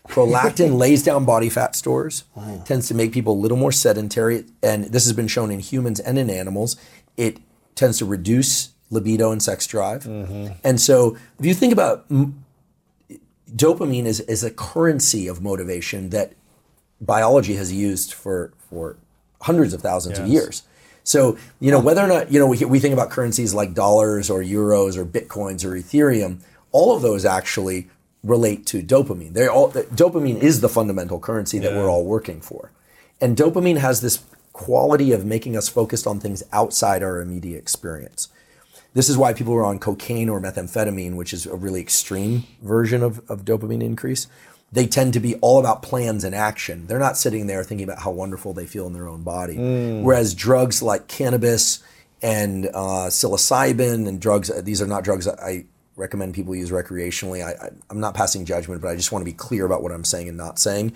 Prolactin 0.09 0.79
lays 0.79 1.03
down 1.03 1.25
body 1.25 1.49
fat 1.49 1.75
stores, 1.77 2.25
tends 2.65 2.89
to 2.89 2.95
make 2.95 3.13
people 3.13 3.35
a 3.35 3.41
little 3.41 3.57
more 3.57 3.73
sedentary, 3.73 4.45
and 4.63 4.85
this 4.85 5.05
has 5.05 5.13
been 5.13 5.29
shown 5.29 5.51
in 5.51 5.61
humans 5.61 6.01
and 6.01 6.19
in 6.19 6.31
animals. 6.31 6.77
It 7.17 7.39
tends 7.75 7.99
to 7.99 8.05
reduce 8.05 8.71
libido 8.91 9.33
and 9.33 9.43
sex 9.43 9.67
drive. 9.67 10.05
Mm-hmm. 10.05 10.55
And 10.65 10.81
so, 10.81 11.17
if 11.39 11.47
you 11.47 11.55
think 11.55 11.73
about 11.73 12.05
m- 12.11 12.45
dopamine 13.55 14.07
is, 14.07 14.21
is 14.21 14.45
a 14.45 14.51
currency 14.51 15.29
of 15.29 15.43
motivation 15.43 16.11
that 16.11 16.33
biology 17.01 17.55
has 17.55 17.73
used 17.73 18.13
for, 18.13 18.53
for 18.71 18.97
hundreds 19.43 19.75
of 19.75 19.83
thousands 19.83 20.19
of 20.19 20.27
years. 20.27 20.63
So, 21.05 21.39
you 21.61 21.71
know, 21.71 21.79
whether 21.79 22.03
or 22.03 22.09
not, 22.09 22.33
you 22.33 22.41
know, 22.41 22.49
we, 22.49 22.65
we 22.65 22.81
think 22.81 22.93
about 22.93 23.11
currencies 23.11 23.55
like 23.55 23.75
dollars 23.75 24.29
or 24.29 24.43
euros 24.43 24.97
or 24.97 25.05
bitcoins 25.05 25.65
or 25.65 25.71
Ethereum, 25.71 26.41
all 26.73 26.97
of 26.97 27.03
those 27.03 27.25
actually 27.25 27.89
relate 28.27 28.67
to 28.67 28.83
dopamine. 28.83 29.33
They're 29.33 29.51
all, 29.51 29.71
dopamine 29.73 30.39
is 30.43 30.61
the 30.61 30.69
fundamental 30.69 31.19
currency 31.21 31.59
that 31.61 31.73
Yeah. 31.73 31.79
we're 31.79 31.91
all 31.91 32.05
working 32.05 32.41
for. 32.41 32.71
And 33.21 33.37
dopamine 33.37 33.79
has 33.79 34.01
this 34.01 34.21
quality 34.53 35.13
of 35.13 35.25
making 35.25 35.57
us 35.57 35.69
focused 35.69 36.07
on 36.07 36.19
things 36.21 36.43
outside 36.53 37.03
our 37.03 37.21
immediate 37.21 37.59
experience. 37.59 38.29
This 38.95 39.09
is 39.09 39.17
why 39.19 39.33
people 39.35 39.53
who 39.53 39.59
are 39.59 39.65
on 39.65 39.79
cocaine 39.79 40.29
or 40.31 40.41
methamphetamine, 40.41 41.17
which 41.17 41.33
is 41.35 41.47
a 41.47 41.55
really 41.55 41.81
extreme 41.81 42.45
version 42.63 43.03
of, 43.03 43.21
of 43.31 43.45
dopamine 43.45 43.83
increase, 43.83 44.27
they 44.73 44.87
tend 44.87 45.13
to 45.13 45.21
be 45.21 45.35
all 45.37 45.61
about 45.61 45.83
plans 45.83 46.25
and 46.25 46.35
action. 46.35 46.87
They're 46.87 46.99
not 46.99 47.17
sitting 47.19 47.47
there 47.47 47.63
thinking 47.63 47.85
about 47.85 48.01
how 48.03 48.11
wonderful 48.11 48.53
they 48.55 48.67
feel 48.67 48.87
in 48.87 48.95
their 48.95 49.09
own 49.09 49.23
body. 49.23 49.57
Whereas 50.03 50.35
drugs 50.35 50.83
like 50.83 51.07
cannabis 51.09 51.81
and 52.23 52.67
uh, 52.69 53.09
psilocybin 53.09 54.09
and 54.09 54.19
drugs, 54.21 54.51
these 54.65 54.81
are 54.83 54.87
not 54.87 55.05
drugs 55.05 55.29
I 55.29 55.67
recommend 55.97 56.35
people 56.35 56.55
use 56.55 56.71
recreationally. 56.71 57.45
I, 57.45 57.71
I'm 57.91 58.01
not 58.01 58.15
passing 58.15 58.45
judgment, 58.45 58.81
but 58.83 58.89
I 58.89 58.97
just 58.97 59.13
want 59.13 59.23
to 59.23 59.31
be 59.31 59.37
clear 59.37 59.65
about 59.67 59.83
what 59.83 59.93
I'm 59.93 60.05
saying 60.05 60.29
and 60.29 60.37
not 60.37 60.59
saying. 60.59 60.93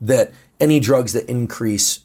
That 0.00 0.32
any 0.60 0.80
drugs 0.80 1.12
that 1.14 1.28
increase 1.28 2.00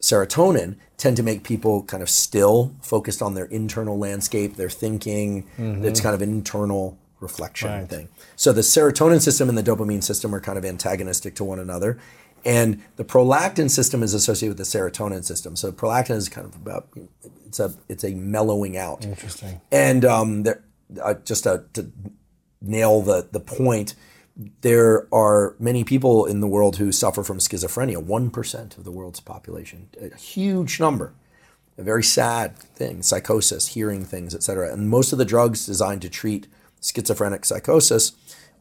serotonin 0.00 0.76
tend 0.96 1.16
to 1.16 1.22
make 1.22 1.42
people 1.42 1.82
kind 1.84 2.02
of 2.02 2.10
still, 2.10 2.74
focused 2.82 3.22
on 3.22 3.34
their 3.34 3.46
internal 3.46 3.98
landscape, 3.98 4.56
their 4.56 4.70
thinking. 4.70 5.46
It's 5.58 6.00
kind 6.00 6.14
of 6.14 6.22
an 6.22 6.30
internal 6.30 6.98
reflection 7.20 7.70
Right. 7.70 7.88
thing. 7.88 8.08
So 8.36 8.52
the 8.52 8.60
serotonin 8.60 9.20
system 9.20 9.48
and 9.48 9.56
the 9.56 9.62
dopamine 9.62 10.02
system 10.02 10.34
are 10.34 10.40
kind 10.40 10.58
of 10.58 10.64
antagonistic 10.64 11.34
to 11.36 11.44
one 11.44 11.58
another. 11.58 11.98
And 12.44 12.82
the 12.96 13.04
prolactin 13.04 13.70
system 13.70 14.02
is 14.02 14.14
associated 14.14 14.56
with 14.56 14.70
the 14.70 14.78
serotonin 14.78 15.24
system. 15.24 15.56
So 15.56 15.72
prolactin 15.72 16.16
is 16.16 16.28
kind 16.28 16.46
of 16.46 16.54
about 16.54 16.88
it's 17.46 17.58
a 17.58 17.74
it's 17.88 18.04
a 18.04 18.10
mellowing 18.14 18.76
out. 18.76 19.04
Interesting. 19.04 19.60
And 19.72 20.04
um, 20.04 20.42
there, 20.44 20.62
uh, 21.02 21.14
just 21.24 21.44
to, 21.44 21.64
to 21.74 21.90
nail 22.60 23.02
the 23.02 23.28
the 23.30 23.40
point, 23.40 23.94
there 24.60 25.06
are 25.12 25.54
many 25.58 25.84
people 25.84 26.26
in 26.26 26.40
the 26.40 26.46
world 26.46 26.76
who 26.76 26.92
suffer 26.92 27.22
from 27.22 27.38
schizophrenia. 27.38 28.02
One 28.02 28.30
percent 28.30 28.76
of 28.78 28.84
the 28.84 28.90
world's 28.90 29.20
population, 29.20 29.88
a 30.00 30.16
huge 30.16 30.80
number. 30.80 31.14
A 31.78 31.82
very 31.82 32.02
sad 32.02 32.56
thing, 32.56 33.02
psychosis, 33.02 33.68
hearing 33.68 34.02
things, 34.06 34.34
etc. 34.34 34.72
And 34.72 34.88
most 34.88 35.12
of 35.12 35.18
the 35.18 35.26
drugs 35.26 35.66
designed 35.66 36.00
to 36.02 36.08
treat 36.08 36.46
schizophrenic 36.80 37.44
psychosis 37.44 38.12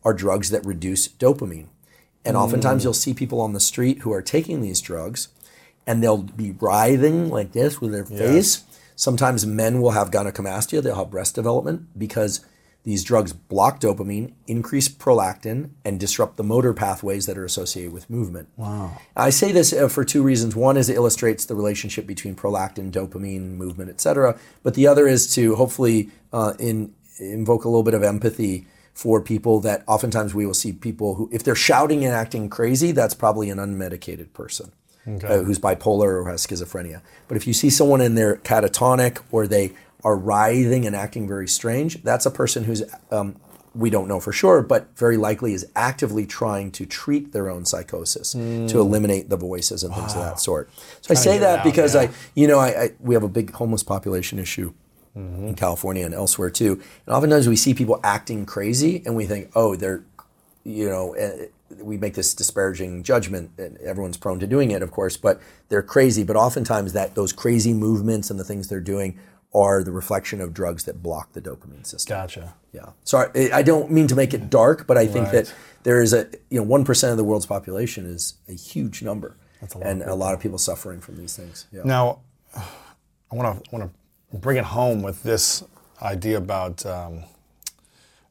are 0.03 0.13
drugs 0.13 0.49
that 0.49 0.65
reduce 0.65 1.07
dopamine. 1.07 1.67
And 2.25 2.35
oftentimes 2.35 2.83
you'll 2.83 2.93
see 2.93 3.13
people 3.13 3.39
on 3.39 3.53
the 3.53 3.59
street 3.59 3.99
who 3.99 4.11
are 4.11 4.21
taking 4.21 4.61
these 4.61 4.81
drugs 4.81 5.29
and 5.87 6.01
they'll 6.01 6.23
be 6.23 6.51
writhing 6.59 7.29
like 7.29 7.51
this 7.51 7.79
with 7.79 7.91
their 7.91 8.05
face. 8.05 8.63
Sometimes 8.95 9.45
men 9.45 9.81
will 9.81 9.91
have 9.91 10.11
gynecomastia, 10.11 10.81
they'll 10.81 10.95
have 10.95 11.11
breast 11.11 11.35
development 11.35 11.97
because 11.97 12.45
these 12.85 13.03
drugs 13.03 13.33
block 13.33 13.81
dopamine, 13.81 14.33
increase 14.47 14.87
prolactin, 14.87 15.71
and 15.83 15.99
disrupt 15.99 16.37
the 16.37 16.43
motor 16.43 16.71
pathways 16.71 17.25
that 17.25 17.35
are 17.35 17.43
associated 17.43 17.91
with 17.91 18.09
movement. 18.11 18.47
Wow. 18.57 19.01
I 19.15 19.31
say 19.31 19.51
this 19.51 19.73
uh, 19.73 19.87
for 19.87 20.05
two 20.05 20.21
reasons. 20.21 20.55
One 20.55 20.77
is 20.77 20.87
it 20.87 20.95
illustrates 20.95 21.45
the 21.45 21.55
relationship 21.55 22.05
between 22.05 22.35
prolactin, 22.35 22.91
dopamine, 22.91 23.55
movement, 23.55 23.89
etc. 23.89 24.37
But 24.61 24.75
the 24.75 24.85
other 24.85 25.07
is 25.07 25.33
to 25.33 25.55
hopefully 25.55 26.11
uh, 26.31 26.53
in, 26.59 26.93
invoke 27.17 27.65
a 27.65 27.69
little 27.69 27.83
bit 27.83 27.95
of 27.95 28.03
empathy 28.03 28.67
for 28.93 29.19
people 29.19 29.59
that 29.61 29.83
oftentimes 29.87 30.35
we 30.35 30.45
will 30.45 30.53
see 30.53 30.71
people 30.71 31.15
who, 31.15 31.27
if 31.33 31.43
they're 31.43 31.55
shouting 31.55 32.05
and 32.05 32.13
acting 32.13 32.49
crazy, 32.49 32.91
that's 32.91 33.15
probably 33.15 33.49
an 33.49 33.57
unmedicated 33.57 34.31
person 34.31 34.71
uh, 35.07 35.43
who's 35.43 35.59
bipolar 35.59 36.21
or 36.21 36.29
has 36.29 36.45
schizophrenia. 36.45 37.01
But 37.27 37.37
if 37.37 37.47
you 37.47 37.53
see 37.53 37.69
someone 37.69 38.01
in 38.01 38.15
there 38.15 38.37
catatonic 38.37 39.21
or 39.31 39.47
they 39.47 39.73
are 40.03 40.15
writhing 40.15 40.85
and 40.85 40.95
acting 40.95 41.27
very 41.27 41.47
strange, 41.47 42.01
that's 42.03 42.25
a 42.25 42.31
person 42.31 42.65
who's, 42.65 42.83
um, 43.11 43.35
we 43.73 43.89
don't 43.89 44.07
know 44.07 44.19
for 44.19 44.31
sure, 44.31 44.61
but 44.61 44.87
very 44.97 45.17
likely 45.17 45.53
is 45.53 45.65
actively 45.75 46.25
trying 46.25 46.71
to 46.71 46.85
treat 46.85 47.33
their 47.33 47.49
own 47.49 47.65
psychosis 47.65 48.31
to 48.31 48.79
eliminate 48.79 49.29
the 49.29 49.37
voices 49.37 49.83
and 49.83 49.93
things 49.93 50.13
of 50.13 50.21
that 50.21 50.39
sort. 50.39 50.69
So 51.01 51.11
I 51.11 51.15
say 51.15 51.37
that 51.39 51.59
out, 51.59 51.63
because 51.65 51.93
yeah. 51.93 52.01
I, 52.01 52.09
you 52.35 52.47
know, 52.47 52.59
I, 52.59 52.67
I, 52.83 52.89
we 52.99 53.15
have 53.15 53.23
a 53.23 53.29
big 53.29 53.51
homeless 53.51 53.83
population 53.83 54.39
issue 54.39 54.73
in 55.15 55.55
California 55.55 56.05
and 56.05 56.13
elsewhere 56.13 56.49
too. 56.49 56.73
And 57.05 57.15
oftentimes 57.15 57.47
we 57.47 57.55
see 57.55 57.73
people 57.73 57.99
acting 58.03 58.45
crazy 58.45 59.01
and 59.05 59.15
we 59.15 59.25
think, 59.25 59.49
oh, 59.55 59.75
they're, 59.75 60.03
you 60.63 60.89
know, 60.89 61.13
eh, 61.13 61.47
we 61.81 61.97
make 61.97 62.13
this 62.15 62.33
disparaging 62.33 63.03
judgment 63.03 63.51
and 63.57 63.77
everyone's 63.77 64.17
prone 64.17 64.39
to 64.39 64.47
doing 64.47 64.71
it, 64.71 64.81
of 64.81 64.91
course, 64.91 65.17
but 65.17 65.39
they're 65.69 65.83
crazy. 65.83 66.23
But 66.23 66.35
oftentimes 66.35 66.93
that 66.93 67.15
those 67.15 67.33
crazy 67.33 67.73
movements 67.73 68.29
and 68.29 68.39
the 68.39 68.43
things 68.43 68.67
they're 68.67 68.79
doing 68.79 69.17
are 69.53 69.83
the 69.83 69.91
reflection 69.91 70.41
of 70.41 70.53
drugs 70.53 70.83
that 70.83 71.01
block 71.01 71.31
the 71.33 71.41
dopamine 71.41 71.85
system. 71.85 72.17
Gotcha. 72.17 72.53
Yeah. 72.73 72.89
Sorry, 73.03 73.51
I 73.51 73.59
I 73.59 73.61
don't 73.63 73.89
mean 73.89 74.07
to 74.07 74.15
make 74.15 74.33
it 74.33 74.49
dark, 74.49 74.85
but 74.85 74.97
I 74.97 75.07
think 75.07 75.27
Right. 75.27 75.45
that 75.45 75.53
there 75.83 76.01
is 76.01 76.13
a, 76.13 76.27
you 76.49 76.59
know, 76.59 76.65
1% 76.65 77.11
of 77.11 77.17
the 77.17 77.23
world's 77.23 77.45
population 77.45 78.05
is 78.05 78.33
a 78.49 78.53
huge 78.53 79.01
number. 79.01 79.37
a 79.61 79.77
lot 79.77 79.87
and 79.87 80.01
a 80.03 80.13
lot 80.15 80.33
of 80.33 80.39
people 80.41 80.57
suffering 80.57 80.99
from 80.99 81.15
these 81.17 81.35
things. 81.35 81.65
Yeah. 81.71 81.81
Now, 81.85 82.19
I 82.55 83.35
want 83.35 83.63
to 83.63 83.71
want 83.75 83.91
to 84.31 84.37
bring 84.37 84.57
it 84.57 84.65
home 84.65 85.01
with 85.01 85.23
this 85.23 85.63
idea 86.01 86.37
about 86.37 86.85
um, 86.85 87.23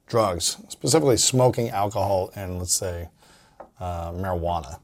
drugs, 0.06 0.58
specifically 0.68 1.16
smoking, 1.16 1.70
alcohol, 1.70 2.30
and 2.36 2.58
let's 2.58 2.74
say 2.74 3.08
uh, 3.84 4.12
marijuana. 4.12 4.78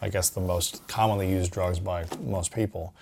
I 0.00 0.08
guess 0.08 0.30
the 0.30 0.40
most 0.40 0.86
commonly 0.86 1.28
used 1.28 1.50
drugs 1.50 1.80
by 1.80 2.06
most 2.22 2.54
people. 2.54 2.94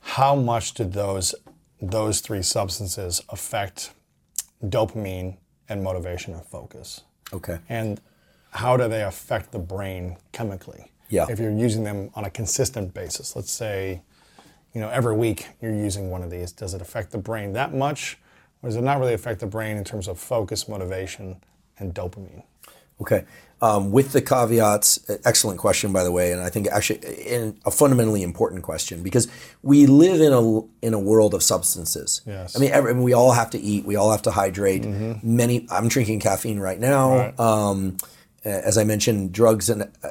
How 0.00 0.36
much 0.36 0.74
did 0.74 0.92
those 0.92 1.34
those 1.82 2.20
three 2.20 2.42
substances 2.42 3.20
affect 3.28 3.92
dopamine 4.64 5.36
and 5.68 5.82
motivation 5.82 6.34
and 6.34 6.44
focus? 6.44 7.02
Okay. 7.32 7.58
And 7.68 8.00
how 8.50 8.76
do 8.76 8.88
they 8.88 9.02
affect 9.02 9.50
the 9.50 9.58
brain 9.58 10.16
chemically? 10.32 10.92
Yeah. 11.08 11.26
If 11.28 11.40
you're 11.40 11.50
using 11.50 11.82
them 11.84 12.10
on 12.14 12.24
a 12.24 12.30
consistent 12.30 12.94
basis, 12.94 13.34
let's 13.34 13.50
say, 13.50 14.02
you 14.72 14.80
know, 14.80 14.88
every 14.88 15.16
week 15.16 15.48
you're 15.60 15.74
using 15.74 16.10
one 16.10 16.22
of 16.22 16.30
these, 16.30 16.52
does 16.52 16.74
it 16.74 16.80
affect 16.80 17.10
the 17.10 17.18
brain 17.18 17.52
that 17.54 17.74
much? 17.74 18.18
Or 18.62 18.68
does 18.68 18.76
it 18.76 18.82
not 18.82 18.98
really 19.00 19.14
affect 19.14 19.40
the 19.40 19.46
brain 19.46 19.76
in 19.76 19.84
terms 19.84 20.08
of 20.08 20.18
focus, 20.18 20.68
motivation, 20.68 21.36
and 21.78 21.94
dopamine? 21.94 22.44
Okay. 23.00 23.24
Um, 23.60 23.90
with 23.90 24.12
the 24.12 24.22
caveats, 24.22 25.10
uh, 25.10 25.16
excellent 25.24 25.58
question, 25.58 25.92
by 25.92 26.04
the 26.04 26.12
way, 26.12 26.30
and 26.30 26.40
I 26.40 26.48
think 26.48 26.68
actually 26.68 27.00
in 27.26 27.58
a 27.66 27.72
fundamentally 27.72 28.22
important 28.22 28.62
question 28.62 29.02
because 29.02 29.26
we 29.62 29.86
live 29.86 30.20
in 30.20 30.32
a 30.32 30.60
in 30.80 30.94
a 30.94 30.98
world 31.00 31.34
of 31.34 31.42
substances. 31.42 32.22
Yes. 32.24 32.56
I 32.56 32.60
mean, 32.60 32.70
every, 32.70 32.94
we 32.94 33.14
all 33.14 33.32
have 33.32 33.50
to 33.50 33.58
eat. 33.58 33.84
We 33.84 33.96
all 33.96 34.12
have 34.12 34.22
to 34.22 34.30
hydrate. 34.30 34.84
Many. 35.24 35.66
I'm 35.72 35.88
drinking 35.88 36.20
caffeine 36.20 36.60
right 36.60 36.78
now. 36.78 37.16
Right. 37.16 37.40
Um, 37.40 37.96
uh, 38.46 38.50
as 38.50 38.78
I 38.78 38.84
mentioned, 38.84 39.32
drugs 39.32 39.68
and 39.68 39.90
uh, 40.04 40.10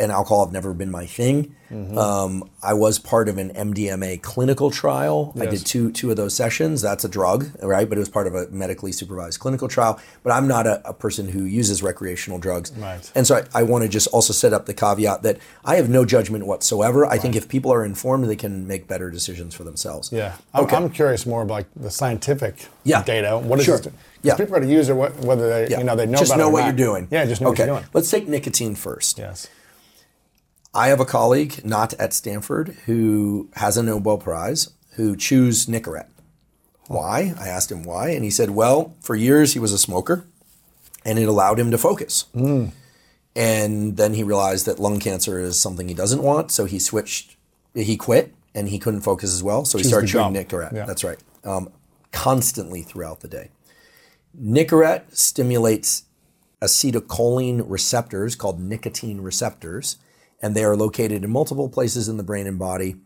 and 0.00 0.10
alcohol 0.10 0.44
have 0.44 0.52
never 0.52 0.74
been 0.74 0.90
my 0.90 1.06
thing. 1.06 1.54
Um, 1.96 2.50
I 2.62 2.74
was 2.74 2.98
part 2.98 3.30
of 3.30 3.38
an 3.38 3.48
MDMA 3.54 4.20
clinical 4.20 4.70
trial. 4.70 5.32
I 5.40 5.46
did 5.46 5.64
two 5.64 5.90
two 5.90 6.10
of 6.10 6.16
those 6.16 6.34
sessions. 6.34 6.82
That's 6.82 7.02
a 7.04 7.08
drug, 7.08 7.48
right? 7.62 7.88
But 7.88 7.96
it 7.96 8.00
was 8.00 8.10
part 8.10 8.26
of 8.26 8.34
a 8.34 8.46
medically 8.48 8.92
supervised 8.92 9.40
clinical 9.40 9.68
trial. 9.68 9.98
But 10.22 10.32
I'm 10.34 10.46
not 10.46 10.66
a, 10.66 10.86
a 10.86 10.92
person 10.92 11.28
who 11.28 11.44
uses 11.44 11.82
recreational 11.82 12.38
drugs. 12.38 12.72
Right. 12.72 13.10
And 13.14 13.26
so 13.26 13.36
I, 13.36 13.60
I 13.60 13.62
want 13.62 13.84
to 13.84 13.88
just 13.88 14.06
also 14.08 14.34
set 14.34 14.52
up 14.52 14.66
the 14.66 14.74
caveat 14.74 15.22
that 15.22 15.38
I 15.64 15.76
have 15.76 15.88
no 15.88 16.04
judgment 16.04 16.46
whatsoever. 16.46 17.06
I 17.06 17.16
think 17.16 17.36
if 17.36 17.48
people 17.48 17.72
are 17.72 17.86
informed, 17.86 18.28
they 18.28 18.36
can 18.36 18.66
make 18.66 18.86
better 18.86 19.10
decisions 19.10 19.54
for 19.54 19.64
themselves. 19.64 20.12
Yeah. 20.12 20.34
I'm, 20.52 20.64
Okay. 20.64 20.76
I'm 20.76 20.90
curious 20.90 21.24
more 21.24 21.40
about 21.42 21.64
the 21.74 21.90
scientific 21.90 22.66
Yeah. 22.84 23.02
data. 23.02 23.38
What 23.38 23.60
is 23.60 23.64
Sure. 23.64 23.78
this? 23.78 23.94
Yeah. 24.20 24.36
People 24.36 24.56
are 24.56 24.60
to 24.60 24.66
use 24.66 24.90
it 24.90 24.94
whether 24.94 25.48
they, 25.48 25.68
Yeah. 25.70 25.78
you 25.78 25.84
know, 25.84 25.96
they 25.96 26.04
know 26.06 26.18
just 26.18 26.36
know 26.36 26.50
what 26.50 26.60
not. 26.60 26.66
you're 26.66 26.86
doing. 26.86 27.08
Yeah, 27.10 27.24
just 27.24 27.40
know 27.40 27.48
okay. 27.48 27.62
what 27.62 27.66
you're 27.66 27.76
doing. 27.78 27.88
Let's 27.94 28.10
take 28.10 28.28
nicotine 28.28 28.74
first. 28.74 29.18
Yes. 29.18 29.48
I 30.74 30.88
have 30.88 31.00
a 31.00 31.04
colleague, 31.04 31.64
not 31.64 31.92
at 31.94 32.12
Stanford, 32.12 32.76
who 32.86 33.48
has 33.54 33.76
a 33.76 33.82
Nobel 33.82 34.16
Prize, 34.18 34.70
who 34.92 35.16
chews 35.16 35.66
Nicorette. 35.66 36.08
Why? 36.88 37.34
I 37.38 37.48
asked 37.48 37.70
him 37.70 37.82
why, 37.84 38.10
and 38.10 38.24
he 38.24 38.30
said, 38.30 38.50
well, 38.50 38.94
for 39.00 39.14
years 39.14 39.52
he 39.52 39.58
was 39.58 39.72
a 39.72 39.78
smoker, 39.78 40.24
and 41.04 41.18
it 41.18 41.28
allowed 41.28 41.58
him 41.60 41.70
to 41.70 41.78
focus. 41.78 42.24
And 43.34 43.96
then 43.96 44.14
he 44.14 44.22
realized 44.22 44.66
that 44.66 44.78
lung 44.78 44.98
cancer 44.98 45.38
is 45.38 45.58
something 45.58 45.88
he 45.88 45.94
doesn't 45.94 46.22
want, 46.22 46.50
so 46.50 46.64
he 46.64 46.78
switched, 46.78 47.36
he 47.74 47.96
quit, 47.96 48.34
and 48.54 48.68
he 48.68 48.78
couldn't 48.78 49.00
focus 49.00 49.32
as 49.32 49.42
well, 49.42 49.64
so 49.64 49.78
he 49.78 49.84
started 49.84 50.08
chewing 50.08 50.32
gum. 50.32 50.44
Nicorette. 50.44 50.72
Yeah. 50.72 50.84
That's 50.84 51.04
right. 51.04 51.18
Um, 51.44 51.70
constantly 52.12 52.82
throughout 52.82 53.20
the 53.20 53.28
day. 53.28 53.50
Nicorette 54.38 55.14
stimulates 55.16 56.04
acetylcholine 56.60 57.64
receptors 57.66 58.34
called 58.36 58.60
nicotine 58.60 59.20
receptors, 59.20 59.96
and 60.42 60.54
they 60.54 60.64
are 60.64 60.76
located 60.76 61.24
in 61.24 61.30
multiple 61.30 61.68
places 61.68 62.08
in 62.08 62.16
the 62.16 62.22
brain 62.22 62.46
and 62.46 62.58
body, 62.58 62.96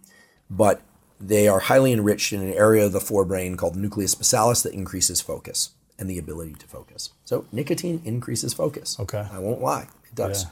but 0.50 0.80
they 1.20 1.46
are 1.48 1.60
highly 1.60 1.92
enriched 1.92 2.32
in 2.32 2.40
an 2.40 2.52
area 2.54 2.84
of 2.86 2.92
the 2.92 2.98
forebrain 2.98 3.56
called 3.56 3.76
nucleus 3.76 4.14
basalis 4.14 4.62
that 4.62 4.72
increases 4.72 5.20
focus 5.20 5.70
and 5.98 6.10
the 6.10 6.18
ability 6.18 6.54
to 6.54 6.66
focus. 6.66 7.10
So 7.24 7.46
nicotine 7.52 8.02
increases 8.04 8.52
focus. 8.52 8.98
Okay. 9.00 9.26
I 9.32 9.38
won't 9.38 9.62
lie, 9.62 9.88
it 10.08 10.14
does. 10.14 10.46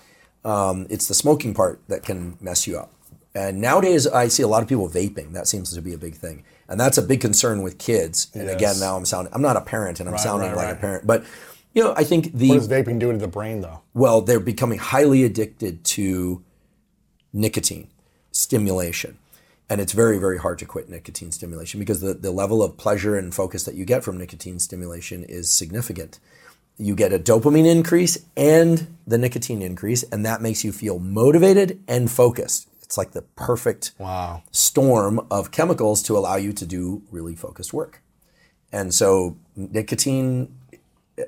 Um, 0.44 0.86
it's 0.90 1.08
the 1.08 1.14
smoking 1.14 1.54
part 1.54 1.80
that 1.88 2.02
can 2.02 2.36
mess 2.40 2.66
you 2.66 2.78
up. 2.78 2.92
And 3.34 3.60
nowadays, 3.60 4.06
I 4.06 4.28
see 4.28 4.42
a 4.44 4.48
lot 4.48 4.62
of 4.62 4.68
people 4.68 4.88
vaping. 4.88 5.32
That 5.32 5.48
seems 5.48 5.72
to 5.74 5.82
be 5.82 5.92
a 5.92 5.98
big 5.98 6.14
thing, 6.14 6.44
and 6.68 6.78
that's 6.78 6.98
a 6.98 7.02
big 7.02 7.20
concern 7.20 7.62
with 7.62 7.78
kids. 7.78 8.28
And 8.32 8.44
Yes. 8.44 8.54
again, 8.54 8.78
now 8.78 8.96
I'm 8.96 9.04
sounding. 9.04 9.32
I'm 9.34 9.42
not 9.42 9.56
a 9.56 9.60
parent, 9.60 9.98
and 9.98 10.08
I'm 10.08 10.12
Right, 10.12 10.22
sounding 10.22 10.50
right, 10.50 10.56
like 10.56 10.66
right. 10.68 10.76
a 10.76 10.80
parent. 10.80 11.04
But 11.06 11.24
you 11.72 11.82
know, 11.82 11.92
I 11.96 12.04
think 12.04 12.32
the 12.32 12.50
What 12.50 12.54
does 12.60 12.68
vaping 12.68 13.00
do 13.00 13.10
to 13.10 13.18
the 13.18 13.26
brain, 13.26 13.60
though? 13.60 13.80
well, 13.92 14.20
they're 14.20 14.38
becoming 14.38 14.78
highly 14.78 15.24
addicted 15.24 15.82
to 15.84 16.44
nicotine 17.34 17.88
stimulation. 18.32 19.18
And 19.68 19.80
it's 19.80 19.92
very, 19.92 20.18
very 20.18 20.38
hard 20.38 20.58
to 20.60 20.66
quit 20.66 20.88
nicotine 20.88 21.32
stimulation 21.32 21.80
because 21.80 22.00
the, 22.00 22.14
the 22.14 22.30
level 22.30 22.62
of 22.62 22.76
pleasure 22.76 23.16
and 23.18 23.34
focus 23.34 23.64
that 23.64 23.74
you 23.74 23.84
get 23.84 24.04
from 24.04 24.16
nicotine 24.18 24.58
stimulation 24.58 25.24
is 25.24 25.50
significant. 25.50 26.18
You 26.76 26.94
get 26.94 27.12
a 27.12 27.18
dopamine 27.18 27.66
increase 27.70 28.18
and 28.36 28.96
the 29.06 29.16
nicotine 29.18 29.62
increase, 29.62 30.02
and 30.04 30.24
that 30.26 30.42
makes 30.42 30.64
you 30.64 30.72
feel 30.72 30.98
motivated 30.98 31.82
and 31.88 32.10
focused. 32.10 32.68
It's 32.82 32.98
like 32.98 33.12
the 33.12 33.22
perfect 33.22 33.92
Wow. 33.98 34.42
storm 34.50 35.26
of 35.30 35.50
chemicals 35.50 36.02
to 36.04 36.16
allow 36.16 36.36
you 36.36 36.52
to 36.52 36.66
do 36.66 37.02
really 37.10 37.34
focused 37.34 37.72
work. 37.72 38.02
And 38.70 38.94
so 38.94 39.36
nicotine 39.56 40.54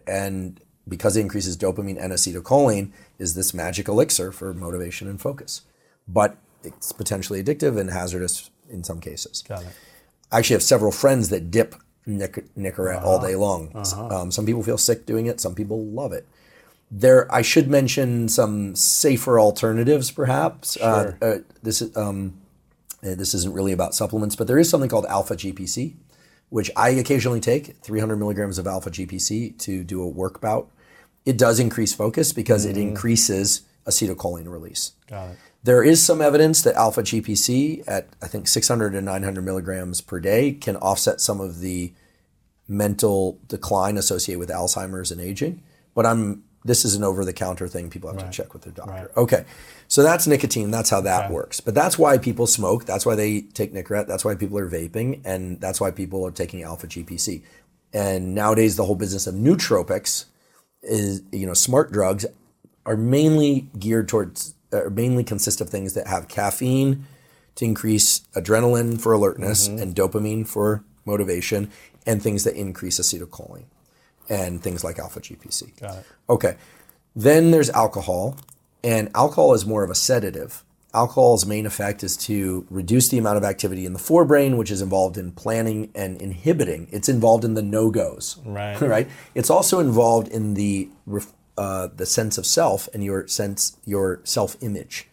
and 0.06 0.60
because 0.88 1.16
it 1.16 1.20
increases 1.20 1.56
dopamine 1.56 1.96
and 2.02 2.12
acetylcholine 2.12 2.90
is 3.18 3.34
this 3.34 3.54
magic 3.54 3.88
elixir 3.88 4.30
for 4.32 4.52
motivation 4.52 5.08
and 5.08 5.20
focus. 5.20 5.62
But 6.08 6.36
it's 6.62 6.92
potentially 6.92 7.42
addictive 7.42 7.78
and 7.78 7.90
hazardous 7.90 8.50
in 8.68 8.84
some 8.84 9.00
cases. 9.00 9.42
Got 9.46 9.62
it. 9.62 9.68
I 10.30 10.38
actually 10.38 10.54
have 10.54 10.62
several 10.62 10.92
friends 10.92 11.28
that 11.30 11.50
dip 11.50 11.74
Nic- 12.06 12.54
Nicorette 12.56 13.02
all 13.02 13.20
day 13.20 13.34
long. 13.34 13.70
Um, 14.12 14.30
some 14.30 14.46
people 14.46 14.62
feel 14.62 14.78
sick 14.78 15.06
doing 15.06 15.26
it. 15.26 15.40
Some 15.40 15.54
people 15.54 15.84
love 15.84 16.12
it. 16.12 16.26
There, 16.90 17.32
I 17.34 17.42
should 17.42 17.68
mention 17.68 18.28
some 18.28 18.76
safer 18.76 19.40
alternatives, 19.40 20.10
perhaps. 20.12 20.76
Uh, 20.76 21.14
uh, 21.20 21.38
this 21.62 21.82
is 21.82 21.96
um, 21.96 22.34
uh, 23.02 23.14
this 23.16 23.34
isn't 23.34 23.52
really 23.52 23.72
about 23.72 23.94
supplements, 23.94 24.36
but 24.36 24.46
there 24.46 24.58
is 24.58 24.70
something 24.70 24.88
called 24.88 25.06
alpha 25.06 25.34
GPC, 25.34 25.94
which 26.48 26.70
I 26.76 26.90
occasionally 26.90 27.40
take 27.40 27.76
300 27.82 28.16
milligrams 28.16 28.58
of 28.58 28.66
alpha 28.68 28.90
GPC 28.90 29.58
to 29.58 29.82
do 29.82 30.00
a 30.00 30.06
work 30.06 30.40
bout. 30.40 30.68
It 31.24 31.36
does 31.36 31.58
increase 31.58 31.92
focus 31.92 32.32
because 32.32 32.64
it 32.64 32.76
increases 32.76 33.62
acetylcholine 33.84 34.48
release. 34.48 34.92
Got 35.08 35.30
it. 35.30 35.36
There 35.66 35.82
is 35.82 36.00
some 36.00 36.22
evidence 36.22 36.62
that 36.62 36.76
alpha 36.76 37.02
GPC 37.02 37.82
at 37.88 38.06
I 38.22 38.28
think 38.28 38.46
600 38.46 38.92
to 38.92 39.02
900 39.02 39.42
milligrams 39.42 40.00
per 40.00 40.20
day 40.20 40.52
can 40.52 40.76
offset 40.76 41.20
some 41.20 41.40
of 41.40 41.58
the 41.58 41.92
mental 42.68 43.40
decline 43.48 43.96
associated 43.96 44.38
with 44.38 44.48
Alzheimer's 44.48 45.10
and 45.10 45.20
aging. 45.20 45.64
But 45.92 46.06
I'm 46.06 46.44
this 46.64 46.84
is 46.84 46.94
an 46.94 47.02
over 47.02 47.24
the 47.24 47.32
counter 47.32 47.66
thing. 47.66 47.90
People 47.90 48.12
have 48.12 48.24
to 48.24 48.30
check 48.30 48.52
with 48.52 48.62
their 48.62 48.72
doctor. 48.72 49.10
Okay, 49.16 49.44
so 49.88 50.04
that's 50.04 50.28
nicotine. 50.28 50.70
That's 50.70 50.90
how 50.90 51.00
that 51.00 51.32
works. 51.32 51.58
But 51.58 51.74
that's 51.74 51.98
why 51.98 52.16
people 52.18 52.46
smoke. 52.46 52.84
That's 52.84 53.04
why 53.04 53.16
they 53.16 53.40
take 53.40 53.74
Nicorette. 53.74 54.06
That's 54.06 54.24
why 54.24 54.36
people 54.36 54.58
are 54.58 54.70
vaping, 54.70 55.20
and 55.24 55.60
that's 55.60 55.80
why 55.80 55.90
people 55.90 56.24
are 56.24 56.30
taking 56.30 56.62
alpha 56.62 56.86
GPC. 56.86 57.42
And 57.92 58.36
nowadays, 58.36 58.76
the 58.76 58.84
whole 58.84 58.94
business 58.94 59.26
of 59.26 59.34
nootropics 59.34 60.26
is 60.82 61.22
you 61.32 61.44
know 61.44 61.54
smart 61.54 61.90
drugs 61.90 62.24
are 62.84 62.96
mainly 62.96 63.68
geared 63.76 64.08
towards 64.08 64.54
uh, 64.76 64.90
mainly 64.90 65.24
consist 65.24 65.60
of 65.60 65.70
things 65.70 65.94
that 65.94 66.06
have 66.06 66.28
caffeine 66.28 67.06
to 67.56 67.64
increase 67.64 68.20
adrenaline 68.34 69.00
for 69.00 69.12
alertness 69.12 69.66
and 69.66 69.94
dopamine 69.94 70.46
for 70.46 70.84
motivation 71.04 71.70
and 72.06 72.22
things 72.22 72.44
that 72.44 72.54
increase 72.54 73.00
acetylcholine 73.00 73.64
and 74.28 74.62
things 74.62 74.84
like 74.84 74.98
alpha 74.98 75.20
GPC. 75.20 75.80
Got 75.80 75.98
it. 75.98 76.04
Okay. 76.28 76.56
Then 77.14 77.50
there's 77.50 77.70
alcohol, 77.70 78.36
and 78.84 79.10
alcohol 79.14 79.54
is 79.54 79.64
more 79.64 79.82
of 79.82 79.90
a 79.90 79.94
sedative. 79.94 80.62
Alcohol's 80.92 81.44
main 81.46 81.66
effect 81.66 82.02
is 82.02 82.16
to 82.16 82.66
reduce 82.70 83.08
the 83.08 83.18
amount 83.18 83.36
of 83.36 83.44
activity 83.44 83.84
in 83.84 83.92
the 83.92 83.98
forebrain, 83.98 84.56
which 84.56 84.70
is 84.70 84.80
involved 84.80 85.18
in 85.18 85.32
planning 85.32 85.90
and 85.94 86.20
inhibiting. 86.20 86.88
It's 86.90 87.08
involved 87.08 87.44
in 87.44 87.54
the 87.54 87.62
no 87.62 87.90
goes. 87.90 88.38
Right. 88.44 88.80
right. 88.80 89.08
It's 89.34 89.50
also 89.50 89.78
involved 89.78 90.28
in 90.28 90.54
the 90.54 90.88
ref- 91.06 91.32
uh, 91.58 91.88
the 91.94 92.06
sense 92.06 92.38
of 92.38 92.46
self 92.46 92.88
and 92.92 93.02
your 93.04 93.26
sense 93.28 93.76
your 93.84 94.20
self 94.24 94.56
image, 94.60 95.08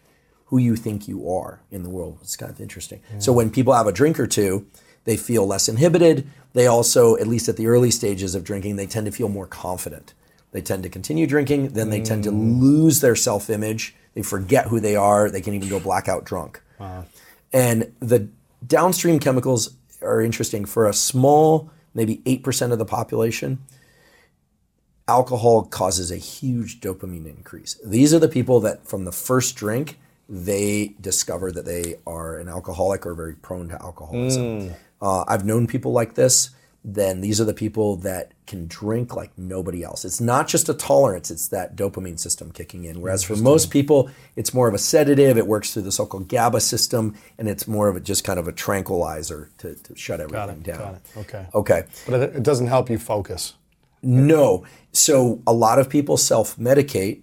who 0.46 0.58
you 0.58 0.76
think 0.76 1.08
you 1.08 1.28
are 1.30 1.60
in 1.70 1.82
the 1.82 1.90
world. 1.90 2.18
It's 2.22 2.36
kind 2.36 2.52
of 2.52 2.60
interesting. 2.60 3.00
So 3.18 3.32
when 3.32 3.50
people 3.50 3.72
have 3.74 3.86
a 3.86 3.92
drink 3.92 4.20
or 4.20 4.26
two, 4.26 4.66
they 5.04 5.16
feel 5.16 5.46
less 5.46 5.68
inhibited. 5.68 6.26
They 6.52 6.66
also, 6.66 7.16
at 7.16 7.26
least 7.26 7.48
at 7.48 7.56
the 7.56 7.66
early 7.66 7.90
stages 7.90 8.34
of 8.34 8.44
drinking, 8.44 8.76
they 8.76 8.86
tend 8.86 9.06
to 9.06 9.12
feel 9.12 9.28
more 9.28 9.46
confident. 9.46 10.14
They 10.52 10.60
tend 10.60 10.84
to 10.84 10.88
continue 10.88 11.26
drinking, 11.26 11.70
then 11.70 11.90
they 11.90 12.00
tend 12.00 12.22
to 12.24 12.30
lose 12.30 13.00
their 13.00 13.16
self 13.16 13.50
image. 13.50 13.94
They 14.14 14.22
forget 14.22 14.66
who 14.68 14.78
they 14.78 14.94
are. 14.94 15.28
They 15.28 15.40
can 15.40 15.54
even 15.54 15.68
go 15.68 15.80
blackout 15.80 16.24
drunk. 16.24 16.62
And 17.52 17.92
the 18.00 18.28
downstream 18.66 19.18
chemicals 19.18 19.74
are 20.02 20.20
interesting 20.20 20.64
for 20.64 20.86
a 20.88 20.92
small, 20.92 21.70
maybe 21.94 22.18
8% 22.18 22.70
of 22.72 22.78
the 22.78 22.84
population. 22.84 23.58
Alcohol 25.06 25.64
causes 25.64 26.10
a 26.10 26.16
huge 26.16 26.80
dopamine 26.80 27.26
increase. 27.26 27.78
These 27.84 28.14
are 28.14 28.18
the 28.18 28.28
people 28.28 28.60
that, 28.60 28.86
from 28.86 29.04
the 29.04 29.12
first 29.12 29.54
drink, 29.54 29.98
they 30.28 30.94
discover 31.00 31.52
that 31.52 31.66
they 31.66 31.96
are 32.06 32.38
an 32.38 32.48
alcoholic 32.48 33.04
or 33.04 33.14
very 33.14 33.34
prone 33.34 33.68
to 33.68 33.82
alcoholism. 33.82 34.74
Uh, 35.02 35.24
I've 35.28 35.44
known 35.44 35.66
people 35.66 35.92
like 35.92 36.14
this. 36.14 36.50
Then 36.86 37.22
these 37.22 37.40
are 37.40 37.44
the 37.44 37.54
people 37.54 37.96
that 37.96 38.32
can 38.46 38.66
drink 38.66 39.16
like 39.16 39.30
nobody 39.38 39.82
else. 39.82 40.04
It's 40.04 40.20
not 40.20 40.48
just 40.48 40.68
a 40.68 40.74
tolerance, 40.74 41.30
it's 41.30 41.48
that 41.48 41.76
dopamine 41.76 42.18
system 42.18 42.50
kicking 42.52 42.84
in. 42.84 43.00
Whereas 43.00 43.22
for 43.22 43.36
most 43.36 43.70
people, 43.70 44.10
it's 44.36 44.52
more 44.52 44.68
of 44.68 44.74
a 44.74 44.78
sedative. 44.78 45.38
It 45.38 45.46
works 45.46 45.72
through 45.72 45.82
the 45.82 45.92
so 45.92 46.04
called 46.04 46.28
GABA 46.28 46.60
system, 46.60 47.14
and 47.38 47.48
it's 47.48 47.66
more 47.66 47.88
of 47.88 47.96
a, 47.96 48.00
just 48.00 48.22
kind 48.22 48.38
of 48.38 48.48
a 48.48 48.52
tranquilizer 48.52 49.50
to, 49.58 49.74
to 49.74 49.96
shut 49.96 50.20
everything 50.20 50.46
Got 50.46 50.50
it. 50.50 50.62
down. 50.62 50.78
Got 50.78 50.94
it. 50.94 51.02
Okay. 51.16 51.46
Okay. 51.54 51.84
But 52.04 52.20
it, 52.20 52.36
it 52.36 52.42
doesn't 52.42 52.66
help 52.66 52.90
you 52.90 52.98
focus. 52.98 53.54
No. 54.04 54.64
So 54.92 55.42
a 55.46 55.52
lot 55.52 55.78
of 55.78 55.88
people 55.88 56.16
self-medicate 56.16 57.22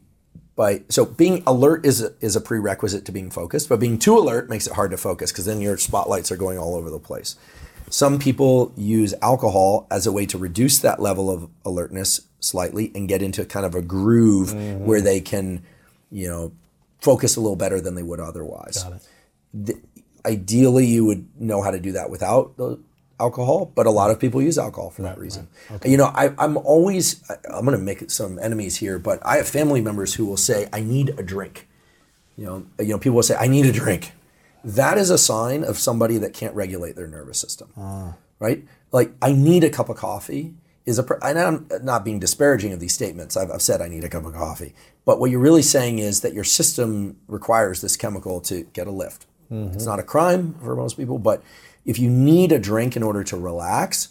by 0.55 0.83
so 0.89 1.05
being 1.05 1.43
alert 1.47 1.85
is 1.85 2.01
a, 2.01 2.13
is 2.19 2.35
a 2.35 2.41
prerequisite 2.41 3.05
to 3.05 3.11
being 3.11 3.31
focused, 3.31 3.69
but 3.69 3.79
being 3.79 3.97
too 3.97 4.17
alert 4.17 4.49
makes 4.49 4.67
it 4.67 4.73
hard 4.73 4.91
to 4.91 4.97
focus 4.97 5.31
because 5.31 5.45
then 5.45 5.61
your 5.61 5.77
spotlights 5.77 6.31
are 6.31 6.37
going 6.37 6.57
all 6.57 6.75
over 6.75 6.89
the 6.89 6.99
place. 6.99 7.35
Some 7.89 8.19
people 8.19 8.71
use 8.77 9.13
alcohol 9.21 9.87
as 9.91 10.05
a 10.07 10.11
way 10.11 10.25
to 10.27 10.37
reduce 10.37 10.79
that 10.79 11.01
level 11.01 11.29
of 11.29 11.49
alertness 11.65 12.21
slightly 12.39 12.91
and 12.95 13.07
get 13.07 13.21
into 13.21 13.43
kind 13.45 13.65
of 13.65 13.75
a 13.75 13.81
groove 13.81 14.49
mm-hmm. 14.49 14.85
where 14.85 15.01
they 15.01 15.19
can, 15.19 15.63
you 16.09 16.27
know, 16.27 16.51
focus 17.01 17.35
a 17.35 17.41
little 17.41 17.55
better 17.55 17.81
than 17.81 17.95
they 17.95 18.03
would 18.03 18.19
otherwise 18.19 18.83
Got 18.83 19.01
it. 19.67 19.77
ideally 20.25 20.85
you 20.85 21.05
would 21.05 21.27
know 21.39 21.61
how 21.61 21.71
to 21.71 21.79
do 21.79 21.93
that 21.93 22.09
without 22.09 22.55
the 22.57 22.79
alcohol 23.21 23.71
but 23.75 23.85
a 23.85 23.91
lot 23.91 24.09
of 24.11 24.19
people 24.19 24.41
use 24.41 24.57
alcohol 24.57 24.89
for 24.89 25.03
that 25.03 25.17
reason. 25.17 25.47
you 25.85 25.97
know 25.97 26.09
I, 26.13 26.33
i'm 26.37 26.57
always 26.57 27.23
i'm 27.53 27.65
going 27.65 27.77
to 27.77 27.83
make 27.83 28.09
some 28.09 28.39
enemies 28.39 28.77
here 28.77 28.97
but 28.99 29.19
i 29.25 29.37
have 29.37 29.47
family 29.47 29.81
members 29.81 30.15
who 30.15 30.25
will 30.25 30.37
say 30.49 30.67
i 30.73 30.81
need 30.81 31.07
a 31.17 31.23
drink. 31.23 31.67
You 32.37 32.45
know 32.45 32.65
you 32.79 32.91
know 32.91 32.97
people 32.97 33.15
will 33.17 33.29
say 33.31 33.35
i 33.35 33.47
need 33.47 33.65
a 33.65 33.71
drink. 33.71 34.13
That 34.63 34.97
is 34.97 35.09
a 35.09 35.17
sign 35.17 35.63
of 35.63 35.77
somebody 35.77 36.17
that 36.19 36.33
can't 36.33 36.55
regulate 36.55 36.95
their 36.95 37.07
nervous 37.07 37.39
system 37.39 37.69
ah. 37.77 38.15
right? 38.39 38.59
Like 38.91 39.11
i 39.21 39.31
need 39.31 39.63
a 39.63 39.69
cup 39.69 39.89
of 39.89 39.97
coffee 39.97 40.53
is 40.85 40.97
a 40.97 41.05
and 41.23 41.37
i'm 41.39 41.67
not 41.83 42.03
being 42.03 42.19
disparaging 42.19 42.73
of 42.73 42.79
these 42.79 42.93
statements. 42.93 43.37
I've, 43.37 43.51
I've 43.51 43.61
said 43.61 43.81
i 43.81 43.87
need 43.87 44.03
a 44.03 44.09
cup 44.09 44.25
of 44.25 44.33
coffee. 44.33 44.73
But 45.05 45.19
what 45.19 45.31
you're 45.31 45.47
really 45.49 45.61
saying 45.63 45.99
is 45.99 46.21
that 46.21 46.33
your 46.33 46.43
system 46.43 47.17
requires 47.27 47.81
this 47.81 47.95
chemical 47.97 48.39
to 48.41 48.63
get 48.73 48.87
a 48.87 48.91
lift. 48.91 49.25
Mm-hmm. 49.51 49.75
It's 49.75 49.85
not 49.85 49.99
a 49.99 50.03
crime 50.03 50.55
for 50.63 50.75
most 50.75 50.97
people 50.97 51.19
but 51.19 51.43
if 51.85 51.97
you 51.99 52.09
need 52.09 52.51
a 52.51 52.59
drink 52.59 52.95
in 52.95 53.03
order 53.03 53.23
to 53.23 53.37
relax 53.37 54.09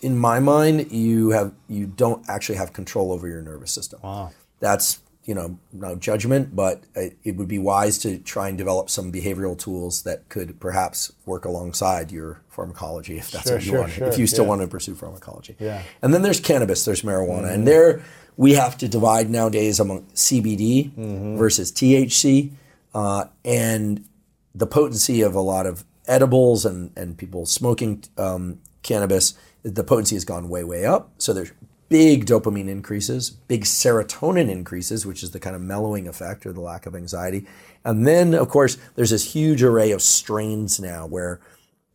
in 0.00 0.18
my 0.18 0.38
mind 0.40 0.90
you 0.92 1.30
have 1.30 1.52
you 1.68 1.86
don't 1.86 2.24
actually 2.28 2.56
have 2.56 2.72
control 2.72 3.12
over 3.12 3.28
your 3.28 3.42
nervous 3.42 3.70
system 3.72 4.00
Wow. 4.02 4.30
that's 4.60 5.00
you 5.24 5.34
know 5.34 5.58
no 5.72 5.96
judgment 5.96 6.54
but 6.56 6.82
it, 6.94 7.16
it 7.24 7.36
would 7.36 7.48
be 7.48 7.58
wise 7.58 7.98
to 7.98 8.18
try 8.18 8.48
and 8.48 8.56
develop 8.56 8.88
some 8.88 9.12
behavioral 9.12 9.58
tools 9.58 10.02
that 10.04 10.28
could 10.28 10.58
perhaps 10.60 11.12
work 11.26 11.44
alongside 11.44 12.10
your 12.10 12.40
pharmacology 12.48 13.18
if 13.18 13.30
that's 13.30 13.44
Sure, 13.48 13.56
what 13.56 13.64
you 13.64 13.70
sure, 13.70 13.80
want 13.80 13.92
sure, 13.92 14.08
if 14.08 14.18
you 14.18 14.26
still 14.26 14.44
yeah. 14.44 14.48
want 14.48 14.60
to 14.62 14.68
pursue 14.68 14.94
pharmacology 14.94 15.56
Yeah. 15.58 15.78
Mm-hmm. 15.80 15.88
and 16.04 16.14
then 16.14 16.22
there's 16.22 16.40
cannabis 16.40 16.84
there's 16.84 17.02
marijuana 17.02 17.52
and 17.52 17.66
there 17.66 18.02
we 18.36 18.54
have 18.54 18.78
to 18.78 18.88
divide 18.88 19.28
nowadays 19.30 19.78
among 19.80 20.04
cbd 20.14 20.90
Mm-hmm. 20.92 21.36
versus 21.36 21.70
thc 21.72 22.50
uh, 22.94 23.24
and 23.44 24.04
the 24.54 24.66
potency 24.66 25.22
of 25.22 25.34
a 25.34 25.40
lot 25.40 25.66
of 25.66 25.84
edibles 26.06 26.64
and, 26.64 26.90
and 26.96 27.16
people 27.16 27.46
smoking 27.46 28.02
um, 28.18 28.60
cannabis, 28.82 29.34
the 29.62 29.84
potency 29.84 30.16
has 30.16 30.24
gone 30.24 30.48
way, 30.48 30.64
way 30.64 30.84
up. 30.84 31.10
So 31.18 31.32
there's 31.32 31.52
big 31.88 32.24
dopamine 32.26 32.68
increases, 32.68 33.30
big 33.30 33.64
serotonin 33.64 34.48
increases, 34.50 35.04
which 35.04 35.22
is 35.22 35.30
the 35.32 35.38
kind 35.40 35.54
of 35.54 35.60
mellowing 35.62 36.08
effect 36.08 36.46
or 36.46 36.52
the 36.52 36.60
lack 36.60 36.86
of 36.86 36.94
anxiety. 36.96 37.46
And 37.84 38.06
then, 38.06 38.34
of 38.34 38.48
course, 38.48 38.78
there's 38.94 39.10
this 39.10 39.32
huge 39.34 39.62
array 39.62 39.90
of 39.92 40.00
strains 40.02 40.80
now 40.80 41.06
where, 41.06 41.40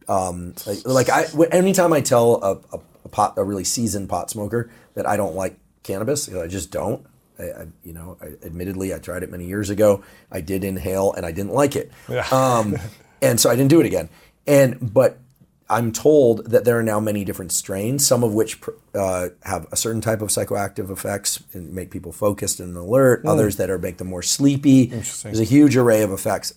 um, 0.07 0.53
like, 0.65 0.85
like 0.85 1.09
I, 1.09 1.25
anytime 1.51 1.91
I 1.93 2.01
tell 2.01 2.35
a, 2.43 2.77
a, 2.77 2.79
a 3.05 3.09
pot, 3.09 3.33
a 3.37 3.43
really 3.43 3.63
seasoned 3.63 4.07
pot 4.07 4.29
smoker 4.29 4.69
that 4.93 5.07
I 5.07 5.17
don't 5.17 5.35
like 5.35 5.57
cannabis, 5.83 6.33
I 6.33 6.47
just 6.47 6.71
don't. 6.71 7.05
I, 7.39 7.43
I, 7.43 7.67
you 7.83 7.93
know, 7.93 8.17
I, 8.21 8.27
admittedly, 8.45 8.93
I 8.93 8.99
tried 8.99 9.23
it 9.23 9.31
many 9.31 9.45
years 9.45 9.69
ago. 9.69 10.03
I 10.31 10.41
did 10.41 10.63
inhale, 10.63 11.13
and 11.13 11.25
I 11.25 11.31
didn't 11.31 11.53
like 11.53 11.75
it, 11.75 11.91
Yeah. 12.09 12.25
um, 12.31 12.77
and 13.21 13.39
so 13.39 13.49
I 13.49 13.55
didn't 13.55 13.69
do 13.69 13.79
it 13.79 13.85
again. 13.85 14.09
And 14.45 14.93
but 14.93 15.19
I'm 15.69 15.91
told 15.91 16.45
that 16.51 16.63
there 16.63 16.77
are 16.79 16.83
now 16.83 16.99
many 16.99 17.25
different 17.25 17.51
strains, 17.51 18.05
some 18.05 18.23
of 18.23 18.33
which 18.33 18.59
uh, 18.95 19.29
have 19.43 19.67
a 19.71 19.75
certain 19.75 20.01
type 20.01 20.21
of 20.21 20.29
psychoactive 20.29 20.89
effects 20.89 21.43
and 21.53 21.73
make 21.73 21.91
people 21.91 22.11
focused 22.11 22.59
and 22.59 22.75
alert. 22.77 23.25
Others 23.25 23.57
that 23.57 23.69
are 23.69 23.77
make 23.77 23.97
them 23.97 24.07
more 24.07 24.21
sleepy. 24.21 24.85
There's 24.85 25.39
a 25.39 25.43
huge 25.43 25.75
array 25.75 26.03
of 26.03 26.11
effects: 26.11 26.53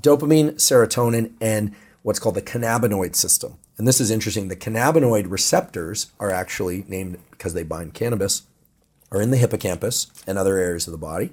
dopamine, 0.00 0.54
serotonin, 0.54 1.32
and 1.40 1.74
what's 2.02 2.18
called 2.18 2.36
the 2.36 2.42
cannabinoid 2.42 3.14
system. 3.14 3.58
And 3.76 3.88
this 3.88 4.00
is 4.00 4.10
interesting. 4.10 4.48
The 4.48 4.56
cannabinoid 4.56 5.30
receptors 5.30 6.12
are 6.20 6.30
actually 6.30 6.84
named 6.86 7.18
because 7.32 7.54
they 7.54 7.64
bind 7.64 7.92
cannabis, 7.92 8.42
are 9.10 9.20
in 9.20 9.30
the 9.30 9.36
hippocampus 9.36 10.06
and 10.26 10.38
other 10.38 10.56
areas 10.56 10.86
of 10.86 10.92
the 10.92 10.98
body. 10.98 11.30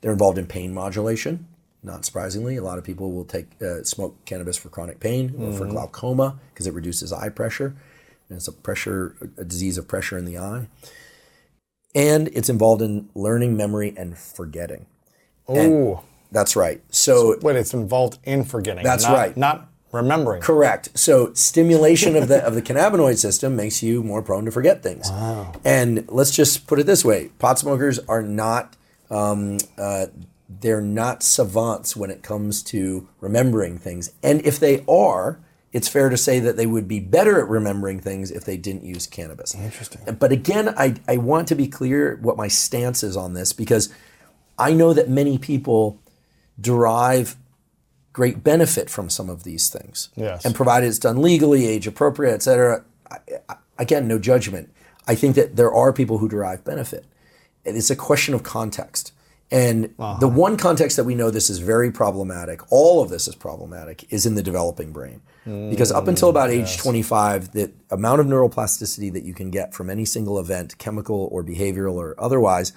They're 0.00 0.12
involved 0.12 0.38
in 0.38 0.46
pain 0.46 0.72
modulation. 0.72 1.46
Not 1.82 2.04
surprisingly, 2.04 2.56
a 2.56 2.62
lot 2.62 2.76
of 2.78 2.84
people 2.84 3.10
will 3.12 3.24
take 3.24 3.46
uh, 3.62 3.82
smoke 3.84 4.22
cannabis 4.26 4.56
for 4.56 4.68
chronic 4.68 5.00
pain 5.00 5.34
or 5.38 5.52
for 5.52 5.64
glaucoma 5.66 6.38
because 6.52 6.66
it 6.66 6.74
reduces 6.74 7.12
eye 7.12 7.30
pressure. 7.30 7.74
And 8.28 8.36
it's 8.36 8.48
a 8.48 8.52
pressure, 8.52 9.16
a 9.38 9.44
disease 9.44 9.78
of 9.78 9.88
pressure 9.88 10.18
in 10.18 10.24
the 10.26 10.36
eye. 10.38 10.68
And 11.94 12.28
it's 12.28 12.48
involved 12.48 12.82
in 12.82 13.08
learning, 13.14 13.56
memory, 13.56 13.94
and 13.96 14.16
forgetting. 14.16 14.86
Oh, 15.48 16.04
That's 16.30 16.54
right. 16.54 16.82
So 16.90 17.36
Wait, 17.40 17.56
it's 17.56 17.74
involved 17.74 18.18
in 18.24 18.44
forgetting. 18.44 18.84
That's 18.84 19.04
not- 19.04 19.12
right. 19.14 19.36
Not 19.36 19.68
remembering. 19.90 20.40
Correct. 20.42 20.90
So 20.94 21.32
stimulation 21.34 22.14
of 22.14 22.28
the 22.28 22.44
of 22.44 22.54
the 22.54 22.62
cannabinoid 22.68 23.16
system 23.18 23.56
makes 23.56 23.82
you 23.82 24.02
more 24.02 24.22
prone 24.22 24.44
to 24.44 24.52
forget 24.52 24.82
things. 24.82 25.10
Wow. 25.10 25.52
And 25.64 26.04
let's 26.08 26.30
just 26.30 26.66
put 26.68 26.78
it 26.78 26.86
this 26.86 27.04
way: 27.04 27.30
pot 27.40 27.58
smokers 27.58 27.98
are 28.00 28.22
not 28.22 28.76
um, 29.10 29.58
uh, 29.76 30.06
they're 30.60 30.80
not 30.80 31.22
savants 31.22 31.94
when 31.94 32.10
it 32.10 32.22
comes 32.22 32.62
to 32.64 33.08
remembering 33.20 33.78
things. 33.78 34.12
And 34.22 34.44
if 34.44 34.58
they 34.58 34.84
are, 34.88 35.38
it's 35.72 35.86
fair 35.86 36.08
to 36.08 36.16
say 36.16 36.40
that 36.40 36.56
they 36.56 36.66
would 36.66 36.88
be 36.88 36.98
better 36.98 37.40
at 37.40 37.48
remembering 37.48 38.00
things 38.00 38.32
if 38.32 38.44
they 38.44 38.56
didn't 38.56 38.84
use 38.84 39.06
cannabis. 39.06 39.54
Interesting. 39.54 40.16
But 40.18 40.32
again, 40.32 40.74
I, 40.76 40.96
I 41.06 41.18
want 41.18 41.46
to 41.48 41.54
be 41.54 41.68
clear 41.68 42.18
what 42.20 42.36
my 42.36 42.48
stance 42.48 43.04
is 43.04 43.16
on 43.16 43.34
this 43.34 43.52
because 43.52 43.94
I 44.58 44.72
know 44.72 44.92
that 44.92 45.08
many 45.08 45.38
people 45.38 46.00
derive 46.60 47.36
great 48.12 48.42
benefit 48.42 48.90
from 48.90 49.08
some 49.08 49.30
of 49.30 49.44
these 49.44 49.68
things. 49.68 50.08
Yes. 50.16 50.44
And 50.44 50.52
provided 50.52 50.88
it's 50.88 50.98
done 50.98 51.22
legally, 51.22 51.66
age 51.66 51.86
appropriate, 51.86 52.34
et 52.34 52.42
cetera, 52.42 52.84
I, 53.08 53.18
I, 53.48 53.54
again, 53.78 54.08
no 54.08 54.18
judgment. 54.18 54.74
I 55.06 55.14
think 55.14 55.36
that 55.36 55.54
there 55.54 55.72
are 55.72 55.92
people 55.92 56.18
who 56.18 56.28
derive 56.28 56.64
benefit. 56.64 57.04
And 57.64 57.76
it's 57.76 57.90
a 57.90 57.96
question 57.96 58.34
of 58.34 58.42
context. 58.42 59.12
And 59.50 59.84
the 59.84 60.02
uh-huh. 60.02 60.28
one 60.28 60.56
context 60.56 60.96
that 60.96 61.04
we 61.04 61.16
know 61.16 61.30
this 61.30 61.50
is 61.50 61.58
very 61.58 61.90
problematic, 61.90 62.60
all 62.70 63.02
of 63.02 63.10
this 63.10 63.26
is 63.26 63.34
problematic, 63.34 64.04
is 64.12 64.24
in 64.24 64.36
the 64.36 64.42
developing 64.42 64.92
brain. 64.92 65.22
because 65.44 65.90
up 65.90 66.06
until 66.06 66.28
mm, 66.28 66.32
about 66.32 66.50
age 66.50 66.76
25, 66.76 67.52
the 67.52 67.72
amount 67.90 68.20
of 68.20 68.26
neuroplasticity 68.26 69.12
that 69.12 69.24
you 69.24 69.34
can 69.34 69.50
get 69.50 69.74
from 69.74 69.90
any 69.90 70.04
single 70.04 70.38
event, 70.38 70.78
chemical 70.78 71.28
or 71.32 71.42
behavioral 71.42 71.94
or 71.94 72.14
otherwise, 72.18 72.72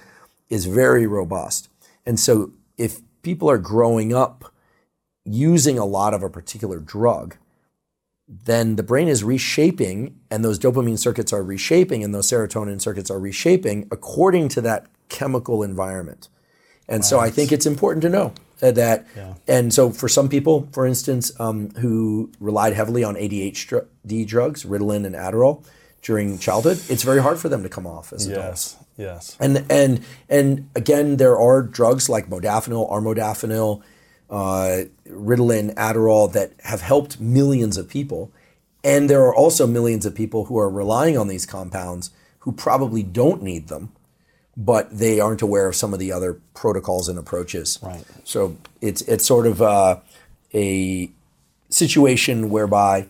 is 0.50 0.66
very 0.66 1.06
robust. 1.06 1.70
And 2.06 2.20
so 2.20 2.54
if 2.78 3.02
people 3.22 3.50
are 3.50 3.60
growing 3.60 4.14
up 4.14 4.52
using 5.26 5.78
a 5.78 5.86
lot 5.86 6.14
of 6.14 6.24
a 6.24 6.30
particular 6.30 6.80
drug, 6.80 7.36
then 8.28 8.78
the 8.78 8.84
brain 8.84 9.08
is 9.08 9.24
reshaping 9.24 10.20
and 10.32 10.44
those 10.44 10.58
dopamine 10.58 10.98
circuits 10.98 11.32
are 11.32 11.44
reshaping 11.44 12.04
and 12.04 12.16
those 12.16 12.30
serotonin 12.30 12.82
circuits 12.82 13.12
are 13.12 13.20
reshaping 13.20 13.88
according 13.92 14.48
to 14.50 14.62
that 14.62 14.88
chemical 15.10 15.62
environment. 15.62 16.30
And 16.88 17.04
so 17.06 17.20
I 17.20 17.30
think 17.30 17.52
it's 17.52 17.66
important 17.66 18.02
to 18.04 18.10
know 18.10 18.34
uh, 18.62 18.72
that. 18.72 19.06
And 19.48 19.74
so 19.74 19.90
for 19.90 20.10
some 20.10 20.30
people, 20.30 20.68
for 20.72 20.86
instance, 20.86 21.32
um, 21.40 21.70
who 21.72 22.32
relied 22.40 22.74
heavily 22.74 23.04
on 23.04 23.16
ADHD 23.16 24.28
drugs, 24.28 24.64
Ritalin 24.66 25.06
and 25.06 25.16
Adderall, 25.16 25.64
during 26.02 26.38
childhood, 26.38 26.82
it's 26.90 27.04
very 27.04 27.22
hard 27.22 27.40
for 27.40 27.50
them 27.50 27.64
to 27.64 27.70
come 27.70 27.88
off 27.88 28.12
as 28.14 28.28
adults. 28.28 28.76
Yes. 28.78 28.84
Yes. 28.96 29.38
And 29.40 29.66
and 29.72 30.06
and 30.30 30.70
again, 30.76 31.18
there 31.18 31.38
are 31.38 31.64
drugs 31.64 32.10
like 32.10 32.30
modafinil, 32.30 32.92
armodafinil, 32.92 33.82
uh, 34.30 34.84
Ritalin, 35.08 35.74
Adderall 35.76 36.32
that 36.34 36.52
have 36.64 36.82
helped 36.82 37.20
millions 37.20 37.78
of 37.78 37.90
people, 37.90 38.32
and 38.84 39.10
there 39.10 39.24
are 39.24 39.34
also 39.34 39.66
millions 39.66 40.06
of 40.06 40.14
people 40.14 40.46
who 40.46 40.60
are 40.60 40.70
relying 40.70 41.18
on 41.18 41.28
these 41.28 41.46
compounds 41.46 42.12
who 42.40 42.52
probably 42.52 43.02
don't 43.02 43.42
need 43.42 43.68
them, 43.70 43.92
but 44.56 44.98
they 44.98 45.20
aren't 45.20 45.42
aware 45.42 45.68
of 45.68 45.76
some 45.76 45.94
of 45.94 46.00
the 46.00 46.12
other 46.12 46.40
protocols 46.54 47.10
and 47.10 47.18
approaches. 47.18 47.80
Right. 47.82 48.04
So 48.24 48.58
it's 48.82 49.02
it's 49.04 49.26
sort 49.26 49.48
of 49.48 49.62
uh, 49.62 50.00
a 50.54 51.10
situation 51.70 52.50
whereby 52.50 53.08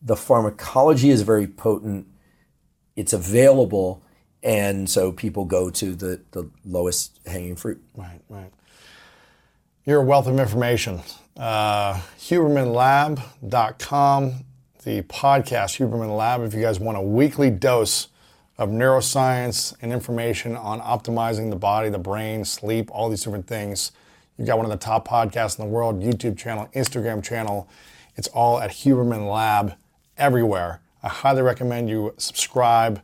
the 0.00 0.16
pharmacology 0.16 1.10
is 1.10 1.22
very 1.22 1.46
potent, 1.46 2.06
it's 2.96 3.12
available, 3.12 4.02
and 4.42 4.90
so 4.90 5.12
people 5.12 5.44
go 5.44 5.70
to 5.70 5.94
the, 5.94 6.20
the 6.32 6.50
lowest 6.64 7.20
hanging 7.26 7.54
fruit. 7.56 7.80
Right, 7.94 8.20
right. 8.28 8.50
You're 9.84 10.00
a 10.00 10.04
wealth 10.04 10.26
of 10.26 10.40
information. 10.40 11.02
Uh, 11.36 12.00
HubermanLab.com, 12.18 14.44
the 14.84 15.02
podcast 15.02 15.78
Huberman 15.78 16.16
Lab. 16.16 16.40
If 16.42 16.54
you 16.54 16.60
guys 16.60 16.80
want 16.80 16.98
a 16.98 17.02
weekly 17.02 17.50
dose 17.50 18.08
of 18.62 18.70
neuroscience 18.70 19.74
and 19.82 19.92
information 19.92 20.56
on 20.56 20.80
optimizing 20.80 21.50
the 21.50 21.56
body, 21.56 21.88
the 21.88 21.98
brain, 21.98 22.44
sleep, 22.44 22.90
all 22.92 23.08
these 23.10 23.24
different 23.24 23.46
things, 23.46 23.90
you've 24.38 24.46
got 24.46 24.56
one 24.56 24.64
of 24.64 24.70
the 24.70 24.78
top 24.78 25.06
podcasts 25.06 25.58
in 25.58 25.64
the 25.64 25.70
world, 25.70 26.00
YouTube 26.00 26.38
channel, 26.38 26.68
Instagram 26.74 27.22
channel. 27.22 27.68
It's 28.16 28.28
all 28.28 28.60
at 28.60 28.70
Huberman 28.70 29.30
Lab 29.30 29.74
everywhere. 30.16 30.80
I 31.02 31.08
highly 31.08 31.42
recommend 31.42 31.90
you 31.90 32.14
subscribe. 32.18 33.02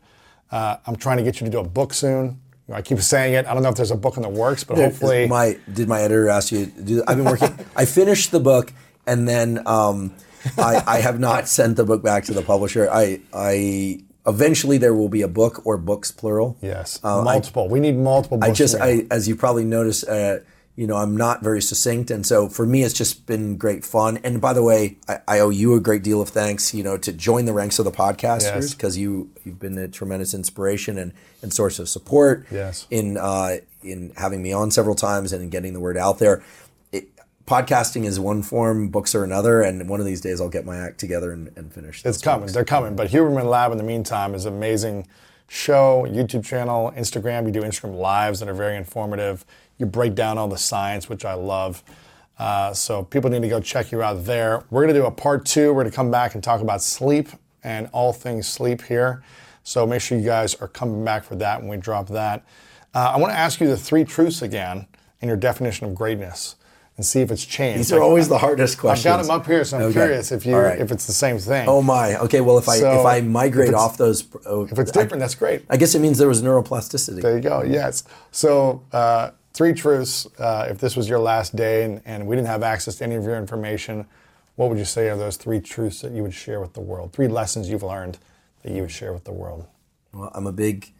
Uh, 0.53 0.77
I'm 0.87 0.95
trying 0.95 1.17
to 1.17 1.25
get 1.25 1.41
you 1.41 1.45
to 1.47 1.51
do 1.51 1.59
a 1.59 1.65
book 1.65 1.93
soon. 1.93 2.41
I 2.73 2.83
keep 2.83 3.01
saying 3.01 3.35
it. 3.35 3.47
I 3.47 3.55
don't 3.55 3.63
know 3.63 3.71
if 3.71 3.77
there's 3.77 3.91
a 3.91 3.97
book 3.97 4.17
in 4.17 4.23
the 4.23 4.29
works, 4.29 4.63
but 4.63 4.77
hopefully. 4.77 5.27
my 5.27 5.59
did 5.73 5.89
my 5.89 6.03
editor 6.03 6.29
ask 6.29 6.53
you? 6.53 6.67
To 6.67 6.83
do, 6.83 7.03
I've 7.09 7.17
been 7.17 7.27
working. 7.27 7.59
I 7.75 7.87
finished 7.87 8.31
the 8.31 8.41
book, 8.41 8.75
and 9.07 9.27
then 9.27 9.67
um, 9.67 10.15
I, 10.59 10.83
I 10.87 11.01
have 11.01 11.19
not 11.19 11.49
sent 11.49 11.77
the 11.77 11.85
book 11.85 12.03
back 12.03 12.25
to 12.25 12.35
the 12.35 12.43
publisher. 12.43 12.89
I 12.91 13.21
I 13.33 14.01
eventually 14.29 14.79
there 14.79 14.95
will 14.95 15.09
be 15.09 15.23
a 15.23 15.29
book 15.29 15.63
or 15.65 15.77
books 15.79 16.11
plural. 16.13 16.57
Yes, 16.61 17.01
Uh, 17.03 17.21
I- 17.21 17.25
multiple. 17.25 17.69
we 17.69 17.81
need 17.81 17.97
multiple. 17.99 18.39
Books 18.39 18.51
I 18.51 18.53
just, 18.53 18.75
I, 18.77 19.07
as 19.11 19.27
you 19.27 19.35
probably 19.35 19.65
noticed, 19.65 20.07
uh, 20.09 20.39
you 20.77 20.87
know, 20.87 20.97
I'm 20.97 21.17
not 21.17 21.43
very 21.43 21.61
succinct, 21.61 22.09
and 22.09 22.25
so 22.25 22.49
for 22.49 22.65
me, 22.65 22.85
it's 22.85 22.95
just 22.95 23.27
been 23.27 23.57
great 23.57 23.85
fun. 23.85 24.21
And 24.23 24.41
by 24.41 24.53
the 24.53 24.63
way, 24.63 24.97
I, 25.09 25.19
I 25.27 25.39
owe 25.41 25.51
you 25.51 25.75
a 25.75 25.81
great 25.81 26.05
deal 26.05 26.21
of 26.21 26.29
thanks, 26.29 26.73
you 26.73 26.85
know, 26.85 26.97
to 26.99 27.13
join 27.13 27.47
the 27.47 27.53
ranks 27.53 27.81
of 27.81 27.85
the 27.85 27.91
podcasters 27.91 28.43
Yes. 28.63 28.75
because 28.75 28.97
you 28.97 29.29
you've 29.45 29.59
been 29.59 29.77
a 29.77 29.89
tremendous 29.89 30.35
inspiration 30.35 30.97
and, 30.97 31.13
and 31.43 31.53
source 31.53 31.81
of 31.81 31.89
support. 31.89 32.47
Yes. 32.53 32.87
In 32.91 33.17
uh, 33.17 33.57
in 33.83 34.13
having 34.17 34.41
me 34.41 34.53
on 34.53 34.71
several 34.71 34.95
times 34.95 35.33
and 35.33 35.43
in 35.43 35.49
getting 35.51 35.73
the 35.73 35.81
word 35.81 35.97
out 35.97 36.21
there. 36.21 36.43
Podcasting 37.49 38.05
is 38.05 38.21
one 38.21 38.43
form, 38.43 38.91
books 38.91 39.15
are 39.15 39.25
another, 39.25 39.63
and 39.63 39.89
one 39.89 40.01
of 40.01 40.05
these 40.05 40.21
days 40.21 40.39
I'll 40.39 40.51
get 40.51 40.67
my 40.67 40.77
act 40.77 41.01
together 41.01 41.33
and, 41.33 41.51
and 41.57 41.73
finish. 41.73 42.05
It's 42.05 42.21
coming. 42.21 42.41
books. 42.43 42.53
They're 42.53 42.63
coming. 42.63 42.95
But 42.95 43.09
Huberman 43.09 43.47
Lab, 43.47 43.73
in 43.73 43.79
the 43.79 43.85
meantime, 43.85 44.35
is 44.35 44.45
an 44.45 44.53
amazing 44.53 45.09
show, 45.49 46.05
YouTube 46.07 46.45
channel, 46.45 46.93
Instagram. 46.95 47.47
You 47.47 47.53
do 47.53 47.63
Instagram 47.63 47.97
lives 47.97 48.41
that 48.41 48.51
are 48.51 48.55
very 48.55 48.77
informative. 48.77 49.47
You 49.79 49.87
break 49.87 50.15
down 50.15 50.37
all 50.37 50.47
the 50.47 50.59
science, 50.59 51.09
which 51.09 51.25
I 51.25 51.33
love. 51.33 51.83
Uh, 52.39 52.75
so 52.75 53.03
people 53.03 53.31
need 53.31 53.41
to 53.41 53.49
go 53.49 53.61
check 53.61 53.93
you 53.93 54.03
out 54.03 54.27
there. 54.27 54.63
We're 54.69 54.83
going 54.83 54.93
to 54.93 55.01
do 55.01 55.07
a 55.07 55.11
part 55.11 55.47
two. 55.47 55.69
We're 55.69 55.85
going 55.85 55.91
to 55.91 55.97
come 55.97 56.11
back 56.11 56.35
and 56.35 56.45
talk 56.45 56.61
about 56.61 56.83
sleep 56.83 57.31
and 57.65 57.89
all 57.95 58.13
things 58.13 58.47
sleep 58.47 58.83
here. 58.83 59.23
So 59.63 59.87
make 59.87 60.03
sure 60.03 60.19
you 60.19 60.25
guys 60.27 60.55
are 60.57 60.69
coming 60.69 61.03
back 61.03 61.25
for 61.25 61.35
that 61.37 61.61
when 61.61 61.71
we 61.71 61.79
drop 61.79 62.09
that. 62.09 62.45
Uh, 62.93 63.13
I 63.15 63.17
want 63.17 63.33
to 63.33 63.39
ask 63.39 63.59
you 63.59 63.69
the 63.69 63.77
three 63.79 64.05
truths 64.05 64.43
again 64.43 64.87
in 65.23 65.29
your 65.29 65.39
definition 65.39 65.87
of 65.87 65.95
greatness 65.95 66.57
and 66.99 67.07
see 67.07 67.21
if 67.21 67.31
it's 67.31 67.47
changed. 67.47 67.79
These 67.79 67.93
are 67.93 68.03
always 68.03 68.29
the 68.29 68.39
hardest 68.39 68.77
questions. 68.77 69.07
I've 69.07 69.19
got 69.21 69.23
them 69.23 69.31
up 69.31 69.47
here, 69.47 69.65
so 69.65 69.77
I'm 69.77 69.85
Okay. 69.85 69.93
curious 69.93 70.33
if 70.33 70.45
you 70.45 70.57
right. 70.57 70.81
if 70.81 70.91
it's 70.91 71.07
the 71.07 71.13
same 71.13 71.39
thing. 71.39 71.67
Oh 71.69 71.81
my. 71.81 72.17
Okay. 72.17 72.41
Well, 72.41 72.59
if 72.59 72.69
I 72.69 72.79
So, 72.79 73.01
if 73.01 73.07
I 73.07 73.21
migrate 73.21 73.69
if 73.71 73.75
off 73.77 73.97
those, 73.97 74.25
oh, 74.45 74.65
If 74.71 74.79
it's 74.81 74.91
different, 74.91 75.21
that's 75.21 75.37
great. 75.37 75.65
I 75.71 75.77
guess 75.77 75.95
it 75.95 76.01
means 76.01 76.19
there 76.19 76.29
was 76.29 76.43
neuroplasticity. 76.43 77.23
There 77.23 77.37
you 77.37 77.43
go. 77.43 77.63
Yes. 77.63 78.03
So, 78.33 78.83
uh, 78.93 79.31
three 79.55 79.75
truths. 79.75 80.27
Uh, 80.39 80.67
if 80.69 80.79
this 80.79 80.97
was 80.97 81.09
your 81.09 81.21
last 81.21 81.55
day 81.55 81.85
and, 81.85 82.03
and 82.05 82.27
we 82.27 82.35
didn't 82.35 82.49
have 82.49 82.65
access 82.65 82.97
to 82.97 83.05
any 83.05 83.15
of 83.15 83.23
your 83.23 83.37
information, 83.37 84.05
what 84.57 84.69
would 84.69 84.79
you 84.79 84.85
say 84.85 85.09
are 85.09 85.17
those 85.17 85.37
three 85.37 85.61
truths 85.61 86.01
that 86.01 86.11
you 86.11 86.23
would 86.23 86.35
share 86.35 86.61
with 86.61 86.73
the 86.73 86.81
world? 86.81 87.13
Three 87.13 87.29
lessons 87.29 87.71
you've 87.71 87.85
learned 87.85 88.19
that 88.65 88.73
you 88.73 88.81
would 88.83 88.91
share 88.91 89.13
with 89.13 89.23
the 89.23 89.33
world. 89.33 89.67
Well, 90.13 90.33
I'm 90.35 90.49
a 90.49 90.53
big 90.53 90.93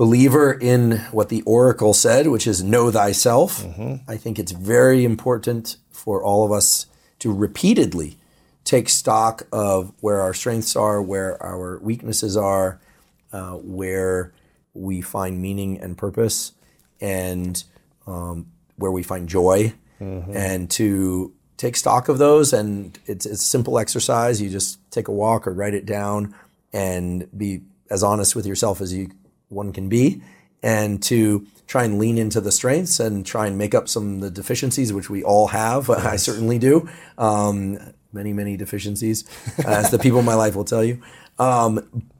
believer 0.00 0.50
in 0.72 0.96
what 1.12 1.28
the 1.28 1.42
oracle 1.42 1.92
said, 1.92 2.26
which 2.28 2.46
is 2.46 2.62
know 2.62 2.90
thyself. 2.90 3.62
I 4.08 4.16
think 4.16 4.38
it's 4.38 4.52
very 4.52 5.04
important 5.04 5.76
for 5.90 6.22
all 6.24 6.42
of 6.46 6.52
us 6.52 6.86
to 7.18 7.30
repeatedly 7.30 8.16
take 8.64 8.88
stock 8.88 9.42
of 9.52 9.92
where 10.00 10.20
our 10.22 10.32
strengths 10.32 10.74
are, 10.74 11.02
where 11.02 11.30
our 11.42 11.78
weaknesses 11.80 12.34
are, 12.34 12.80
uh, 13.30 13.56
where 13.80 14.32
we 14.72 15.02
find 15.02 15.42
meaning 15.42 15.78
and 15.78 15.98
purpose. 15.98 16.52
and 17.00 17.64
um, 18.06 18.46
where 18.76 18.90
we 18.90 19.02
find 19.02 19.28
joy, 19.28 19.72
and 20.00 20.70
to 20.70 21.32
take 21.58 21.76
stock 21.76 22.08
of 22.08 22.16
those. 22.18 22.52
And 22.54 22.98
it's 23.04 23.26
it's 23.26 23.42
simple 23.42 23.78
exercise. 23.78 24.40
You 24.40 24.48
just 24.48 24.78
take 24.90 25.08
a 25.08 25.12
walk 25.12 25.46
or 25.46 25.52
write 25.52 25.74
it 25.74 25.84
down, 25.84 26.34
and 26.72 27.28
be 27.36 27.60
as 27.90 28.02
honest 28.02 28.34
with 28.34 28.46
yourself 28.46 28.80
as 28.80 28.94
you 28.94 29.10
one 29.50 29.72
can 29.72 29.88
be, 29.90 30.22
and 30.62 31.02
to 31.04 31.46
try 31.66 31.84
and 31.84 31.98
lean 31.98 32.18
into 32.18 32.40
the 32.40 32.50
strengths 32.50 32.98
and 32.98 33.24
try 33.24 33.46
and 33.46 33.56
make 33.56 33.74
up 33.74 33.88
some 33.88 34.14
of 34.14 34.20
the 34.22 34.30
deficiencies, 34.30 34.92
which 34.92 35.08
we 35.08 35.22
all 35.22 35.48
have. 35.48 35.88
I 35.90 36.16
certainly 36.16 36.58
do. 36.58 36.88
Um, 37.16 37.78
many, 38.12 38.32
many 38.32 38.56
deficiencies, 38.56 39.24
as 39.66 39.90
the 39.90 39.98
people 39.98 40.18
in 40.18 40.24
my 40.24 40.34
life 40.34 40.56
will 40.56 40.64
tell 40.64 40.82
you. 40.82 41.00
Um, 41.38 42.10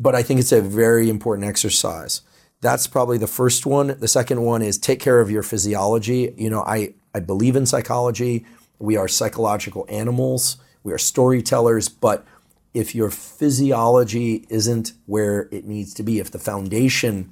but 0.00 0.14
I 0.16 0.22
think 0.22 0.40
it's 0.40 0.50
a 0.50 0.60
very 0.60 1.08
important 1.08 1.46
exercise. 1.46 2.22
That's 2.60 2.86
probably 2.86 3.18
the 3.18 3.28
first 3.28 3.66
one. 3.66 3.98
The 3.98 4.08
second 4.08 4.42
one 4.42 4.62
is 4.62 4.78
take 4.78 5.00
care 5.00 5.20
of 5.20 5.30
your 5.30 5.42
physiology. 5.42 6.34
You 6.36 6.50
know, 6.50 6.62
I, 6.62 6.94
I 7.14 7.20
believe 7.20 7.56
in 7.56 7.66
psychology. 7.66 8.44
We 8.78 8.96
are 8.96 9.06
psychological 9.06 9.86
animals. 9.88 10.56
We 10.82 10.92
are 10.92 10.98
storytellers, 10.98 11.88
but 11.88 12.24
if 12.74 12.94
your 12.94 13.10
physiology 13.10 14.46
isn't 14.48 14.92
where 15.06 15.48
it 15.50 15.64
needs 15.66 15.92
to 15.94 16.02
be, 16.02 16.18
if 16.18 16.30
the 16.30 16.38
foundation 16.38 17.30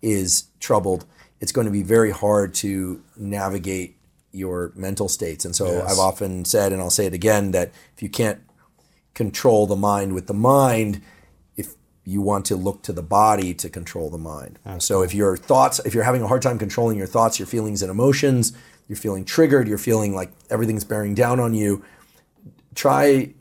is 0.00 0.44
troubled, 0.60 1.04
it's 1.40 1.52
going 1.52 1.66
to 1.66 1.70
be 1.72 1.82
very 1.82 2.10
hard 2.10 2.54
to 2.54 3.02
navigate 3.16 3.96
your 4.32 4.72
mental 4.74 5.08
states. 5.08 5.44
And 5.44 5.54
so 5.54 5.66
Yes. 5.66 5.92
I've 5.92 5.98
often 5.98 6.44
said, 6.44 6.72
and 6.72 6.80
I'll 6.80 6.90
say 6.90 7.06
it 7.06 7.14
again, 7.14 7.50
that 7.52 7.70
if 7.96 8.02
you 8.02 8.08
can't 8.08 8.40
control 9.14 9.66
the 9.66 9.76
mind 9.76 10.14
with 10.14 10.26
the 10.26 10.34
mind, 10.34 11.00
if 11.56 11.74
you 12.04 12.20
want 12.22 12.44
to 12.46 12.56
look 12.56 12.82
to 12.82 12.92
the 12.92 13.02
body 13.02 13.52
to 13.54 13.68
control 13.68 14.10
the 14.10 14.18
mind. 14.18 14.58
So 14.78 15.02
if 15.02 15.12
your 15.14 15.36
thoughts, 15.36 15.80
if 15.80 15.94
you're 15.94 16.04
having 16.04 16.22
a 16.22 16.28
hard 16.28 16.42
time 16.42 16.58
controlling 16.58 16.96
your 16.96 17.06
thoughts, 17.06 17.38
your 17.38 17.46
feelings 17.46 17.82
and 17.82 17.90
emotions, 17.90 18.52
you're 18.86 18.96
feeling 18.96 19.24
triggered, 19.24 19.68
you're 19.68 19.76
feeling 19.76 20.14
like 20.14 20.30
everything's 20.50 20.84
bearing 20.84 21.14
down 21.14 21.40
on 21.40 21.52
you, 21.52 21.84
try 22.74 23.34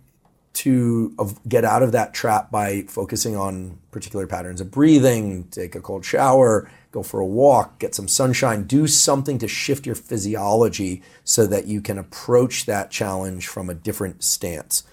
to 0.57 1.15
get 1.47 1.63
out 1.63 1.84
of 1.84 1.91
that 1.91 2.15
trap 2.15 2.49
by 2.49 2.81
focusing 2.88 3.35
on 3.35 3.77
particular 3.91 4.25
patterns 4.25 4.59
of 4.59 4.71
breathing, 4.71 5.43
take 5.51 5.75
a 5.75 5.81
cold 5.81 6.03
shower, 6.03 6.67
go 6.91 7.03
for 7.03 7.19
a 7.19 7.25
walk, 7.25 7.77
get 7.77 7.93
some 7.93 8.07
sunshine, 8.07 8.63
do 8.63 8.88
something 8.88 9.38
to 9.38 9.47
shift 9.47 9.85
your 9.85 9.93
physiology 9.93 11.03
so 11.23 11.45
that 11.45 11.67
you 11.67 11.79
can 11.79 11.99
approach 11.99 12.65
that 12.65 12.89
challenge 12.89 13.47
from 13.47 13.69
a 13.69 13.75
different 13.75 14.23
stance. 14.23 14.84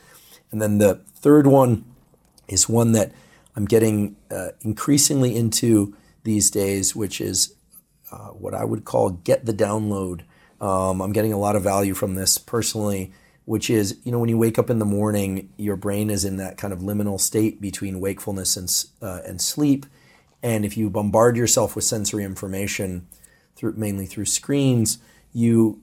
And 0.50 0.60
then 0.60 0.76
the 0.76 0.96
third 1.14 1.46
one 1.46 1.86
is 2.46 2.68
one 2.68 2.92
that 2.92 3.12
I'm 3.56 3.64
getting 3.64 4.16
uh, 4.30 4.50
increasingly 4.60 5.34
into 5.34 5.96
these 6.24 6.50
days, 6.50 6.94
which 6.94 7.22
is 7.22 7.54
uh, 8.12 8.28
what 8.28 8.52
I 8.52 8.64
would 8.64 8.84
call 8.84 9.10
get 9.10 9.46
the 9.46 9.54
download. 9.54 10.24
Um, 10.60 11.00
I'm 11.00 11.12
getting 11.12 11.32
a 11.32 11.38
lot 11.38 11.56
of 11.56 11.62
value 11.62 11.94
from 11.94 12.16
this 12.16 12.36
personally, 12.36 13.14
which 13.44 13.68
is, 13.68 13.98
you 14.04 14.12
know, 14.12 14.18
when 14.18 14.28
you 14.28 14.38
wake 14.38 14.58
up 14.58 14.70
in 14.70 14.78
the 14.78 14.84
morning, 14.84 15.50
your 15.56 15.76
brain 15.76 16.10
is 16.10 16.24
in 16.24 16.36
that 16.38 16.56
kind 16.56 16.72
of 16.72 16.80
liminal 16.80 17.20
state 17.20 17.60
between 17.60 18.00
wakefulness 18.00 18.56
and, 18.56 18.84
uh, 19.02 19.20
and 19.26 19.40
sleep. 19.40 19.86
And 20.42 20.64
if 20.64 20.76
you 20.76 20.90
bombard 20.90 21.36
yourself 21.36 21.74
with 21.74 21.84
sensory 21.84 22.24
information, 22.24 23.06
through, 23.56 23.74
mainly 23.76 24.06
through 24.06 24.26
screens, 24.26 24.98
you 25.32 25.80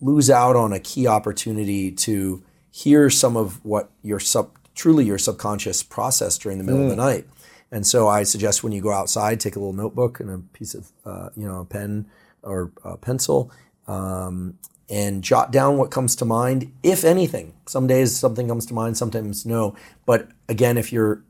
lose 0.00 0.30
out 0.30 0.56
on 0.56 0.72
a 0.72 0.80
key 0.80 1.06
opportunity 1.06 1.90
to 1.90 2.42
hear 2.70 3.10
some 3.10 3.36
of 3.36 3.64
what 3.64 3.90
your 4.02 4.20
sub, 4.20 4.50
truly 4.74 5.04
your 5.04 5.18
subconscious 5.18 5.82
process 5.82 6.38
during 6.38 6.58
the 6.58 6.64
middle 6.64 6.84
of 6.84 6.90
the 6.90 6.96
night. 6.96 7.26
And 7.70 7.86
so 7.86 8.06
I 8.06 8.22
suggest 8.22 8.62
when 8.62 8.72
you 8.72 8.80
go 8.80 8.92
outside, 8.92 9.40
take 9.40 9.56
a 9.56 9.58
little 9.58 9.72
notebook 9.72 10.20
and 10.20 10.30
a 10.30 10.38
piece 10.38 10.74
of, 10.74 10.92
uh, 11.04 11.30
you 11.36 11.48
know, 11.48 11.60
a 11.60 11.64
pen 11.64 12.06
or 12.42 12.70
a 12.84 12.96
pencil, 12.96 13.50
um, 13.86 14.58
and 14.88 15.22
jot 15.22 15.50
down 15.50 15.78
what 15.78 15.90
comes 15.90 16.14
to 16.16 16.24
mind, 16.24 16.72
if 16.82 17.04
anything. 17.04 17.54
Some 17.66 17.86
days 17.86 18.16
something 18.16 18.48
comes 18.48 18.66
to 18.66 18.74
mind, 18.74 18.96
sometimes 18.96 19.44
no. 19.44 19.76
But 20.04 20.28
again, 20.48 20.78
if 20.78 20.92
you're 20.92 21.22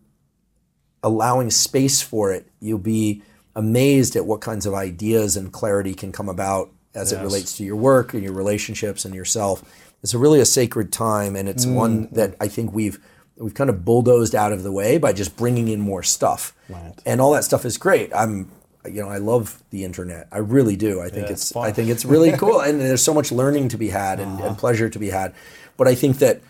allowing 1.02 1.50
space 1.50 2.02
for 2.02 2.32
it, 2.32 2.46
you'll 2.60 2.78
be 2.78 3.22
amazed 3.54 4.16
at 4.16 4.26
what 4.26 4.40
kinds 4.40 4.66
of 4.66 4.74
ideas 4.74 5.36
and 5.36 5.52
clarity 5.52 5.94
can 5.94 6.12
come 6.12 6.28
about 6.28 6.70
as 6.94 7.12
it 7.12 7.22
relates 7.22 7.56
to 7.58 7.64
your 7.64 7.76
work 7.76 8.14
and 8.14 8.22
your 8.22 8.32
relationships 8.32 9.04
and 9.04 9.14
yourself. 9.14 9.62
It's 10.02 10.14
a 10.14 10.18
really 10.18 10.40
a 10.40 10.46
sacred 10.46 10.92
time, 10.92 11.36
and 11.36 11.48
it's 11.48 11.66
one 11.66 12.08
that 12.12 12.36
I 12.40 12.48
think 12.48 12.72
we've 12.72 12.98
we've 13.36 13.54
kind 13.54 13.68
of 13.68 13.84
bulldozed 13.84 14.34
out 14.34 14.52
of 14.52 14.62
the 14.62 14.72
way 14.72 14.98
by 14.98 15.12
just 15.12 15.36
bringing 15.36 15.68
in 15.68 15.80
more 15.80 16.02
stuff. 16.02 16.54
Right. 16.68 16.94
And 17.04 17.20
all 17.20 17.32
that 17.32 17.44
stuff 17.44 17.64
is 17.64 17.76
great. 17.76 18.14
I'm 18.14 18.50
you 18.86 19.02
know 19.02 19.08
I 19.08 19.18
love 19.18 19.62
the 19.70 19.84
internet. 19.84 20.28
I 20.32 20.38
really 20.38 20.76
do. 20.76 21.00
I 21.00 21.08
think 21.08 21.26
Yeah, 21.26 21.32
it's 21.32 21.50
it's. 21.50 21.56
I 21.56 21.72
think 21.72 21.88
it's 21.88 22.04
really 22.04 22.32
cool, 22.38 22.60
and 22.60 22.80
there's 22.80 23.02
so 23.02 23.14
much 23.14 23.32
learning 23.32 23.68
to 23.70 23.78
be 23.78 23.88
had 23.88 24.20
and, 24.20 24.40
and 24.40 24.56
pleasure 24.56 24.88
to 24.88 24.98
be 24.98 25.10
had. 25.10 25.34
But 25.76 25.88
I 25.88 25.94
think 25.94 26.18
that 26.18 26.40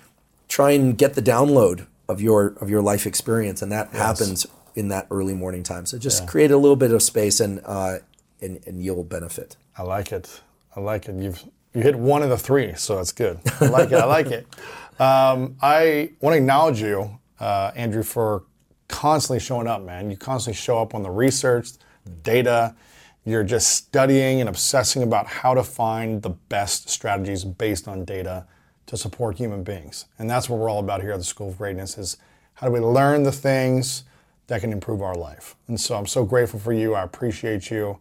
try 0.48 0.70
and 0.72 0.96
get 0.96 1.14
the 1.14 1.22
download 1.22 1.86
of 2.08 2.20
your 2.20 2.54
of 2.60 2.70
your 2.70 2.82
life 2.82 3.06
experience, 3.06 3.62
and 3.62 3.72
that 3.72 3.90
happens 3.90 4.46
in 4.74 4.88
that 4.88 5.06
early 5.10 5.34
morning 5.34 5.62
time. 5.62 5.86
So 5.86 5.98
just 5.98 6.26
create 6.26 6.50
a 6.50 6.56
little 6.56 6.76
bit 6.76 6.92
of 6.92 7.02
space, 7.02 7.40
and 7.40 7.60
uh, 7.64 7.98
and, 8.40 8.60
and 8.66 8.82
you'll 8.84 9.04
benefit. 9.04 9.56
I 9.76 9.82
like 9.82 10.12
it. 10.12 10.40
I 10.74 10.80
like 10.80 11.08
it. 11.08 11.16
You've 11.16 11.42
you 11.74 11.82
hit 11.82 11.96
one 11.96 12.22
of 12.22 12.30
the 12.30 12.38
three, 12.38 12.74
so 12.74 12.96
that's 12.96 13.12
good. 13.12 13.38
I 13.60 13.66
like 13.66 13.92
it. 13.92 13.98
I 13.98 14.04
like 14.04 14.26
it. 14.28 14.46
Um, 14.98 15.56
I 15.60 16.12
want 16.22 16.32
to 16.32 16.38
acknowledge 16.38 16.80
you, 16.80 17.18
uh, 17.38 17.70
Andrew, 17.76 18.02
for 18.02 18.44
constantly 18.88 19.40
showing 19.40 19.66
up, 19.66 19.82
man. 19.82 20.10
You 20.10 20.16
constantly 20.16 20.56
show 20.56 20.80
up 20.80 20.94
on 20.94 21.02
the 21.02 21.10
research, 21.10 21.72
data. 22.23 22.74
You're 23.24 23.45
just 23.45 23.73
studying 23.73 24.41
and 24.41 24.49
obsessing 24.49 25.03
about 25.03 25.27
how 25.27 25.55
to 25.55 25.65
find 25.65 26.23
the 26.23 26.31
best 26.31 26.89
strategies 26.89 27.45
based 27.45 27.89
on 27.89 28.05
data 28.05 28.47
to 28.87 28.97
support 28.97 29.37
human 29.37 29.65
beings. 29.65 30.07
And 30.19 30.31
that's 30.31 30.49
what 30.49 30.59
we're 30.59 30.70
all 30.70 30.78
about 30.78 31.03
here 31.03 31.12
at 31.12 31.19
the 31.19 31.24
School 31.24 31.49
of 31.49 31.59
Greatness 31.59 31.99
is 31.99 32.16
how 32.55 32.69
do 32.69 32.73
we 32.73 32.81
learn 32.81 33.24
the 33.24 33.33
things 33.33 34.05
that 34.47 34.61
can 34.61 34.73
improve 34.73 35.03
our 35.03 35.15
life. 35.15 35.57
And 35.66 35.81
so 35.81 35.97
I'm 35.97 36.07
so 36.07 36.24
grateful 36.24 36.61
for 36.61 36.73
you. 36.73 36.95
I 36.95 37.03
appreciate 37.03 37.70
you. 37.70 37.99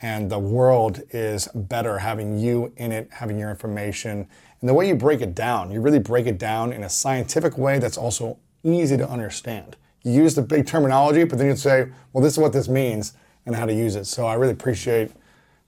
And 0.00 0.30
the 0.30 0.38
world 0.38 1.02
is 1.10 1.48
better 1.54 1.98
having 1.98 2.38
you 2.38 2.72
in 2.76 2.92
it, 2.92 3.08
having 3.10 3.38
your 3.38 3.50
information. 3.50 4.28
And 4.60 4.68
the 4.68 4.74
way 4.74 4.88
you 4.88 4.94
break 4.94 5.22
it 5.22 5.34
down, 5.34 5.70
you 5.70 5.80
really 5.80 5.98
break 5.98 6.26
it 6.26 6.38
down 6.38 6.72
in 6.72 6.84
a 6.84 6.90
scientific 6.90 7.56
way 7.56 7.78
that's 7.78 7.96
also 7.96 8.38
easy 8.62 8.98
to 8.98 9.08
understand. 9.08 9.76
You 10.02 10.12
use 10.12 10.34
the 10.34 10.42
big 10.42 10.66
terminology, 10.66 11.24
but 11.24 11.38
then 11.38 11.46
you 11.48 11.56
say, 11.56 11.88
well, 12.12 12.22
this 12.22 12.34
is 12.34 12.38
what 12.38 12.52
this 12.52 12.68
means 12.68 13.14
and 13.46 13.54
how 13.54 13.64
to 13.64 13.72
use 13.72 13.96
it. 13.96 14.06
So 14.06 14.26
I 14.26 14.34
really 14.34 14.52
appreciate 14.52 15.12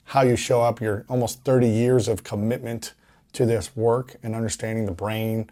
how 0.04 0.22
you 0.22 0.36
show 0.36 0.60
up, 0.60 0.80
your 0.80 1.04
almost 1.08 1.44
30 1.44 1.68
years 1.68 2.08
of 2.08 2.24
commitment 2.24 2.94
to 3.34 3.46
this 3.46 3.76
work 3.76 4.16
and 4.22 4.34
understanding 4.34 4.86
the 4.86 4.92
brain, 4.92 5.48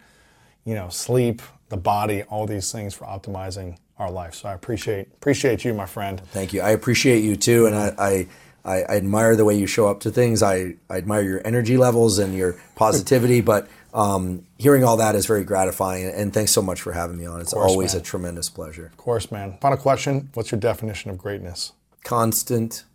you 0.65 0.75
know, 0.75 0.89
sleep, 0.89 1.41
the 1.69 1.77
body, 1.77 2.23
all 2.23 2.45
these 2.45 2.71
things 2.71 2.93
for 2.93 3.05
optimizing 3.05 3.77
our 3.97 4.11
life. 4.11 4.35
So 4.35 4.49
I 4.49 4.53
appreciate 4.53 5.07
appreciate 5.13 5.63
you, 5.63 5.73
my 5.73 5.85
friend. 5.85 6.21
Thank 6.31 6.53
you. 6.53 6.61
I 6.61 6.71
appreciate 6.71 7.23
you 7.23 7.35
too, 7.35 7.65
and 7.65 7.75
I. 7.75 7.95
I 7.97 8.27
I 8.65 8.83
I 8.83 8.97
admire 8.97 9.37
the 9.37 9.45
way 9.45 9.57
you 9.57 9.65
show 9.65 9.87
up 9.87 10.01
to 10.01 10.11
things. 10.11 10.43
I, 10.43 10.75
I 10.89 10.97
admire 10.97 11.21
your 11.21 11.41
energy 11.47 11.77
levels 11.77 12.19
and 12.19 12.35
your 12.35 12.59
positivity. 12.75 13.39
but 13.53 13.69
um, 13.93 14.45
hearing 14.57 14.83
all 14.83 14.97
that 14.97 15.15
is 15.15 15.25
very 15.25 15.43
gratifying. 15.43 16.05
And 16.05 16.33
thanks 16.33 16.51
so 16.51 16.61
much 16.61 16.81
for 16.81 16.91
having 16.91 17.17
me 17.17 17.25
on. 17.25 17.39
It's 17.39 17.53
course, 17.53 17.71
always 17.71 17.93
man. 17.93 18.01
a 18.01 18.03
tremendous 18.03 18.49
pleasure. 18.49 18.87
Of 18.87 18.97
course, 18.97 19.31
man. 19.31 19.57
Final 19.61 19.77
question. 19.77 20.29
What's 20.33 20.51
your 20.51 20.59
definition 20.59 21.09
of 21.09 21.17
greatness? 21.17 21.71
Constant, 22.07 22.85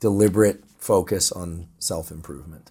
deliberate 0.00 0.64
focus 0.78 1.30
on 1.30 1.68
self 1.78 2.10
improvement. 2.10 2.70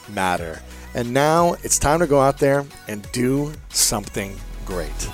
matter. 0.09 0.61
And 0.93 1.13
now 1.13 1.55
it's 1.63 1.79
time 1.79 1.99
to 1.99 2.07
go 2.07 2.19
out 2.19 2.37
there 2.37 2.65
and 2.87 3.09
do 3.11 3.53
something 3.69 4.35
great. 4.65 5.09